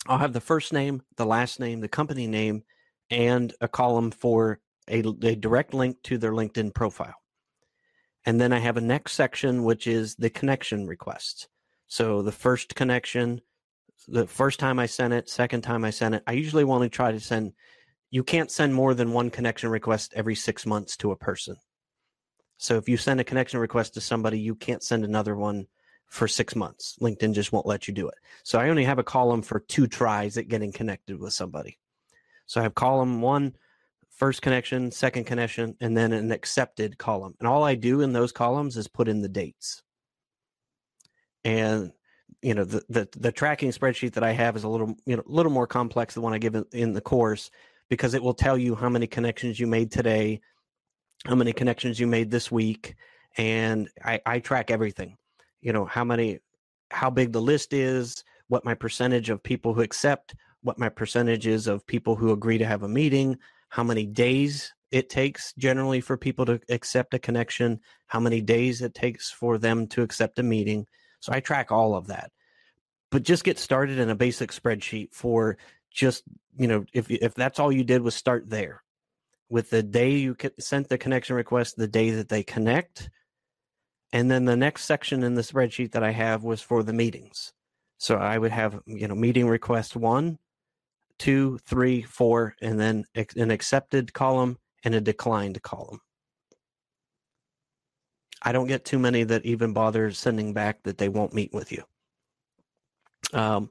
I'll 0.06 0.18
have 0.18 0.32
the 0.32 0.40
first 0.40 0.72
name, 0.72 1.02
the 1.16 1.26
last 1.26 1.60
name, 1.60 1.80
the 1.80 1.88
company 1.88 2.26
name, 2.26 2.64
and 3.10 3.52
a 3.60 3.68
column 3.68 4.10
for 4.10 4.60
a, 4.88 5.00
a 5.22 5.36
direct 5.36 5.74
link 5.74 5.96
to 6.04 6.18
their 6.18 6.32
LinkedIn 6.32 6.74
profile. 6.74 7.19
And 8.26 8.40
then 8.40 8.52
I 8.52 8.58
have 8.58 8.76
a 8.76 8.82
next 8.82 9.12
section, 9.12 9.64
which 9.64 9.86
is 9.86 10.14
the 10.16 10.30
connection 10.30 10.86
requests. 10.86 11.48
So 11.88 12.22
the 12.22 12.32
first 12.32 12.74
connection, 12.74 13.40
the 14.06 14.26
first 14.26 14.60
time 14.60 14.78
I 14.78 14.86
sent 14.86 15.14
it, 15.14 15.28
second 15.28 15.62
time 15.62 15.84
I 15.84 15.90
sent 15.90 16.14
it, 16.14 16.22
I 16.26 16.32
usually 16.32 16.64
want 16.64 16.82
to 16.84 16.88
try 16.88 17.12
to 17.12 17.20
send 17.20 17.52
you 18.10 18.24
can't 18.24 18.50
send 18.50 18.74
more 18.74 18.92
than 18.92 19.12
one 19.12 19.30
connection 19.30 19.70
request 19.70 20.12
every 20.16 20.34
six 20.34 20.66
months 20.66 20.96
to 20.96 21.12
a 21.12 21.16
person. 21.16 21.56
So 22.58 22.76
if 22.76 22.88
you 22.88 22.96
send 22.96 23.20
a 23.20 23.24
connection 23.24 23.60
request 23.60 23.94
to 23.94 24.00
somebody, 24.00 24.38
you 24.38 24.54
can't 24.54 24.82
send 24.82 25.04
another 25.04 25.36
one 25.36 25.66
for 26.08 26.26
six 26.26 26.56
months. 26.56 26.96
LinkedIn 27.00 27.34
just 27.34 27.52
won't 27.52 27.66
let 27.66 27.86
you 27.86 27.94
do 27.94 28.08
it. 28.08 28.16
So 28.42 28.58
I 28.58 28.68
only 28.68 28.84
have 28.84 28.98
a 28.98 29.04
column 29.04 29.42
for 29.42 29.60
two 29.60 29.86
tries 29.86 30.36
at 30.36 30.48
getting 30.48 30.72
connected 30.72 31.18
with 31.20 31.32
somebody. 31.32 31.78
So 32.46 32.60
I 32.60 32.64
have 32.64 32.74
column 32.74 33.22
one, 33.22 33.54
first 34.20 34.42
connection, 34.42 34.92
second 34.92 35.24
connection, 35.24 35.74
and 35.80 35.96
then 35.96 36.12
an 36.12 36.30
accepted 36.30 36.98
column. 36.98 37.34
And 37.40 37.48
all 37.48 37.64
I 37.64 37.74
do 37.74 38.02
in 38.02 38.12
those 38.12 38.32
columns 38.32 38.76
is 38.76 38.86
put 38.86 39.08
in 39.08 39.22
the 39.22 39.30
dates. 39.30 39.82
And 41.42 41.92
you 42.42 42.54
know 42.54 42.64
the, 42.64 42.82
the 42.88 43.08
the 43.16 43.32
tracking 43.32 43.70
spreadsheet 43.70 44.12
that 44.12 44.22
I 44.22 44.32
have 44.32 44.56
is 44.56 44.64
a 44.64 44.68
little 44.68 44.94
you 45.06 45.16
know 45.16 45.22
a 45.26 45.32
little 45.32 45.50
more 45.50 45.66
complex 45.66 46.14
than 46.14 46.22
one 46.22 46.34
I 46.34 46.38
give 46.38 46.54
in, 46.54 46.64
in 46.72 46.92
the 46.92 47.00
course 47.00 47.50
because 47.88 48.14
it 48.14 48.22
will 48.22 48.34
tell 48.34 48.56
you 48.56 48.74
how 48.74 48.88
many 48.90 49.06
connections 49.06 49.58
you 49.58 49.66
made 49.66 49.90
today, 49.90 50.40
how 51.26 51.34
many 51.34 51.52
connections 51.52 51.98
you 51.98 52.06
made 52.06 52.30
this 52.30 52.52
week, 52.52 52.94
and 53.36 53.88
I, 54.04 54.20
I 54.24 54.38
track 54.38 54.70
everything. 54.70 55.16
You 55.62 55.72
know 55.72 55.86
how 55.86 56.04
many, 56.04 56.40
how 56.90 57.08
big 57.10 57.32
the 57.32 57.40
list 57.40 57.72
is, 57.72 58.22
what 58.48 58.64
my 58.66 58.74
percentage 58.74 59.30
of 59.30 59.42
people 59.42 59.74
who 59.74 59.80
accept, 59.80 60.34
what 60.62 60.78
my 60.78 60.90
percentage 60.90 61.46
is 61.46 61.66
of 61.66 61.86
people 61.86 62.16
who 62.16 62.32
agree 62.32 62.58
to 62.58 62.66
have 62.66 62.82
a 62.82 62.88
meeting, 62.88 63.38
how 63.70 63.82
many 63.82 64.04
days 64.06 64.72
it 64.90 65.08
takes 65.08 65.54
generally 65.54 66.00
for 66.00 66.16
people 66.16 66.44
to 66.46 66.60
accept 66.68 67.14
a 67.14 67.18
connection, 67.18 67.80
how 68.06 68.20
many 68.20 68.40
days 68.40 68.82
it 68.82 68.94
takes 68.94 69.30
for 69.30 69.56
them 69.56 69.86
to 69.86 70.02
accept 70.02 70.38
a 70.38 70.42
meeting. 70.42 70.86
So 71.20 71.32
I 71.32 71.40
track 71.40 71.70
all 71.72 71.94
of 71.94 72.08
that. 72.08 72.30
But 73.10 73.22
just 73.22 73.44
get 73.44 73.58
started 73.58 73.98
in 73.98 74.10
a 74.10 74.14
basic 74.14 74.50
spreadsheet 74.50 75.12
for 75.12 75.56
just, 75.90 76.22
you 76.56 76.68
know, 76.68 76.84
if 76.92 77.10
if 77.10 77.34
that's 77.34 77.58
all 77.58 77.72
you 77.72 77.84
did 77.84 78.02
was 78.02 78.14
start 78.14 78.48
there 78.48 78.82
with 79.48 79.70
the 79.70 79.82
day 79.82 80.12
you 80.12 80.36
sent 80.58 80.88
the 80.88 80.98
connection 80.98 81.34
request, 81.34 81.76
the 81.76 81.88
day 81.88 82.10
that 82.10 82.28
they 82.28 82.42
connect, 82.42 83.10
and 84.12 84.30
then 84.30 84.44
the 84.44 84.56
next 84.56 84.84
section 84.84 85.22
in 85.22 85.34
the 85.34 85.42
spreadsheet 85.42 85.92
that 85.92 86.04
I 86.04 86.12
have 86.12 86.44
was 86.44 86.60
for 86.60 86.82
the 86.82 86.92
meetings. 86.92 87.52
So 87.98 88.16
I 88.16 88.38
would 88.38 88.52
have, 88.52 88.80
you 88.86 89.08
know, 89.08 89.14
meeting 89.14 89.48
request 89.48 89.96
one, 89.96 90.38
two, 91.20 91.58
three, 91.66 92.02
four, 92.02 92.56
and 92.62 92.80
then 92.80 93.04
an 93.36 93.50
accepted 93.50 94.12
column 94.12 94.56
and 94.82 94.94
a 94.94 95.00
declined 95.00 95.62
column. 95.62 96.00
I 98.42 98.52
don't 98.52 98.66
get 98.66 98.86
too 98.86 98.98
many 98.98 99.22
that 99.24 99.44
even 99.44 99.74
bother 99.74 100.10
sending 100.12 100.54
back 100.54 100.82
that 100.84 100.96
they 100.96 101.10
won't 101.10 101.34
meet 101.34 101.52
with 101.52 101.72
you. 101.72 101.84
Um, 103.34 103.68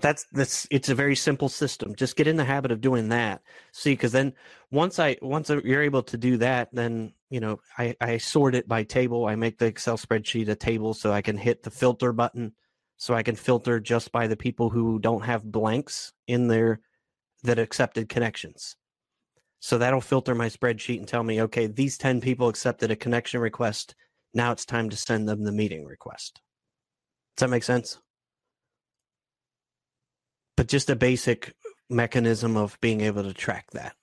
that's 0.00 0.26
that's 0.32 0.66
it's 0.72 0.88
a 0.88 0.96
very 0.96 1.14
simple 1.14 1.48
system. 1.48 1.94
Just 1.94 2.16
get 2.16 2.26
in 2.26 2.36
the 2.36 2.44
habit 2.44 2.72
of 2.72 2.80
doing 2.80 3.10
that. 3.10 3.40
See, 3.72 3.92
because 3.92 4.10
then 4.10 4.32
once 4.72 4.98
I 4.98 5.16
once 5.22 5.50
you're 5.50 5.82
able 5.82 6.02
to 6.02 6.16
do 6.16 6.38
that, 6.38 6.70
then 6.72 7.12
you 7.30 7.38
know 7.38 7.60
I 7.78 7.94
I 8.00 8.18
sort 8.18 8.56
it 8.56 8.66
by 8.66 8.82
table. 8.82 9.26
I 9.26 9.36
make 9.36 9.58
the 9.58 9.66
Excel 9.66 9.96
spreadsheet 9.96 10.48
a 10.48 10.56
table 10.56 10.92
so 10.92 11.12
I 11.12 11.22
can 11.22 11.36
hit 11.36 11.62
the 11.62 11.70
filter 11.70 12.12
button, 12.12 12.54
so 12.98 13.14
I 13.14 13.22
can 13.22 13.36
filter 13.36 13.80
just 13.80 14.12
by 14.12 14.26
the 14.26 14.36
people 14.36 14.70
who 14.70 14.98
don't 14.98 15.24
have 15.24 15.50
blanks 15.50 16.12
in 16.26 16.48
there 16.48 16.80
that 17.44 17.58
accepted 17.58 18.08
connections. 18.08 18.76
So 19.60 19.78
that'll 19.78 20.00
filter 20.00 20.34
my 20.34 20.48
spreadsheet 20.48 20.98
and 20.98 21.08
tell 21.08 21.22
me, 21.22 21.40
okay, 21.42 21.68
these 21.68 21.96
10 21.96 22.20
people 22.20 22.48
accepted 22.48 22.90
a 22.90 22.96
connection 22.96 23.40
request. 23.40 23.94
Now 24.34 24.52
it's 24.52 24.66
time 24.66 24.90
to 24.90 24.96
send 24.96 25.28
them 25.28 25.44
the 25.44 25.52
meeting 25.52 25.84
request. 25.84 26.40
Does 27.36 27.46
that 27.46 27.50
make 27.50 27.62
sense? 27.62 27.98
But 30.56 30.66
just 30.66 30.90
a 30.90 30.96
basic 30.96 31.54
mechanism 31.88 32.56
of 32.56 32.78
being 32.80 33.00
able 33.00 33.22
to 33.22 33.32
track 33.32 33.66
that. 33.72 33.94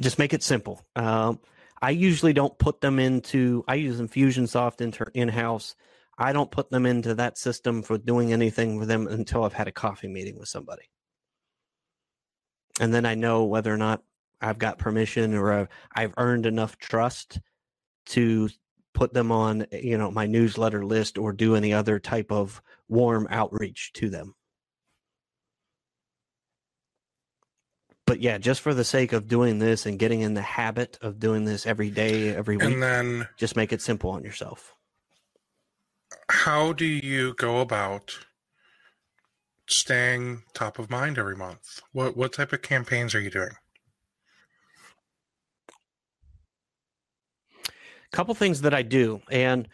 Just 0.00 0.18
make 0.18 0.32
it 0.32 0.42
simple. 0.42 0.84
Um, 0.94 1.40
I 1.80 1.90
usually 1.90 2.32
don't 2.32 2.56
put 2.58 2.80
them 2.80 3.00
into, 3.00 3.64
I 3.66 3.74
use 3.74 4.00
Infusionsoft 4.00 5.10
in 5.14 5.28
house. 5.28 5.74
I 6.18 6.32
don't 6.32 6.50
put 6.50 6.70
them 6.70 6.86
into 6.86 7.14
that 7.14 7.38
system 7.38 7.82
for 7.82 7.98
doing 7.98 8.32
anything 8.32 8.78
with 8.78 8.88
them 8.88 9.06
until 9.06 9.44
I've 9.44 9.54
had 9.54 9.68
a 9.68 9.72
coffee 9.72 10.08
meeting 10.08 10.38
with 10.38 10.48
somebody. 10.48 10.90
And 12.80 12.92
then 12.92 13.06
I 13.06 13.14
know 13.14 13.44
whether 13.44 13.72
or 13.72 13.76
not 13.76 14.02
I've 14.40 14.58
got 14.58 14.78
permission 14.78 15.34
or 15.34 15.68
I've 15.94 16.14
earned 16.16 16.46
enough 16.46 16.78
trust 16.78 17.40
to 18.06 18.48
put 18.94 19.14
them 19.14 19.32
on 19.32 19.66
you 19.72 19.96
know 19.96 20.10
my 20.10 20.26
newsletter 20.26 20.84
list 20.84 21.16
or 21.16 21.32
do 21.32 21.54
any 21.54 21.72
other 21.72 21.98
type 21.98 22.30
of 22.30 22.60
warm 22.88 23.26
outreach 23.30 23.92
to 23.94 24.10
them. 24.10 24.34
But 28.06 28.20
yeah 28.20 28.36
just 28.36 28.60
for 28.60 28.74
the 28.74 28.84
sake 28.84 29.12
of 29.12 29.28
doing 29.28 29.58
this 29.58 29.86
and 29.86 29.98
getting 29.98 30.20
in 30.20 30.34
the 30.34 30.42
habit 30.42 30.98
of 31.00 31.18
doing 31.18 31.44
this 31.44 31.66
every 31.66 31.88
day 31.88 32.34
every 32.34 32.56
week 32.58 32.74
and 32.74 32.82
then 32.82 33.28
just 33.38 33.56
make 33.56 33.72
it 33.72 33.80
simple 33.80 34.10
on 34.10 34.24
yourself 34.24 34.74
how 36.30 36.72
do 36.72 36.84
you 36.84 37.34
go 37.34 37.60
about 37.60 38.18
staying 39.68 40.42
top 40.54 40.78
of 40.78 40.90
mind 40.90 41.18
every 41.18 41.36
month? 41.36 41.80
What 41.92 42.16
what 42.16 42.32
type 42.32 42.52
of 42.52 42.62
campaigns 42.62 43.14
are 43.14 43.20
you 43.20 43.30
doing? 43.30 43.52
Couple 48.12 48.34
things 48.34 48.60
that 48.60 48.74
I 48.74 48.82
do, 48.82 49.22
and 49.30 49.68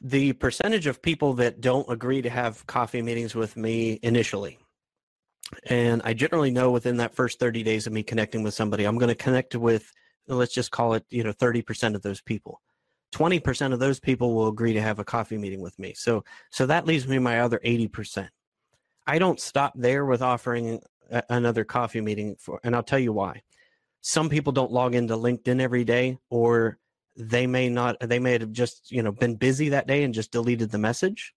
the 0.00 0.32
percentage 0.34 0.86
of 0.86 1.02
people 1.02 1.34
that 1.34 1.60
don't 1.60 1.90
agree 1.90 2.22
to 2.22 2.30
have 2.30 2.66
coffee 2.66 3.02
meetings 3.02 3.34
with 3.34 3.56
me 3.56 3.98
initially. 4.02 4.58
And 5.64 6.02
I 6.04 6.12
generally 6.12 6.50
know 6.50 6.70
within 6.70 6.98
that 6.98 7.14
first 7.14 7.38
30 7.38 7.62
days 7.62 7.86
of 7.86 7.92
me 7.92 8.02
connecting 8.02 8.42
with 8.42 8.54
somebody, 8.54 8.84
I'm 8.84 8.98
going 8.98 9.08
to 9.08 9.14
connect 9.14 9.54
with, 9.54 9.90
let's 10.26 10.52
just 10.52 10.70
call 10.70 10.94
it, 10.94 11.04
you 11.10 11.24
know, 11.24 11.32
30% 11.32 11.94
of 11.94 12.02
those 12.02 12.20
people. 12.20 12.60
20% 13.14 13.72
of 13.72 13.78
those 13.78 14.00
people 14.00 14.34
will 14.34 14.48
agree 14.48 14.72
to 14.72 14.82
have 14.82 14.98
a 14.98 15.04
coffee 15.04 15.38
meeting 15.38 15.60
with 15.60 15.78
me. 15.78 15.94
So, 15.94 16.24
so 16.50 16.66
that 16.66 16.86
leaves 16.86 17.06
me 17.08 17.18
my 17.18 17.40
other 17.40 17.60
80%. 17.64 18.28
I 19.06 19.18
don't 19.18 19.40
stop 19.40 19.72
there 19.74 20.04
with 20.04 20.20
offering 20.20 20.80
a, 21.10 21.22
another 21.30 21.64
coffee 21.64 22.00
meeting 22.00 22.36
for, 22.38 22.60
and 22.62 22.76
I'll 22.76 22.82
tell 22.82 22.98
you 22.98 23.12
why. 23.12 23.42
Some 24.00 24.28
people 24.28 24.52
don't 24.52 24.70
log 24.70 24.94
into 24.94 25.16
LinkedIn 25.16 25.60
every 25.60 25.84
day, 25.84 26.18
or 26.30 26.78
they 27.16 27.46
may 27.46 27.68
not. 27.68 27.96
They 28.00 28.20
may 28.20 28.32
have 28.32 28.52
just 28.52 28.92
you 28.92 29.02
know 29.02 29.10
been 29.10 29.34
busy 29.34 29.70
that 29.70 29.88
day 29.88 30.04
and 30.04 30.14
just 30.14 30.30
deleted 30.30 30.70
the 30.70 30.78
message. 30.78 31.34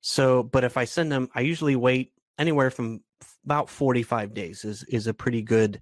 So, 0.00 0.42
but 0.42 0.64
if 0.64 0.76
I 0.76 0.84
send 0.84 1.10
them, 1.10 1.28
I 1.34 1.40
usually 1.40 1.76
wait 1.76 2.12
anywhere 2.38 2.70
from 2.70 3.00
about 3.44 3.70
45 3.70 4.34
days 4.34 4.64
is 4.64 4.84
is 4.84 5.06
a 5.06 5.14
pretty 5.14 5.42
good 5.42 5.80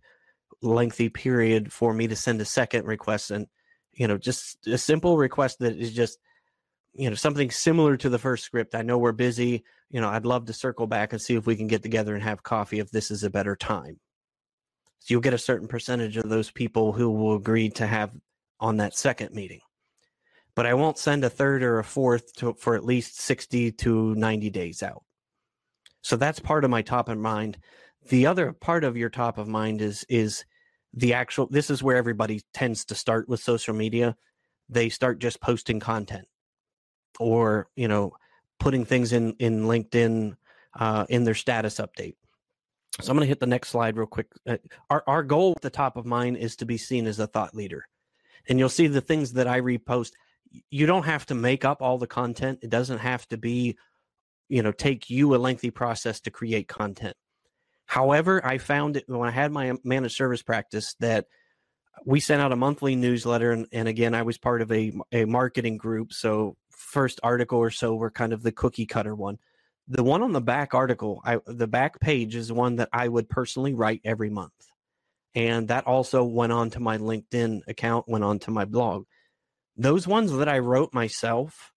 lengthy 0.62 1.08
period 1.08 1.72
for 1.72 1.92
me 1.92 2.06
to 2.06 2.16
send 2.16 2.40
a 2.40 2.44
second 2.44 2.86
request 2.86 3.30
and 3.30 3.46
you 3.96 4.06
know 4.06 4.18
just 4.18 4.66
a 4.66 4.78
simple 4.78 5.16
request 5.16 5.58
that 5.60 5.76
is 5.76 5.92
just 5.92 6.18
you 6.92 7.08
know 7.08 7.16
something 7.16 7.50
similar 7.50 7.96
to 7.96 8.08
the 8.08 8.18
first 8.18 8.44
script. 8.44 8.74
I 8.74 8.82
know 8.82 8.98
we're 8.98 9.12
busy. 9.12 9.64
You 9.90 10.00
know 10.00 10.08
i'd 10.08 10.26
love 10.26 10.46
to 10.46 10.52
circle 10.52 10.86
back 10.86 11.12
and 11.12 11.22
see 11.22 11.34
if 11.34 11.46
we 11.46 11.56
can 11.56 11.66
get 11.68 11.82
together 11.82 12.14
and 12.14 12.22
have 12.22 12.42
coffee 12.42 12.80
if 12.80 12.90
this 12.90 13.10
is 13.10 13.24
a 13.24 13.30
better 13.30 13.56
time. 13.56 13.98
So 14.98 15.14
you'll 15.14 15.20
get 15.20 15.34
a 15.34 15.38
certain 15.38 15.68
percentage 15.68 16.16
of 16.16 16.28
those 16.28 16.50
people 16.50 16.92
who 16.92 17.10
will 17.10 17.36
agree 17.36 17.70
to 17.70 17.86
have 17.86 18.10
on 18.58 18.78
that 18.78 18.96
second 18.96 19.32
meeting. 19.32 19.60
But 20.56 20.66
i 20.66 20.74
won't 20.74 20.98
send 20.98 21.22
a 21.22 21.30
third 21.30 21.62
or 21.62 21.78
a 21.78 21.84
fourth 21.84 22.34
to, 22.36 22.54
for 22.54 22.74
at 22.74 22.84
least 22.84 23.20
60 23.20 23.72
to 23.72 24.14
90 24.14 24.50
days 24.50 24.82
out. 24.82 25.04
So 26.02 26.16
that's 26.16 26.40
part 26.40 26.64
of 26.64 26.70
my 26.70 26.82
top 26.82 27.08
of 27.08 27.18
mind. 27.18 27.58
The 28.08 28.26
other 28.26 28.52
part 28.52 28.82
of 28.84 28.96
your 28.96 29.10
top 29.10 29.38
of 29.38 29.48
mind 29.48 29.82
is 29.82 30.04
is 30.08 30.44
the 30.96 31.12
actual 31.12 31.46
this 31.50 31.70
is 31.70 31.82
where 31.82 31.96
everybody 31.96 32.40
tends 32.54 32.86
to 32.86 32.94
start 32.94 33.28
with 33.28 33.40
social 33.40 33.74
media. 33.74 34.16
They 34.68 34.88
start 34.88 35.20
just 35.20 35.40
posting 35.40 35.78
content 35.78 36.26
or 37.20 37.68
you 37.76 37.86
know 37.86 38.12
putting 38.58 38.84
things 38.84 39.12
in 39.12 39.34
in 39.38 39.64
linkedin 39.64 40.36
uh, 40.74 41.06
in 41.08 41.24
their 41.24 41.34
status 41.34 41.76
update. 41.76 42.14
So 43.00 43.10
i'm 43.10 43.16
going 43.16 43.26
to 43.26 43.28
hit 43.28 43.40
the 43.40 43.46
next 43.46 43.68
slide 43.68 43.96
real 43.96 44.06
quick. 44.06 44.28
Uh, 44.46 44.56
our, 44.88 45.04
our 45.06 45.22
goal 45.22 45.52
at 45.56 45.62
the 45.62 45.70
top 45.70 45.96
of 45.96 46.06
mind 46.06 46.38
is 46.38 46.56
to 46.56 46.66
be 46.66 46.78
seen 46.78 47.06
as 47.06 47.18
a 47.18 47.26
thought 47.26 47.54
leader. 47.54 47.84
And 48.48 48.58
you'll 48.58 48.68
see 48.70 48.86
the 48.86 49.02
things 49.02 49.34
that 49.34 49.46
i 49.46 49.60
repost 49.60 50.12
you 50.70 50.86
don't 50.86 51.04
have 51.04 51.26
to 51.26 51.34
make 51.34 51.64
up 51.64 51.82
all 51.82 51.98
the 51.98 52.06
content. 52.06 52.60
It 52.62 52.70
doesn't 52.70 52.98
have 52.98 53.28
to 53.28 53.36
be 53.36 53.76
you 54.48 54.62
know 54.62 54.72
take 54.72 55.10
you 55.10 55.34
a 55.34 55.36
lengthy 55.36 55.70
process 55.70 56.20
to 56.20 56.30
create 56.30 56.68
content 56.68 57.16
however 57.86 58.44
i 58.44 58.58
found 58.58 58.96
it 58.96 59.04
when 59.06 59.28
i 59.28 59.32
had 59.32 59.50
my 59.50 59.72
managed 59.84 60.16
service 60.16 60.42
practice 60.42 60.94
that 61.00 61.26
we 62.04 62.20
sent 62.20 62.42
out 62.42 62.52
a 62.52 62.56
monthly 62.56 62.94
newsletter 62.94 63.52
and, 63.52 63.66
and 63.72 63.88
again 63.88 64.14
i 64.14 64.22
was 64.22 64.38
part 64.38 64.60
of 64.60 64.70
a, 64.70 64.92
a 65.12 65.24
marketing 65.24 65.76
group 65.76 66.12
so 66.12 66.56
first 66.76 67.20
article 67.22 67.58
or 67.58 67.70
so 67.70 67.94
were 67.94 68.10
kind 68.10 68.32
of 68.32 68.42
the 68.42 68.52
cookie 68.52 68.86
cutter 68.86 69.14
one. 69.14 69.38
The 69.88 70.02
one 70.02 70.22
on 70.22 70.32
the 70.32 70.40
back 70.40 70.74
article, 70.74 71.20
I, 71.24 71.38
the 71.46 71.66
back 71.66 72.00
page 72.00 72.34
is 72.34 72.52
one 72.52 72.76
that 72.76 72.88
I 72.92 73.08
would 73.08 73.28
personally 73.28 73.74
write 73.74 74.00
every 74.04 74.30
month. 74.30 74.52
And 75.34 75.68
that 75.68 75.86
also 75.86 76.24
went 76.24 76.52
on 76.52 76.70
to 76.70 76.80
my 76.80 76.98
LinkedIn 76.98 77.62
account, 77.68 78.08
went 78.08 78.24
on 78.24 78.38
to 78.40 78.50
my 78.50 78.64
blog. 78.64 79.04
Those 79.76 80.06
ones 80.06 80.32
that 80.32 80.48
I 80.48 80.58
wrote 80.60 80.94
myself 80.94 81.72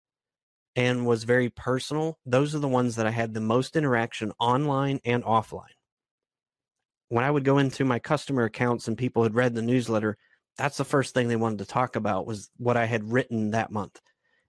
and 0.75 1.05
was 1.05 1.25
very 1.25 1.49
personal, 1.49 2.17
those 2.25 2.55
are 2.55 2.59
the 2.59 2.67
ones 2.67 2.95
that 2.95 3.05
I 3.05 3.11
had 3.11 3.33
the 3.33 3.41
most 3.41 3.75
interaction 3.75 4.31
online 4.39 4.99
and 5.03 5.23
offline. 5.23 5.75
When 7.09 7.25
I 7.25 7.31
would 7.31 7.43
go 7.43 7.57
into 7.57 7.83
my 7.83 7.99
customer 7.99 8.43
accounts 8.43 8.87
and 8.87 8.97
people 8.97 9.23
had 9.23 9.35
read 9.35 9.55
the 9.55 9.61
newsletter, 9.61 10.17
that's 10.57 10.77
the 10.77 10.85
first 10.85 11.13
thing 11.13 11.27
they 11.27 11.35
wanted 11.35 11.59
to 11.59 11.65
talk 11.65 11.95
about 11.95 12.25
was 12.25 12.49
what 12.57 12.77
I 12.77 12.85
had 12.85 13.11
written 13.11 13.51
that 13.51 13.71
month. 13.71 13.99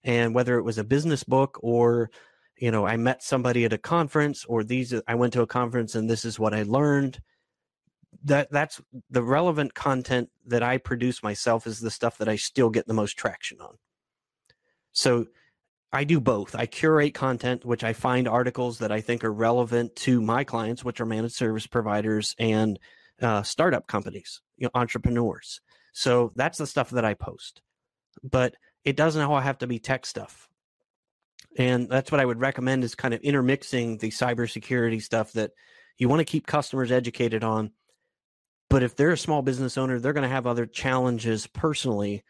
And 0.04 0.34
whether 0.34 0.58
it 0.58 0.62
was 0.62 0.78
a 0.78 0.84
business 0.84 1.24
book 1.24 1.58
or, 1.62 2.10
you 2.56 2.70
know, 2.70 2.86
I 2.86 2.96
met 2.96 3.22
somebody 3.22 3.64
at 3.64 3.72
a 3.72 3.78
conference 3.78 4.44
or 4.44 4.62
these, 4.62 4.94
I 5.06 5.14
went 5.14 5.32
to 5.34 5.42
a 5.42 5.46
conference 5.46 5.94
and 5.94 6.08
this 6.08 6.24
is 6.24 6.38
what 6.38 6.54
I 6.54 6.62
learned. 6.62 7.20
That 8.24 8.50
that's 8.50 8.82
the 9.08 9.22
relevant 9.22 9.72
content 9.72 10.30
that 10.46 10.62
I 10.62 10.76
produce 10.78 11.22
myself 11.22 11.66
is 11.66 11.80
the 11.80 11.90
stuff 11.90 12.18
that 12.18 12.28
I 12.28 12.36
still 12.36 12.68
get 12.68 12.86
the 12.86 12.92
most 12.92 13.16
traction 13.16 13.60
on. 13.60 13.78
So 14.92 15.26
I 15.92 16.04
do 16.04 16.20
both. 16.20 16.54
I 16.54 16.66
curate 16.66 17.14
content, 17.14 17.64
which 17.64 17.82
I 17.82 17.92
find 17.92 18.28
articles 18.28 18.78
that 18.78 18.92
I 18.92 19.00
think 19.00 19.24
are 19.24 19.32
relevant 19.32 19.96
to 19.96 20.20
my 20.20 20.44
clients, 20.44 20.84
which 20.84 21.00
are 21.00 21.06
managed 21.06 21.34
service 21.34 21.66
providers 21.66 22.36
and 22.38 22.78
uh, 23.20 23.42
startup 23.42 23.86
companies, 23.86 24.40
you 24.56 24.66
know, 24.66 24.70
entrepreneurs. 24.74 25.60
So 25.92 26.32
that's 26.36 26.58
the 26.58 26.66
stuff 26.66 26.90
that 26.90 27.04
I 27.04 27.14
post. 27.14 27.60
But 28.22 28.54
it 28.84 28.96
doesn't 28.96 29.20
all 29.20 29.40
have 29.40 29.58
to 29.58 29.66
be 29.66 29.78
tech 29.78 30.06
stuff. 30.06 30.48
And 31.56 31.88
that's 31.88 32.12
what 32.12 32.20
I 32.20 32.24
would 32.24 32.40
recommend 32.40 32.84
is 32.84 32.94
kind 32.94 33.12
of 33.12 33.20
intermixing 33.20 33.98
the 33.98 34.10
cybersecurity 34.10 35.02
stuff 35.02 35.32
that 35.32 35.50
you 35.98 36.08
want 36.08 36.20
to 36.20 36.24
keep 36.24 36.46
customers 36.46 36.92
educated 36.92 37.42
on. 37.42 37.72
But 38.68 38.84
if 38.84 38.94
they're 38.94 39.10
a 39.10 39.18
small 39.18 39.42
business 39.42 39.76
owner, 39.76 39.98
they're 39.98 40.12
going 40.12 40.22
to 40.22 40.28
have 40.28 40.46
other 40.46 40.66
challenges 40.66 41.48
personally 41.48 42.22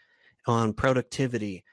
on 0.46 0.72
productivity, 0.72 1.64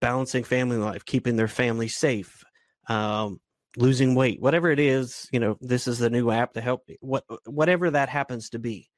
balancing 0.00 0.44
family 0.44 0.76
life, 0.76 1.04
keeping 1.04 1.36
their 1.36 1.48
family 1.48 1.88
safe, 1.88 2.44
um, 2.88 3.40
losing 3.76 4.14
weight, 4.14 4.40
whatever 4.40 4.70
it 4.70 4.78
is. 4.78 5.28
You 5.32 5.40
know, 5.40 5.56
this 5.60 5.86
is 5.86 5.98
the 5.98 6.10
new 6.10 6.30
app 6.30 6.54
to 6.54 6.60
help. 6.60 6.88
What 7.00 7.24
whatever 7.44 7.90
that 7.90 8.08
happens 8.08 8.50
to 8.50 8.58
be, 8.58 8.88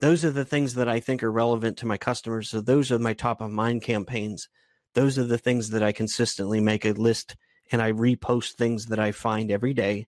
those 0.00 0.24
are 0.24 0.30
the 0.30 0.44
things 0.44 0.74
that 0.74 0.88
I 0.88 1.00
think 1.00 1.22
are 1.22 1.32
relevant 1.32 1.78
to 1.78 1.86
my 1.86 1.96
customers. 1.96 2.50
So 2.50 2.60
those 2.60 2.90
are 2.90 2.98
my 2.98 3.14
top 3.14 3.40
of 3.40 3.50
mind 3.50 3.82
campaigns. 3.82 4.48
Those 4.94 5.18
are 5.18 5.24
the 5.24 5.38
things 5.38 5.70
that 5.70 5.82
I 5.82 5.92
consistently 5.92 6.60
make 6.60 6.84
a 6.84 6.92
list 6.92 7.36
and 7.70 7.80
I 7.80 7.92
repost 7.92 8.52
things 8.52 8.86
that 8.86 8.98
I 8.98 9.12
find 9.12 9.50
every 9.50 9.74
day 9.74 10.06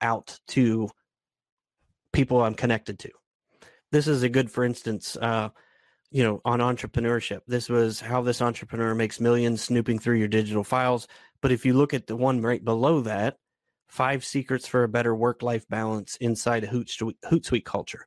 out 0.00 0.38
to 0.48 0.88
people 2.12 2.42
I'm 2.42 2.54
connected 2.54 2.98
to. 3.00 3.10
This 3.90 4.08
is 4.08 4.22
a 4.22 4.28
good, 4.28 4.50
for 4.50 4.64
instance, 4.64 5.16
uh, 5.20 5.50
you 6.12 6.22
know, 6.22 6.40
on 6.44 6.60
entrepreneurship. 6.60 7.40
This 7.46 7.68
was 7.70 7.98
how 7.98 8.20
this 8.20 8.42
entrepreneur 8.42 8.94
makes 8.94 9.18
millions 9.18 9.62
snooping 9.62 9.98
through 9.98 10.16
your 10.16 10.28
digital 10.28 10.62
files. 10.62 11.08
But 11.40 11.52
if 11.52 11.64
you 11.64 11.72
look 11.72 11.94
at 11.94 12.06
the 12.06 12.16
one 12.16 12.42
right 12.42 12.62
below 12.62 13.00
that, 13.00 13.38
five 13.88 14.24
secrets 14.24 14.66
for 14.66 14.84
a 14.84 14.88
better 14.88 15.14
work-life 15.14 15.66
balance 15.68 16.16
inside 16.16 16.64
a 16.64 16.68
Hootsuite, 16.68 17.16
Hootsuite 17.24 17.64
culture. 17.64 18.06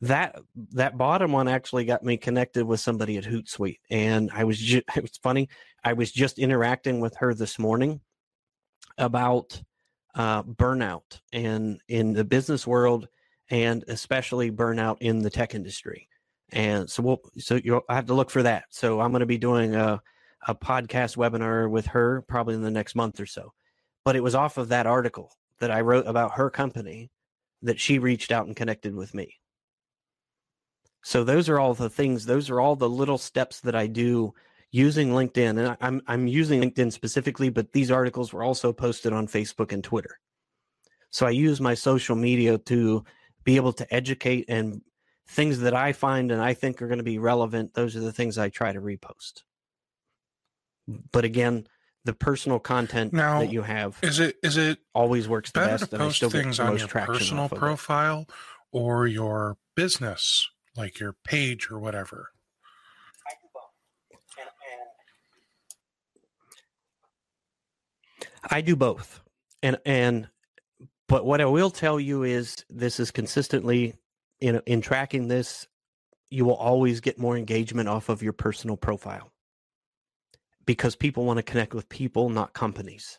That 0.00 0.40
that 0.72 0.98
bottom 0.98 1.30
one 1.30 1.46
actually 1.46 1.84
got 1.84 2.02
me 2.02 2.16
connected 2.16 2.64
with 2.64 2.80
somebody 2.80 3.18
at 3.18 3.24
Hootsuite, 3.24 3.78
and 3.90 4.30
I 4.32 4.44
was 4.44 4.58
just, 4.58 4.84
it 4.96 5.02
was 5.02 5.18
funny. 5.22 5.48
I 5.84 5.92
was 5.92 6.10
just 6.10 6.38
interacting 6.38 7.00
with 7.00 7.16
her 7.16 7.34
this 7.34 7.58
morning 7.58 8.00
about 8.98 9.60
uh, 10.14 10.42
burnout 10.42 11.20
and 11.32 11.80
in 11.88 12.12
the 12.12 12.24
business 12.24 12.66
world, 12.66 13.08
and 13.50 13.84
especially 13.88 14.50
burnout 14.50 14.98
in 15.00 15.20
the 15.20 15.30
tech 15.30 15.54
industry 15.54 16.08
and 16.52 16.88
so 16.88 17.02
we'll 17.02 17.20
so 17.38 17.60
you'll 17.62 17.82
I 17.88 17.94
have 17.94 18.06
to 18.06 18.14
look 18.14 18.30
for 18.30 18.42
that. 18.42 18.64
So 18.70 19.00
I'm 19.00 19.10
going 19.10 19.20
to 19.20 19.26
be 19.26 19.38
doing 19.38 19.74
a 19.74 20.00
a 20.46 20.54
podcast 20.54 21.16
webinar 21.16 21.70
with 21.70 21.86
her 21.86 22.22
probably 22.22 22.54
in 22.54 22.62
the 22.62 22.70
next 22.70 22.94
month 22.94 23.20
or 23.20 23.26
so. 23.26 23.52
But 24.04 24.16
it 24.16 24.22
was 24.22 24.34
off 24.34 24.58
of 24.58 24.68
that 24.68 24.86
article 24.86 25.32
that 25.60 25.70
I 25.70 25.80
wrote 25.80 26.06
about 26.06 26.32
her 26.32 26.50
company 26.50 27.10
that 27.62 27.78
she 27.78 27.98
reached 27.98 28.32
out 28.32 28.46
and 28.46 28.56
connected 28.56 28.94
with 28.94 29.14
me. 29.14 29.38
So 31.02 31.24
those 31.24 31.48
are 31.48 31.58
all 31.58 31.74
the 31.74 31.90
things, 31.90 32.26
those 32.26 32.50
are 32.50 32.60
all 32.60 32.76
the 32.76 32.88
little 32.88 33.18
steps 33.18 33.60
that 33.60 33.74
I 33.74 33.86
do 33.86 34.34
using 34.70 35.10
LinkedIn. 35.10 35.58
And 35.58 35.76
I'm 35.80 36.02
I'm 36.06 36.26
using 36.26 36.60
LinkedIn 36.60 36.92
specifically, 36.92 37.50
but 37.50 37.72
these 37.72 37.90
articles 37.90 38.32
were 38.32 38.42
also 38.42 38.72
posted 38.72 39.12
on 39.12 39.28
Facebook 39.28 39.72
and 39.72 39.82
Twitter. 39.82 40.18
So 41.10 41.26
I 41.26 41.30
use 41.30 41.60
my 41.60 41.74
social 41.74 42.16
media 42.16 42.58
to 42.58 43.04
be 43.44 43.56
able 43.56 43.72
to 43.74 43.94
educate 43.94 44.46
and 44.48 44.80
things 45.26 45.60
that 45.60 45.74
I 45.74 45.92
find 45.92 46.30
and 46.30 46.40
I 46.40 46.54
think 46.54 46.82
are 46.82 46.88
going 46.88 46.98
to 46.98 47.04
be 47.04 47.18
relevant, 47.18 47.74
those 47.74 47.96
are 47.96 48.00
the 48.00 48.12
things 48.12 48.38
I 48.38 48.48
try 48.48 48.72
to 48.72 48.80
repost. 48.80 49.42
But 51.12 51.24
again, 51.24 51.66
the 52.04 52.12
personal 52.12 52.58
content 52.58 53.12
now, 53.12 53.38
that 53.40 53.52
you 53.52 53.62
have 53.62 53.96
is 54.02 54.18
it 54.18 54.36
is 54.42 54.56
it 54.56 54.78
always 54.92 55.28
works 55.28 55.52
the 55.52 55.60
best 55.60 55.90
to 55.90 55.98
post 55.98 56.20
things 56.32 56.58
on 56.58 56.76
your 56.76 56.88
personal 56.88 57.48
profile 57.48 58.26
or 58.72 59.06
your 59.06 59.56
business 59.76 60.50
like 60.76 60.98
your 60.98 61.14
page 61.24 61.70
or 61.70 61.78
whatever 61.78 62.30
I 68.50 68.60
do 68.60 68.76
both. 68.76 69.20
And 69.62 69.78
and 69.84 70.28
but 71.08 71.24
what 71.24 71.40
I 71.40 71.44
will 71.44 71.70
tell 71.70 72.00
you 72.00 72.22
is 72.22 72.64
this 72.68 72.98
is 72.98 73.10
consistently 73.10 73.94
in 74.42 74.60
in 74.66 74.80
tracking 74.80 75.28
this, 75.28 75.66
you 76.28 76.44
will 76.44 76.56
always 76.56 77.00
get 77.00 77.18
more 77.18 77.36
engagement 77.36 77.88
off 77.88 78.08
of 78.08 78.22
your 78.22 78.32
personal 78.32 78.76
profile 78.76 79.32
because 80.66 80.96
people 80.96 81.24
want 81.24 81.38
to 81.38 81.42
connect 81.42 81.74
with 81.74 81.88
people, 81.88 82.28
not 82.28 82.52
companies. 82.52 83.18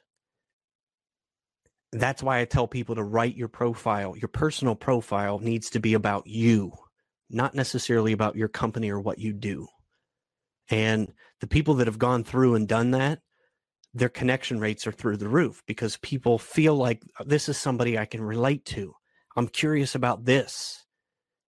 That's 1.94 2.22
why 2.22 2.40
I 2.40 2.46
tell 2.46 2.68
people 2.68 2.96
to 2.96 3.04
write 3.04 3.38
your 3.38 3.48
profile. 3.48 4.18
Your 4.18 4.28
personal 4.28 4.76
profile 4.76 5.40
needs 5.40 5.70
to 5.72 5.80
be 5.80 5.94
about 5.94 6.28
you, 6.28 6.74
not 7.30 7.56
necessarily 7.56 8.12
about 8.12 8.36
your 8.36 8.50
company 8.50 8.90
or 8.90 9.00
what 9.00 9.20
you 9.20 9.32
do. 9.32 9.68
And 10.70 11.14
the 11.40 11.48
people 11.48 11.76
that 11.76 11.88
have 11.88 12.00
gone 12.00 12.24
through 12.24 12.56
and 12.56 12.68
done 12.68 12.92
that, 12.92 13.20
their 13.94 14.10
connection 14.10 14.60
rates 14.60 14.88
are 14.88 14.92
through 14.92 15.18
the 15.18 15.30
roof 15.30 15.62
because 15.68 15.98
people 15.98 16.38
feel 16.40 16.76
like 16.76 17.04
this 17.26 17.48
is 17.48 17.58
somebody 17.58 17.98
I 17.98 18.06
can 18.06 18.22
relate 18.22 18.66
to. 18.66 18.94
I'm 19.36 19.48
curious 19.48 19.94
about 19.96 20.26
this 20.26 20.83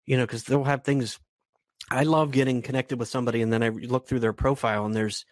you 0.06 0.18
know, 0.18 0.23
because 0.23 0.44
they'll 0.44 0.64
have 0.64 0.84
things. 0.84 1.19
I 1.90 2.03
love 2.03 2.32
getting 2.32 2.61
connected 2.61 2.99
with 2.99 3.10
somebody, 3.10 3.41
and 3.41 3.52
then 3.52 3.64
I 3.64 3.69
look 3.69 4.07
through 4.07 4.19
their 4.22 4.34
profile, 4.34 4.86
and 4.86 4.95
there's, 4.95 5.26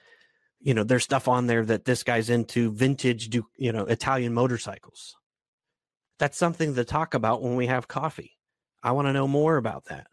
you 0.59 0.73
know, 0.73 0.83
there's 0.83 1.03
stuff 1.03 1.27
on 1.27 1.47
there 1.47 1.65
that 1.65 1.85
this 1.85 2.03
guy's 2.03 2.29
into 2.29 2.71
vintage, 2.71 3.29
do 3.29 3.45
you 3.57 3.71
know, 3.71 3.85
Italian 3.85 4.33
motorcycles. 4.33 5.15
That's 6.19 6.37
something 6.37 6.75
to 6.75 6.85
talk 6.85 7.13
about 7.13 7.41
when 7.41 7.55
we 7.55 7.67
have 7.67 7.87
coffee. 7.87 8.31
I 8.83 8.91
want 8.91 9.07
to 9.07 9.13
know 9.13 9.27
more 9.27 9.57
about 9.57 9.85
that, 9.85 10.07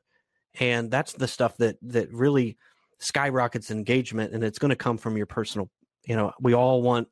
and 0.58 0.90
that's 0.90 1.12
the 1.12 1.28
stuff 1.28 1.56
that 1.58 1.76
that 1.82 2.12
really 2.12 2.56
skyrockets 3.00 3.70
engagement, 3.70 4.32
and 4.32 4.44
it's 4.44 4.58
going 4.58 4.70
to 4.70 4.76
come 4.76 4.98
from 4.98 5.16
your 5.16 5.26
personal. 5.26 5.70
You 6.06 6.16
know, 6.16 6.32
we 6.40 6.54
all 6.54 6.82
want 6.82 7.08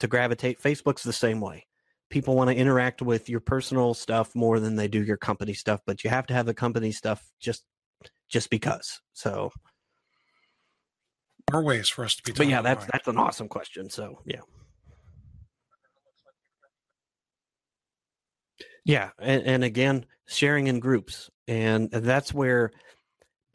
to 0.00 0.08
gravitate. 0.08 0.60
Facebook's 0.60 1.02
the 1.02 1.12
same 1.12 1.40
way 1.40 1.66
people 2.10 2.34
want 2.36 2.50
to 2.50 2.56
interact 2.56 3.02
with 3.02 3.28
your 3.28 3.40
personal 3.40 3.94
stuff 3.94 4.34
more 4.34 4.60
than 4.60 4.76
they 4.76 4.88
do 4.88 5.02
your 5.02 5.16
company 5.16 5.52
stuff 5.54 5.80
but 5.86 6.04
you 6.04 6.10
have 6.10 6.26
to 6.26 6.34
have 6.34 6.46
the 6.46 6.54
company 6.54 6.92
stuff 6.92 7.22
just 7.40 7.64
just 8.28 8.50
because 8.50 9.00
so. 9.12 9.52
More 11.52 11.62
ways 11.62 11.88
for 11.88 12.04
us 12.04 12.16
to 12.16 12.22
be 12.24 12.32
but 12.32 12.48
yeah 12.48 12.60
that's 12.60 12.84
that's 12.86 13.06
an 13.06 13.18
awesome 13.18 13.48
question 13.48 13.88
so 13.88 14.20
yeah. 14.24 14.40
Yeah 18.84 19.10
and, 19.18 19.42
and 19.42 19.64
again 19.64 20.06
sharing 20.26 20.66
in 20.66 20.80
groups 20.80 21.30
and 21.46 21.90
that's 21.90 22.34
where 22.34 22.72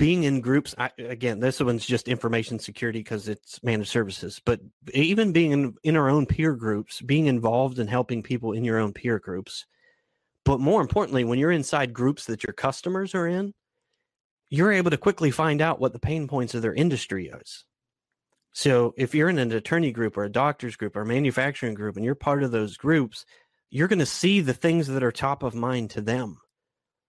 being 0.02 0.24
in 0.24 0.42
groups 0.42 0.74
I, 0.80 0.90
again 0.98 1.40
this 1.40 1.60
one's 1.60 1.86
just 1.86 2.08
information 2.08 2.58
security 2.58 3.02
because 3.02 3.28
it's 3.28 3.62
managed 3.62 3.92
services 3.92 4.42
but 4.44 4.60
even 4.96 5.32
being 5.32 5.52
in, 5.52 5.76
in 5.84 5.96
our 5.96 6.10
own 6.10 6.26
peer 6.26 6.56
groups 6.56 7.02
being 7.02 7.28
involved 7.28 7.78
in 7.78 7.86
helping 7.86 8.24
people 8.24 8.54
in 8.54 8.64
your 8.64 8.80
own 8.80 8.94
peer 8.94 9.20
groups 9.20 9.68
but 10.44 10.60
more 10.60 10.82
importantly 10.82 11.24
when 11.24 11.38
you're 11.38 11.52
inside 11.52 11.94
groups 11.94 12.26
that 12.26 12.44
your 12.44 12.54
customers 12.54 13.14
are 13.14 13.28
in 13.28 13.54
you're 14.50 14.72
able 14.72 14.90
to 14.90 14.98
quickly 14.98 15.30
find 15.30 15.62
out 15.62 15.80
what 15.80 15.94
the 15.94 16.00
pain 16.00 16.28
points 16.28 16.56
of 16.56 16.64
their 16.64 16.74
industry 16.74 17.30
is. 17.30 17.64
So 18.54 18.96
if 18.98 19.14
you're 19.14 19.30
in 19.30 19.38
an 19.38 19.52
attorney 19.52 19.92
group 19.92 20.18
or 20.18 20.24
a 20.24 20.32
doctor's 20.32 20.76
group 20.76 20.96
or 20.96 21.02
a 21.02 21.06
manufacturing 21.06 21.76
group 21.76 21.96
and 21.96 22.04
you're 22.04 22.16
part 22.16 22.42
of 22.42 22.50
those 22.50 22.76
groups 22.76 23.24
you're 23.70 23.88
going 23.88 24.00
to 24.00 24.06
see 24.06 24.42
the 24.42 24.54
things 24.54 24.88
that 24.88 25.04
are 25.04 25.12
top 25.12 25.44
of 25.44 25.54
mind 25.54 25.92
to 25.92 26.02
them 26.02 26.40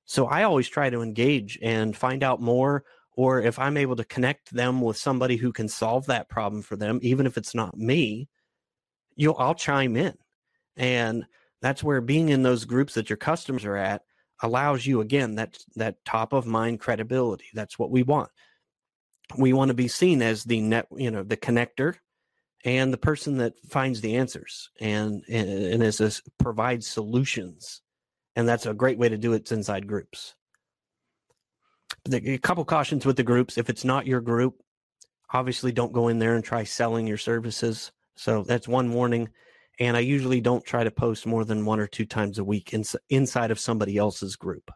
so 0.04 0.26
I 0.26 0.42
always 0.42 0.68
try 0.68 0.90
to 0.90 1.02
engage 1.02 1.58
and 1.62 1.96
find 1.96 2.22
out 2.22 2.40
more, 2.40 2.84
or 3.14 3.40
if 3.40 3.58
I'm 3.58 3.76
able 3.76 3.96
to 3.96 4.04
connect 4.04 4.52
them 4.52 4.80
with 4.80 4.96
somebody 4.96 5.36
who 5.36 5.52
can 5.52 5.68
solve 5.68 6.06
that 6.06 6.28
problem 6.28 6.62
for 6.62 6.76
them, 6.76 6.98
even 7.02 7.26
if 7.26 7.36
it's 7.36 7.54
not 7.54 7.76
me, 7.76 8.28
you'll 9.16 9.36
I'll 9.38 9.54
chime 9.54 9.96
in. 9.96 10.14
And 10.76 11.24
that's 11.60 11.82
where 11.82 12.00
being 12.00 12.30
in 12.30 12.42
those 12.42 12.64
groups 12.64 12.94
that 12.94 13.10
your 13.10 13.16
customers 13.16 13.64
are 13.64 13.76
at 13.76 14.02
allows 14.42 14.84
you 14.84 15.00
again 15.00 15.36
that 15.36 15.58
that 15.76 16.04
top 16.04 16.32
of 16.32 16.46
mind 16.46 16.80
credibility. 16.80 17.46
That's 17.54 17.78
what 17.78 17.90
we 17.90 18.02
want. 18.02 18.30
We 19.38 19.52
want 19.52 19.68
to 19.68 19.74
be 19.74 19.88
seen 19.88 20.20
as 20.20 20.44
the 20.44 20.60
net, 20.60 20.86
you 20.96 21.10
know, 21.10 21.22
the 21.22 21.36
connector 21.36 21.94
and 22.64 22.92
the 22.92 22.98
person 22.98 23.38
that 23.38 23.54
finds 23.68 24.00
the 24.00 24.16
answers 24.16 24.70
and 24.80 25.22
and, 25.28 25.48
and 25.48 25.82
is 25.82 26.00
a, 26.00 26.10
provides 26.42 26.86
solutions 26.86 27.82
and 28.36 28.48
that's 28.48 28.66
a 28.66 28.74
great 28.74 28.98
way 28.98 29.08
to 29.08 29.18
do 29.18 29.32
it 29.32 29.50
inside 29.52 29.86
groups. 29.86 30.34
The, 32.04 32.34
a 32.34 32.38
couple 32.38 32.64
cautions 32.64 33.06
with 33.06 33.16
the 33.16 33.22
groups: 33.22 33.58
if 33.58 33.68
it's 33.70 33.84
not 33.84 34.06
your 34.06 34.20
group, 34.20 34.60
obviously 35.32 35.72
don't 35.72 35.92
go 35.92 36.08
in 36.08 36.18
there 36.18 36.34
and 36.34 36.44
try 36.44 36.64
selling 36.64 37.06
your 37.06 37.18
services. 37.18 37.92
So 38.16 38.42
that's 38.42 38.68
one 38.68 38.92
warning. 38.92 39.28
And 39.80 39.96
I 39.96 40.00
usually 40.00 40.40
don't 40.40 40.64
try 40.64 40.84
to 40.84 40.90
post 40.90 41.26
more 41.26 41.44
than 41.44 41.64
one 41.64 41.80
or 41.80 41.86
two 41.86 42.04
times 42.04 42.38
a 42.38 42.44
week 42.44 42.74
ins- 42.74 42.96
inside 43.08 43.50
of 43.50 43.58
somebody 43.58 43.96
else's 43.96 44.36
group. 44.36 44.70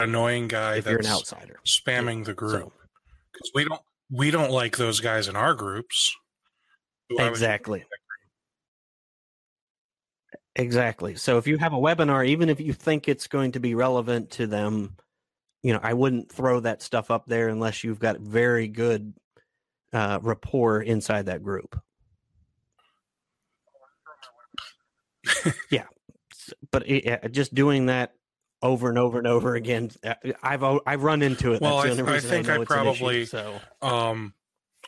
Annoying 0.00 0.48
guy 0.48 0.76
if 0.76 0.84
that's 0.84 0.92
you're 0.92 1.00
an 1.00 1.06
outsider, 1.06 1.60
spamming 1.64 2.18
Yeah, 2.18 2.24
the 2.24 2.34
group 2.34 2.72
because 3.32 3.50
we 3.54 3.64
don't 3.64 3.80
we 4.10 4.30
don't 4.30 4.50
like 4.50 4.76
those 4.76 5.00
guys 5.00 5.28
in 5.28 5.36
our 5.36 5.54
groups. 5.54 6.14
Exactly. 7.10 7.84
Exactly. 10.56 11.16
So 11.16 11.38
if 11.38 11.46
you 11.46 11.58
have 11.58 11.72
a 11.72 11.78
webinar, 11.78 12.26
even 12.26 12.48
if 12.48 12.60
you 12.60 12.72
think 12.72 13.08
it's 13.08 13.26
going 13.26 13.52
to 13.52 13.60
be 13.60 13.74
relevant 13.74 14.30
to 14.32 14.46
them, 14.46 14.96
you 15.62 15.72
know, 15.72 15.80
I 15.82 15.94
wouldn't 15.94 16.30
throw 16.30 16.60
that 16.60 16.82
stuff 16.82 17.10
up 17.10 17.26
there 17.26 17.48
unless 17.48 17.82
you've 17.82 17.98
got 17.98 18.20
very 18.20 18.68
good 18.68 19.14
uh, 19.92 20.18
rapport 20.22 20.80
inside 20.82 21.26
that 21.26 21.42
group. 21.42 21.80
yeah, 25.70 25.86
but 26.70 26.88
it, 26.88 27.24
uh, 27.24 27.28
just 27.28 27.54
doing 27.54 27.86
that 27.86 28.12
over 28.62 28.88
and 28.88 28.98
over 28.98 29.18
and 29.18 29.26
over 29.26 29.54
again, 29.54 29.90
uh, 30.04 30.14
I've 30.42 30.62
I've 30.86 31.02
run 31.02 31.22
into 31.22 31.52
it. 31.54 31.60
Well, 31.60 31.78
I- 31.78 31.88
I 31.90 31.94
think 31.94 32.08
I 32.08 32.16
it's 32.16 32.24
an 32.30 32.40
issue, 32.40 32.64
probably- 32.66 33.24
so. 33.26 33.60
Um, 33.82 34.34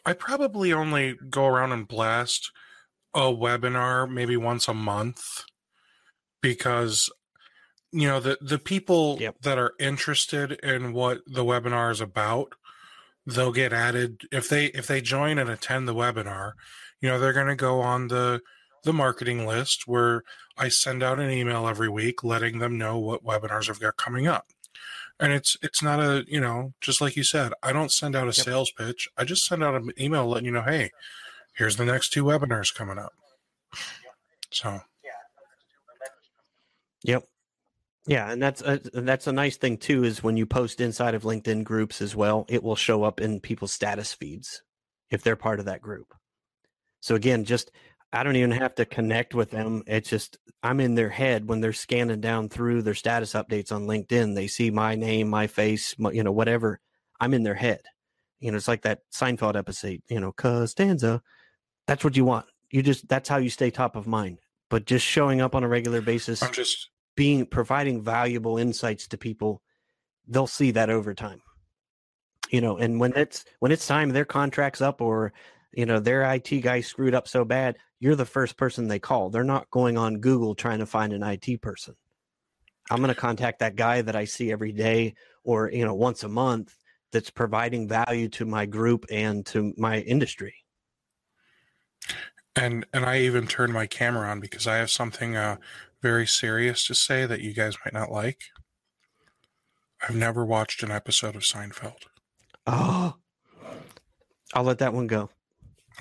I 0.05 0.13
probably 0.13 0.73
only 0.73 1.15
go 1.31 1.47
around 1.47 1.73
and 1.73 1.89
blast 1.89 2.53
a 3.15 3.23
webinar 3.23 4.09
maybe 4.09 4.37
once 4.37 4.69
a 4.69 4.75
month 4.75 5.45
because 6.47 7.11
you 7.93 8.07
know 8.07 8.21
the 8.21 8.39
the 8.41 8.59
people 8.59 9.17
Yep. 9.21 9.37
that 9.43 9.59
are 9.59 9.73
interested 9.81 10.53
in 10.63 10.93
what 10.93 11.19
the 11.27 11.45
webinar 11.45 11.91
is 11.91 12.01
about 12.01 12.55
they'll 13.27 13.53
get 13.53 13.73
added 13.73 14.23
if 14.31 14.49
they 14.49 14.67
if 14.67 14.87
they 14.87 15.01
join 15.01 15.39
and 15.39 15.51
attend 15.51 15.89
the 15.89 15.95
webinar 15.95 16.53
you 17.01 17.09
know 17.09 17.19
they're 17.19 17.33
going 17.33 17.49
to 17.49 17.57
go 17.57 17.81
on 17.81 18.07
the 18.09 18.41
the 18.85 18.93
marketing 18.93 19.45
list 19.47 19.89
where 19.89 20.23
i 20.57 20.69
send 20.69 21.03
out 21.03 21.19
an 21.19 21.31
email 21.31 21.67
every 21.67 21.89
week 21.89 22.23
letting 22.23 22.61
them 22.61 22.79
know 22.79 22.97
what 22.99 23.25
webinars 23.25 23.69
i've 23.69 23.81
got 23.81 23.97
coming 23.97 24.29
up 24.29 24.47
and 25.19 25.33
it's 25.33 25.57
it's 25.63 25.83
not 25.83 25.99
a 25.99 26.25
you 26.29 26.41
know 26.41 26.73
just 26.81 27.01
like 27.01 27.17
you 27.17 27.25
said 27.25 27.53
i 27.63 27.73
don't 27.73 27.91
send 27.91 28.15
out 28.15 28.25
a 28.29 28.37
Yep. 28.37 28.45
sales 28.47 28.71
pitch 28.71 29.09
i 29.17 29.25
just 29.25 29.45
send 29.45 29.65
out 29.65 29.75
an 29.75 29.91
email 29.99 30.27
letting 30.29 30.47
you 30.47 30.53
know 30.53 30.63
hey 30.63 30.91
here's 31.55 31.77
the 31.77 31.85
next 31.85 32.11
two 32.13 32.23
webinars 32.23 32.73
coming 32.73 32.99
up 32.99 33.13
so 34.51 34.81
Yep. 37.07 37.25
Yeah, 38.07 38.31
and 38.31 38.41
that's 38.41 38.63
uh, 38.63 38.79
a, 38.95 39.01
that's 39.01 39.27
a 39.27 39.33
nice 39.33 39.57
thing 39.57 39.79
too. 39.79 40.05
Is 40.05 40.23
when 40.23 40.37
you 40.37 40.47
post 40.47 40.81
inside 40.81 41.15
of 41.15 41.23
LinkedIn 41.25 41.65
groups 41.65 42.01
as 42.01 42.15
well, 42.15 42.47
it 42.49 42.63
will 42.63 42.77
show 42.77 43.03
up 43.03 43.21
in 43.21 43.41
people's 43.41 43.73
status 43.73 44.13
feeds 44.13 44.63
if 45.11 45.23
they're 45.23 45.37
part 45.37 45.59
of 45.59 45.67
that 45.67 45.83
group. 45.83 46.15
So 47.01 47.15
again, 47.17 47.45
just 47.45 47.73
I 48.13 48.23
don't 48.23 48.37
even 48.37 48.53
have 48.53 48.77
to 48.77 48.85
connect 48.85 49.35
with 49.35 49.51
them. 49.51 49.83
It's 49.87 50.09
just 50.09 50.39
I'm 50.63 50.81
in 50.81 50.95
their 50.95 51.09
head 51.09 51.49
when 51.49 51.61
they're 51.61 51.73
scanning 51.73 52.21
down 52.21 52.49
through 52.49 52.83
their 52.83 52.95
status 52.95 53.33
updates 53.33 53.73
on 53.73 53.87
LinkedIn. 53.87 54.35
They 54.35 54.47
see 54.47 54.71
my 54.71 54.95
name, 54.95 55.29
my 55.29 55.49
face, 55.49 55.99
my, 55.99 56.13
you 56.13 56.23
know, 56.23 56.33
whatever. 56.33 56.81
I'm 57.21 57.35
in 57.35 57.43
their 57.43 57.55
head. 57.55 57.81
You 58.39 58.53
know, 58.53 58.57
it's 58.57 58.69
like 58.69 58.83
that 58.83 59.01
Seinfeld 59.13 59.57
episode. 59.57 60.01
You 60.09 60.21
know, 60.21 60.33
Costanza. 60.33 61.23
That's 61.89 62.05
what 62.05 62.17
you 62.17 62.25
want. 62.25 62.47
You 62.71 62.83
just 62.83 63.09
that's 63.09 63.29
how 63.29 63.39
you 63.39 63.51
stay 63.51 63.71
top 63.71 63.97
of 63.97 64.07
mind. 64.07 64.39
But 64.71 64.85
just 64.85 65.05
showing 65.05 65.41
up 65.41 65.55
on 65.55 65.63
a 65.63 65.69
regular 65.69 66.01
basis 66.01 66.43
i'm 66.43 66.53
just 66.53 66.91
being 67.17 67.47
providing 67.47 68.03
valuable 68.03 68.59
insights 68.59 69.09
to 69.09 69.19
people 69.19 69.63
they'll 70.29 70.47
see 70.47 70.73
that 70.73 70.91
over 70.91 71.15
time. 71.15 71.41
You 72.51 72.61
know 72.61 72.77
and 72.77 73.01
when 73.01 73.13
it's 73.17 73.45
when 73.59 73.73
it's 73.73 73.87
time 73.87 74.11
their 74.11 74.25
contract's 74.25 74.81
up 74.81 75.01
or 75.01 75.33
you 75.73 75.87
know 75.87 75.99
their 75.99 76.23
IT 76.33 76.61
guy 76.61 76.81
screwed 76.81 77.15
up 77.15 77.27
so 77.27 77.45
bad 77.45 77.77
you're 77.99 78.15
the 78.15 78.25
first 78.25 78.57
person 78.57 78.87
they 78.87 78.99
call. 78.99 79.31
They're 79.31 79.45
not 79.45 79.71
going 79.71 79.97
on 79.99 80.21
Google 80.21 80.55
trying 80.55 80.79
to 80.79 80.87
find 80.87 81.13
an 81.13 81.23
IT 81.23 81.61
person. 81.63 81.95
I'm 82.91 82.99
going 82.99 83.09
to 83.09 83.21
contact 83.21 83.61
that 83.61 83.75
guy 83.75 84.03
that 84.03 84.15
I 84.15 84.27
see 84.27 84.53
every 84.53 84.73
day 84.73 85.15
or 85.43 85.71
you 85.71 85.85
know 85.85 85.95
once 85.95 86.23
a 86.23 86.29
month 86.29 86.77
that's 87.13 87.31
providing 87.31 87.89
value 87.89 88.29
to 88.29 88.45
my 88.45 88.67
group 88.67 89.07
and 89.11 89.45
to 89.47 89.73
my 89.77 90.01
industry. 90.01 90.55
And 92.55 92.87
and 92.93 93.05
I 93.05 93.21
even 93.21 93.47
turned 93.47 93.73
my 93.73 93.87
camera 93.87 94.29
on 94.29 94.41
because 94.41 94.67
I 94.67 94.77
have 94.77 94.91
something 94.91 95.37
uh, 95.37 95.57
very 96.07 96.27
serious 96.27 96.87
to 96.87 96.95
say 96.95 97.27
that 97.27 97.41
you 97.41 97.53
guys 97.53 97.75
might 97.85 97.93
not 97.93 98.13
like. 98.13 98.43
I've 100.01 100.15
never 100.15 100.45
watched 100.45 100.85
an 100.85 100.93
episode 100.93 101.35
of 101.35 101.43
Seinfeld. 101.43 102.05
oh 102.65 103.17
I'll 104.55 104.63
let 104.63 104.79
that 104.79 104.93
one 104.93 105.09
go 105.09 105.31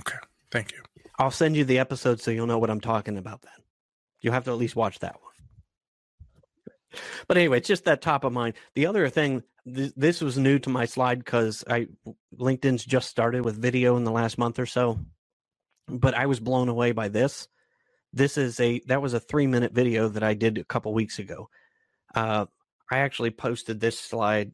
Okay. 0.02 0.18
Thank 0.52 0.74
you. 0.74 0.84
I'll 1.18 1.32
send 1.32 1.56
you 1.56 1.66
the 1.66 1.80
episode 1.80 2.22
so 2.22 2.30
you'll 2.30 2.46
know 2.46 2.60
what 2.60 2.70
I'm 2.70 2.82
talking 2.82 3.18
about 3.18 3.42
then. 3.42 3.64
You'll 4.22 4.34
have 4.34 4.44
to 4.44 4.52
at 4.52 4.58
least 4.58 4.76
watch 4.76 5.00
that 5.00 5.16
one. 5.22 7.02
But 7.28 7.38
anyway, 7.38 7.58
it's 7.58 7.68
just 7.68 7.86
that 7.86 8.02
top 8.04 8.26
of 8.26 8.32
mind. 8.32 8.54
The 8.76 8.86
other 8.86 9.10
thing, 9.10 9.42
th- 9.66 9.94
this 9.98 10.22
was 10.22 10.38
new 10.38 10.60
to 10.60 10.70
my 10.70 10.86
slide 10.86 11.20
because 11.20 11.64
I 11.68 11.88
LinkedIn's 12.38 12.86
just 12.86 13.10
started 13.10 13.44
with 13.44 13.60
video 13.60 13.98
in 13.98 14.04
the 14.04 14.12
last 14.12 14.38
month 14.38 14.60
or 14.60 14.68
so. 14.68 15.00
But 15.88 16.14
I 16.14 16.28
was 16.28 16.40
blown 16.40 16.70
away 16.70 16.92
by 16.92 17.08
this. 17.08 17.48
This 18.16 18.38
is 18.38 18.60
a 18.62 18.80
that 18.88 19.02
was 19.02 19.14
a 19.14 19.20
three 19.20 19.46
minute 19.46 19.74
video 19.74 20.08
that 20.08 20.24
I 20.24 20.34
did 20.34 20.58
a 20.58 20.64
couple 20.64 20.94
weeks 20.94 21.20
ago. 21.20 21.50
Uh, 22.16 22.46
I 22.90 23.00
actually 23.00 23.32
posted 23.32 23.80
this 23.82 24.00
slide. 24.00 24.54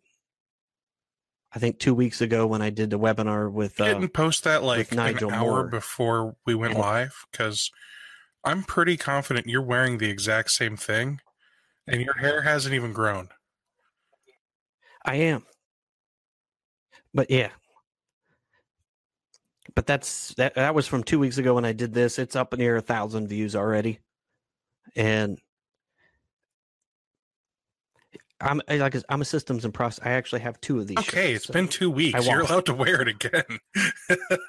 I 1.53 1.59
think 1.59 1.79
two 1.79 1.93
weeks 1.93 2.21
ago 2.21 2.47
when 2.47 2.63
I 2.63 2.71
did 2.71 2.89
the 2.89 2.97
webinar 2.97 3.51
with 3.51 3.77
You 3.77 3.85
uh, 3.85 3.93
didn't 3.93 4.13
post 4.13 4.45
that 4.45 4.63
like 4.63 4.91
an 4.91 4.99
hour 4.99 5.29
Moore. 5.29 5.67
before 5.67 6.35
we 6.45 6.55
went 6.55 6.77
live 6.77 7.13
because 7.31 7.69
I'm 8.43 8.63
pretty 8.63 8.97
confident 8.97 9.47
you're 9.47 9.61
wearing 9.61 9.99
the 9.99 10.09
exact 10.09 10.51
same 10.51 10.75
thing, 10.75 11.19
and 11.85 12.01
your 12.01 12.17
hair 12.17 12.41
hasn't 12.41 12.73
even 12.73 12.93
grown. 12.93 13.29
I 15.05 15.15
am. 15.15 15.45
But 17.13 17.29
yeah. 17.29 17.49
But 19.75 19.85
that's 19.85 20.33
that 20.35 20.55
that 20.55 20.75
was 20.75 20.87
from 20.87 21.03
two 21.03 21.19
weeks 21.19 21.37
ago 21.37 21.53
when 21.55 21.65
I 21.65 21.71
did 21.73 21.93
this. 21.93 22.19
It's 22.19 22.35
up 22.35 22.57
near 22.57 22.75
a 22.77 22.81
thousand 22.81 23.27
views 23.27 23.55
already. 23.55 23.99
And 24.95 25.39
I'm 28.41 28.61
I- 28.67 28.77
like 28.77 28.95
I 28.95 29.01
I'm 29.09 29.21
a 29.21 29.25
systems 29.25 29.65
and 29.65 29.73
process. 29.73 30.05
I 30.05 30.11
actually 30.11 30.41
have 30.41 30.59
two 30.61 30.79
of 30.79 30.87
these. 30.87 30.97
Okay, 30.97 31.33
shirts, 31.33 31.45
it's 31.45 31.53
been 31.53 31.67
two 31.67 31.89
weeks. 31.89 32.25
You're 32.25 32.41
allowed 32.41 32.65
to 32.67 32.73
wear 32.73 33.01
it 33.01 33.07
again. 33.07 33.59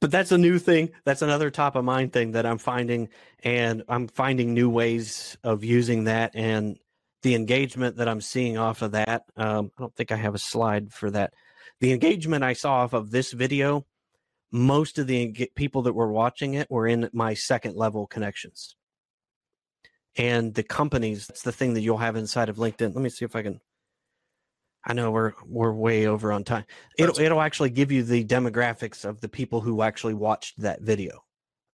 but 0.00 0.10
that's 0.10 0.32
a 0.32 0.38
new 0.38 0.58
thing. 0.58 0.90
That's 1.04 1.22
another 1.22 1.50
top 1.50 1.76
of 1.76 1.84
mind 1.84 2.12
thing 2.12 2.32
that 2.32 2.44
I'm 2.46 2.58
finding, 2.58 3.08
and 3.42 3.82
I'm 3.88 4.08
finding 4.08 4.52
new 4.54 4.68
ways 4.68 5.36
of 5.42 5.64
using 5.64 6.04
that 6.04 6.32
and 6.34 6.78
the 7.22 7.34
engagement 7.34 7.96
that 7.96 8.08
I'm 8.08 8.20
seeing 8.20 8.58
off 8.58 8.82
of 8.82 8.92
that. 8.92 9.24
Um, 9.36 9.70
I 9.76 9.82
don't 9.82 9.94
think 9.94 10.12
I 10.12 10.16
have 10.16 10.34
a 10.34 10.38
slide 10.38 10.92
for 10.92 11.10
that. 11.10 11.34
The 11.80 11.92
engagement 11.92 12.44
I 12.44 12.52
saw 12.54 12.76
off 12.76 12.92
of 12.92 13.10
this 13.10 13.32
video, 13.32 13.86
most 14.50 14.98
of 14.98 15.06
the 15.06 15.50
people 15.54 15.82
that 15.82 15.92
were 15.92 16.10
watching 16.10 16.54
it 16.54 16.70
were 16.70 16.86
in 16.86 17.08
my 17.12 17.34
second 17.34 17.76
level 17.76 18.06
connections. 18.06 18.76
And 20.16 20.54
the 20.54 20.62
companies, 20.62 21.26
that's 21.26 21.42
the 21.42 21.52
thing 21.52 21.74
that 21.74 21.82
you'll 21.82 21.98
have 21.98 22.16
inside 22.16 22.48
of 22.48 22.56
LinkedIn. 22.56 22.94
Let 22.94 23.02
me 23.02 23.10
see 23.10 23.24
if 23.24 23.36
I 23.36 23.42
can. 23.42 23.60
I 24.84 24.94
know 24.94 25.10
we're 25.10 25.34
we're 25.46 25.72
way 25.72 26.06
over 26.06 26.32
on 26.32 26.42
time. 26.42 26.64
It'll 26.98 27.12
That's- 27.12 27.26
it'll 27.26 27.42
actually 27.42 27.70
give 27.70 27.92
you 27.92 28.02
the 28.02 28.24
demographics 28.24 29.04
of 29.04 29.20
the 29.20 29.28
people 29.28 29.60
who 29.60 29.82
actually 29.82 30.14
watched 30.14 30.60
that 30.62 30.80
video. 30.80 31.24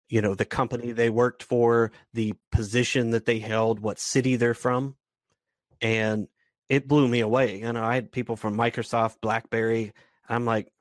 You 0.08 0.22
know, 0.22 0.34
the 0.34 0.44
company 0.44 0.92
they 0.92 1.08
worked 1.10 1.42
for, 1.42 1.92
the 2.12 2.34
position 2.52 3.10
that 3.10 3.24
they 3.24 3.38
held, 3.38 3.80
what 3.80 3.98
city 3.98 4.36
they're 4.36 4.54
from. 4.54 4.96
And 5.80 6.28
it 6.68 6.88
blew 6.88 7.06
me 7.06 7.20
away. 7.20 7.60
You 7.60 7.72
know, 7.72 7.82
I 7.82 7.94
had 7.94 8.12
people 8.12 8.36
from 8.36 8.56
Microsoft, 8.56 9.20
BlackBerry. 9.20 9.92
I'm 10.28 10.44
like, 10.44 10.72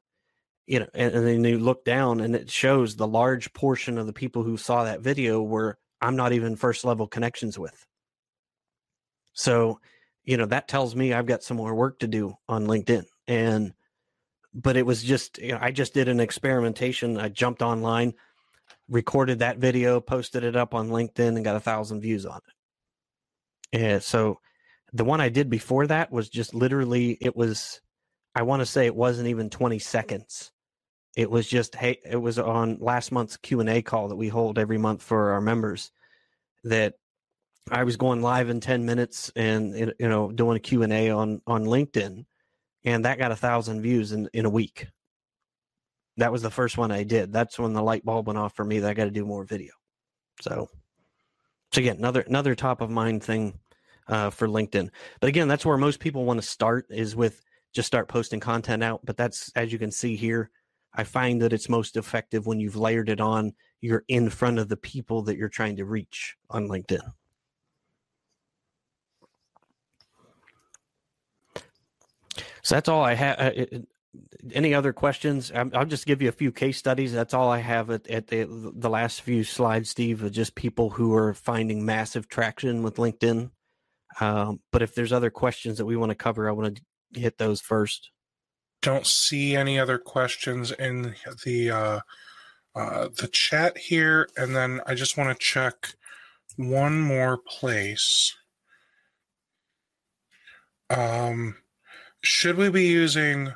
you 0.66 0.80
know, 0.80 0.88
and, 0.94 1.14
and 1.14 1.28
then 1.28 1.44
you 1.44 1.60
look 1.60 1.86
down 1.86 2.22
and 2.22 2.36
it 2.36 2.50
shows 2.50 2.96
the 2.96 3.08
large 3.08 3.54
portion 3.54 3.98
of 3.98 4.08
the 4.08 4.14
people 4.14 4.44
who 4.44 4.58
saw 4.58 4.84
that 4.84 5.02
video 5.02 5.42
were 5.42 5.78
I'm 6.02 6.16
not 6.16 6.34
even 6.34 6.56
first 6.56 6.86
level 6.86 7.08
connections 7.08 7.58
with. 7.58 7.86
So, 9.34 9.80
you 10.24 10.38
know, 10.38 10.46
that 10.48 10.68
tells 10.68 10.96
me 10.96 11.14
I've 11.14 11.26
got 11.26 11.44
some 11.44 11.58
more 11.58 11.76
work 11.76 12.00
to 12.00 12.08
do 12.08 12.36
on 12.50 12.66
LinkedIn. 12.66 13.06
And 13.28 13.74
but 14.54 14.78
it 14.78 14.86
was 14.86 15.04
just 15.04 15.38
you 15.38 15.52
know, 15.52 15.60
I 15.62 15.72
just 15.72 15.94
did 15.94 16.08
an 16.08 16.20
experimentation. 16.20 17.20
I 17.20 17.30
jumped 17.30 17.62
online, 17.62 18.14
recorded 18.90 19.40
that 19.40 19.58
video, 19.58 20.00
posted 20.00 20.44
it 20.44 20.56
up 20.56 20.74
on 20.74 20.90
LinkedIn, 20.90 21.36
and 21.36 21.46
got 21.46 21.56
a 21.56 21.62
thousand 21.62 22.02
views 22.02 22.26
on 22.26 22.38
it. 22.38 23.80
Yeah. 23.80 24.00
so 24.00 24.40
the 24.96 25.06
one 25.06 25.22
I 25.22 25.30
did 25.30 25.50
before 25.52 25.88
that 25.88 26.12
was 26.12 26.30
just 26.30 26.56
literally 26.56 27.20
it 27.22 27.36
was 27.38 27.82
I 28.36 28.44
want 28.44 28.62
to 28.62 28.68
say 28.68 28.88
it 28.88 28.96
wasn't 28.96 29.30
even 29.30 29.50
20 29.52 29.80
seconds 29.80 30.48
It 31.16 31.32
was 31.32 31.48
just 31.48 31.76
hey, 31.76 32.00
it 32.06 32.18
was 32.18 32.40
on 32.40 32.80
last 32.82 33.14
month's 33.14 33.38
Q 33.38 33.62
and 33.62 33.70
A 33.70 33.84
call 33.84 34.10
that 34.10 34.18
we 34.18 34.30
hold 34.30 34.60
every 34.60 34.80
month 34.80 35.04
for 35.04 35.32
our 35.34 35.42
members. 35.42 35.92
That 36.66 36.96
I 37.72 37.84
was 37.86 37.98
going 37.98 38.22
live 38.22 38.50
in 38.50 38.62
ten 38.62 38.86
minutes 38.86 39.32
and 39.36 39.76
you 40.00 40.10
know 40.10 40.32
doing 40.32 40.58
a 40.58 40.62
Q 40.62 40.84
and 40.84 40.94
A 40.94 41.12
on 41.12 41.42
on 41.48 41.66
LinkedIn, 41.66 42.26
and 42.86 43.06
that 43.06 43.20
got 43.20 43.32
a 43.34 43.38
thousand 43.38 43.84
views 43.84 44.14
in 44.14 44.30
in 44.34 44.46
a 44.46 44.52
week. 44.52 44.88
That 46.18 46.32
was 46.32 46.44
the 46.44 46.52
first 46.52 46.78
one 46.78 46.92
I 46.92 47.04
did. 47.04 47.34
That's 47.34 47.60
when 47.60 47.74
the 47.74 47.84
light 47.84 48.06
bulb 48.06 48.28
went 48.28 48.40
off 48.40 48.56
for 48.56 48.66
me 48.66 48.80
that 48.80 48.92
I 48.92 48.96
got 48.96 49.06
to 49.06 49.12
do 49.12 49.26
more 49.26 49.46
video. 49.46 49.74
So, 50.42 50.70
so 51.74 51.82
again, 51.82 51.98
another 51.98 52.22
another 52.22 52.56
top 52.56 52.82
of 52.82 52.92
mind 52.92 53.24
thing 53.24 53.60
uh, 54.08 54.30
for 54.30 54.48
LinkedIn. 54.48 54.90
But 55.20 55.28
again, 55.28 55.48
that's 55.48 55.66
where 55.66 55.78
most 55.78 56.00
people 56.00 56.26
want 56.26 56.42
to 56.42 56.48
start 56.48 56.88
is 56.90 57.16
with 57.16 57.42
just 57.74 57.88
start 57.88 58.08
posting 58.08 58.40
content 58.40 58.84
out. 58.84 59.02
But 59.04 59.18
that's 59.18 59.52
as 59.56 59.72
you 59.72 59.80
can 59.80 59.92
see 59.92 60.16
here, 60.16 60.50
I 60.94 61.04
find 61.04 61.42
that 61.42 61.54
it's 61.54 61.70
most 61.70 61.98
effective 61.98 62.46
when 62.48 62.60
you've 62.60 62.76
layered 62.78 63.10
it 63.10 63.20
on. 63.20 63.54
You're 63.82 64.06
in 64.08 64.30
front 64.30 64.60
of 64.60 64.70
the 64.70 64.78
people 64.78 65.24
that 65.24 65.38
you're 65.38 65.50
trying 65.50 65.76
to 65.78 65.86
reach 65.86 66.36
on 66.50 66.68
LinkedIn. 66.68 67.02
So 72.64 72.76
that's 72.76 72.90
all 72.90 73.04
I 73.04 73.14
have. 73.14 73.40
Uh, 73.40 73.66
any 74.54 74.74
other 74.74 74.94
questions? 74.94 75.52
I'll 75.54 75.86
just 75.86 76.06
give 76.06 76.22
you 76.22 76.30
a 76.30 76.32
few 76.32 76.52
case 76.52 76.78
studies. 76.78 77.14
That's 77.14 77.34
all 77.34 77.50
I 77.50 77.60
have 77.60 77.90
at, 77.90 78.08
at 78.08 78.28
the, 78.28 78.48
the 78.76 78.90
last 78.90 79.22
few 79.22 79.44
slides, 79.44 79.90
Steve, 79.90 80.24
of 80.24 80.32
just 80.32 80.56
people 80.56 80.90
who 80.90 81.14
are 81.14 81.34
finding 81.34 81.86
massive 81.86 82.28
traction 82.28 82.82
with 82.82 82.96
LinkedIn. 82.96 83.52
Um, 84.20 84.60
but 84.72 84.82
if 84.82 84.96
there's 84.96 85.14
other 85.14 85.30
questions 85.30 85.78
that 85.78 85.86
we 85.86 85.96
want 85.96 86.10
to 86.10 86.16
cover, 86.16 86.48
I 86.48 86.54
want 86.54 86.80
to 87.14 87.20
hit 87.20 87.38
those 87.38 87.62
first. 87.62 88.12
Don't 88.82 89.06
see 89.06 89.56
any 89.56 89.80
other 89.80 89.98
questions 89.98 90.72
in 90.72 91.16
the 91.44 91.72
uh, 91.72 92.00
uh, 92.76 93.10
the 93.18 93.28
chat 93.28 93.78
here, 93.78 94.30
and 94.38 94.56
then 94.56 94.82
I 94.86 94.94
just 94.96 95.18
want 95.18 95.38
to 95.38 95.44
check 95.44 95.96
one 96.58 97.00
more 97.00 97.38
place. 97.38 98.36
Um, 100.90 101.58
should 102.22 102.58
we 102.58 102.70
be 102.70 102.86
using 102.86 103.54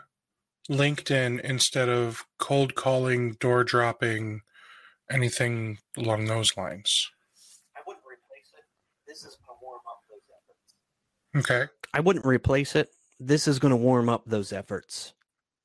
LinkedIn 0.69 1.41
instead 1.41 1.89
of 1.89 2.25
cold 2.37 2.75
calling, 2.75 3.33
door 3.33 3.63
dropping, 3.63 4.41
anything 5.09 5.79
along 5.97 6.25
those 6.25 6.55
lines. 6.55 7.09
I 7.75 7.81
wouldn't 7.87 8.05
replace 8.05 8.53
it. 8.53 8.63
This 9.07 9.19
is 9.19 9.35
going 9.35 9.57
to 9.57 9.65
warm 9.65 9.81
up 9.89 10.01
those 10.07 10.21
efforts. 10.29 10.75
Okay. 11.35 11.65
I 11.93 11.99
wouldn't 11.99 12.25
replace 12.25 12.75
it. 12.75 12.89
This 13.19 13.47
is 13.47 13.59
going 13.59 13.71
to 13.71 13.77
warm 13.77 14.09
up 14.09 14.23
those 14.25 14.53
efforts. 14.53 15.13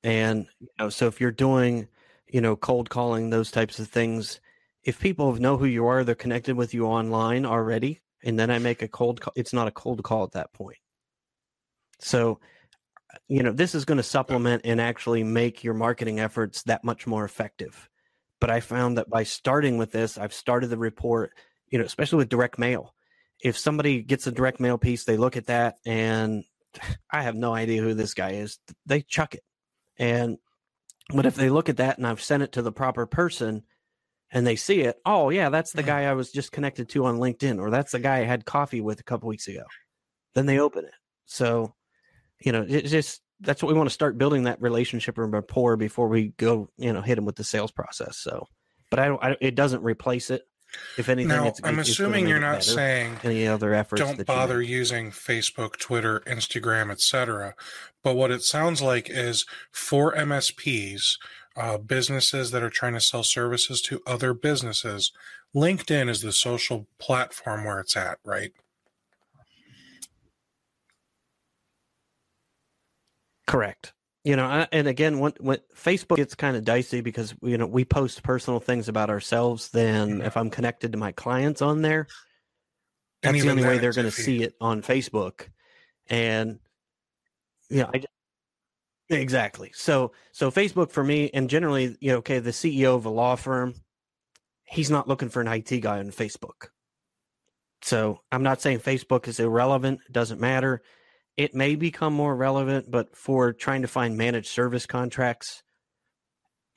And 0.02 0.46
you 0.60 0.68
know, 0.78 0.88
so 0.90 1.06
if 1.06 1.20
you're 1.20 1.30
doing, 1.30 1.88
you 2.28 2.40
know, 2.40 2.56
cold 2.56 2.90
calling, 2.90 3.30
those 3.30 3.50
types 3.50 3.78
of 3.78 3.88
things, 3.88 4.40
if 4.82 5.00
people 5.00 5.34
know 5.36 5.56
who 5.56 5.64
you 5.64 5.86
are, 5.86 6.04
they're 6.04 6.14
connected 6.14 6.56
with 6.56 6.74
you 6.74 6.86
online 6.86 7.46
already, 7.46 8.00
and 8.22 8.38
then 8.38 8.50
I 8.50 8.58
make 8.58 8.82
a 8.82 8.88
cold 8.88 9.20
call, 9.20 9.32
it's 9.36 9.52
not 9.52 9.68
a 9.68 9.72
cold 9.72 10.02
call 10.02 10.24
at 10.24 10.32
that 10.32 10.52
point. 10.52 10.76
So 12.00 12.40
uh, 13.12 13.18
you 13.28 13.42
know 13.42 13.52
this 13.52 13.74
is 13.74 13.84
going 13.84 13.96
to 13.96 14.02
supplement 14.02 14.62
and 14.64 14.80
actually 14.80 15.22
make 15.24 15.64
your 15.64 15.74
marketing 15.74 16.20
efforts 16.20 16.62
that 16.64 16.84
much 16.84 17.06
more 17.06 17.24
effective 17.24 17.88
but 18.40 18.50
i 18.50 18.60
found 18.60 18.98
that 18.98 19.08
by 19.08 19.22
starting 19.22 19.78
with 19.78 19.92
this 19.92 20.18
i've 20.18 20.32
started 20.32 20.68
the 20.68 20.78
report 20.78 21.32
you 21.68 21.78
know 21.78 21.84
especially 21.84 22.16
with 22.18 22.28
direct 22.28 22.58
mail 22.58 22.94
if 23.42 23.58
somebody 23.58 24.02
gets 24.02 24.26
a 24.26 24.32
direct 24.32 24.60
mail 24.60 24.78
piece 24.78 25.04
they 25.04 25.16
look 25.16 25.36
at 25.36 25.46
that 25.46 25.76
and 25.86 26.44
i 27.12 27.22
have 27.22 27.34
no 27.34 27.54
idea 27.54 27.82
who 27.82 27.94
this 27.94 28.14
guy 28.14 28.32
is 28.32 28.58
they 28.86 29.02
chuck 29.02 29.34
it 29.34 29.44
and 29.98 30.38
but 31.14 31.26
if 31.26 31.34
they 31.34 31.50
look 31.50 31.68
at 31.68 31.76
that 31.76 31.98
and 31.98 32.06
i've 32.06 32.22
sent 32.22 32.42
it 32.42 32.52
to 32.52 32.62
the 32.62 32.72
proper 32.72 33.06
person 33.06 33.62
and 34.32 34.46
they 34.46 34.56
see 34.56 34.80
it 34.80 34.96
oh 35.04 35.30
yeah 35.30 35.48
that's 35.48 35.72
the 35.72 35.82
guy 35.82 36.04
i 36.04 36.14
was 36.14 36.32
just 36.32 36.52
connected 36.52 36.88
to 36.88 37.04
on 37.04 37.18
linkedin 37.18 37.60
or 37.60 37.70
that's 37.70 37.92
the 37.92 37.98
guy 37.98 38.18
i 38.18 38.24
had 38.24 38.44
coffee 38.44 38.80
with 38.80 39.00
a 39.00 39.04
couple 39.04 39.28
weeks 39.28 39.48
ago 39.48 39.62
then 40.34 40.46
they 40.46 40.58
open 40.58 40.84
it 40.84 40.94
so 41.26 41.74
you 42.44 42.52
know, 42.52 42.64
it's 42.68 42.90
just 42.90 43.22
that's 43.40 43.62
what 43.62 43.68
we 43.68 43.76
want 43.76 43.88
to 43.88 43.94
start 43.94 44.18
building 44.18 44.44
that 44.44 44.60
relationship 44.60 45.18
and 45.18 45.32
rapport 45.32 45.76
before 45.76 46.08
we 46.08 46.28
go, 46.36 46.68
you 46.76 46.92
know, 46.92 47.02
hit 47.02 47.16
them 47.16 47.24
with 47.24 47.36
the 47.36 47.44
sales 47.44 47.72
process. 47.72 48.18
So, 48.18 48.46
but 48.90 48.98
I 48.98 49.06
don't, 49.06 49.22
I, 49.22 49.36
it 49.40 49.54
doesn't 49.54 49.82
replace 49.82 50.30
it. 50.30 50.42
If 50.96 51.08
anything, 51.08 51.28
now, 51.28 51.46
it's, 51.48 51.60
I'm 51.64 51.78
it's 51.78 51.90
assuming 51.90 52.28
you're 52.28 52.40
not 52.40 52.62
saying 52.62 53.18
any 53.24 53.46
other 53.46 53.74
efforts. 53.74 54.00
Don't 54.00 54.24
bother 54.26 54.62
using 54.62 55.10
Facebook, 55.10 55.78
Twitter, 55.78 56.20
Instagram, 56.20 56.90
etc. 56.90 57.54
But 58.02 58.14
what 58.14 58.30
it 58.30 58.42
sounds 58.42 58.82
like 58.82 59.08
is 59.10 59.46
for 59.70 60.14
MSPs, 60.14 61.18
uh, 61.56 61.78
businesses 61.78 62.50
that 62.50 62.62
are 62.62 62.70
trying 62.70 62.94
to 62.94 63.00
sell 63.00 63.22
services 63.22 63.80
to 63.82 64.00
other 64.06 64.34
businesses, 64.34 65.12
LinkedIn 65.54 66.08
is 66.08 66.20
the 66.20 66.32
social 66.32 66.86
platform 66.98 67.64
where 67.64 67.80
it's 67.80 67.96
at, 67.96 68.18
right? 68.24 68.52
Correct. 73.46 73.92
You 74.24 74.36
know, 74.36 74.66
and 74.72 74.88
again, 74.88 75.18
when, 75.18 75.34
when 75.38 75.58
Facebook 75.76 76.16
gets 76.16 76.34
kind 76.34 76.56
of 76.56 76.64
dicey 76.64 77.02
because 77.02 77.34
you 77.42 77.58
know 77.58 77.66
we 77.66 77.84
post 77.84 78.22
personal 78.22 78.58
things 78.58 78.88
about 78.88 79.10
ourselves. 79.10 79.68
Then 79.68 80.22
if 80.22 80.38
I'm 80.38 80.48
connected 80.48 80.92
to 80.92 80.98
my 80.98 81.12
clients 81.12 81.60
on 81.60 81.82
there, 81.82 82.06
that's 83.22 83.42
the 83.42 83.50
only 83.50 83.64
way 83.64 83.76
they're 83.76 83.92
going 83.92 84.06
to 84.06 84.10
see 84.10 84.42
it 84.42 84.54
on 84.62 84.80
Facebook. 84.80 85.48
And 86.08 86.58
yeah, 87.68 87.90
I 87.92 88.04
exactly. 89.10 89.72
So 89.74 90.12
so 90.32 90.50
Facebook 90.50 90.90
for 90.90 91.04
me, 91.04 91.30
and 91.34 91.50
generally, 91.50 91.94
you 92.00 92.12
know, 92.12 92.18
okay, 92.18 92.38
the 92.38 92.50
CEO 92.50 92.96
of 92.96 93.04
a 93.04 93.10
law 93.10 93.36
firm, 93.36 93.74
he's 94.64 94.90
not 94.90 95.06
looking 95.06 95.28
for 95.28 95.42
an 95.42 95.48
IT 95.48 95.80
guy 95.80 95.98
on 95.98 96.10
Facebook. 96.10 96.68
So 97.82 98.22
I'm 98.32 98.42
not 98.42 98.62
saying 98.62 98.78
Facebook 98.78 99.28
is 99.28 99.38
irrelevant; 99.38 100.00
it 100.06 100.12
doesn't 100.12 100.40
matter 100.40 100.80
it 101.36 101.54
may 101.54 101.74
become 101.74 102.12
more 102.12 102.34
relevant, 102.36 102.90
but 102.90 103.16
for 103.16 103.52
trying 103.52 103.82
to 103.82 103.88
find 103.88 104.16
managed 104.16 104.48
service 104.48 104.86
contracts, 104.86 105.62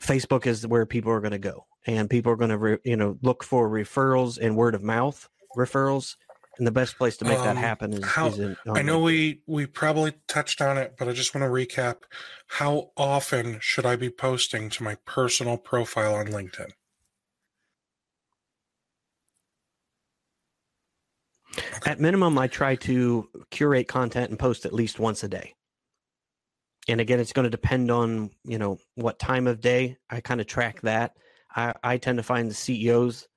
Facebook 0.02 0.46
is 0.46 0.66
where 0.66 0.86
people 0.86 1.12
are 1.12 1.22
going 1.22 1.32
to 1.32 1.40
go, 1.40 1.66
and 1.86 2.10
people 2.10 2.32
are 2.32 2.36
going 2.36 2.50
to 2.50 2.58
re, 2.58 2.78
you 2.84 2.96
know 2.96 3.18
look 3.22 3.44
for 3.44 3.70
referrals 3.70 4.38
and 4.40 4.56
word 4.56 4.76
of 4.76 4.84
mouth 4.84 5.28
referrals. 5.58 6.16
And 6.58 6.66
the 6.66 6.72
best 6.72 6.98
place 6.98 7.18
to 7.18 7.26
make 7.26 7.38
um, 7.38 7.46
that 7.46 7.58
happen 7.58 7.94
is, 7.94 8.04
how, 8.04 8.30
is 8.30 8.40
in. 8.40 8.58
I 8.68 8.82
know 8.82 9.00
we 9.00 9.42
we 9.46 9.68
probably 9.68 10.14
touched 10.28 10.60
on 10.60 10.78
it, 10.78 10.96
but 10.98 11.08
I 11.08 11.12
just 11.12 11.36
want 11.36 11.44
to 11.46 11.50
recap. 11.50 11.98
How 12.48 12.92
often 12.98 13.60
should 13.62 13.86
I 13.86 13.96
be 13.96 14.10
posting 14.10 14.70
to 14.72 14.84
my 14.84 14.96
personal 15.06 15.58
profile 15.58 16.16
on 16.16 16.28
LinkedIn? 16.28 16.72
At 21.86 22.00
minimum, 22.00 22.38
I 22.38 22.48
try 22.48 22.76
to 22.76 23.30
curate 23.52 23.88
content 23.88 24.30
and 24.30 24.40
post 24.40 24.66
at 24.66 24.74
least 24.74 25.00
once 25.00 25.24
a 25.24 25.28
day. 25.28 25.54
And 26.88 27.02
again, 27.02 27.20
it's 27.20 27.34
going 27.34 27.44
to 27.44 27.50
depend 27.50 27.92
on 27.92 28.30
you 28.44 28.58
know 28.58 28.78
what 28.96 29.20
time 29.20 29.48
of 29.48 29.62
day. 29.62 29.98
I 30.10 30.22
kind 30.22 30.40
of 30.40 30.48
track 30.48 30.82
that. 30.82 31.14
I, 31.56 31.74
I 31.84 31.98
tend 31.98 32.18
to 32.18 32.24
find 32.24 32.50
the 32.50 32.56
CEOs 32.56 33.28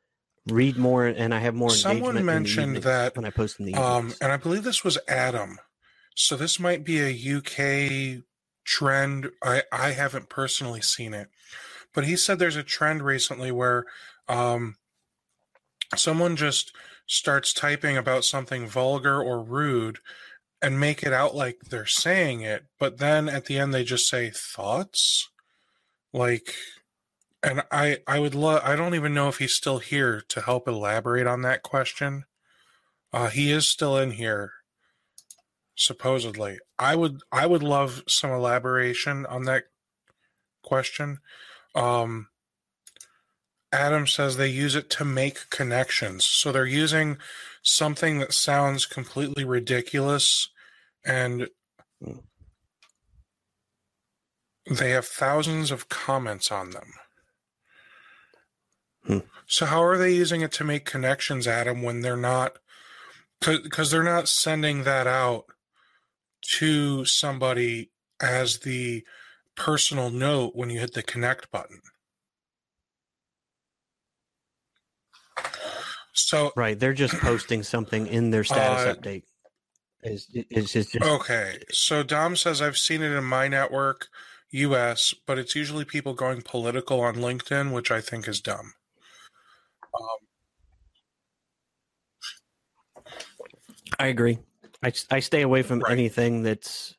read 0.46 0.76
more, 0.76 1.06
and 1.06 1.34
I 1.34 1.38
have 1.38 1.54
more. 1.54 1.70
Engagement. 1.70 2.04
Someone 2.04 2.24
mentioned 2.24 2.76
that 2.78 3.16
when 3.16 3.24
I 3.24 3.30
post 3.30 3.58
in 3.58 3.66
the 3.66 3.74
um, 3.74 4.14
and 4.20 4.32
I 4.32 4.36
believe 4.36 4.64
this 4.64 4.84
was 4.84 4.98
Adam. 5.08 5.58
So 6.14 6.36
this 6.36 6.60
might 6.60 6.84
be 6.84 7.00
a 7.00 7.36
UK 7.36 8.22
trend. 8.64 9.30
I 9.42 9.62
I 9.72 9.92
haven't 9.92 10.28
personally 10.28 10.80
seen 10.80 11.14
it, 11.14 11.28
but 11.94 12.04
he 12.04 12.16
said 12.16 12.38
there's 12.38 12.56
a 12.56 12.62
trend 12.62 13.02
recently 13.02 13.50
where 13.50 13.86
um, 14.28 14.76
someone 15.96 16.36
just 16.36 16.72
starts 17.10 17.52
typing 17.52 17.96
about 17.96 18.24
something 18.24 18.68
vulgar 18.68 19.20
or 19.20 19.42
rude 19.42 19.98
and 20.62 20.78
make 20.78 21.02
it 21.02 21.12
out 21.12 21.34
like 21.34 21.58
they're 21.68 21.84
saying 21.84 22.40
it, 22.40 22.66
but 22.78 22.98
then 22.98 23.28
at 23.28 23.46
the 23.46 23.58
end 23.58 23.74
they 23.74 23.82
just 23.82 24.08
say 24.08 24.30
thoughts. 24.30 25.28
Like 26.12 26.54
and 27.42 27.64
I 27.72 27.98
I 28.06 28.20
would 28.20 28.36
love 28.36 28.62
I 28.64 28.76
don't 28.76 28.94
even 28.94 29.12
know 29.12 29.28
if 29.28 29.38
he's 29.38 29.54
still 29.54 29.78
here 29.78 30.22
to 30.28 30.40
help 30.40 30.68
elaborate 30.68 31.26
on 31.26 31.42
that 31.42 31.64
question. 31.64 32.26
Uh 33.12 33.28
he 33.28 33.50
is 33.50 33.68
still 33.68 33.98
in 33.98 34.12
here 34.12 34.52
supposedly. 35.74 36.60
I 36.78 36.94
would 36.94 37.22
I 37.32 37.46
would 37.46 37.64
love 37.64 38.04
some 38.06 38.30
elaboration 38.30 39.26
on 39.26 39.46
that 39.46 39.64
question. 40.62 41.18
Um 41.74 42.28
Adam 43.72 44.06
says 44.06 44.36
they 44.36 44.48
use 44.48 44.74
it 44.74 44.90
to 44.90 45.04
make 45.04 45.50
connections. 45.50 46.24
So 46.24 46.50
they're 46.50 46.66
using 46.66 47.18
something 47.62 48.18
that 48.18 48.32
sounds 48.32 48.86
completely 48.86 49.44
ridiculous 49.44 50.48
and 51.04 51.48
they 54.68 54.90
have 54.90 55.06
thousands 55.06 55.70
of 55.70 55.88
comments 55.88 56.50
on 56.50 56.70
them. 56.70 56.92
Hmm. 59.06 59.18
So 59.46 59.66
how 59.66 59.82
are 59.82 59.98
they 59.98 60.12
using 60.12 60.42
it 60.42 60.52
to 60.52 60.64
make 60.64 60.84
connections, 60.84 61.46
Adam, 61.46 61.82
when 61.82 62.00
they're 62.00 62.16
not 62.16 62.58
because 63.40 63.90
they're 63.90 64.02
not 64.02 64.28
sending 64.28 64.84
that 64.84 65.06
out 65.06 65.46
to 66.58 67.04
somebody 67.04 67.90
as 68.20 68.58
the 68.58 69.02
personal 69.56 70.10
note 70.10 70.52
when 70.54 70.70
you 70.70 70.80
hit 70.80 70.94
the 70.94 71.02
connect 71.02 71.50
button. 71.50 71.80
So 76.14 76.52
Right. 76.56 76.78
They're 76.78 76.92
just 76.92 77.14
posting 77.14 77.62
something 77.62 78.06
in 78.06 78.30
their 78.30 78.44
status 78.44 78.86
Uh, 78.86 78.94
update. 78.94 79.22
Is 80.02 80.28
is 80.50 80.72
just 80.72 80.96
okay, 81.02 81.58
so 81.70 82.02
Dom 82.02 82.34
says 82.34 82.62
I've 82.62 82.78
seen 82.78 83.02
it 83.02 83.12
in 83.12 83.24
my 83.24 83.48
network, 83.48 84.08
US, 84.50 85.14
but 85.26 85.38
it's 85.38 85.54
usually 85.54 85.84
people 85.84 86.14
going 86.14 86.40
political 86.40 87.00
on 87.02 87.16
LinkedIn, 87.16 87.72
which 87.72 87.90
I 87.90 88.00
think 88.00 88.26
is 88.26 88.40
dumb. 88.40 88.72
Um, 89.94 90.18
I 93.98 94.06
agree. 94.06 94.38
I, 94.82 94.92
I 95.10 95.20
stay 95.20 95.42
away 95.42 95.62
from 95.62 95.80
Right. 95.80 95.92
anything 95.92 96.42
that's 96.42 96.96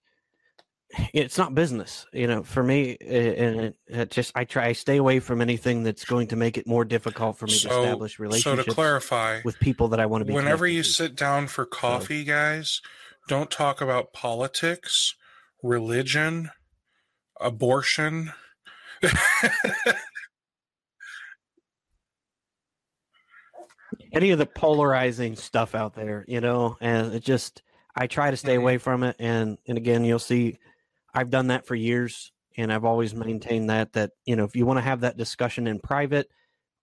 it's 1.13 1.38
not 1.38 1.55
business, 1.55 2.05
you 2.13 2.27
know. 2.27 2.43
For 2.43 2.63
me, 2.63 2.97
and 2.99 3.59
it, 3.61 3.76
it 3.88 4.11
just 4.11 4.31
I 4.35 4.43
try 4.45 4.68
I 4.68 4.73
stay 4.73 4.97
away 4.97 5.19
from 5.19 5.41
anything 5.41 5.84
that's 5.84 6.05
going 6.05 6.27
to 6.27 6.35
make 6.35 6.57
it 6.57 6.68
more 6.68 6.85
difficult 6.85 7.38
for 7.38 7.45
me 7.45 7.53
to 7.53 7.57
So- 7.59 7.84
establish 7.84 8.18
so 8.18 8.23
relationships 8.23 8.65
to 8.68 8.73
clarify, 8.73 9.41
with 9.43 9.59
people 9.59 9.88
that 9.89 9.99
I 9.99 10.05
want 10.05 10.22
to 10.22 10.26
be. 10.26 10.34
whenever 10.34 10.68
you 10.68 10.84
to. 10.84 10.89
sit 10.89 11.15
down 11.15 11.47
for 11.47 11.65
coffee, 11.65 12.23
guys, 12.23 12.81
don't 13.27 13.49
talk 13.51 13.81
about 13.81 14.13
politics, 14.13 15.15
religion, 15.63 16.49
abortion. 17.39 18.31
any 24.13 24.31
of 24.31 24.39
the 24.39 24.45
polarizing 24.45 25.35
stuff 25.35 25.76
out 25.76 25.93
there, 25.95 26.26
you 26.27 26.41
know, 26.41 26.77
and 26.81 27.13
it 27.13 27.23
just 27.23 27.61
I 27.95 28.07
try 28.07 28.31
to 28.31 28.38
stay 28.38 28.55
Mhm. 28.55 28.59
away 28.59 28.77
from 28.77 29.03
it. 29.03 29.15
And 29.19 29.57
and 29.68 29.77
again, 29.77 30.05
you'll 30.05 30.19
see, 30.19 30.57
I've 31.13 31.29
done 31.29 31.47
that 31.47 31.65
for 31.65 31.75
years, 31.75 32.31
and 32.57 32.71
I've 32.71 32.85
always 32.85 33.13
maintained 33.13 33.69
that 33.69 33.93
that 33.93 34.11
you 34.25 34.35
know 34.35 34.43
if 34.43 34.55
you 34.55 34.65
want 34.65 34.77
to 34.77 34.83
have 34.83 35.01
that 35.01 35.17
discussion 35.17 35.67
in 35.67 35.79
private, 35.79 36.29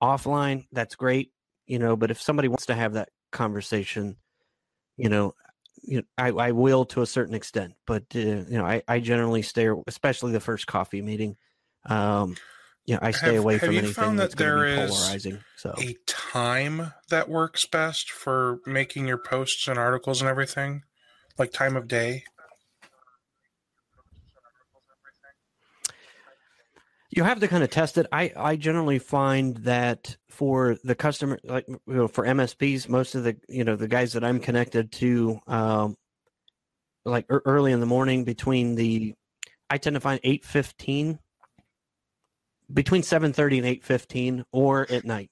offline, 0.03 0.67
that's 0.73 0.97
great, 0.97 1.33
you 1.67 1.79
know. 1.79 1.97
But 1.97 2.11
if 2.11 2.21
somebody 2.21 2.49
wants 2.49 2.67
to 2.67 2.75
have 2.75 2.95
that 2.95 3.11
conversation, 3.33 4.17
you 4.97 5.09
know. 5.09 5.35
You 5.81 5.99
know, 5.99 6.03
I, 6.19 6.31
I 6.31 6.53
will 6.53 6.85
to 6.87 7.03
a 7.03 7.07
certain 7.07 7.35
extent, 7.35 7.73
but 7.87 8.03
uh, 8.15 8.19
you 8.19 8.59
know, 8.59 8.65
I, 8.65 8.83
I 8.89 8.99
generally 8.99 9.43
stay, 9.43 9.69
especially 9.87 10.33
the 10.33 10.41
first 10.41 10.67
coffee 10.67 11.01
meeting. 11.01 11.37
Um, 11.87 12.35
you 12.85 12.95
know, 12.95 13.01
I 13.03 13.13
stay 13.13 13.35
Have- 13.35 13.45
away 13.45 13.55
have 13.55 13.61
from 13.61 13.77
anything 13.77 13.95
found 13.95 14.19
that's 14.19 14.35
that 14.35 14.45
going 14.45 14.77
to 14.77 14.83
be 14.83 14.89
polarizing. 14.89 15.39
So 15.57 15.75
a 15.79 15.95
time 16.07 16.93
that 17.11 17.29
works 17.29 17.65
best 17.65 18.11
for 18.11 18.59
making 18.67 19.07
your 19.07 19.19
posts 19.19 19.69
and 19.69 19.79
articles 19.79 20.21
and 20.21 20.29
everything? 20.29 20.83
Like 21.39 21.53
time 21.53 21.77
of 21.77 21.87
day? 21.87 22.25
You 27.11 27.23
have 27.25 27.41
to 27.41 27.49
kind 27.49 27.65
of 27.65 27.71
test 27.71 27.99
it. 27.99 28.07
I 28.13 28.33
I 28.37 28.57
generally 28.57 28.99
find 28.99 29.57
that 29.59 30.17
for 30.29 30.77
the 30.85 30.95
customer, 30.95 31.39
like 31.45 31.67
you 31.69 31.79
know, 31.87 32.09
for 32.09 32.25
MSPs, 32.25 32.89
most 32.89 33.15
of 33.15 33.25
the 33.25 33.37
you 33.49 33.65
know 33.65 33.77
the 33.77 33.89
guys 33.89 34.13
that 34.13 34.25
I'm 34.25 34.41
connected 34.41 34.93
to, 34.93 35.41
um, 35.47 35.97
like 37.05 37.27
ear- 37.31 37.43
early 37.45 37.73
in 37.73 37.81
the 37.81 37.87
morning 37.87 38.25
between 38.25 38.75
the, 38.75 39.15
I 39.71 39.79
tend 39.79 39.95
to 39.95 40.01
find 40.01 40.21
eight 40.23 40.45
fifteen, 40.45 41.19
between 42.73 43.03
seven 43.03 43.33
thirty 43.33 43.59
and 43.59 43.67
eight 43.67 43.85
fifteen, 43.85 44.45
or 44.53 44.87
at 44.91 45.05
night, 45.05 45.31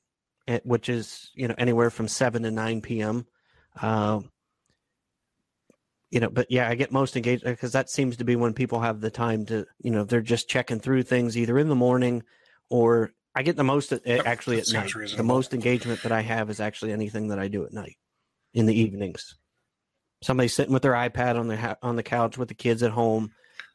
which 0.65 0.89
is 0.89 1.31
you 1.35 1.47
know 1.47 1.55
anywhere 1.59 1.91
from 1.91 2.09
seven 2.09 2.43
to 2.45 2.51
nine 2.51 2.81
p.m. 2.81 3.27
Um, 3.83 4.31
you 6.11 6.21
know, 6.21 6.31
but 6.31 6.47
yeah, 6.51 6.69
I 6.69 6.75
get 6.75 6.93
most 6.93 7.17
engaged 7.17 7.45
because 7.45 7.73
that 7.73 7.91
seems 7.91 8.17
to 8.19 8.25
be 8.25 8.37
when 8.37 8.55
people 8.55 8.81
have 8.81 9.01
the 9.01 9.11
time 9.11 9.45
to, 9.47 9.67
you 9.81 9.91
know, 9.91 10.05
they're 10.05 10.21
just 10.21 10.49
checking 10.49 10.79
through 10.79 11.03
things 11.03 11.37
either 11.37 11.59
in 11.59 11.69
the 11.69 11.75
morning 11.75 12.23
or 12.71 13.11
I 13.35 13.43
get 13.43 13.57
the 13.57 13.65
most 13.65 13.93
at, 13.93 14.07
actually 14.07 14.57
that 14.57 14.73
at 14.73 14.95
night. 14.95 15.17
The 15.17 15.23
most 15.23 15.53
engagement 15.53 16.03
that 16.03 16.13
I 16.13 16.23
have 16.23 16.49
is 16.49 16.61
actually 16.61 16.93
anything 16.93 17.29
that 17.29 17.39
I 17.39 17.49
do 17.49 17.65
at 17.65 17.73
night 17.73 17.97
in 18.55 18.67
the 18.67 18.79
evenings. 18.79 19.37
Somebody 20.23 20.49
sitting 20.49 20.73
with 20.73 20.83
their 20.83 20.93
iPad 20.93 21.39
on 21.39 21.49
the 21.49 21.57
ha- 21.57 21.77
on 21.83 21.97
the 21.97 22.03
couch 22.03 22.39
with 22.39 22.49
the 22.49 22.55
kids 22.55 22.83
at 22.83 22.93
home, 22.93 23.33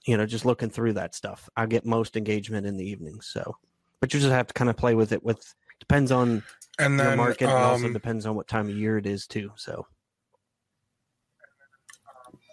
you 0.07 0.17
know, 0.17 0.25
just 0.25 0.45
looking 0.45 0.69
through 0.69 0.93
that 0.93 1.13
stuff. 1.13 1.47
I 1.55 1.65
get 1.67 1.85
most 1.85 2.17
engagement 2.17 2.65
in 2.65 2.77
the 2.77 2.85
evenings. 2.85 3.27
So, 3.31 3.57
but 3.99 4.13
you 4.13 4.19
just 4.19 4.31
have 4.31 4.47
to 4.47 4.53
kind 4.53 4.69
of 4.69 4.77
play 4.77 4.95
with 4.95 5.11
it. 5.11 5.23
With 5.23 5.43
depends 5.79 6.11
on 6.11 6.43
And 6.79 6.97
your 6.97 7.05
then 7.07 7.17
market, 7.17 7.43
and 7.43 7.51
also 7.51 7.85
um, 7.85 7.93
depends 7.93 8.25
on 8.25 8.35
what 8.35 8.47
time 8.47 8.69
of 8.69 8.75
year 8.75 8.97
it 8.97 9.05
is 9.05 9.27
too. 9.27 9.51
So. 9.57 9.85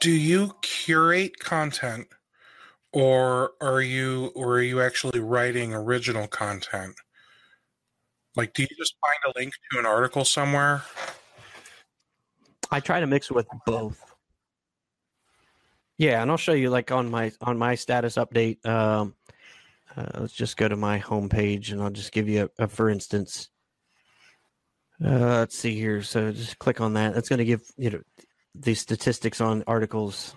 Do 0.00 0.10
you 0.10 0.54
curate 0.62 1.38
content 1.38 2.08
or 2.92 3.52
are 3.60 3.80
you 3.80 4.32
or 4.34 4.54
are 4.54 4.62
you 4.62 4.80
actually 4.80 5.20
writing 5.20 5.74
original 5.74 6.26
content? 6.26 6.94
Like 8.36 8.54
do 8.54 8.62
you 8.62 8.68
just 8.78 8.96
find 9.00 9.34
a 9.34 9.38
link 9.38 9.52
to 9.72 9.78
an 9.78 9.86
article 9.86 10.24
somewhere? 10.24 10.82
I 12.70 12.80
try 12.80 13.00
to 13.00 13.06
mix 13.06 13.30
with 13.30 13.46
both. 13.66 14.04
Yeah, 15.96 16.22
and 16.22 16.30
I'll 16.30 16.36
show 16.36 16.52
you 16.52 16.70
like 16.70 16.92
on 16.92 17.10
my 17.10 17.32
on 17.40 17.58
my 17.58 17.74
status 17.74 18.14
update. 18.14 18.64
Um, 18.64 19.14
uh, 19.96 20.06
let's 20.20 20.32
just 20.32 20.56
go 20.56 20.68
to 20.68 20.76
my 20.76 21.00
homepage, 21.00 21.72
and 21.72 21.82
I'll 21.82 21.90
just 21.90 22.12
give 22.12 22.28
you 22.28 22.48
a, 22.58 22.64
a 22.64 22.68
for 22.68 22.88
instance. 22.88 23.48
Uh, 25.04 25.38
let's 25.38 25.58
see 25.58 25.74
here. 25.74 26.02
So 26.02 26.30
just 26.30 26.58
click 26.58 26.80
on 26.80 26.94
that. 26.94 27.14
That's 27.14 27.28
going 27.28 27.38
to 27.38 27.44
give 27.44 27.62
you 27.76 27.90
know 27.90 28.00
the 28.60 28.74
statistics 28.74 29.40
on 29.40 29.64
articles. 29.66 30.34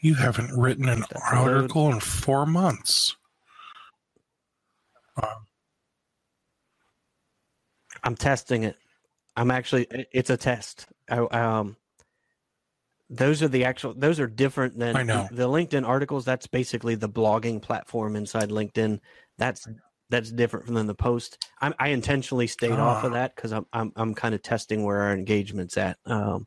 You 0.00 0.14
haven't 0.14 0.50
written 0.56 0.88
an 0.88 1.00
That's 1.10 1.32
a 1.32 1.36
load. 1.36 1.54
article 1.56 1.90
in 1.92 2.00
4 2.00 2.46
months. 2.46 3.16
I'm 8.02 8.14
testing 8.16 8.64
it. 8.64 8.76
I'm 9.36 9.50
actually 9.50 9.86
it's 10.12 10.30
a 10.30 10.36
test. 10.36 10.86
I, 11.10 11.18
um, 11.18 11.76
those 13.10 13.42
are 13.42 13.48
the 13.48 13.64
actual. 13.64 13.94
Those 13.94 14.20
are 14.20 14.26
different 14.26 14.78
than 14.78 14.96
I 14.96 15.02
know. 15.02 15.28
the 15.30 15.48
LinkedIn 15.48 15.86
articles. 15.86 16.24
That's 16.24 16.46
basically 16.46 16.94
the 16.94 17.08
blogging 17.08 17.60
platform 17.62 18.16
inside 18.16 18.50
LinkedIn. 18.50 19.00
That's 19.38 19.66
that's 20.10 20.30
different 20.30 20.66
than 20.66 20.86
the 20.86 20.94
post. 20.94 21.44
I'm, 21.60 21.74
I 21.78 21.88
intentionally 21.88 22.46
stayed 22.46 22.72
off 22.72 23.04
of 23.04 23.12
Ah. 23.12 23.14
that 23.14 23.36
because 23.36 23.52
I'm 23.52 23.66
I'm 23.72 23.92
I'm 23.96 24.14
kind 24.14 24.34
of 24.34 24.42
testing 24.42 24.84
where 24.84 25.02
our 25.02 25.12
engagement's 25.14 25.76
at. 25.76 25.98
Um, 26.06 26.46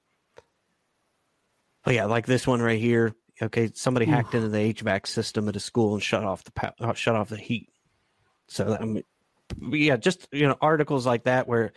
but 1.83 1.93
yeah, 1.93 2.05
like 2.05 2.25
this 2.25 2.47
one 2.47 2.61
right 2.61 2.79
here. 2.79 3.13
Okay, 3.41 3.71
somebody 3.73 4.05
Oof. 4.05 4.13
hacked 4.13 4.35
into 4.35 4.49
the 4.49 4.73
HVAC 4.73 5.07
system 5.07 5.47
at 5.47 5.55
a 5.55 5.61
school 5.61 5.93
and 5.93 6.03
shut 6.03 6.23
off 6.23 6.43
the 6.43 6.73
uh, 6.81 6.93
shut 6.93 7.15
off 7.15 7.29
the 7.29 7.37
heat. 7.37 7.69
So 8.47 8.77
I 8.79 8.83
mean, 8.83 9.03
yeah, 9.71 9.97
just 9.97 10.27
you 10.31 10.47
know 10.47 10.57
articles 10.61 11.05
like 11.05 11.23
that 11.23 11.47
where 11.47 11.71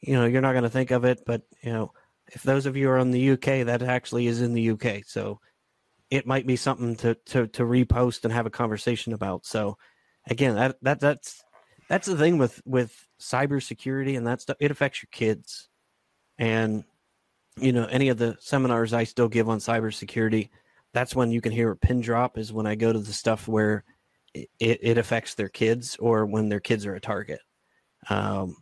you 0.00 0.14
know 0.14 0.24
you're 0.24 0.42
not 0.42 0.52
going 0.52 0.64
to 0.64 0.70
think 0.70 0.90
of 0.90 1.04
it, 1.04 1.22
but 1.26 1.42
you 1.62 1.72
know 1.72 1.92
if 2.28 2.42
those 2.42 2.66
of 2.66 2.76
you 2.76 2.90
are 2.90 2.98
in 2.98 3.10
the 3.10 3.30
UK, 3.32 3.66
that 3.66 3.82
actually 3.82 4.26
is 4.26 4.40
in 4.40 4.52
the 4.52 4.70
UK, 4.70 5.04
so 5.06 5.40
it 6.10 6.26
might 6.26 6.46
be 6.46 6.56
something 6.56 6.96
to 6.96 7.14
to 7.26 7.46
to 7.48 7.62
repost 7.62 8.24
and 8.24 8.32
have 8.32 8.46
a 8.46 8.50
conversation 8.50 9.12
about. 9.12 9.46
So 9.46 9.76
again, 10.26 10.54
that 10.54 10.76
that 10.82 11.00
that's 11.00 11.42
that's 11.88 12.06
the 12.06 12.16
thing 12.16 12.38
with 12.38 12.60
with 12.64 13.06
cybersecurity 13.20 14.16
and 14.16 14.26
that 14.26 14.40
stuff. 14.40 14.56
It 14.60 14.70
affects 14.70 15.02
your 15.02 15.08
kids, 15.12 15.68
and 16.38 16.84
you 17.58 17.72
know 17.72 17.86
any 17.86 18.08
of 18.08 18.18
the 18.18 18.36
seminars 18.40 18.92
I 18.92 19.04
still 19.04 19.28
give 19.28 19.48
on 19.48 19.58
cybersecurity. 19.58 20.50
That's 20.92 21.14
when 21.14 21.30
you 21.30 21.40
can 21.40 21.52
hear 21.52 21.70
a 21.70 21.76
pin 21.76 22.00
drop. 22.00 22.38
Is 22.38 22.52
when 22.52 22.66
I 22.66 22.74
go 22.74 22.92
to 22.92 22.98
the 22.98 23.12
stuff 23.12 23.48
where 23.48 23.84
it, 24.34 24.48
it 24.60 24.98
affects 24.98 25.34
their 25.34 25.48
kids 25.48 25.96
or 25.96 26.26
when 26.26 26.48
their 26.48 26.60
kids 26.60 26.86
are 26.86 26.94
a 26.94 27.00
target. 27.00 27.40
Um, 28.10 28.56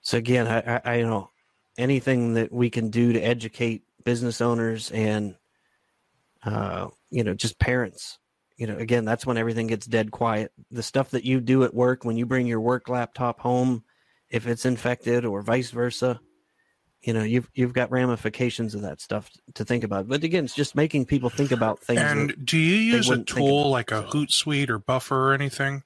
so 0.00 0.18
again, 0.18 0.46
I, 0.46 0.76
I, 0.76 0.80
I 0.84 0.94
you 0.96 1.06
know 1.06 1.30
anything 1.78 2.34
that 2.34 2.52
we 2.52 2.70
can 2.70 2.90
do 2.90 3.12
to 3.12 3.20
educate 3.20 3.84
business 4.04 4.40
owners 4.40 4.90
and 4.90 5.36
uh, 6.44 6.88
you 7.10 7.24
know 7.24 7.34
just 7.34 7.58
parents. 7.58 8.18
You 8.56 8.66
know, 8.66 8.76
again, 8.76 9.04
that's 9.04 9.26
when 9.26 9.38
everything 9.38 9.66
gets 9.66 9.86
dead 9.86 10.10
quiet. 10.10 10.52
The 10.70 10.82
stuff 10.82 11.10
that 11.10 11.24
you 11.24 11.40
do 11.40 11.64
at 11.64 11.74
work 11.74 12.04
when 12.04 12.16
you 12.16 12.26
bring 12.26 12.46
your 12.46 12.60
work 12.60 12.88
laptop 12.88 13.40
home, 13.40 13.82
if 14.28 14.46
it's 14.46 14.66
infected 14.66 15.24
or 15.24 15.42
vice 15.42 15.70
versa, 15.70 16.20
you 17.02 17.12
know 17.12 17.22
you've 17.22 17.50
you've 17.54 17.72
got 17.72 17.90
ramifications 17.90 18.74
of 18.74 18.82
that 18.82 19.00
stuff 19.00 19.30
to 19.54 19.64
think 19.64 19.84
about. 19.84 20.08
But 20.08 20.22
again, 20.24 20.44
it's 20.44 20.54
just 20.54 20.74
making 20.74 21.06
people 21.06 21.30
think 21.30 21.50
about 21.50 21.80
things. 21.80 22.00
And 22.00 22.34
do 22.44 22.58
you 22.58 22.76
use 22.76 23.10
a 23.10 23.22
tool 23.22 23.70
like 23.70 23.90
a. 23.90 24.02
Hootsuite 24.04 24.70
or 24.70 24.78
Buffer 24.78 25.30
or 25.30 25.34
anything? 25.34 25.82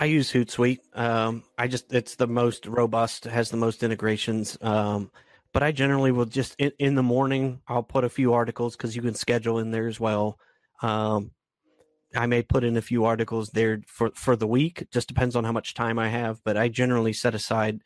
I 0.00 0.04
use 0.04 0.32
Hootsuite. 0.32 0.80
Um, 0.94 1.42
I 1.56 1.66
just 1.66 1.92
it's 1.92 2.14
the 2.14 2.28
most 2.28 2.66
robust, 2.66 3.24
has 3.24 3.50
the 3.50 3.56
most 3.56 3.82
integrations. 3.82 4.56
Um, 4.60 5.10
but 5.52 5.62
I 5.62 5.72
generally 5.72 6.12
will 6.12 6.26
just 6.26 6.54
in, 6.58 6.72
in 6.78 6.94
the 6.94 7.02
morning 7.02 7.60
I'll 7.66 7.82
put 7.82 8.04
a 8.04 8.08
few 8.08 8.32
articles 8.34 8.76
because 8.76 8.94
you 8.94 9.02
can 9.02 9.14
schedule 9.14 9.58
in 9.58 9.70
there 9.70 9.88
as 9.88 9.98
well. 9.98 10.38
Um, 10.82 11.32
I 12.14 12.26
may 12.26 12.42
put 12.42 12.64
in 12.64 12.76
a 12.76 12.82
few 12.82 13.04
articles 13.04 13.50
there 13.50 13.80
for 13.86 14.10
for 14.14 14.36
the 14.36 14.46
week. 14.46 14.82
It 14.82 14.90
just 14.90 15.08
depends 15.08 15.36
on 15.36 15.44
how 15.44 15.52
much 15.52 15.74
time 15.74 15.98
I 15.98 16.08
have. 16.08 16.42
But 16.44 16.56
I 16.56 16.68
generally 16.68 17.12
set 17.12 17.34
aside 17.34 17.82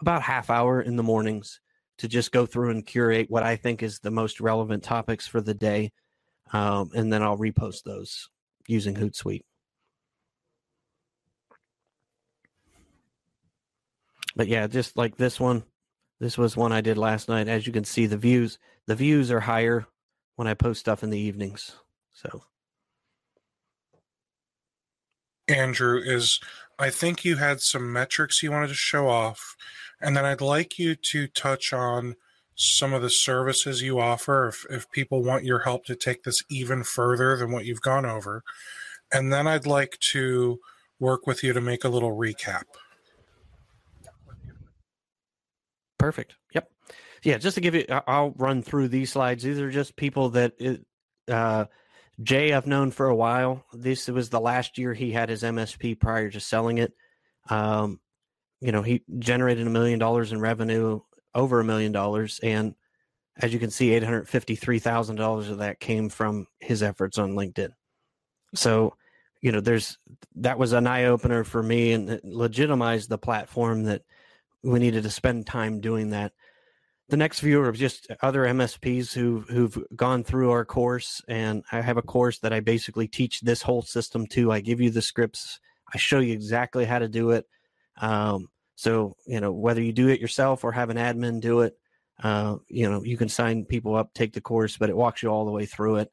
about 0.00 0.22
half 0.22 0.50
hour 0.50 0.80
in 0.80 0.96
the 0.96 1.02
mornings 1.02 1.60
to 1.98 2.08
just 2.08 2.32
go 2.32 2.46
through 2.46 2.70
and 2.70 2.86
curate 2.86 3.30
what 3.30 3.42
I 3.42 3.56
think 3.56 3.82
is 3.82 4.00
the 4.00 4.10
most 4.10 4.40
relevant 4.40 4.82
topics 4.82 5.26
for 5.26 5.40
the 5.40 5.54
day. 5.54 5.92
Um, 6.52 6.90
and 6.94 7.12
then 7.12 7.22
I'll 7.22 7.38
repost 7.38 7.84
those 7.84 8.28
using 8.66 8.94
Hootsuite. 8.94 9.44
But 14.36 14.48
yeah, 14.48 14.66
just 14.66 14.96
like 14.96 15.16
this 15.16 15.38
one, 15.38 15.64
this 16.20 16.36
was 16.36 16.56
one 16.56 16.72
I 16.72 16.80
did 16.80 16.98
last 16.98 17.28
night. 17.28 17.48
As 17.48 17.66
you 17.66 17.72
can 17.72 17.84
see, 17.84 18.06
the 18.06 18.16
views 18.16 18.58
the 18.86 18.94
views 18.94 19.30
are 19.30 19.40
higher 19.40 19.86
when 20.36 20.48
I 20.48 20.54
post 20.54 20.80
stuff 20.80 21.02
in 21.02 21.10
the 21.10 21.18
evenings. 21.18 21.76
So 22.12 22.42
Andrew, 25.48 26.00
is 26.02 26.40
I 26.78 26.90
think 26.90 27.24
you 27.24 27.36
had 27.36 27.60
some 27.60 27.92
metrics 27.92 28.42
you 28.42 28.50
wanted 28.50 28.68
to 28.68 28.74
show 28.74 29.08
off, 29.08 29.56
and 30.00 30.16
then 30.16 30.24
I'd 30.24 30.40
like 30.40 30.78
you 30.78 30.94
to 30.94 31.26
touch 31.28 31.72
on 31.72 32.16
some 32.56 32.92
of 32.92 33.02
the 33.02 33.10
services 33.10 33.82
you 33.82 33.98
offer 33.98 34.48
if, 34.48 34.64
if 34.70 34.90
people 34.90 35.22
want 35.22 35.44
your 35.44 35.60
help 35.60 35.84
to 35.86 35.96
take 35.96 36.22
this 36.22 36.42
even 36.48 36.84
further 36.84 37.36
than 37.36 37.50
what 37.50 37.64
you've 37.64 37.80
gone 37.80 38.06
over. 38.06 38.44
And 39.12 39.32
then 39.32 39.46
I'd 39.46 39.66
like 39.66 39.98
to 40.12 40.60
work 41.00 41.26
with 41.26 41.42
you 41.42 41.52
to 41.52 41.60
make 41.60 41.84
a 41.84 41.88
little 41.88 42.16
recap. 42.16 42.62
Perfect. 45.98 46.34
Yep. 46.54 46.70
Yeah, 47.22 47.38
just 47.38 47.54
to 47.54 47.60
give 47.60 47.74
you, 47.74 47.84
I'll 48.06 48.32
run 48.36 48.62
through 48.62 48.88
these 48.88 49.12
slides. 49.12 49.42
These 49.42 49.58
are 49.58 49.70
just 49.70 49.96
people 49.96 50.28
that 50.30 50.52
uh, 51.28 51.64
Jay 52.22 52.52
I've 52.52 52.66
known 52.66 52.90
for 52.90 53.06
a 53.06 53.14
while. 53.14 53.64
This 53.72 54.08
was 54.08 54.30
the 54.30 54.40
last 54.40 54.78
year 54.78 54.94
he 54.94 55.12
had 55.12 55.28
his 55.28 55.42
MSP 55.42 55.98
prior 55.98 56.30
to 56.30 56.40
selling 56.40 56.78
it. 56.78 56.92
Um, 57.50 58.00
you 58.60 58.72
know, 58.72 58.82
he 58.82 59.02
generated 59.18 59.66
a 59.66 59.70
million 59.70 59.98
dollars 59.98 60.32
in 60.32 60.40
revenue, 60.40 61.00
over 61.34 61.60
a 61.60 61.64
million 61.64 61.92
dollars, 61.92 62.40
and 62.42 62.74
as 63.36 63.52
you 63.52 63.58
can 63.58 63.70
see, 63.70 63.92
eight 63.92 64.04
hundred 64.04 64.28
fifty-three 64.28 64.78
thousand 64.78 65.16
dollars 65.16 65.48
of 65.48 65.58
that 65.58 65.80
came 65.80 66.08
from 66.08 66.46
his 66.60 66.82
efforts 66.82 67.18
on 67.18 67.32
LinkedIn. 67.32 67.70
So, 68.54 68.94
you 69.40 69.50
know, 69.52 69.60
there's 69.60 69.98
that 70.36 70.58
was 70.58 70.72
an 70.72 70.86
eye 70.86 71.04
opener 71.04 71.42
for 71.44 71.62
me 71.62 71.92
and 71.92 72.20
legitimized 72.22 73.08
the 73.08 73.18
platform 73.18 73.84
that 73.84 74.02
we 74.62 74.78
needed 74.78 75.02
to 75.02 75.10
spend 75.10 75.46
time 75.46 75.80
doing 75.80 76.10
that 76.10 76.32
the 77.08 77.16
next 77.16 77.40
few 77.40 77.60
are 77.60 77.72
just 77.72 78.08
other 78.22 78.44
MSPs 78.44 79.12
who 79.12 79.40
who've 79.40 79.78
gone 79.94 80.24
through 80.24 80.50
our 80.50 80.64
course, 80.64 81.20
and 81.28 81.62
I 81.70 81.80
have 81.80 81.98
a 81.98 82.02
course 82.02 82.38
that 82.38 82.52
I 82.52 82.60
basically 82.60 83.08
teach 83.08 83.40
this 83.40 83.62
whole 83.62 83.82
system 83.82 84.26
to. 84.28 84.50
I 84.50 84.60
give 84.60 84.80
you 84.80 84.90
the 84.90 85.02
scripts, 85.02 85.60
I 85.92 85.98
show 85.98 86.20
you 86.20 86.32
exactly 86.32 86.84
how 86.84 86.98
to 86.98 87.08
do 87.08 87.30
it. 87.30 87.46
Um, 88.00 88.48
so 88.76 89.16
you 89.26 89.40
know 89.40 89.52
whether 89.52 89.82
you 89.82 89.92
do 89.92 90.08
it 90.08 90.20
yourself 90.20 90.64
or 90.64 90.72
have 90.72 90.90
an 90.90 90.96
admin 90.96 91.40
do 91.40 91.60
it, 91.60 91.76
uh, 92.22 92.56
you 92.68 92.88
know 92.88 93.04
you 93.04 93.18
can 93.18 93.28
sign 93.28 93.66
people 93.66 93.94
up, 93.94 94.14
take 94.14 94.32
the 94.32 94.40
course, 94.40 94.78
but 94.78 94.88
it 94.88 94.96
walks 94.96 95.22
you 95.22 95.28
all 95.28 95.44
the 95.44 95.52
way 95.52 95.66
through 95.66 95.96
it. 95.96 96.12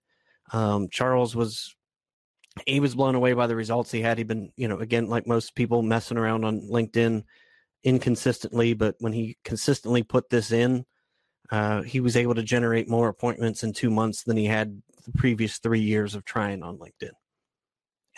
Um, 0.51 0.89
Charles 0.89 1.35
was 1.35 1.73
he 2.67 2.81
was 2.81 2.95
blown 2.95 3.15
away 3.15 3.31
by 3.31 3.47
the 3.47 3.55
results 3.55 3.91
he 3.91 4.01
had. 4.01 4.17
He'd 4.17 4.27
been 4.27 4.51
you 4.57 4.67
know 4.67 4.79
again 4.79 5.07
like 5.07 5.25
most 5.25 5.55
people 5.55 5.83
messing 5.83 6.17
around 6.17 6.43
on 6.43 6.67
LinkedIn 6.69 7.23
inconsistently, 7.83 8.73
but 8.73 8.95
when 8.99 9.13
he 9.13 9.37
consistently 9.43 10.03
put 10.03 10.29
this 10.29 10.51
in, 10.51 10.85
uh, 11.51 11.81
he 11.81 11.99
was 11.99 12.15
able 12.15 12.35
to 12.35 12.43
generate 12.43 12.89
more 12.89 13.09
appointments 13.09 13.63
in 13.63 13.73
two 13.73 13.89
months 13.89 14.23
than 14.23 14.37
he 14.37 14.45
had 14.45 14.81
the 15.05 15.11
previous 15.11 15.57
three 15.57 15.81
years 15.81 16.15
of 16.15 16.23
trying 16.23 16.63
on 16.63 16.77
LinkedIn. 16.77 17.11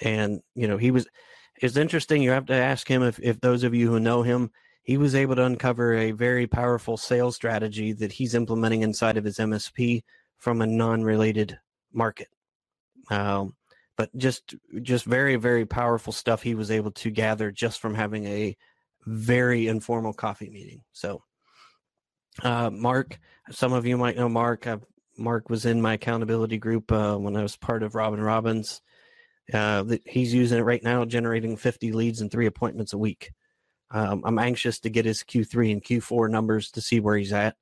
And 0.02 0.41
you 0.56 0.68
know, 0.68 0.77
he 0.77 0.91
was. 0.91 1.07
It's 1.61 1.77
interesting. 1.77 2.22
You 2.22 2.31
have 2.31 2.48
to 2.48 2.56
ask 2.56 2.88
him 2.88 3.03
if, 3.03 3.19
if 3.19 3.40
those 3.40 3.64
of 3.64 3.76
you 3.76 3.90
who 3.90 3.99
know 3.99 4.23
him, 4.23 4.52
he 4.81 4.98
was 4.98 5.15
able 5.15 5.35
to 5.35 5.45
uncover 5.45 5.94
a 5.94 6.11
very 6.11 6.48
powerful 6.48 6.98
sales 6.98 7.35
strategy 7.35 7.94
that 7.94 8.11
he's 8.11 8.34
implementing 8.34 8.81
inside 8.81 9.18
of 9.18 9.23
his 9.23 9.38
MSP 9.38 10.03
from 10.40 10.61
a 10.61 10.68
non-related 10.68 11.57
market. 11.94 12.27
Um, 13.10 13.56
but 13.95 14.15
just 14.18 14.56
just 14.81 15.06
very 15.06 15.35
very 15.35 15.65
powerful 15.65 16.11
stuff 16.11 16.41
he 16.41 16.56
was 16.56 16.72
able 16.72 16.91
to 16.91 17.11
gather 17.11 17.52
just 17.52 17.80
from 17.80 17.94
having 17.94 18.26
a 18.26 18.57
very 19.05 19.67
informal 19.67 20.13
coffee 20.13 20.49
meeting. 20.49 20.81
So, 20.91 21.23
uh, 22.41 22.69
Mark, 22.69 23.19
some 23.51 23.73
of 23.73 23.85
you 23.85 23.97
might 23.97 24.17
know 24.17 24.30
Mark. 24.30 24.67
Uh, 24.67 24.77
Mark 25.17 25.49
was 25.49 25.65
in 25.65 25.81
my 25.81 25.93
accountability 25.93 26.57
group 26.57 26.91
uh, 26.91 27.15
when 27.17 27.35
I 27.35 27.43
was 27.43 27.55
part 27.55 27.84
of 27.84 27.95
Robin 27.95 28.21
Robins. 28.21 28.81
Uh, 29.53 29.84
he's 30.05 30.34
using 30.34 30.59
it 30.59 30.63
right 30.63 30.84
now, 30.84 31.05
generating 31.05 31.57
50 31.57 31.91
leads 31.91 32.21
and 32.21 32.31
three 32.31 32.45
appointments 32.45 32.93
a 32.93 32.97
week. 32.97 33.31
Um, 33.91 34.23
I'm 34.25 34.39
anxious 34.39 34.80
to 34.80 34.89
get 34.89 35.05
his 35.05 35.23
Q3 35.23 35.73
and 35.73 35.84
Q4 35.84 36.30
numbers 36.30 36.71
to 36.71 36.81
see 36.81 36.99
where 36.99 37.17
he's 37.17 37.34
at, 37.34 37.55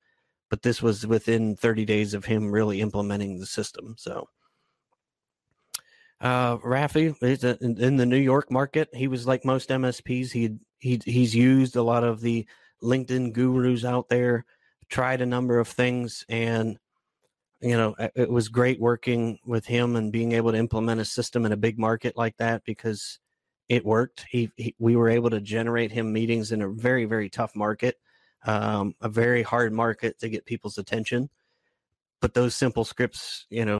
but 0.49 0.61
this 0.61 0.81
was 0.81 1.05
within 1.05 1.55
30 1.55 1.83
days 1.85 2.13
of 2.13 2.23
him 2.23 2.51
really 2.51 2.79
implementing 2.79 3.39
the 3.39 3.45
system. 3.45 3.95
So, 3.97 4.29
uh, 6.21 6.57
Rafi 6.59 7.15
is 7.23 7.43
in 7.43 7.97
the 7.97 8.05
New 8.05 8.17
York 8.17 8.51
market. 8.51 8.89
He 8.93 9.07
was 9.07 9.25
like 9.27 9.43
most 9.43 9.69
MSPs. 9.69 10.31
He 10.31 10.57
he 10.81 10.99
he's 11.05 11.33
used 11.33 11.75
a 11.75 11.83
lot 11.83 12.03
of 12.03 12.19
the 12.19 12.45
LinkedIn 12.83 13.31
gurus 13.33 13.85
out 13.85 14.09
there, 14.09 14.45
tried 14.89 15.21
a 15.21 15.25
number 15.25 15.59
of 15.59 15.67
things, 15.67 16.25
and 16.27 16.77
you 17.61 17.77
know 17.77 17.95
it 18.15 18.29
was 18.29 18.49
great 18.49 18.79
working 18.79 19.39
with 19.45 19.65
him 19.65 19.95
and 19.95 20.11
being 20.11 20.33
able 20.33 20.51
to 20.51 20.57
implement 20.57 20.99
a 20.99 21.05
system 21.05 21.45
in 21.45 21.51
a 21.51 21.57
big 21.57 21.79
market 21.79 22.17
like 22.17 22.35
that 22.37 22.63
because 22.65 23.19
it 23.69 23.85
worked. 23.85 24.25
He, 24.29 24.51
he 24.57 24.75
we 24.79 24.95
were 24.95 25.09
able 25.09 25.29
to 25.29 25.39
generate 25.39 25.91
him 25.91 26.11
meetings 26.11 26.51
in 26.51 26.63
a 26.63 26.69
very 26.69 27.05
very 27.05 27.29
tough 27.29 27.55
market, 27.55 27.97
um, 28.45 28.95
a 29.01 29.07
very 29.07 29.43
hard 29.43 29.71
market 29.73 30.19
to 30.19 30.29
get 30.29 30.45
people's 30.45 30.79
attention. 30.79 31.29
But 32.21 32.33
those 32.33 32.55
simple 32.55 32.85
scripts, 32.85 33.45
you 33.49 33.65
know, 33.65 33.79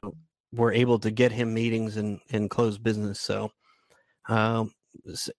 were 0.52 0.72
able 0.72 1.00
to 1.00 1.10
get 1.10 1.32
him 1.32 1.52
meetings 1.52 1.96
and 1.96 2.20
and 2.30 2.48
close 2.48 2.78
business. 2.78 3.20
So 3.20 3.50
um, 4.28 4.72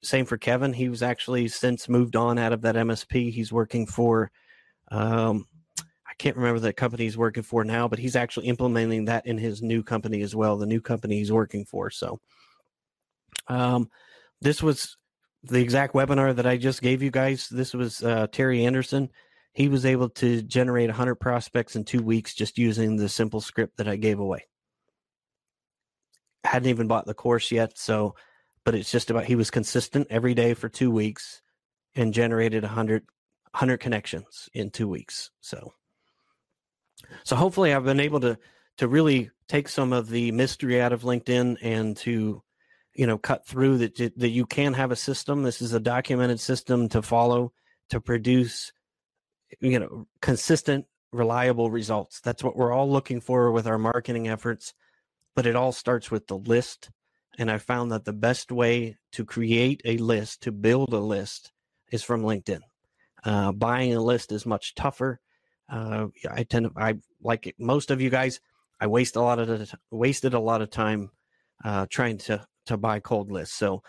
same 0.01 0.25
for 0.25 0.38
Kevin. 0.38 0.73
He 0.73 0.89
was 0.89 1.03
actually 1.03 1.47
since 1.47 1.89
moved 1.89 2.15
on 2.15 2.38
out 2.38 2.53
of 2.53 2.61
that 2.61 2.75
MSP. 2.75 3.31
He's 3.31 3.51
working 3.51 3.85
for, 3.85 4.31
um, 4.91 5.47
I 5.80 6.13
can't 6.17 6.35
remember 6.35 6.59
the 6.59 6.73
company 6.73 7.03
he's 7.03 7.17
working 7.17 7.43
for 7.43 7.63
now, 7.63 7.88
but 7.88 7.99
he's 7.99 8.15
actually 8.15 8.47
implementing 8.47 9.05
that 9.05 9.25
in 9.25 9.38
his 9.38 9.61
new 9.61 9.84
company 9.84 10.21
as 10.21 10.35
well. 10.35 10.57
The 10.57 10.65
new 10.65 10.81
company 10.81 11.17
he's 11.17 11.31
working 11.31 11.65
for. 11.65 11.89
So, 11.89 12.19
um, 13.47 13.89
this 14.41 14.61
was 14.61 14.97
the 15.43 15.61
exact 15.61 15.93
webinar 15.93 16.35
that 16.35 16.45
I 16.45 16.57
just 16.57 16.81
gave 16.81 17.01
you 17.01 17.11
guys. 17.11 17.47
This 17.49 17.73
was 17.73 18.03
uh, 18.03 18.27
Terry 18.31 18.65
Anderson. 18.65 19.09
He 19.53 19.67
was 19.67 19.85
able 19.85 20.09
to 20.09 20.41
generate 20.41 20.89
100 20.89 21.15
prospects 21.15 21.75
in 21.75 21.84
two 21.84 22.01
weeks 22.01 22.34
just 22.34 22.57
using 22.57 22.95
the 22.95 23.09
simple 23.09 23.41
script 23.41 23.77
that 23.77 23.88
I 23.88 23.97
gave 23.97 24.19
away. 24.19 24.45
Hadn't 26.43 26.69
even 26.69 26.88
bought 26.88 27.05
the 27.05 27.13
course 27.13 27.51
yet, 27.51 27.77
so 27.77 28.15
but 28.65 28.76
it's 28.76 28.91
just 28.91 29.10
about 29.10 29.26
he 29.26 29.35
was 29.35 29.52
consistent 29.52 30.07
every 30.10 30.34
day 30.34 30.53
for 30.53 30.69
two 30.69 30.91
weeks 30.91 31.41
and 31.95 32.14
generated 32.14 32.64
100, 32.64 33.03
100 33.52 33.77
connections 33.77 34.49
in 34.53 34.69
two 34.69 34.88
weeks. 34.88 35.31
So, 35.41 35.73
so 37.23 37.35
hopefully 37.35 37.73
I've 37.73 37.84
been 37.84 37.99
able 37.99 38.19
to 38.22 38.38
to 38.77 38.88
really 38.88 39.30
take 39.48 39.69
some 39.69 39.94
of 39.94 40.10
the 40.10 40.31
mystery 40.31 40.81
out 40.81 40.94
of 40.94 41.03
LinkedIn 41.03 41.57
and 41.61 41.95
to 41.98 42.41
you 42.95 43.07
know 43.07 43.18
cut 43.18 43.45
through 43.45 43.80
that 43.80 43.95
that 44.18 44.30
you 44.30 44.45
can 44.45 44.73
have 44.73 44.91
a 44.91 44.95
system. 44.95 45.44
This 45.44 45.61
is 45.61 45.73
a 45.73 45.80
documented 45.80 46.40
system 46.40 46.90
to 46.90 47.02
follow 47.02 47.53
to 47.90 47.99
produce 47.99 48.72
you 49.60 49.80
know 49.80 50.07
consistent 50.22 50.85
reliable 51.11 51.69
results. 51.69 52.19
That's 52.22 52.44
what 52.44 52.56
we're 52.56 52.73
all 52.73 52.90
looking 52.90 53.22
for 53.22 53.52
with 53.52 53.68
our 53.68 53.77
marketing 53.77 54.27
efforts. 54.27 54.73
But 55.35 55.45
it 55.45 55.56
all 55.56 55.72
starts 55.72 56.11
with 56.11 56.27
the 56.27 56.38
list 56.38 56.91
and 57.38 57.49
I 57.49 57.57
found 57.57 57.91
that 57.91 58.05
the 58.05 58.14
best 58.14 58.51
way 58.51 58.97
to 59.14 59.26
create 59.26 59.81
a 59.85 59.97
list, 59.97 60.43
to 60.43 60.51
build 60.51 60.93
a 60.93 60.99
list, 60.99 61.51
is 61.91 62.03
from 62.03 62.23
LinkedIn. 62.23 62.61
Uh, 63.23 63.51
buying 63.51 63.93
a 63.93 64.01
list 64.01 64.31
is 64.31 64.45
much 64.45 64.76
tougher. 64.76 65.19
Uh, 65.69 66.07
I 66.30 66.43
tend 66.43 66.65
to, 66.65 66.72
I 66.76 66.95
like 67.22 67.55
most 67.57 67.91
of 67.91 68.01
you 68.01 68.10
guys. 68.10 68.39
I 68.80 68.88
waste 68.88 69.15
a 69.15 69.22
lot 69.22 69.39
of 69.39 69.47
the, 69.47 69.73
wasted 69.91 70.34
a 70.34 70.39
lot 70.39 70.61
of 70.61 70.69
time 70.69 71.11
uh, 71.64 71.85
trying 71.89 72.18
to 72.19 72.45
to 72.65 72.77
buy 72.77 72.99
cold 72.99 73.31
lists. 73.31 73.55
So, 73.55 73.84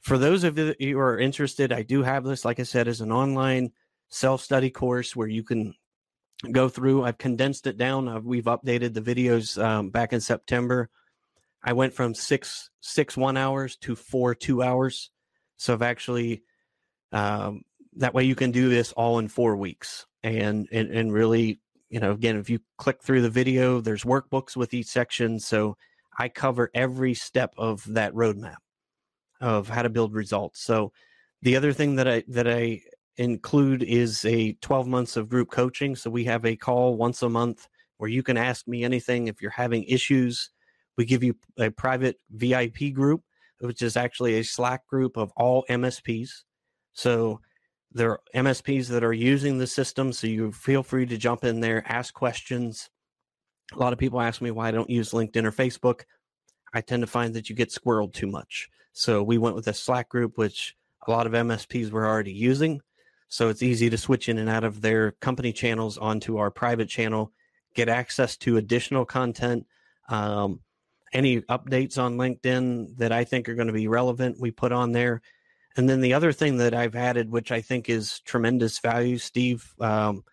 for 0.00 0.16
those 0.16 0.44
of 0.44 0.58
you 0.58 0.74
who 0.78 0.98
are 0.98 1.18
interested, 1.18 1.72
I 1.72 1.82
do 1.82 2.02
have 2.02 2.24
this. 2.24 2.44
Like 2.44 2.60
I 2.60 2.64
said, 2.64 2.88
as 2.88 3.00
an 3.00 3.12
online 3.12 3.72
self 4.08 4.42
study 4.42 4.70
course 4.70 5.16
where 5.16 5.28
you 5.28 5.42
can 5.42 5.74
go 6.52 6.68
through. 6.68 7.04
I've 7.04 7.18
condensed 7.18 7.66
it 7.66 7.76
down. 7.76 8.08
I've, 8.08 8.24
we've 8.24 8.44
updated 8.44 8.94
the 8.94 9.02
videos 9.02 9.62
um, 9.62 9.90
back 9.90 10.12
in 10.12 10.20
September 10.20 10.88
I 11.68 11.74
went 11.74 11.92
from 11.92 12.14
six 12.14 12.70
six 12.80 13.14
one 13.14 13.36
hours 13.36 13.76
to 13.82 13.94
four 13.94 14.34
two 14.34 14.62
hours. 14.62 15.10
So 15.58 15.74
I've 15.74 15.82
actually 15.82 16.42
um, 17.12 17.60
that 17.96 18.14
way 18.14 18.24
you 18.24 18.34
can 18.34 18.52
do 18.52 18.70
this 18.70 18.92
all 18.92 19.18
in 19.18 19.28
four 19.28 19.54
weeks 19.54 20.06
and, 20.22 20.66
and 20.72 20.88
and 20.88 21.12
really 21.12 21.60
you 21.90 22.00
know 22.00 22.12
again 22.12 22.38
if 22.38 22.48
you 22.48 22.60
click 22.78 23.02
through 23.02 23.20
the 23.20 23.28
video 23.28 23.82
there's 23.82 24.04
workbooks 24.04 24.56
with 24.56 24.72
each 24.72 24.86
section 24.86 25.38
so 25.38 25.76
I 26.18 26.30
cover 26.30 26.70
every 26.72 27.12
step 27.12 27.52
of 27.58 27.84
that 27.92 28.14
roadmap 28.14 28.62
of 29.38 29.68
how 29.68 29.82
to 29.82 29.90
build 29.90 30.14
results. 30.14 30.64
So 30.64 30.92
the 31.42 31.54
other 31.56 31.74
thing 31.74 31.96
that 31.96 32.08
I 32.08 32.24
that 32.28 32.48
I 32.48 32.80
include 33.18 33.82
is 33.82 34.24
a 34.24 34.54
12 34.54 34.86
months 34.86 35.18
of 35.18 35.28
group 35.28 35.50
coaching. 35.50 35.96
So 35.96 36.08
we 36.08 36.24
have 36.24 36.46
a 36.46 36.56
call 36.56 36.96
once 36.96 37.22
a 37.22 37.28
month 37.28 37.68
where 37.98 38.08
you 38.08 38.22
can 38.22 38.38
ask 38.38 38.66
me 38.66 38.84
anything 38.84 39.26
if 39.26 39.42
you're 39.42 39.50
having 39.50 39.84
issues. 39.84 40.48
We 40.98 41.06
give 41.06 41.22
you 41.22 41.36
a 41.58 41.70
private 41.70 42.16
VIP 42.30 42.92
group, 42.92 43.22
which 43.60 43.80
is 43.80 43.96
actually 43.96 44.38
a 44.38 44.44
Slack 44.44 44.86
group 44.86 45.16
of 45.16 45.32
all 45.36 45.64
MSPs. 45.70 46.42
So 46.92 47.40
there 47.92 48.10
are 48.10 48.20
MSPs 48.34 48.88
that 48.88 49.04
are 49.04 49.12
using 49.12 49.56
the 49.56 49.66
system. 49.66 50.12
So 50.12 50.26
you 50.26 50.52
feel 50.52 50.82
free 50.82 51.06
to 51.06 51.16
jump 51.16 51.44
in 51.44 51.60
there, 51.60 51.84
ask 51.86 52.12
questions. 52.12 52.90
A 53.72 53.78
lot 53.78 53.92
of 53.92 53.98
people 53.98 54.20
ask 54.20 54.42
me 54.42 54.50
why 54.50 54.68
I 54.68 54.72
don't 54.72 54.90
use 54.90 55.12
LinkedIn 55.12 55.44
or 55.44 55.52
Facebook. 55.52 56.02
I 56.74 56.80
tend 56.80 57.02
to 57.02 57.06
find 57.06 57.32
that 57.34 57.48
you 57.48 57.54
get 57.54 57.70
squirreled 57.70 58.12
too 58.12 58.26
much. 58.26 58.68
So 58.92 59.22
we 59.22 59.38
went 59.38 59.54
with 59.54 59.68
a 59.68 59.74
Slack 59.74 60.08
group, 60.08 60.36
which 60.36 60.74
a 61.06 61.10
lot 61.12 61.26
of 61.26 61.32
MSPs 61.32 61.92
were 61.92 62.06
already 62.06 62.32
using. 62.32 62.80
So 63.28 63.50
it's 63.50 63.62
easy 63.62 63.88
to 63.88 63.96
switch 63.96 64.28
in 64.28 64.38
and 64.38 64.48
out 64.48 64.64
of 64.64 64.80
their 64.80 65.12
company 65.12 65.52
channels 65.52 65.96
onto 65.96 66.38
our 66.38 66.50
private 66.50 66.88
channel, 66.88 67.32
get 67.74 67.88
access 67.88 68.36
to 68.38 68.56
additional 68.56 69.04
content. 69.04 69.64
Um, 70.08 70.60
any 71.12 71.40
updates 71.42 71.98
on 71.98 72.16
LinkedIn 72.16 72.96
that 72.98 73.12
I 73.12 73.24
think 73.24 73.48
are 73.48 73.54
going 73.54 73.68
to 73.68 73.72
be 73.72 73.88
relevant, 73.88 74.40
we 74.40 74.50
put 74.50 74.72
on 74.72 74.92
there. 74.92 75.22
And 75.76 75.88
then 75.88 76.00
the 76.00 76.14
other 76.14 76.32
thing 76.32 76.56
that 76.58 76.74
I've 76.74 76.96
added, 76.96 77.30
which 77.30 77.52
I 77.52 77.60
think 77.60 77.88
is 77.88 78.20
tremendous 78.20 78.78
value, 78.78 79.18
Steve, 79.18 79.74
um, 79.80 80.24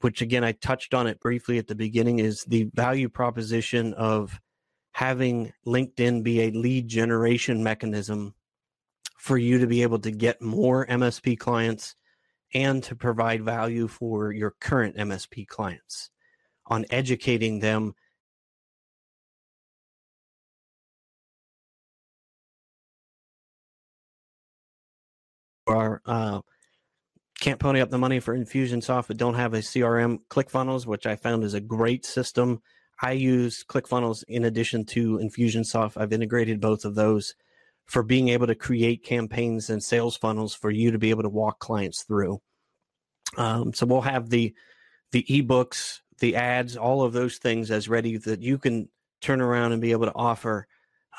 which 0.00 0.20
again, 0.20 0.44
I 0.44 0.52
touched 0.52 0.94
on 0.94 1.06
it 1.06 1.20
briefly 1.20 1.58
at 1.58 1.68
the 1.68 1.74
beginning, 1.74 2.18
is 2.18 2.44
the 2.44 2.64
value 2.74 3.08
proposition 3.08 3.94
of 3.94 4.40
having 4.92 5.52
LinkedIn 5.66 6.22
be 6.22 6.42
a 6.42 6.50
lead 6.50 6.88
generation 6.88 7.62
mechanism 7.62 8.34
for 9.16 9.38
you 9.38 9.58
to 9.58 9.66
be 9.66 9.82
able 9.82 10.00
to 10.00 10.10
get 10.10 10.42
more 10.42 10.86
MSP 10.86 11.38
clients 11.38 11.94
and 12.54 12.82
to 12.82 12.96
provide 12.96 13.44
value 13.44 13.88
for 13.88 14.32
your 14.32 14.54
current 14.60 14.96
MSP 14.96 15.46
clients 15.46 16.10
on 16.66 16.84
educating 16.90 17.60
them 17.60 17.94
are 25.72 26.02
uh, 26.06 26.40
can't 27.40 27.58
pony 27.58 27.80
up 27.80 27.90
the 27.90 27.98
money 27.98 28.20
for 28.20 28.36
Infusionsoft, 28.36 29.08
but 29.08 29.16
don't 29.16 29.34
have 29.34 29.52
a 29.52 29.58
CRM. 29.58 30.18
ClickFunnels, 30.30 30.86
which 30.86 31.06
I 31.06 31.16
found 31.16 31.42
is 31.42 31.54
a 31.54 31.60
great 31.60 32.04
system. 32.06 32.62
I 33.02 33.12
use 33.12 33.64
ClickFunnels 33.64 34.22
in 34.28 34.44
addition 34.44 34.84
to 34.86 35.18
Infusionsoft. 35.18 36.00
I've 36.00 36.12
integrated 36.12 36.60
both 36.60 36.84
of 36.84 36.94
those 36.94 37.34
for 37.86 38.04
being 38.04 38.28
able 38.28 38.46
to 38.46 38.54
create 38.54 39.02
campaigns 39.02 39.70
and 39.70 39.82
sales 39.82 40.16
funnels 40.16 40.54
for 40.54 40.70
you 40.70 40.92
to 40.92 40.98
be 40.98 41.10
able 41.10 41.24
to 41.24 41.28
walk 41.28 41.58
clients 41.58 42.04
through. 42.04 42.40
Um, 43.36 43.74
so 43.74 43.86
we'll 43.86 44.02
have 44.02 44.30
the 44.30 44.54
the 45.10 45.24
ebooks, 45.24 45.98
the 46.20 46.36
ads, 46.36 46.76
all 46.76 47.02
of 47.02 47.12
those 47.12 47.38
things 47.38 47.70
as 47.70 47.88
ready 47.88 48.18
that 48.18 48.40
you 48.40 48.56
can 48.56 48.88
turn 49.20 49.40
around 49.40 49.72
and 49.72 49.82
be 49.82 49.92
able 49.92 50.06
to 50.06 50.14
offer 50.14 50.66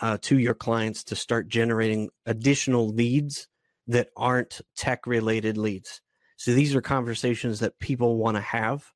uh, 0.02 0.18
to 0.22 0.40
your 0.40 0.54
clients 0.54 1.04
to 1.04 1.16
start 1.16 1.48
generating 1.48 2.10
additional 2.26 2.88
leads 2.88 3.48
that 3.88 4.10
aren't 4.16 4.62
tech 4.76 5.06
related 5.08 5.58
leads. 5.58 6.02
So 6.38 6.54
these 6.54 6.76
are 6.76 6.82
conversations 6.82 7.60
that 7.60 7.80
people 7.80 8.18
want 8.18 8.38
to 8.38 8.42
have. 8.42 8.92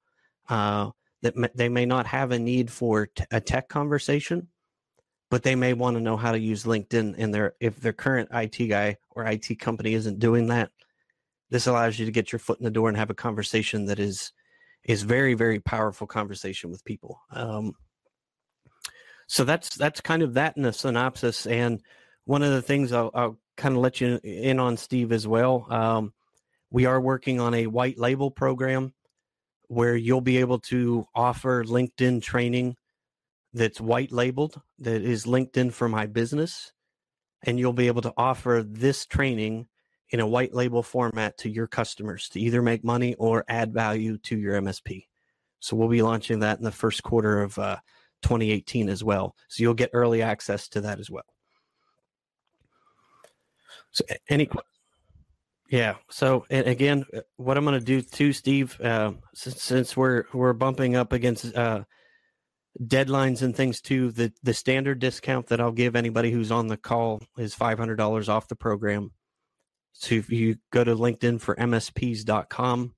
Uh, 0.49 0.91
that 1.21 1.33
m- 1.35 1.49
they 1.55 1.69
may 1.69 1.85
not 1.85 2.05
have 2.07 2.31
a 2.31 2.39
need 2.39 2.71
for 2.71 3.07
t- 3.07 3.25
a 3.31 3.41
tech 3.41 3.69
conversation, 3.69 4.47
but 5.29 5.43
they 5.43 5.55
may 5.55 5.73
want 5.73 5.97
to 5.97 6.01
know 6.01 6.17
how 6.17 6.31
to 6.31 6.39
use 6.39 6.63
LinkedIn 6.63 7.15
and 7.17 7.33
their 7.33 7.55
if 7.59 7.79
their 7.79 7.93
current 7.93 8.29
IT 8.31 8.67
guy 8.67 8.97
or 9.11 9.25
IT 9.25 9.59
company 9.59 9.93
isn't 9.93 10.19
doing 10.19 10.47
that. 10.47 10.71
This 11.49 11.67
allows 11.67 11.97
you 11.97 12.05
to 12.05 12.11
get 12.11 12.31
your 12.31 12.39
foot 12.39 12.59
in 12.59 12.65
the 12.65 12.71
door 12.71 12.87
and 12.87 12.97
have 12.97 13.09
a 13.09 13.15
conversation 13.15 13.85
that 13.85 13.99
is 13.99 14.31
is 14.83 15.03
very 15.03 15.33
very 15.33 15.59
powerful 15.59 16.07
conversation 16.07 16.69
with 16.69 16.85
people. 16.85 17.19
Um, 17.31 17.73
so 19.27 19.43
that's 19.43 19.75
that's 19.75 20.01
kind 20.01 20.21
of 20.21 20.35
that 20.35 20.55
in 20.55 20.65
a 20.65 20.73
synopsis. 20.73 21.45
And 21.45 21.81
one 22.27 22.43
of 22.43 22.51
the 22.51 22.61
things 22.61 22.91
I'll, 22.91 23.09
I'll 23.13 23.37
kind 23.55 23.75
of 23.75 23.81
let 23.81 24.01
you 24.01 24.19
in 24.21 24.59
on 24.59 24.75
Steve 24.75 25.13
as 25.13 25.25
well. 25.25 25.65
Um, 25.69 26.13
we 26.69 26.85
are 26.85 26.99
working 26.99 27.39
on 27.39 27.53
a 27.53 27.67
white 27.67 27.97
label 27.97 28.29
program 28.29 28.93
where 29.69 29.95
you'll 29.95 30.21
be 30.21 30.37
able 30.37 30.59
to 30.59 31.05
offer 31.15 31.63
LinkedIn 31.63 32.21
training 32.21 32.75
that's 33.53 33.79
white 33.79 34.11
labeled, 34.11 34.61
that 34.79 35.01
is 35.01 35.25
LinkedIn 35.25 35.71
for 35.71 35.87
my 35.87 36.05
business. 36.05 36.73
And 37.43 37.57
you'll 37.57 37.71
be 37.71 37.87
able 37.87 38.01
to 38.01 38.13
offer 38.17 38.61
this 38.67 39.05
training 39.05 39.67
in 40.09 40.19
a 40.19 40.27
white 40.27 40.53
label 40.53 40.83
format 40.83 41.37
to 41.37 41.49
your 41.49 41.67
customers 41.67 42.27
to 42.29 42.41
either 42.41 42.61
make 42.61 42.83
money 42.83 43.15
or 43.15 43.45
add 43.47 43.73
value 43.73 44.17
to 44.23 44.37
your 44.37 44.59
MSP. 44.61 45.05
So 45.61 45.77
we'll 45.77 45.87
be 45.87 46.01
launching 46.01 46.39
that 46.39 46.57
in 46.57 46.65
the 46.65 46.71
first 46.71 47.03
quarter 47.03 47.41
of 47.41 47.57
uh, 47.57 47.77
2018 48.23 48.89
as 48.89 49.01
well. 49.01 49.33
So 49.47 49.63
you'll 49.63 49.73
get 49.75 49.91
early 49.93 50.21
access 50.21 50.67
to 50.69 50.81
that 50.81 50.99
as 50.99 51.09
well. 51.09 51.23
So 53.97 54.05
any 54.29 54.47
yeah. 55.71 55.95
So 56.09 56.45
again, 56.51 57.03
uh, 57.15 57.21
what 57.37 57.57
I'm 57.57 57.65
going 57.65 57.79
to 57.79 57.83
do 57.85 58.01
too, 58.01 58.31
Steve, 58.31 58.79
uh, 58.79 59.13
since, 59.33 59.61
since, 59.61 59.97
we're 59.97 60.25
we're 60.33 60.53
bumping 60.53 60.95
up 60.95 61.13
against 61.13 61.55
uh, 61.55 61.83
deadlines 62.81 63.41
and 63.41 63.55
things 63.55 63.81
too, 63.81 64.11
the 64.11 64.31
the 64.43 64.53
standard 64.53 64.99
discount 64.99 65.47
that 65.47 65.59
I'll 65.59 65.71
give 65.71 65.95
anybody 65.95 66.31
who's 66.31 66.51
on 66.51 66.67
the 66.67 66.77
call 66.77 67.23
is 67.39 67.55
five 67.55 67.79
hundred 67.79 67.95
dollars 67.95 68.29
off 68.29 68.47
the 68.47 68.55
program. 68.55 69.11
So 69.93 70.13
if 70.13 70.29
you 70.29 70.57
go 70.71 70.83
to 70.83 70.95
LinkedIn 70.95 71.41
for 71.41 71.55
MSPs.com 71.55 72.93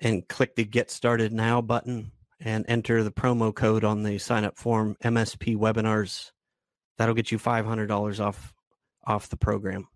and 0.00 0.28
click 0.28 0.54
the 0.54 0.66
Get 0.66 0.90
Started 0.90 1.32
Now 1.32 1.62
button 1.62 2.12
and 2.38 2.66
enter 2.68 3.02
the 3.02 3.10
promo 3.10 3.54
code 3.54 3.84
on 3.84 4.02
the 4.02 4.18
sign 4.18 4.44
up 4.44 4.58
form 4.58 4.96
MSP 5.02 5.56
webinars, 5.56 6.30
that'll 6.98 7.14
get 7.14 7.32
you 7.32 7.38
five 7.38 7.64
hundred 7.64 7.86
dollars 7.86 8.20
off 8.20 8.52
off 9.08 9.28
the 9.28 9.36
program 9.36 9.88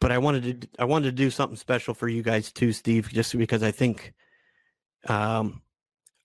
but 0.00 0.12
I 0.12 0.18
wanted 0.18 0.62
to 0.62 0.68
I 0.78 0.84
wanted 0.84 1.06
to 1.06 1.12
do 1.12 1.30
something 1.30 1.56
special 1.56 1.94
for 1.94 2.08
you 2.08 2.22
guys 2.22 2.52
too, 2.52 2.72
Steve, 2.72 3.08
just 3.10 3.36
because 3.36 3.62
I 3.62 3.70
think 3.70 4.14
um 5.08 5.62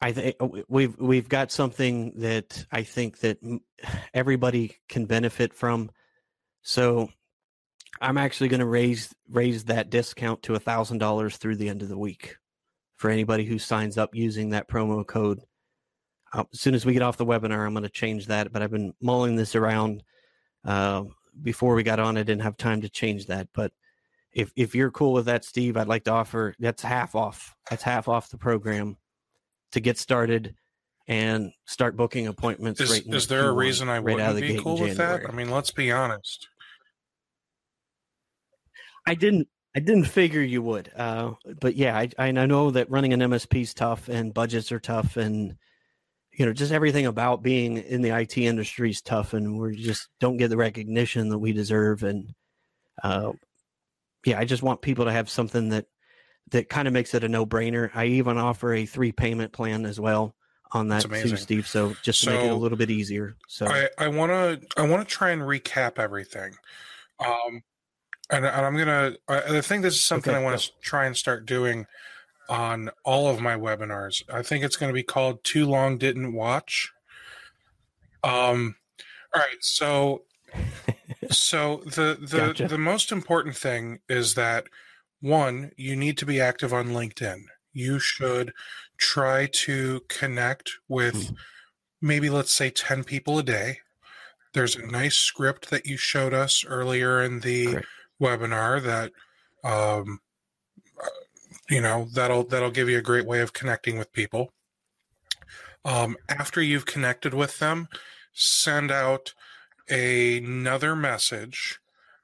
I 0.01 0.11
think 0.11 0.35
uh, 0.39 0.47
we've 0.67 0.97
we've 0.99 1.29
got 1.29 1.51
something 1.51 2.13
that 2.17 2.65
I 2.71 2.83
think 2.83 3.19
that 3.19 3.39
everybody 4.13 4.77
can 4.89 5.05
benefit 5.05 5.53
from. 5.53 5.89
So 6.61 7.09
I'm 8.01 8.17
actually 8.17 8.49
going 8.49 8.59
to 8.59 8.65
raise 8.65 9.13
raise 9.29 9.65
that 9.65 9.89
discount 9.89 10.43
to 10.43 10.59
thousand 10.59 10.99
dollars 10.99 11.37
through 11.37 11.55
the 11.55 11.69
end 11.69 11.81
of 11.81 11.89
the 11.89 11.97
week 11.97 12.37
for 12.97 13.09
anybody 13.09 13.45
who 13.45 13.59
signs 13.59 13.97
up 13.97 14.13
using 14.13 14.49
that 14.49 14.69
promo 14.69 15.05
code. 15.05 15.39
Uh, 16.31 16.43
as 16.51 16.59
soon 16.59 16.73
as 16.73 16.85
we 16.85 16.93
get 16.93 17.01
off 17.01 17.17
the 17.17 17.25
webinar, 17.25 17.65
I'm 17.65 17.73
going 17.73 17.83
to 17.83 17.89
change 17.89 18.27
that. 18.27 18.51
But 18.51 18.61
I've 18.61 18.71
been 18.71 18.93
mulling 19.01 19.35
this 19.35 19.55
around. 19.55 20.03
Uh, 20.65 21.03
before 21.41 21.75
we 21.75 21.83
got 21.83 21.99
on, 21.99 22.17
I 22.17 22.23
didn't 22.23 22.43
have 22.43 22.57
time 22.57 22.81
to 22.81 22.89
change 22.89 23.27
that. 23.27 23.47
But 23.53 23.71
if 24.31 24.51
if 24.55 24.75
you're 24.75 24.91
cool 24.91 25.13
with 25.13 25.25
that, 25.25 25.45
Steve, 25.45 25.77
I'd 25.77 25.87
like 25.87 26.03
to 26.05 26.11
offer 26.11 26.55
that's 26.59 26.83
half 26.83 27.15
off. 27.15 27.55
That's 27.69 27.83
half 27.83 28.07
off 28.07 28.29
the 28.29 28.37
program 28.37 28.97
to 29.71 29.79
get 29.79 29.97
started 29.97 30.55
and 31.07 31.51
start 31.65 31.97
booking 31.97 32.27
appointments. 32.27 32.79
Is, 32.79 32.91
right 32.91 33.03
is 33.07 33.27
there 33.27 33.47
a 33.49 33.51
reason 33.51 33.89
I 33.89 33.99
right 33.99 34.15
wouldn't 34.15 34.41
be 34.41 34.57
cool 34.59 34.79
with 34.79 34.97
that? 34.97 35.27
I 35.27 35.31
mean, 35.31 35.49
let's 35.49 35.71
be 35.71 35.91
honest. 35.91 36.47
I 39.05 39.15
didn't. 39.15 39.47
I 39.75 39.79
didn't 39.79 40.05
figure 40.05 40.41
you 40.41 40.61
would, 40.61 40.91
uh, 40.95 41.31
but 41.59 41.75
yeah, 41.75 41.97
I, 41.97 42.09
I 42.19 42.31
know 42.31 42.69
that 42.69 42.91
running 42.91 43.11
an 43.11 43.21
MSP 43.21 43.63
is 43.63 43.73
tough 43.73 44.07
and 44.07 44.31
budgets 44.31 44.71
are 44.71 44.79
tough, 44.79 45.17
and 45.17 45.57
you 46.33 46.45
know, 46.45 46.53
just 46.53 46.71
everything 46.71 47.05
about 47.05 47.43
being 47.43 47.77
in 47.77 48.01
the 48.01 48.09
IT 48.09 48.37
industry 48.37 48.89
is 48.89 49.01
tough, 49.01 49.33
and 49.33 49.59
we 49.59 49.75
just 49.75 50.09
don't 50.19 50.37
get 50.37 50.49
the 50.49 50.57
recognition 50.57 51.29
that 51.29 51.37
we 51.37 51.53
deserve. 51.53 52.03
And 52.03 52.33
uh, 53.03 53.33
yeah, 54.25 54.39
I 54.39 54.45
just 54.45 54.63
want 54.63 54.81
people 54.81 55.05
to 55.05 55.11
have 55.11 55.29
something 55.29 55.69
that 55.69 55.85
that 56.51 56.69
kind 56.69 56.87
of 56.87 56.93
makes 56.93 57.13
it 57.13 57.23
a 57.23 57.29
no 57.29 57.45
brainer. 57.45 57.91
I 57.93 58.05
even 58.05 58.37
offer 58.37 58.73
a 58.73 58.85
three 58.85 59.11
payment 59.11 59.53
plan 59.53 59.85
as 59.85 59.99
well 59.99 60.35
on 60.71 60.87
that 60.89 61.03
too, 61.03 61.37
Steve. 61.37 61.67
So 61.67 61.95
just 62.01 62.21
to 62.21 62.25
so 62.25 62.31
make 62.31 62.45
it 62.45 62.51
a 62.51 62.55
little 62.55 62.77
bit 62.77 62.89
easier. 62.89 63.35
So 63.47 63.67
I 63.97 64.07
want 64.07 64.31
to 64.31 64.61
I 64.75 64.87
want 64.87 65.07
to 65.07 65.15
try 65.15 65.31
and 65.31 65.41
recap 65.43 65.99
everything. 65.99 66.53
Um, 67.19 67.61
and, 68.31 68.45
and 68.45 68.65
I'm 68.65 68.75
gonna. 68.75 69.13
I, 69.27 69.57
I 69.57 69.61
think 69.61 69.83
this 69.83 69.93
is 69.93 70.01
something 70.01 70.33
okay, 70.33 70.41
I 70.41 70.43
want 70.43 70.59
to 70.59 70.71
try 70.81 71.05
and 71.05 71.15
start 71.15 71.45
doing 71.45 71.85
on 72.49 72.89
all 73.03 73.27
of 73.27 73.41
my 73.41 73.55
webinars. 73.55 74.21
I 74.31 74.41
think 74.41 74.63
it's 74.63 74.75
going 74.75 74.89
to 74.89 74.93
be 74.93 75.03
called 75.03 75.43
Too 75.43 75.65
Long 75.65 75.97
Didn't 75.97 76.33
Watch. 76.33 76.91
Um, 78.23 78.75
all 79.33 79.41
right, 79.41 79.61
so 79.61 80.23
so 81.31 81.81
the 81.85 82.17
the 82.21 82.47
gotcha. 82.47 82.67
the 82.67 82.77
most 82.77 83.11
important 83.11 83.55
thing 83.55 83.99
is 84.07 84.35
that 84.35 84.65
one, 85.21 85.71
you 85.77 85.95
need 85.95 86.17
to 86.17 86.25
be 86.25 86.41
active 86.41 86.73
on 86.73 86.89
LinkedIn. 86.89 87.43
You 87.71 87.97
should 87.97 88.53
try 88.97 89.47
to 89.47 90.01
connect 90.09 90.71
with 90.87 91.31
mm. 91.31 91.35
maybe 92.01 92.29
let's 92.29 92.51
say 92.53 92.69
10 92.69 93.03
people 93.05 93.39
a 93.39 93.43
day. 93.43 93.79
There's 94.53 94.75
a 94.75 94.85
nice 94.85 95.15
script 95.15 95.69
that 95.69 95.85
you 95.85 95.97
showed 95.97 96.33
us 96.33 96.63
earlier 96.67 97.23
in 97.23 97.39
the 97.39 97.65
Great. 97.67 97.85
webinar 98.21 98.83
that 98.83 99.11
Um, 99.63 100.19
you 101.73 101.81
know 101.81 102.07
that'll 102.13 102.43
that'll 102.43 102.69
give 102.69 102.87
you 102.87 102.99
a 102.99 103.09
great 103.09 103.25
way 103.25 103.41
of 103.41 103.51
connecting 103.51 103.97
with 103.97 104.13
people. 104.13 104.53
Um, 105.83 106.15
after 106.29 106.61
you've 106.61 106.85
connected 106.85 107.33
with 107.33 107.57
them, 107.57 107.87
send 108.31 108.91
out 108.91 109.33
another 109.89 110.95
message, 110.95 111.79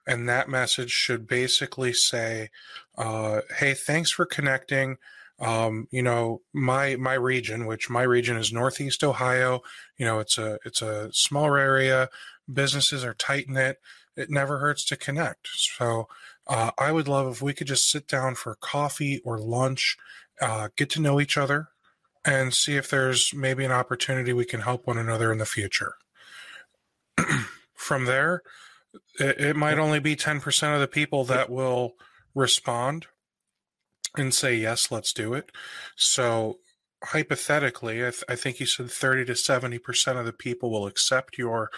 and 0.05 0.29
that 0.29 0.49
message 0.49 0.91
should 0.91 1.27
basically 1.27 1.93
say, 1.93 2.49
uh, 2.95 3.41
"Hey, 3.57 3.73
thanks 3.73 4.11
for 4.11 4.27
connecting." 4.27 4.97
Um, 5.39 5.87
you 5.89 6.03
know, 6.03 6.41
my 6.53 6.95
my 6.97 7.15
region, 7.15 7.65
which 7.65 7.89
my 7.89 8.03
region 8.03 8.37
is 8.37 8.53
Northeast 8.53 9.03
Ohio. 9.03 9.61
You 9.97 10.05
know, 10.05 10.19
it's 10.19 10.37
a 10.37 10.59
it's 10.63 10.83
a 10.83 11.09
smaller 11.11 11.57
area. 11.57 12.09
Businesses 12.51 13.03
are 13.03 13.15
tight 13.15 13.49
knit. 13.49 13.77
It 14.15 14.29
never 14.29 14.59
hurts 14.59 14.85
to 14.85 14.95
connect. 14.95 15.47
So 15.47 16.07
uh, 16.49 16.71
I 16.77 16.91
would 16.91 17.07
love 17.07 17.31
if 17.31 17.41
we 17.41 17.53
could 17.53 17.67
just 17.67 17.89
sit 17.89 18.07
down 18.07 18.33
for 18.35 18.55
coffee 18.55 19.21
or 19.23 19.37
lunch, 19.37 19.97
uh, 20.41 20.69
get 20.75 20.89
to 20.91 21.01
know 21.01 21.21
each 21.21 21.37
other, 21.37 21.69
and 22.25 22.53
see 22.53 22.75
if 22.75 22.89
there's 22.89 23.33
maybe 23.33 23.63
an 23.63 23.71
opportunity 23.71 24.33
we 24.33 24.45
can 24.45 24.61
help 24.61 24.87
one 24.87 24.97
another 24.97 25.31
in 25.31 25.37
the 25.37 25.45
future. 25.45 25.93
From 27.75 28.05
there, 28.05 28.41
it, 29.19 29.39
it 29.39 29.55
might 29.55 29.77
only 29.77 29.99
be 29.99 30.15
10% 30.15 30.73
of 30.73 30.81
the 30.81 30.87
people 30.87 31.23
that 31.25 31.49
will 31.51 31.93
respond 32.33 33.05
and 34.17 34.33
say, 34.33 34.55
yes, 34.55 34.91
let's 34.91 35.13
do 35.13 35.35
it. 35.35 35.51
So, 35.95 36.57
hypothetically, 37.03 37.99
I, 38.01 38.09
th- 38.09 38.23
I 38.27 38.35
think 38.35 38.59
you 38.59 38.65
said 38.65 38.89
30 38.89 39.25
to 39.25 39.33
70% 39.33 40.19
of 40.19 40.25
the 40.25 40.33
people 40.33 40.71
will 40.71 40.87
accept 40.87 41.37
your, 41.37 41.69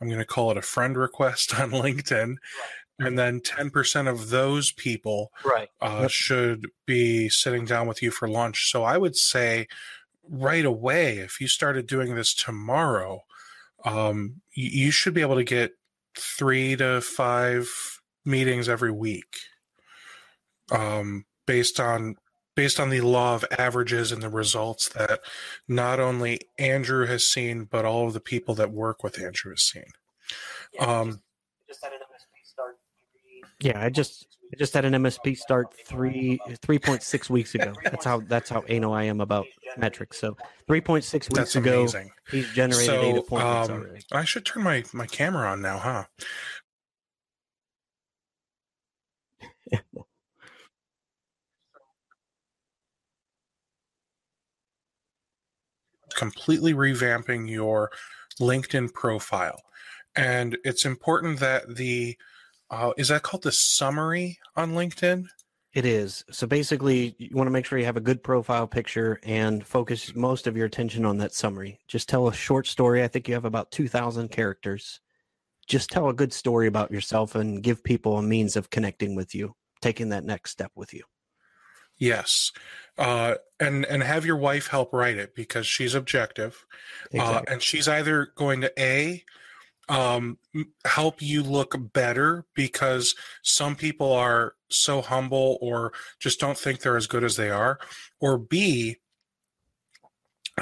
I'm 0.00 0.08
going 0.08 0.18
to 0.18 0.26
call 0.26 0.50
it 0.50 0.56
a 0.56 0.62
friend 0.62 0.96
request 0.96 1.54
on 1.60 1.70
LinkedIn. 1.70 2.36
And 2.98 3.18
then 3.18 3.40
10% 3.40 4.08
of 4.08 4.30
those 4.30 4.72
people 4.72 5.30
Right. 5.44 5.68
uh, 5.82 5.98
Yep. 6.02 6.10
should 6.10 6.70
be 6.86 7.28
sitting 7.28 7.66
down 7.66 7.86
with 7.86 8.00
you 8.02 8.10
for 8.10 8.26
lunch. 8.28 8.70
So 8.70 8.84
I 8.84 8.96
would 8.96 9.16
say 9.16 9.68
right 10.28 10.64
away, 10.64 11.18
if 11.18 11.40
you 11.40 11.46
started 11.48 11.86
doing 11.86 12.14
this 12.14 12.32
tomorrow, 12.32 13.24
um, 13.84 14.40
you, 14.52 14.84
you 14.86 14.90
should 14.90 15.12
be 15.14 15.20
able 15.20 15.36
to 15.36 15.44
get 15.44 15.76
three 16.16 16.74
to 16.76 17.00
five 17.02 18.00
meetings 18.24 18.68
every 18.68 18.90
week, 18.90 19.36
um, 20.70 21.26
based 21.46 21.78
on 21.78 22.16
based 22.54 22.80
on 22.80 22.88
the 22.88 23.02
law 23.02 23.34
of 23.34 23.44
averages 23.58 24.10
and 24.10 24.22
the 24.22 24.30
results 24.30 24.88
that 24.88 25.20
not 25.68 26.00
only 26.00 26.40
Andrew 26.58 27.04
has 27.06 27.26
seen, 27.26 27.64
but 27.64 27.84
all 27.84 28.06
of 28.06 28.14
the 28.14 28.20
people 28.20 28.54
that 28.54 28.70
work 28.72 29.02
with 29.04 29.20
Andrew 29.20 29.52
has 29.52 29.62
seen. 29.62 29.84
Yeah, 30.72 30.84
Um, 31.00 31.08
just, 31.10 31.20
just 31.68 31.84
had 31.84 31.92
an 31.92 31.98
MSP 31.98 32.46
start. 32.50 32.78
three- 33.22 33.42
Yeah, 33.66 33.82
I 33.84 33.90
just 33.90 34.38
I 34.52 34.56
just 34.56 34.72
had 34.74 34.84
an 34.84 34.92
MSP 34.92 35.36
start 35.36 35.74
three 35.86 36.38
three 36.62 36.78
point 36.78 37.02
six 37.02 37.28
weeks 37.28 37.56
ago. 37.56 37.72
That's 37.82 38.04
how 38.04 38.20
that's 38.20 38.48
how 38.48 38.62
anal 38.68 38.92
I 38.94 39.02
am 39.02 39.20
about 39.20 39.44
metrics. 39.76 40.20
So 40.20 40.36
three 40.68 40.80
point 40.80 41.02
six 41.02 41.28
weeks 41.28 41.36
that's 41.36 41.56
ago, 41.56 41.80
amazing. 41.80 42.12
he's 42.30 42.48
generated 42.52 42.94
eight 42.94 43.14
So, 43.16 43.20
appointments 43.22 43.68
um, 43.70 43.74
already. 43.82 44.04
I 44.12 44.22
should 44.22 44.46
turn 44.46 44.62
my, 44.62 44.84
my 44.92 45.06
camera 45.06 45.50
on 45.50 45.62
now, 45.62 45.78
huh? 45.78 46.04
Completely 56.14 56.72
revamping 56.72 57.50
your 57.50 57.90
LinkedIn 58.40 58.92
profile. 58.94 59.60
And 60.14 60.56
it's 60.64 60.84
important 60.84 61.40
that 61.40 61.74
the, 61.76 62.16
uh, 62.70 62.92
is 62.96 63.08
that 63.08 63.22
called 63.22 63.42
the 63.42 63.52
summary 63.52 64.38
on 64.56 64.72
LinkedIn? 64.72 65.28
It 65.76 65.84
is. 65.84 66.24
So 66.30 66.46
basically, 66.46 67.14
you 67.18 67.36
want 67.36 67.48
to 67.48 67.52
make 67.52 67.66
sure 67.66 67.78
you 67.78 67.84
have 67.84 67.98
a 67.98 68.00
good 68.00 68.22
profile 68.22 68.66
picture 68.66 69.20
and 69.22 69.64
focus 69.64 70.14
most 70.14 70.46
of 70.46 70.56
your 70.56 70.64
attention 70.64 71.04
on 71.04 71.18
that 71.18 71.34
summary. 71.34 71.78
Just 71.86 72.08
tell 72.08 72.28
a 72.28 72.32
short 72.32 72.66
story. 72.66 73.04
I 73.04 73.08
think 73.08 73.28
you 73.28 73.34
have 73.34 73.44
about 73.44 73.70
2,000 73.72 74.30
characters. 74.30 75.00
Just 75.66 75.90
tell 75.90 76.08
a 76.08 76.14
good 76.14 76.32
story 76.32 76.66
about 76.66 76.90
yourself 76.90 77.34
and 77.34 77.62
give 77.62 77.84
people 77.84 78.16
a 78.16 78.22
means 78.22 78.56
of 78.56 78.70
connecting 78.70 79.14
with 79.14 79.34
you, 79.34 79.54
taking 79.82 80.08
that 80.08 80.24
next 80.24 80.52
step 80.52 80.72
with 80.74 80.94
you. 80.94 81.02
Yes. 81.98 82.52
Uh, 82.96 83.34
and, 83.60 83.84
and 83.84 84.02
have 84.02 84.24
your 84.24 84.36
wife 84.36 84.68
help 84.68 84.94
write 84.94 85.18
it 85.18 85.34
because 85.34 85.66
she's 85.66 85.94
objective. 85.94 86.64
Uh, 87.18 87.42
and 87.48 87.62
she's 87.62 87.86
either 87.86 88.32
going 88.34 88.62
to 88.62 88.72
a 88.80 89.24
um, 89.88 90.38
help 90.84 91.22
you 91.22 91.42
look 91.42 91.76
better 91.92 92.44
because 92.54 93.14
some 93.42 93.76
people 93.76 94.12
are 94.12 94.54
so 94.68 95.00
humble 95.00 95.58
or 95.60 95.92
just 96.18 96.40
don't 96.40 96.58
think 96.58 96.80
they're 96.80 96.96
as 96.96 97.06
good 97.06 97.24
as 97.24 97.36
they 97.36 97.50
are, 97.50 97.78
or 98.20 98.38
b 98.38 98.96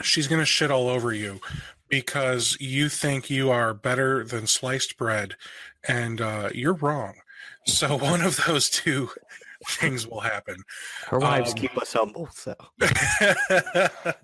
she's 0.02 0.26
going 0.26 0.40
to 0.40 0.46
shit 0.46 0.70
all 0.70 0.88
over 0.88 1.12
you 1.12 1.40
because 1.88 2.56
you 2.60 2.88
think 2.88 3.30
you 3.30 3.51
are 3.51 3.74
better 3.74 4.24
than 4.24 4.46
sliced 4.46 4.96
bread, 4.96 5.34
and 5.86 6.20
uh, 6.20 6.51
you're 6.55 6.74
wrong. 6.74 7.14
So 7.66 7.98
one 7.98 8.22
of 8.22 8.44
those 8.46 8.70
two 8.70 9.10
things 9.68 10.06
will 10.06 10.20
happen. 10.20 10.56
Her 11.06 11.18
wives 11.18 11.52
um, 11.52 11.56
keep 11.56 11.76
us 11.78 11.92
humble. 11.92 12.28
So 12.32 12.55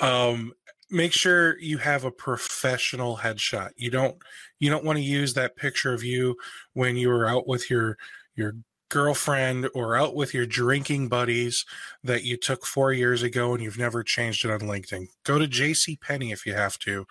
um, 0.00 0.52
make 0.90 1.12
sure 1.12 1.58
you 1.60 1.78
have 1.78 2.04
a 2.04 2.10
professional 2.10 3.18
headshot. 3.18 3.70
You 3.76 3.90
don't 3.90 4.16
you 4.58 4.70
don't 4.70 4.84
want 4.84 4.98
to 4.98 5.02
use 5.04 5.34
that 5.34 5.56
picture 5.56 5.92
of 5.92 6.02
you 6.04 6.36
when 6.74 6.96
you 6.96 7.08
were 7.08 7.26
out 7.28 7.46
with 7.46 7.70
your 7.70 7.96
your 8.36 8.54
girlfriend 8.88 9.68
or 9.74 9.96
out 9.96 10.16
with 10.16 10.34
your 10.34 10.46
drinking 10.46 11.08
buddies 11.08 11.64
that 12.02 12.24
you 12.24 12.36
took 12.36 12.66
four 12.66 12.92
years 12.92 13.22
ago 13.22 13.54
and 13.54 13.62
you've 13.62 13.78
never 13.78 14.02
changed 14.02 14.44
it 14.44 14.50
on 14.50 14.60
LinkedIn. 14.60 15.06
Go 15.24 15.38
to 15.38 15.46
JC 15.46 15.96
Penney 15.96 16.32
if 16.32 16.44
you 16.44 16.54
have 16.54 16.76
to. 16.80 17.06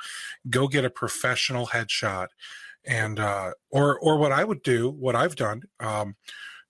Go 0.50 0.68
get 0.68 0.86
a 0.86 0.90
professional 0.90 1.68
headshot. 1.68 2.28
And 2.86 3.20
uh 3.20 3.52
or 3.72 4.00
or 4.00 4.18
what 4.18 4.32
I 4.32 4.44
would 4.44 4.64
do, 4.64 4.90
what 4.90 5.16
I've 5.16 5.36
done, 5.36 5.64
um 5.80 6.16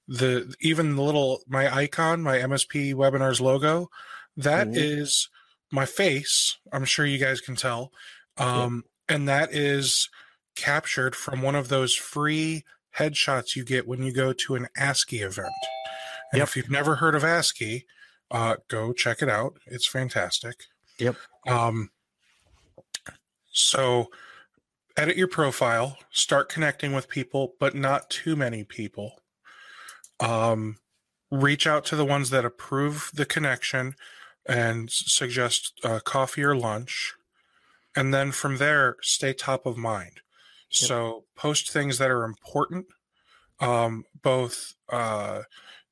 the 0.07 0.53
even 0.61 0.95
the 0.95 1.01
little 1.03 1.41
my 1.47 1.73
icon, 1.73 2.21
my 2.23 2.37
MSP 2.39 2.93
webinars 2.93 3.41
logo, 3.41 3.89
that 4.37 4.69
is 4.75 5.29
Mhm. 5.29 5.38
My 5.71 5.85
face. 5.85 6.57
I'm 6.71 6.85
sure 6.85 7.05
you 7.05 7.17
guys 7.17 7.41
can 7.41 7.55
tell. 7.55 7.91
Um, 8.37 8.83
And 9.07 9.27
that 9.27 9.53
is 9.53 10.09
captured 10.55 11.15
from 11.15 11.41
one 11.41 11.55
of 11.55 11.69
those 11.69 11.95
free 11.95 12.63
headshots 12.97 13.55
you 13.55 13.63
get 13.63 13.87
when 13.87 14.03
you 14.03 14.11
go 14.13 14.33
to 14.33 14.55
an 14.55 14.67
ASCII 14.77 15.21
event. 15.21 15.53
And 16.31 16.39
Yep. 16.39 16.47
if 16.47 16.55
you've 16.57 16.69
never 16.69 16.95
heard 16.95 17.15
of 17.15 17.23
ASCII, 17.23 17.87
uh, 18.29 18.57
go 18.67 18.93
check 18.93 19.21
it 19.21 19.29
out. 19.29 19.59
It's 19.65 19.87
fantastic. 19.87 20.65
Yep. 20.99 21.15
Um, 21.47 21.89
so 23.51 24.11
edit 24.95 25.17
your 25.17 25.27
profile, 25.27 25.97
start 26.11 26.49
connecting 26.49 26.93
with 26.93 27.07
people, 27.09 27.55
but 27.59 27.73
not 27.73 28.09
too 28.09 28.35
many 28.35 28.63
people. 28.63 29.21
Um, 30.19 30.77
reach 31.31 31.65
out 31.65 31.85
to 31.85 31.95
the 31.95 32.05
ones 32.05 32.29
that 32.31 32.45
approve 32.45 33.09
the 33.13 33.25
connection 33.25 33.95
and 34.49 34.91
suggest 34.91 35.79
uh, 35.83 35.99
coffee 36.03 36.43
or 36.43 36.55
lunch. 36.55 37.13
And 37.95 38.13
then 38.13 38.31
from 38.31 38.57
there, 38.57 38.95
stay 39.01 39.33
top 39.33 39.65
of 39.65 39.77
mind. 39.77 40.21
Yep. 40.71 40.87
So 40.87 41.23
post 41.35 41.69
things 41.71 41.97
that 41.99 42.11
are 42.11 42.23
important, 42.23 42.87
um, 43.59 44.03
both 44.21 44.73
uh, 44.89 45.41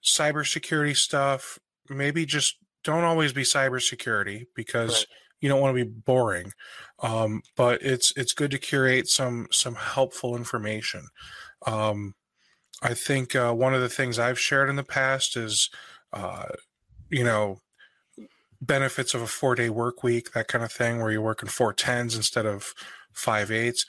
cybersecurity 0.04 0.96
stuff. 0.96 1.60
Maybe 1.90 2.26
just 2.26 2.58
don't 2.84 3.04
always 3.04 3.34
be 3.34 3.44
cybersecurity 3.44 4.46
because 4.56 5.00
Right. 5.00 5.06
you 5.42 5.50
don't 5.50 5.62
want 5.62 5.78
to 5.78 5.86
be 5.86 5.90
boring. 5.90 6.52
Um, 7.00 7.42
but 7.56 7.82
it's 7.82 8.12
it's 8.16 8.34
good 8.34 8.52
to 8.52 8.58
curate 8.58 9.08
some 9.08 9.48
some 9.52 9.76
helpful 9.76 10.36
information. 10.36 11.08
Um, 11.66 12.16
I 12.82 12.94
think 12.94 13.36
uh, 13.36 13.54
one 13.54 13.74
of 13.74 13.82
the 13.82 13.90
things 13.90 14.20
I've 14.20 14.40
shared 14.40 14.70
in 14.70 14.76
the 14.76 14.84
past 14.84 15.36
is, 15.36 15.70
uh, 16.14 16.50
you 17.10 17.24
know, 17.24 17.60
benefits 18.62 19.14
of 19.14 19.22
a 19.22 19.28
four 19.28 19.56
day 19.56 19.70
work 19.70 20.04
week, 20.04 20.32
that 20.32 20.48
kind 20.48 20.64
of 20.64 20.72
thing, 20.72 21.00
where 21.00 21.12
you're 21.12 21.22
working 21.22 21.50
four 21.50 21.74
tens 21.74 22.16
instead 22.16 22.46
of 22.46 22.74
five 23.12 23.52
eights. 23.52 23.86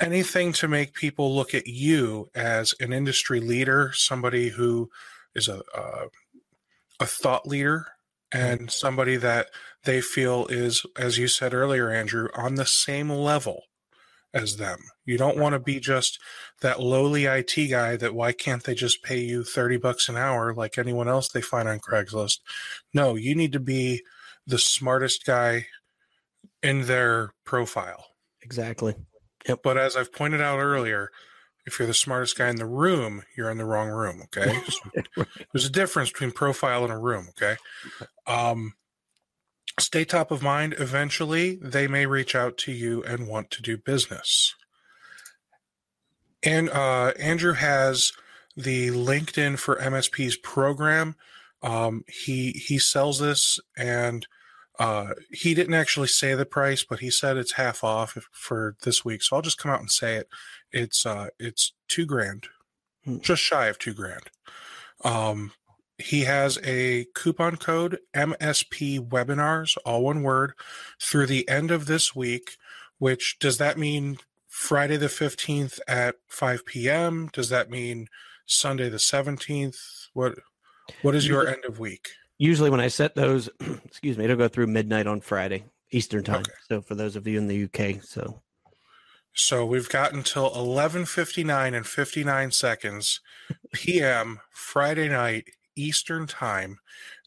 Anything 0.00 0.52
to 0.54 0.68
make 0.68 0.94
people 0.94 1.34
look 1.34 1.54
at 1.54 1.66
you 1.66 2.28
as 2.34 2.74
an 2.80 2.92
industry 2.92 3.40
leader, 3.40 3.92
somebody 3.94 4.50
who 4.50 4.90
is 5.34 5.48
a 5.48 5.62
a, 5.74 6.06
a 7.00 7.06
thought 7.06 7.46
leader, 7.46 7.86
mm-hmm. 8.32 8.46
and 8.46 8.70
somebody 8.70 9.16
that 9.16 9.48
they 9.84 10.00
feel 10.00 10.46
is, 10.46 10.84
as 10.96 11.18
you 11.18 11.26
said 11.28 11.54
earlier, 11.54 11.90
Andrew, 11.90 12.28
on 12.34 12.54
the 12.54 12.66
same 12.66 13.10
level 13.10 13.64
as 14.34 14.56
them. 14.56 14.78
You 15.04 15.18
don't 15.18 15.38
want 15.38 15.52
to 15.54 15.58
be 15.58 15.80
just 15.80 16.18
that 16.60 16.80
lowly 16.80 17.24
IT 17.26 17.54
guy 17.70 17.96
that 17.96 18.14
why 18.14 18.32
can't 18.32 18.64
they 18.64 18.74
just 18.74 19.02
pay 19.02 19.20
you 19.20 19.44
30 19.44 19.76
bucks 19.78 20.08
an 20.08 20.16
hour 20.16 20.54
like 20.54 20.78
anyone 20.78 21.08
else 21.08 21.28
they 21.28 21.40
find 21.42 21.68
on 21.68 21.80
Craigslist? 21.80 22.40
No, 22.94 23.14
you 23.14 23.34
need 23.34 23.52
to 23.52 23.60
be 23.60 24.02
the 24.46 24.58
smartest 24.58 25.24
guy 25.24 25.66
in 26.62 26.86
their 26.86 27.32
profile. 27.44 28.06
exactly. 28.42 28.94
Yep. 29.48 29.60
But 29.64 29.76
as 29.76 29.96
I've 29.96 30.12
pointed 30.12 30.40
out 30.40 30.60
earlier, 30.60 31.10
if 31.66 31.78
you're 31.78 31.88
the 31.88 31.94
smartest 31.94 32.38
guy 32.38 32.48
in 32.48 32.56
the 32.56 32.66
room, 32.66 33.22
you're 33.36 33.50
in 33.50 33.58
the 33.58 33.64
wrong 33.64 33.88
room. 33.88 34.22
Okay. 34.24 34.60
So 35.14 35.24
there's 35.52 35.66
a 35.66 35.70
difference 35.70 36.10
between 36.10 36.30
profile 36.32 36.84
and 36.84 36.92
a 36.92 36.98
room. 36.98 37.28
Okay. 37.30 37.56
Um, 38.26 38.74
stay 39.78 40.04
top 40.04 40.30
of 40.30 40.42
mind. 40.42 40.74
Eventually, 40.78 41.56
they 41.56 41.86
may 41.88 42.06
reach 42.06 42.34
out 42.34 42.56
to 42.58 42.72
you 42.72 43.02
and 43.04 43.28
want 43.28 43.50
to 43.52 43.62
do 43.62 43.76
business. 43.76 44.54
And 46.42 46.68
uh, 46.70 47.12
Andrew 47.18 47.52
has 47.54 48.12
the 48.56 48.88
LinkedIn 48.88 49.58
for 49.58 49.76
MSP's 49.76 50.36
program. 50.36 51.14
Um, 51.62 52.04
he 52.08 52.50
he 52.52 52.78
sells 52.78 53.20
this, 53.20 53.60
and 53.76 54.26
uh, 54.78 55.10
he 55.30 55.54
didn't 55.54 55.74
actually 55.74 56.08
say 56.08 56.34
the 56.34 56.44
price, 56.44 56.82
but 56.84 56.98
he 56.98 57.10
said 57.10 57.36
it's 57.36 57.52
half 57.52 57.84
off 57.84 58.18
for 58.32 58.76
this 58.82 59.04
week. 59.04 59.22
So 59.22 59.36
I'll 59.36 59.42
just 59.42 59.58
come 59.58 59.70
out 59.70 59.80
and 59.80 59.90
say 59.92 60.16
it. 60.16 60.28
It's 60.72 61.06
uh, 61.06 61.28
it's 61.38 61.72
two 61.88 62.04
grand, 62.06 62.48
Hmm. 63.04 63.18
just 63.20 63.42
shy 63.42 63.66
of 63.66 63.78
two 63.78 63.94
grand. 63.94 64.24
Um, 65.04 65.52
he 66.02 66.22
has 66.22 66.58
a 66.64 67.06
coupon 67.14 67.56
code 67.56 67.98
MSP 68.14 69.08
webinars, 69.08 69.76
all 69.84 70.02
one 70.02 70.22
word, 70.22 70.52
through 71.00 71.26
the 71.26 71.48
end 71.48 71.70
of 71.70 71.86
this 71.86 72.14
week. 72.14 72.56
Which 72.98 73.38
does 73.40 73.58
that 73.58 73.78
mean 73.78 74.18
Friday 74.48 74.96
the 74.96 75.08
fifteenth 75.08 75.80
at 75.88 76.16
five 76.28 76.64
p.m.? 76.66 77.28
Does 77.32 77.48
that 77.48 77.70
mean 77.70 78.08
Sunday 78.46 78.88
the 78.88 78.98
seventeenth? 78.98 79.78
What 80.12 80.38
what 81.02 81.14
is 81.14 81.26
your 81.26 81.48
end 81.48 81.64
of 81.64 81.78
week? 81.78 82.10
Usually, 82.38 82.70
when 82.70 82.80
I 82.80 82.88
set 82.88 83.14
those, 83.14 83.48
excuse 83.84 84.18
me, 84.18 84.24
it'll 84.24 84.36
go 84.36 84.48
through 84.48 84.66
midnight 84.66 85.06
on 85.06 85.20
Friday 85.20 85.64
Eastern 85.90 86.24
time. 86.24 86.40
Okay. 86.40 86.50
So 86.68 86.80
for 86.80 86.94
those 86.94 87.16
of 87.16 87.26
you 87.26 87.38
in 87.38 87.46
the 87.46 87.64
UK, 87.64 88.02
so 88.02 88.42
So 89.34 89.64
we've 89.64 89.88
got 89.88 90.12
until 90.12 90.50
11:59 90.50 91.76
and 91.76 91.86
59 91.86 92.50
seconds 92.50 93.20
p.m. 93.72 94.40
Friday 94.50 95.08
night 95.08 95.46
Eastern 95.76 96.26
Time. 96.26 96.78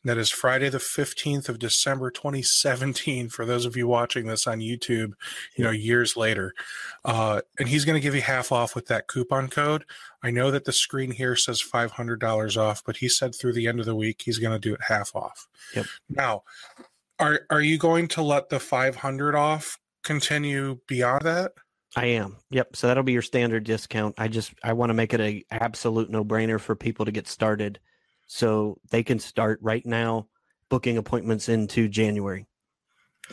That 0.04 0.18
is 0.20 0.30
Friday 0.30 0.70
the 0.70 0.78
15th 0.78 1.50
of 1.50 1.58
December 1.58 2.12
2017 2.12 3.30
for 3.30 3.44
those 3.44 3.66
of 3.66 3.76
you 3.76 3.88
watching 3.88 4.28
this 4.28 4.46
on 4.46 4.60
YouTube, 4.60 5.14
you 5.56 5.64
know, 5.64 5.72
years 5.72 6.16
later. 6.16 6.54
Uh, 7.04 7.42
and 7.58 7.68
he's 7.68 7.86
going 7.86 7.96
to 7.96 8.04
give 8.04 8.14
you 8.14 8.22
half 8.22 8.52
off 8.52 8.76
with 8.76 8.86
that 8.88 9.08
coupon 9.08 9.48
code. 9.48 9.84
I 10.22 10.30
know 10.30 10.52
that 10.52 10.66
the 10.66 10.72
screen 10.72 11.10
here 11.10 11.36
says 11.36 11.62
$500 11.62 12.58
off, 12.58 12.84
but 12.86 12.98
he 12.98 13.10
said 13.10 13.34
through 13.34 13.54
the 13.54 13.68
end 13.68 13.80
of 13.80 13.88
the 13.88 13.96
week 13.96 14.22
he's 14.24 14.38
going 14.38 14.54
to 14.54 14.60
do 14.60 14.76
it 14.76 14.82
half 14.88 15.16
off. 15.16 15.48
Yep. 15.76 15.86
Now, 16.10 16.44
are 17.20 17.42
are 17.50 17.62
you 17.62 17.78
going 17.78 18.08
to 18.10 18.22
let 18.22 18.50
the 18.50 18.60
500 18.60 19.36
off 19.36 19.80
continue 20.04 20.80
beyond 20.88 21.24
that? 21.24 21.54
I 21.96 22.06
am. 22.08 22.38
Yep. 22.52 22.76
So 22.76 22.88
that'll 22.88 23.04
be 23.04 23.14
your 23.14 23.22
standard 23.22 23.64
discount. 23.64 24.16
I 24.18 24.28
just 24.28 24.54
I 24.64 24.74
want 24.74 24.90
to 24.90 24.94
make 24.94 25.14
it 25.14 25.22
a 25.22 25.46
absolute 25.52 26.10
no 26.10 26.26
brainer 26.26 26.60
for 26.60 26.76
people 26.76 27.06
to 27.06 27.12
get 27.12 27.28
started, 27.28 27.80
so 28.28 28.78
they 28.90 29.04
can 29.04 29.20
start 29.20 29.60
right 29.62 29.86
now 29.86 30.28
booking 30.70 30.98
appointments 30.98 31.48
into 31.50 31.88
January. 31.88 32.48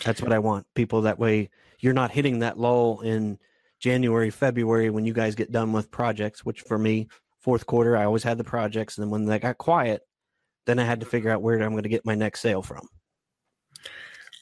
That's 0.04 0.22
what 0.22 0.32
I 0.32 0.38
want. 0.38 0.66
People 0.74 1.02
that 1.02 1.18
way 1.18 1.50
you're 1.80 1.92
not 1.92 2.10
hitting 2.12 2.38
that 2.40 2.58
lull 2.58 3.00
in 3.00 3.38
January, 3.80 4.30
February 4.30 4.90
when 4.90 5.04
you 5.04 5.12
guys 5.12 5.34
get 5.34 5.50
done 5.52 5.72
with 5.72 5.90
projects. 5.90 6.44
Which 6.44 6.60
for 6.60 6.78
me, 6.78 7.08
fourth 7.40 7.66
quarter, 7.66 7.96
I 7.96 8.04
always 8.04 8.22
had 8.22 8.38
the 8.38 8.44
projects, 8.44 8.96
and 8.96 9.04
then 9.04 9.10
when 9.10 9.24
they 9.24 9.38
got 9.38 9.58
quiet, 9.58 10.02
then 10.66 10.78
I 10.78 10.84
had 10.84 11.00
to 11.00 11.06
figure 11.06 11.30
out 11.30 11.42
where 11.42 11.60
I'm 11.60 11.72
going 11.72 11.82
to 11.82 11.88
get 11.88 12.06
my 12.06 12.14
next 12.14 12.40
sale 12.40 12.62
from. 12.62 12.86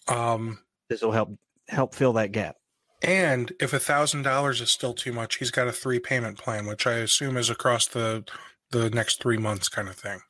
Um, 0.09 0.59
This 0.89 1.03
will 1.03 1.13
help 1.13 1.31
help 1.69 1.95
fill 1.95 2.13
that 2.15 2.33
gap. 2.33 2.57
and 3.03 3.53
if 3.61 3.73
a 3.73 3.79
thousand 3.79 4.23
dollars 4.23 4.61
is 4.61 4.71
still 4.71 4.93
too 4.93 5.13
much, 5.13 5.37
he's 5.37 5.51
got 5.51 5.69
a 5.69 5.73
three 5.73 6.01
payment 6.01 6.37
plan, 6.39 6.67
which 6.67 6.87
I 6.87 6.95
assume 6.95 7.37
is 7.37 7.49
across 7.51 7.87
the 7.87 8.25
the 8.71 8.91
next 8.91 9.21
three 9.23 9.39
months 9.39 9.69
kind 9.69 9.89
of 9.89 9.97
thing. 9.97 10.21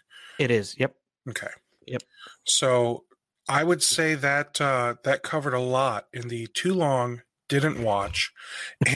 It 0.41 0.51
is. 0.51 0.75
Yep. 0.79 0.95
Okay. 1.29 1.51
Yep. 1.87 2.03
So 2.45 3.05
I 3.47 3.62
would 3.62 3.83
say 3.83 4.15
that 4.15 4.59
uh, 4.59 4.95
that 5.05 5.23
covered 5.23 5.53
a 5.53 5.61
lot 5.61 6.07
in 6.15 6.29
the 6.29 6.47
too 6.47 6.73
long 6.73 7.21
didn't 7.49 7.83
watch. 7.83 8.33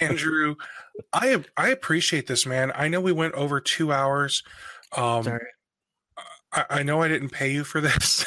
Andrew, 0.01 0.55
I 1.13 1.45
I 1.57 1.69
appreciate 1.69 2.29
this 2.29 2.47
man. 2.47 2.73
I 2.75 2.89
know 2.89 3.03
we 3.03 3.13
went 3.13 3.35
over 3.35 3.61
two 3.61 3.93
hours. 3.93 4.43
Um, 4.97 5.25
Sorry. 5.25 5.47
I, 6.51 6.65
I 6.71 6.83
know 6.83 7.03
I 7.03 7.09
didn't 7.09 7.31
pay 7.31 7.53
you 7.53 7.63
for 7.63 7.83
this. 7.83 8.25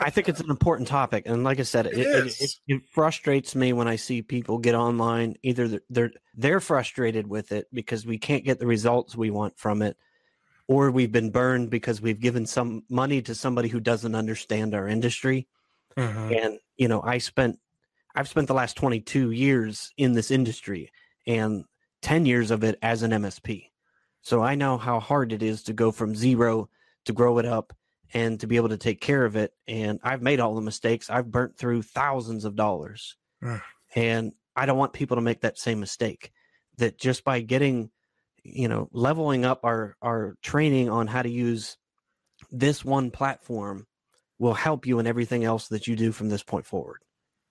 I 0.00 0.10
think 0.10 0.28
it's 0.28 0.40
an 0.40 0.50
important 0.50 0.88
topic, 0.88 1.24
and 1.26 1.44
like 1.44 1.60
I 1.60 1.64
said, 1.64 1.86
it, 1.86 1.98
It 1.98 2.40
it, 2.40 2.54
it, 2.66 2.82
frustrates 2.90 3.54
me 3.54 3.72
when 3.72 3.86
I 3.86 3.96
see 3.96 4.22
people 4.22 4.58
get 4.58 4.74
online. 4.74 5.36
Either 5.44 5.80
they're 5.90 6.10
they're 6.34 6.60
frustrated 6.60 7.28
with 7.28 7.52
it 7.52 7.68
because 7.72 8.04
we 8.04 8.18
can't 8.18 8.44
get 8.44 8.58
the 8.58 8.66
results 8.66 9.14
we 9.14 9.30
want 9.30 9.56
from 9.58 9.82
it, 9.82 9.96
or 10.72 10.90
we've 10.90 11.12
been 11.12 11.30
burned 11.30 11.70
because 11.70 12.00
we've 12.00 12.20
given 12.20 12.46
some 12.46 12.84
money 12.88 13.20
to 13.22 13.34
somebody 13.34 13.68
who 13.68 13.80
doesn't 13.80 14.14
understand 14.14 14.74
our 14.74 14.88
industry. 14.88 15.46
Mhm. 15.96 16.44
And 16.44 16.58
you 16.76 16.88
know, 16.88 17.02
I 17.02 17.18
spent 17.18 17.58
I've 18.14 18.28
spent 18.28 18.48
the 18.48 18.54
last 18.54 18.76
22 18.76 19.30
years 19.30 19.92
in 19.96 20.12
this 20.12 20.30
industry, 20.30 20.90
and 21.26 21.64
10 22.02 22.26
years 22.26 22.50
of 22.50 22.62
it 22.64 22.78
as 22.82 23.02
an 23.02 23.12
MSP. 23.12 23.70
So 24.20 24.42
I 24.42 24.54
know 24.54 24.76
how 24.76 25.00
hard 25.00 25.32
it 25.32 25.42
is 25.42 25.62
to 25.64 25.72
go 25.72 25.90
from 25.90 26.14
zero 26.14 26.68
to 27.06 27.12
grow 27.12 27.38
it 27.38 27.46
up 27.46 27.72
and 28.14 28.38
to 28.40 28.46
be 28.46 28.56
able 28.56 28.68
to 28.68 28.76
take 28.76 29.00
care 29.00 29.24
of 29.24 29.36
it. 29.36 29.52
And 29.66 29.98
I've 30.02 30.22
made 30.22 30.40
all 30.40 30.54
the 30.54 30.60
mistakes. 30.60 31.10
I've 31.10 31.30
burnt 31.30 31.56
through 31.56 31.82
thousands 31.82 32.44
of 32.44 32.54
dollars. 32.54 33.16
Mm. 33.42 33.62
And 33.94 34.32
I 34.54 34.66
don't 34.66 34.78
want 34.78 34.92
people 34.92 35.16
to 35.16 35.22
make 35.22 35.40
that 35.40 35.58
same 35.58 35.80
mistake. 35.80 36.32
That 36.78 36.98
just 36.98 37.24
by 37.24 37.40
getting, 37.40 37.90
you 38.44 38.68
know, 38.68 38.88
leveling 38.92 39.44
up 39.44 39.60
our 39.64 39.96
our 40.02 40.36
training 40.42 40.90
on 40.90 41.06
how 41.06 41.22
to 41.22 41.30
use 41.30 41.76
this 42.50 42.84
one 42.84 43.10
platform 43.10 43.86
will 44.38 44.54
help 44.54 44.86
you 44.86 44.98
in 44.98 45.06
everything 45.06 45.44
else 45.44 45.68
that 45.68 45.86
you 45.86 45.96
do 45.96 46.12
from 46.12 46.28
this 46.28 46.42
point 46.42 46.66
forward. 46.66 47.02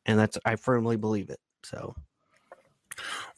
And 0.06 0.20
that's 0.20 0.38
I 0.46 0.56
firmly 0.56 0.98
believe 0.98 1.30
it. 1.30 1.40
So 1.64 1.96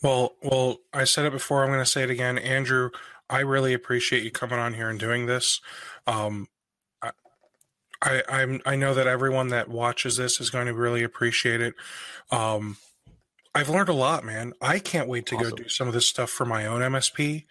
Well, 0.01 0.35
well, 0.41 0.77
I 0.93 1.05
said 1.05 1.25
it 1.25 1.31
before. 1.31 1.63
I'm 1.63 1.69
going 1.69 1.79
to 1.79 1.89
say 1.89 2.03
it 2.03 2.09
again, 2.09 2.37
Andrew. 2.37 2.89
I 3.29 3.39
really 3.39 3.73
appreciate 3.73 4.23
you 4.23 4.31
coming 4.31 4.59
on 4.59 4.73
here 4.73 4.89
and 4.89 4.99
doing 4.99 5.25
this. 5.25 5.61
Um, 6.07 6.47
I, 7.01 7.11
I, 8.01 8.23
I'm, 8.29 8.61
I 8.65 8.75
know 8.75 8.93
that 8.93 9.07
everyone 9.07 9.49
that 9.49 9.69
watches 9.69 10.17
this 10.17 10.41
is 10.41 10.49
going 10.49 10.67
to 10.67 10.73
really 10.73 11.03
appreciate 11.03 11.61
it. 11.61 11.75
Um, 12.31 12.77
I've 13.55 13.69
learned 13.69 13.89
a 13.89 13.93
lot, 13.93 14.23
man. 14.25 14.53
I 14.61 14.79
can't 14.79 15.07
wait 15.07 15.25
to 15.27 15.35
Awesome. 15.35 15.49
go 15.51 15.55
do 15.55 15.69
some 15.69 15.87
of 15.87 15.93
this 15.93 16.07
stuff 16.07 16.29
for 16.29 16.45
my 16.45 16.65
own 16.65 16.81
MSP, 16.81 17.45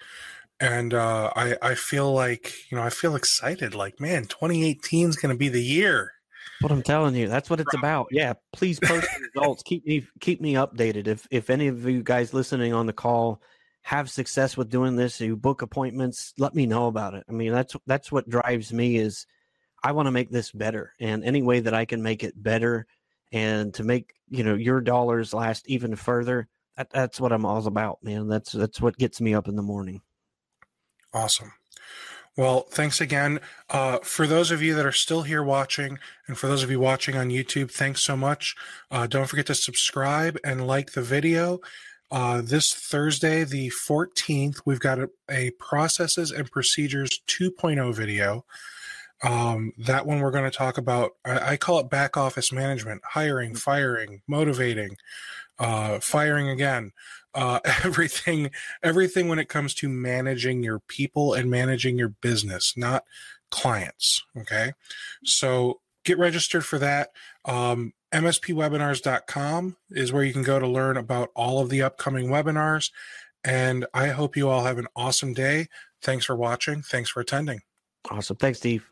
and 0.60 0.92
uh, 0.94 1.32
I, 1.36 1.56
I 1.62 1.74
feel 1.74 2.12
like 2.12 2.52
you 2.70 2.76
know, 2.76 2.82
I 2.82 2.90
feel 2.90 3.14
excited. 3.16 3.74
Like, 3.74 4.00
man, 4.00 4.24
2018 4.24 5.08
is 5.10 5.16
going 5.16 5.34
to 5.34 5.38
be 5.38 5.48
the 5.48 5.62
year. 5.62 6.12
what 6.60 6.72
I'm 6.72 6.82
telling 6.82 7.14
you, 7.14 7.28
that's 7.28 7.48
what 7.50 7.60
it's 7.60 7.74
about. 7.74 8.08
Yeah, 8.10 8.34
please 8.52 8.80
post 8.80 9.06
the 9.16 9.28
results. 9.34 9.62
Keep 9.66 9.86
me 9.86 10.06
keep 10.20 10.40
me 10.40 10.54
updated. 10.54 11.06
If 11.06 11.26
if 11.30 11.50
any 11.50 11.68
of 11.68 11.84
you 11.88 12.02
guys 12.02 12.34
listening 12.34 12.72
on 12.72 12.86
the 12.86 12.92
call 12.92 13.40
have 13.82 14.10
success 14.10 14.56
with 14.56 14.70
doing 14.70 14.94
this, 14.96 15.20
you 15.20 15.36
book 15.36 15.62
appointments, 15.62 16.34
let 16.38 16.54
me 16.54 16.66
know 16.66 16.86
about 16.86 17.14
it. 17.14 17.24
I 17.28 17.32
mean, 17.32 17.52
that's 17.52 17.74
that's 17.86 18.12
what 18.12 18.28
drives 18.28 18.72
me 18.72 18.96
is 18.96 19.26
I 19.82 19.92
want 19.92 20.06
to 20.06 20.12
make 20.12 20.30
this 20.30 20.52
better. 20.52 20.92
And 21.00 21.24
any 21.24 21.42
way 21.42 21.60
that 21.60 21.74
I 21.74 21.84
can 21.84 22.02
make 22.02 22.22
it 22.22 22.40
better 22.40 22.86
and 23.32 23.72
to 23.74 23.82
make, 23.82 24.14
you 24.28 24.44
know, 24.44 24.54
your 24.54 24.80
dollars 24.80 25.34
last 25.34 25.68
even 25.68 25.96
further, 25.96 26.48
that, 26.76 26.90
that's 26.90 27.20
what 27.20 27.32
I'm 27.32 27.44
all 27.44 27.66
about, 27.66 28.02
man. 28.02 28.28
That's 28.28 28.52
that's 28.52 28.80
what 28.80 28.98
gets 28.98 29.20
me 29.20 29.34
up 29.34 29.48
in 29.48 29.56
the 29.56 29.62
morning. 29.62 30.00
Awesome. 31.12 31.52
Well, 32.36 32.62
thanks 32.70 33.00
again. 33.00 33.40
Uh, 33.68 33.98
for 33.98 34.26
those 34.26 34.50
of 34.50 34.62
you 34.62 34.74
that 34.74 34.86
are 34.86 34.92
still 34.92 35.22
here 35.22 35.42
watching, 35.42 35.98
and 36.26 36.38
for 36.38 36.46
those 36.46 36.62
of 36.62 36.70
you 36.70 36.80
watching 36.80 37.14
on 37.14 37.28
YouTube, 37.28 37.70
thanks 37.70 38.02
so 38.02 38.16
much. 38.16 38.56
Uh, 38.90 39.06
don't 39.06 39.26
forget 39.26 39.46
to 39.46 39.54
subscribe 39.54 40.38
and 40.42 40.66
like 40.66 40.92
the 40.92 41.02
video. 41.02 41.60
Uh, 42.10 42.40
this 42.42 42.72
Thursday, 42.74 43.44
the 43.44 43.70
14th, 43.70 44.62
we've 44.64 44.80
got 44.80 44.98
a, 44.98 45.10
a 45.30 45.50
Processes 45.52 46.30
and 46.30 46.50
Procedures 46.50 47.20
2.0 47.26 47.94
video. 47.94 48.44
Um, 49.22 49.72
that 49.78 50.06
one 50.06 50.20
we're 50.20 50.32
going 50.32 50.50
to 50.50 50.56
talk 50.56 50.78
about, 50.78 51.12
I, 51.24 51.52
I 51.52 51.56
call 51.56 51.78
it 51.78 51.88
back 51.88 52.16
office 52.16 52.52
management, 52.52 53.02
hiring, 53.04 53.54
firing, 53.54 54.22
motivating, 54.26 54.96
uh, 55.58 56.00
firing 56.00 56.48
again, 56.48 56.92
uh, 57.34 57.60
everything 57.84 58.50
everything 58.82 59.28
when 59.28 59.38
it 59.38 59.48
comes 59.48 59.74
to 59.74 59.88
managing 59.88 60.62
your 60.62 60.80
people 60.80 61.34
and 61.34 61.50
managing 61.50 61.98
your 61.98 62.08
business, 62.08 62.74
not 62.76 63.04
clients. 63.50 64.24
Okay. 64.36 64.72
So 65.24 65.80
get 66.04 66.18
registered 66.18 66.64
for 66.64 66.78
that. 66.78 67.10
Um, 67.44 67.92
MSPwebinars.com 68.12 69.76
is 69.90 70.12
where 70.12 70.24
you 70.24 70.32
can 70.32 70.42
go 70.42 70.58
to 70.58 70.66
learn 70.66 70.96
about 70.96 71.30
all 71.34 71.60
of 71.60 71.70
the 71.70 71.82
upcoming 71.82 72.28
webinars. 72.28 72.90
And 73.44 73.86
I 73.94 74.08
hope 74.08 74.36
you 74.36 74.48
all 74.48 74.64
have 74.64 74.78
an 74.78 74.86
awesome 74.94 75.32
day. 75.32 75.68
Thanks 76.02 76.26
for 76.26 76.36
watching. 76.36 76.82
Thanks 76.82 77.10
for 77.10 77.20
attending. 77.20 77.60
Awesome. 78.10 78.36
Thanks, 78.36 78.58
Steve. 78.58 78.91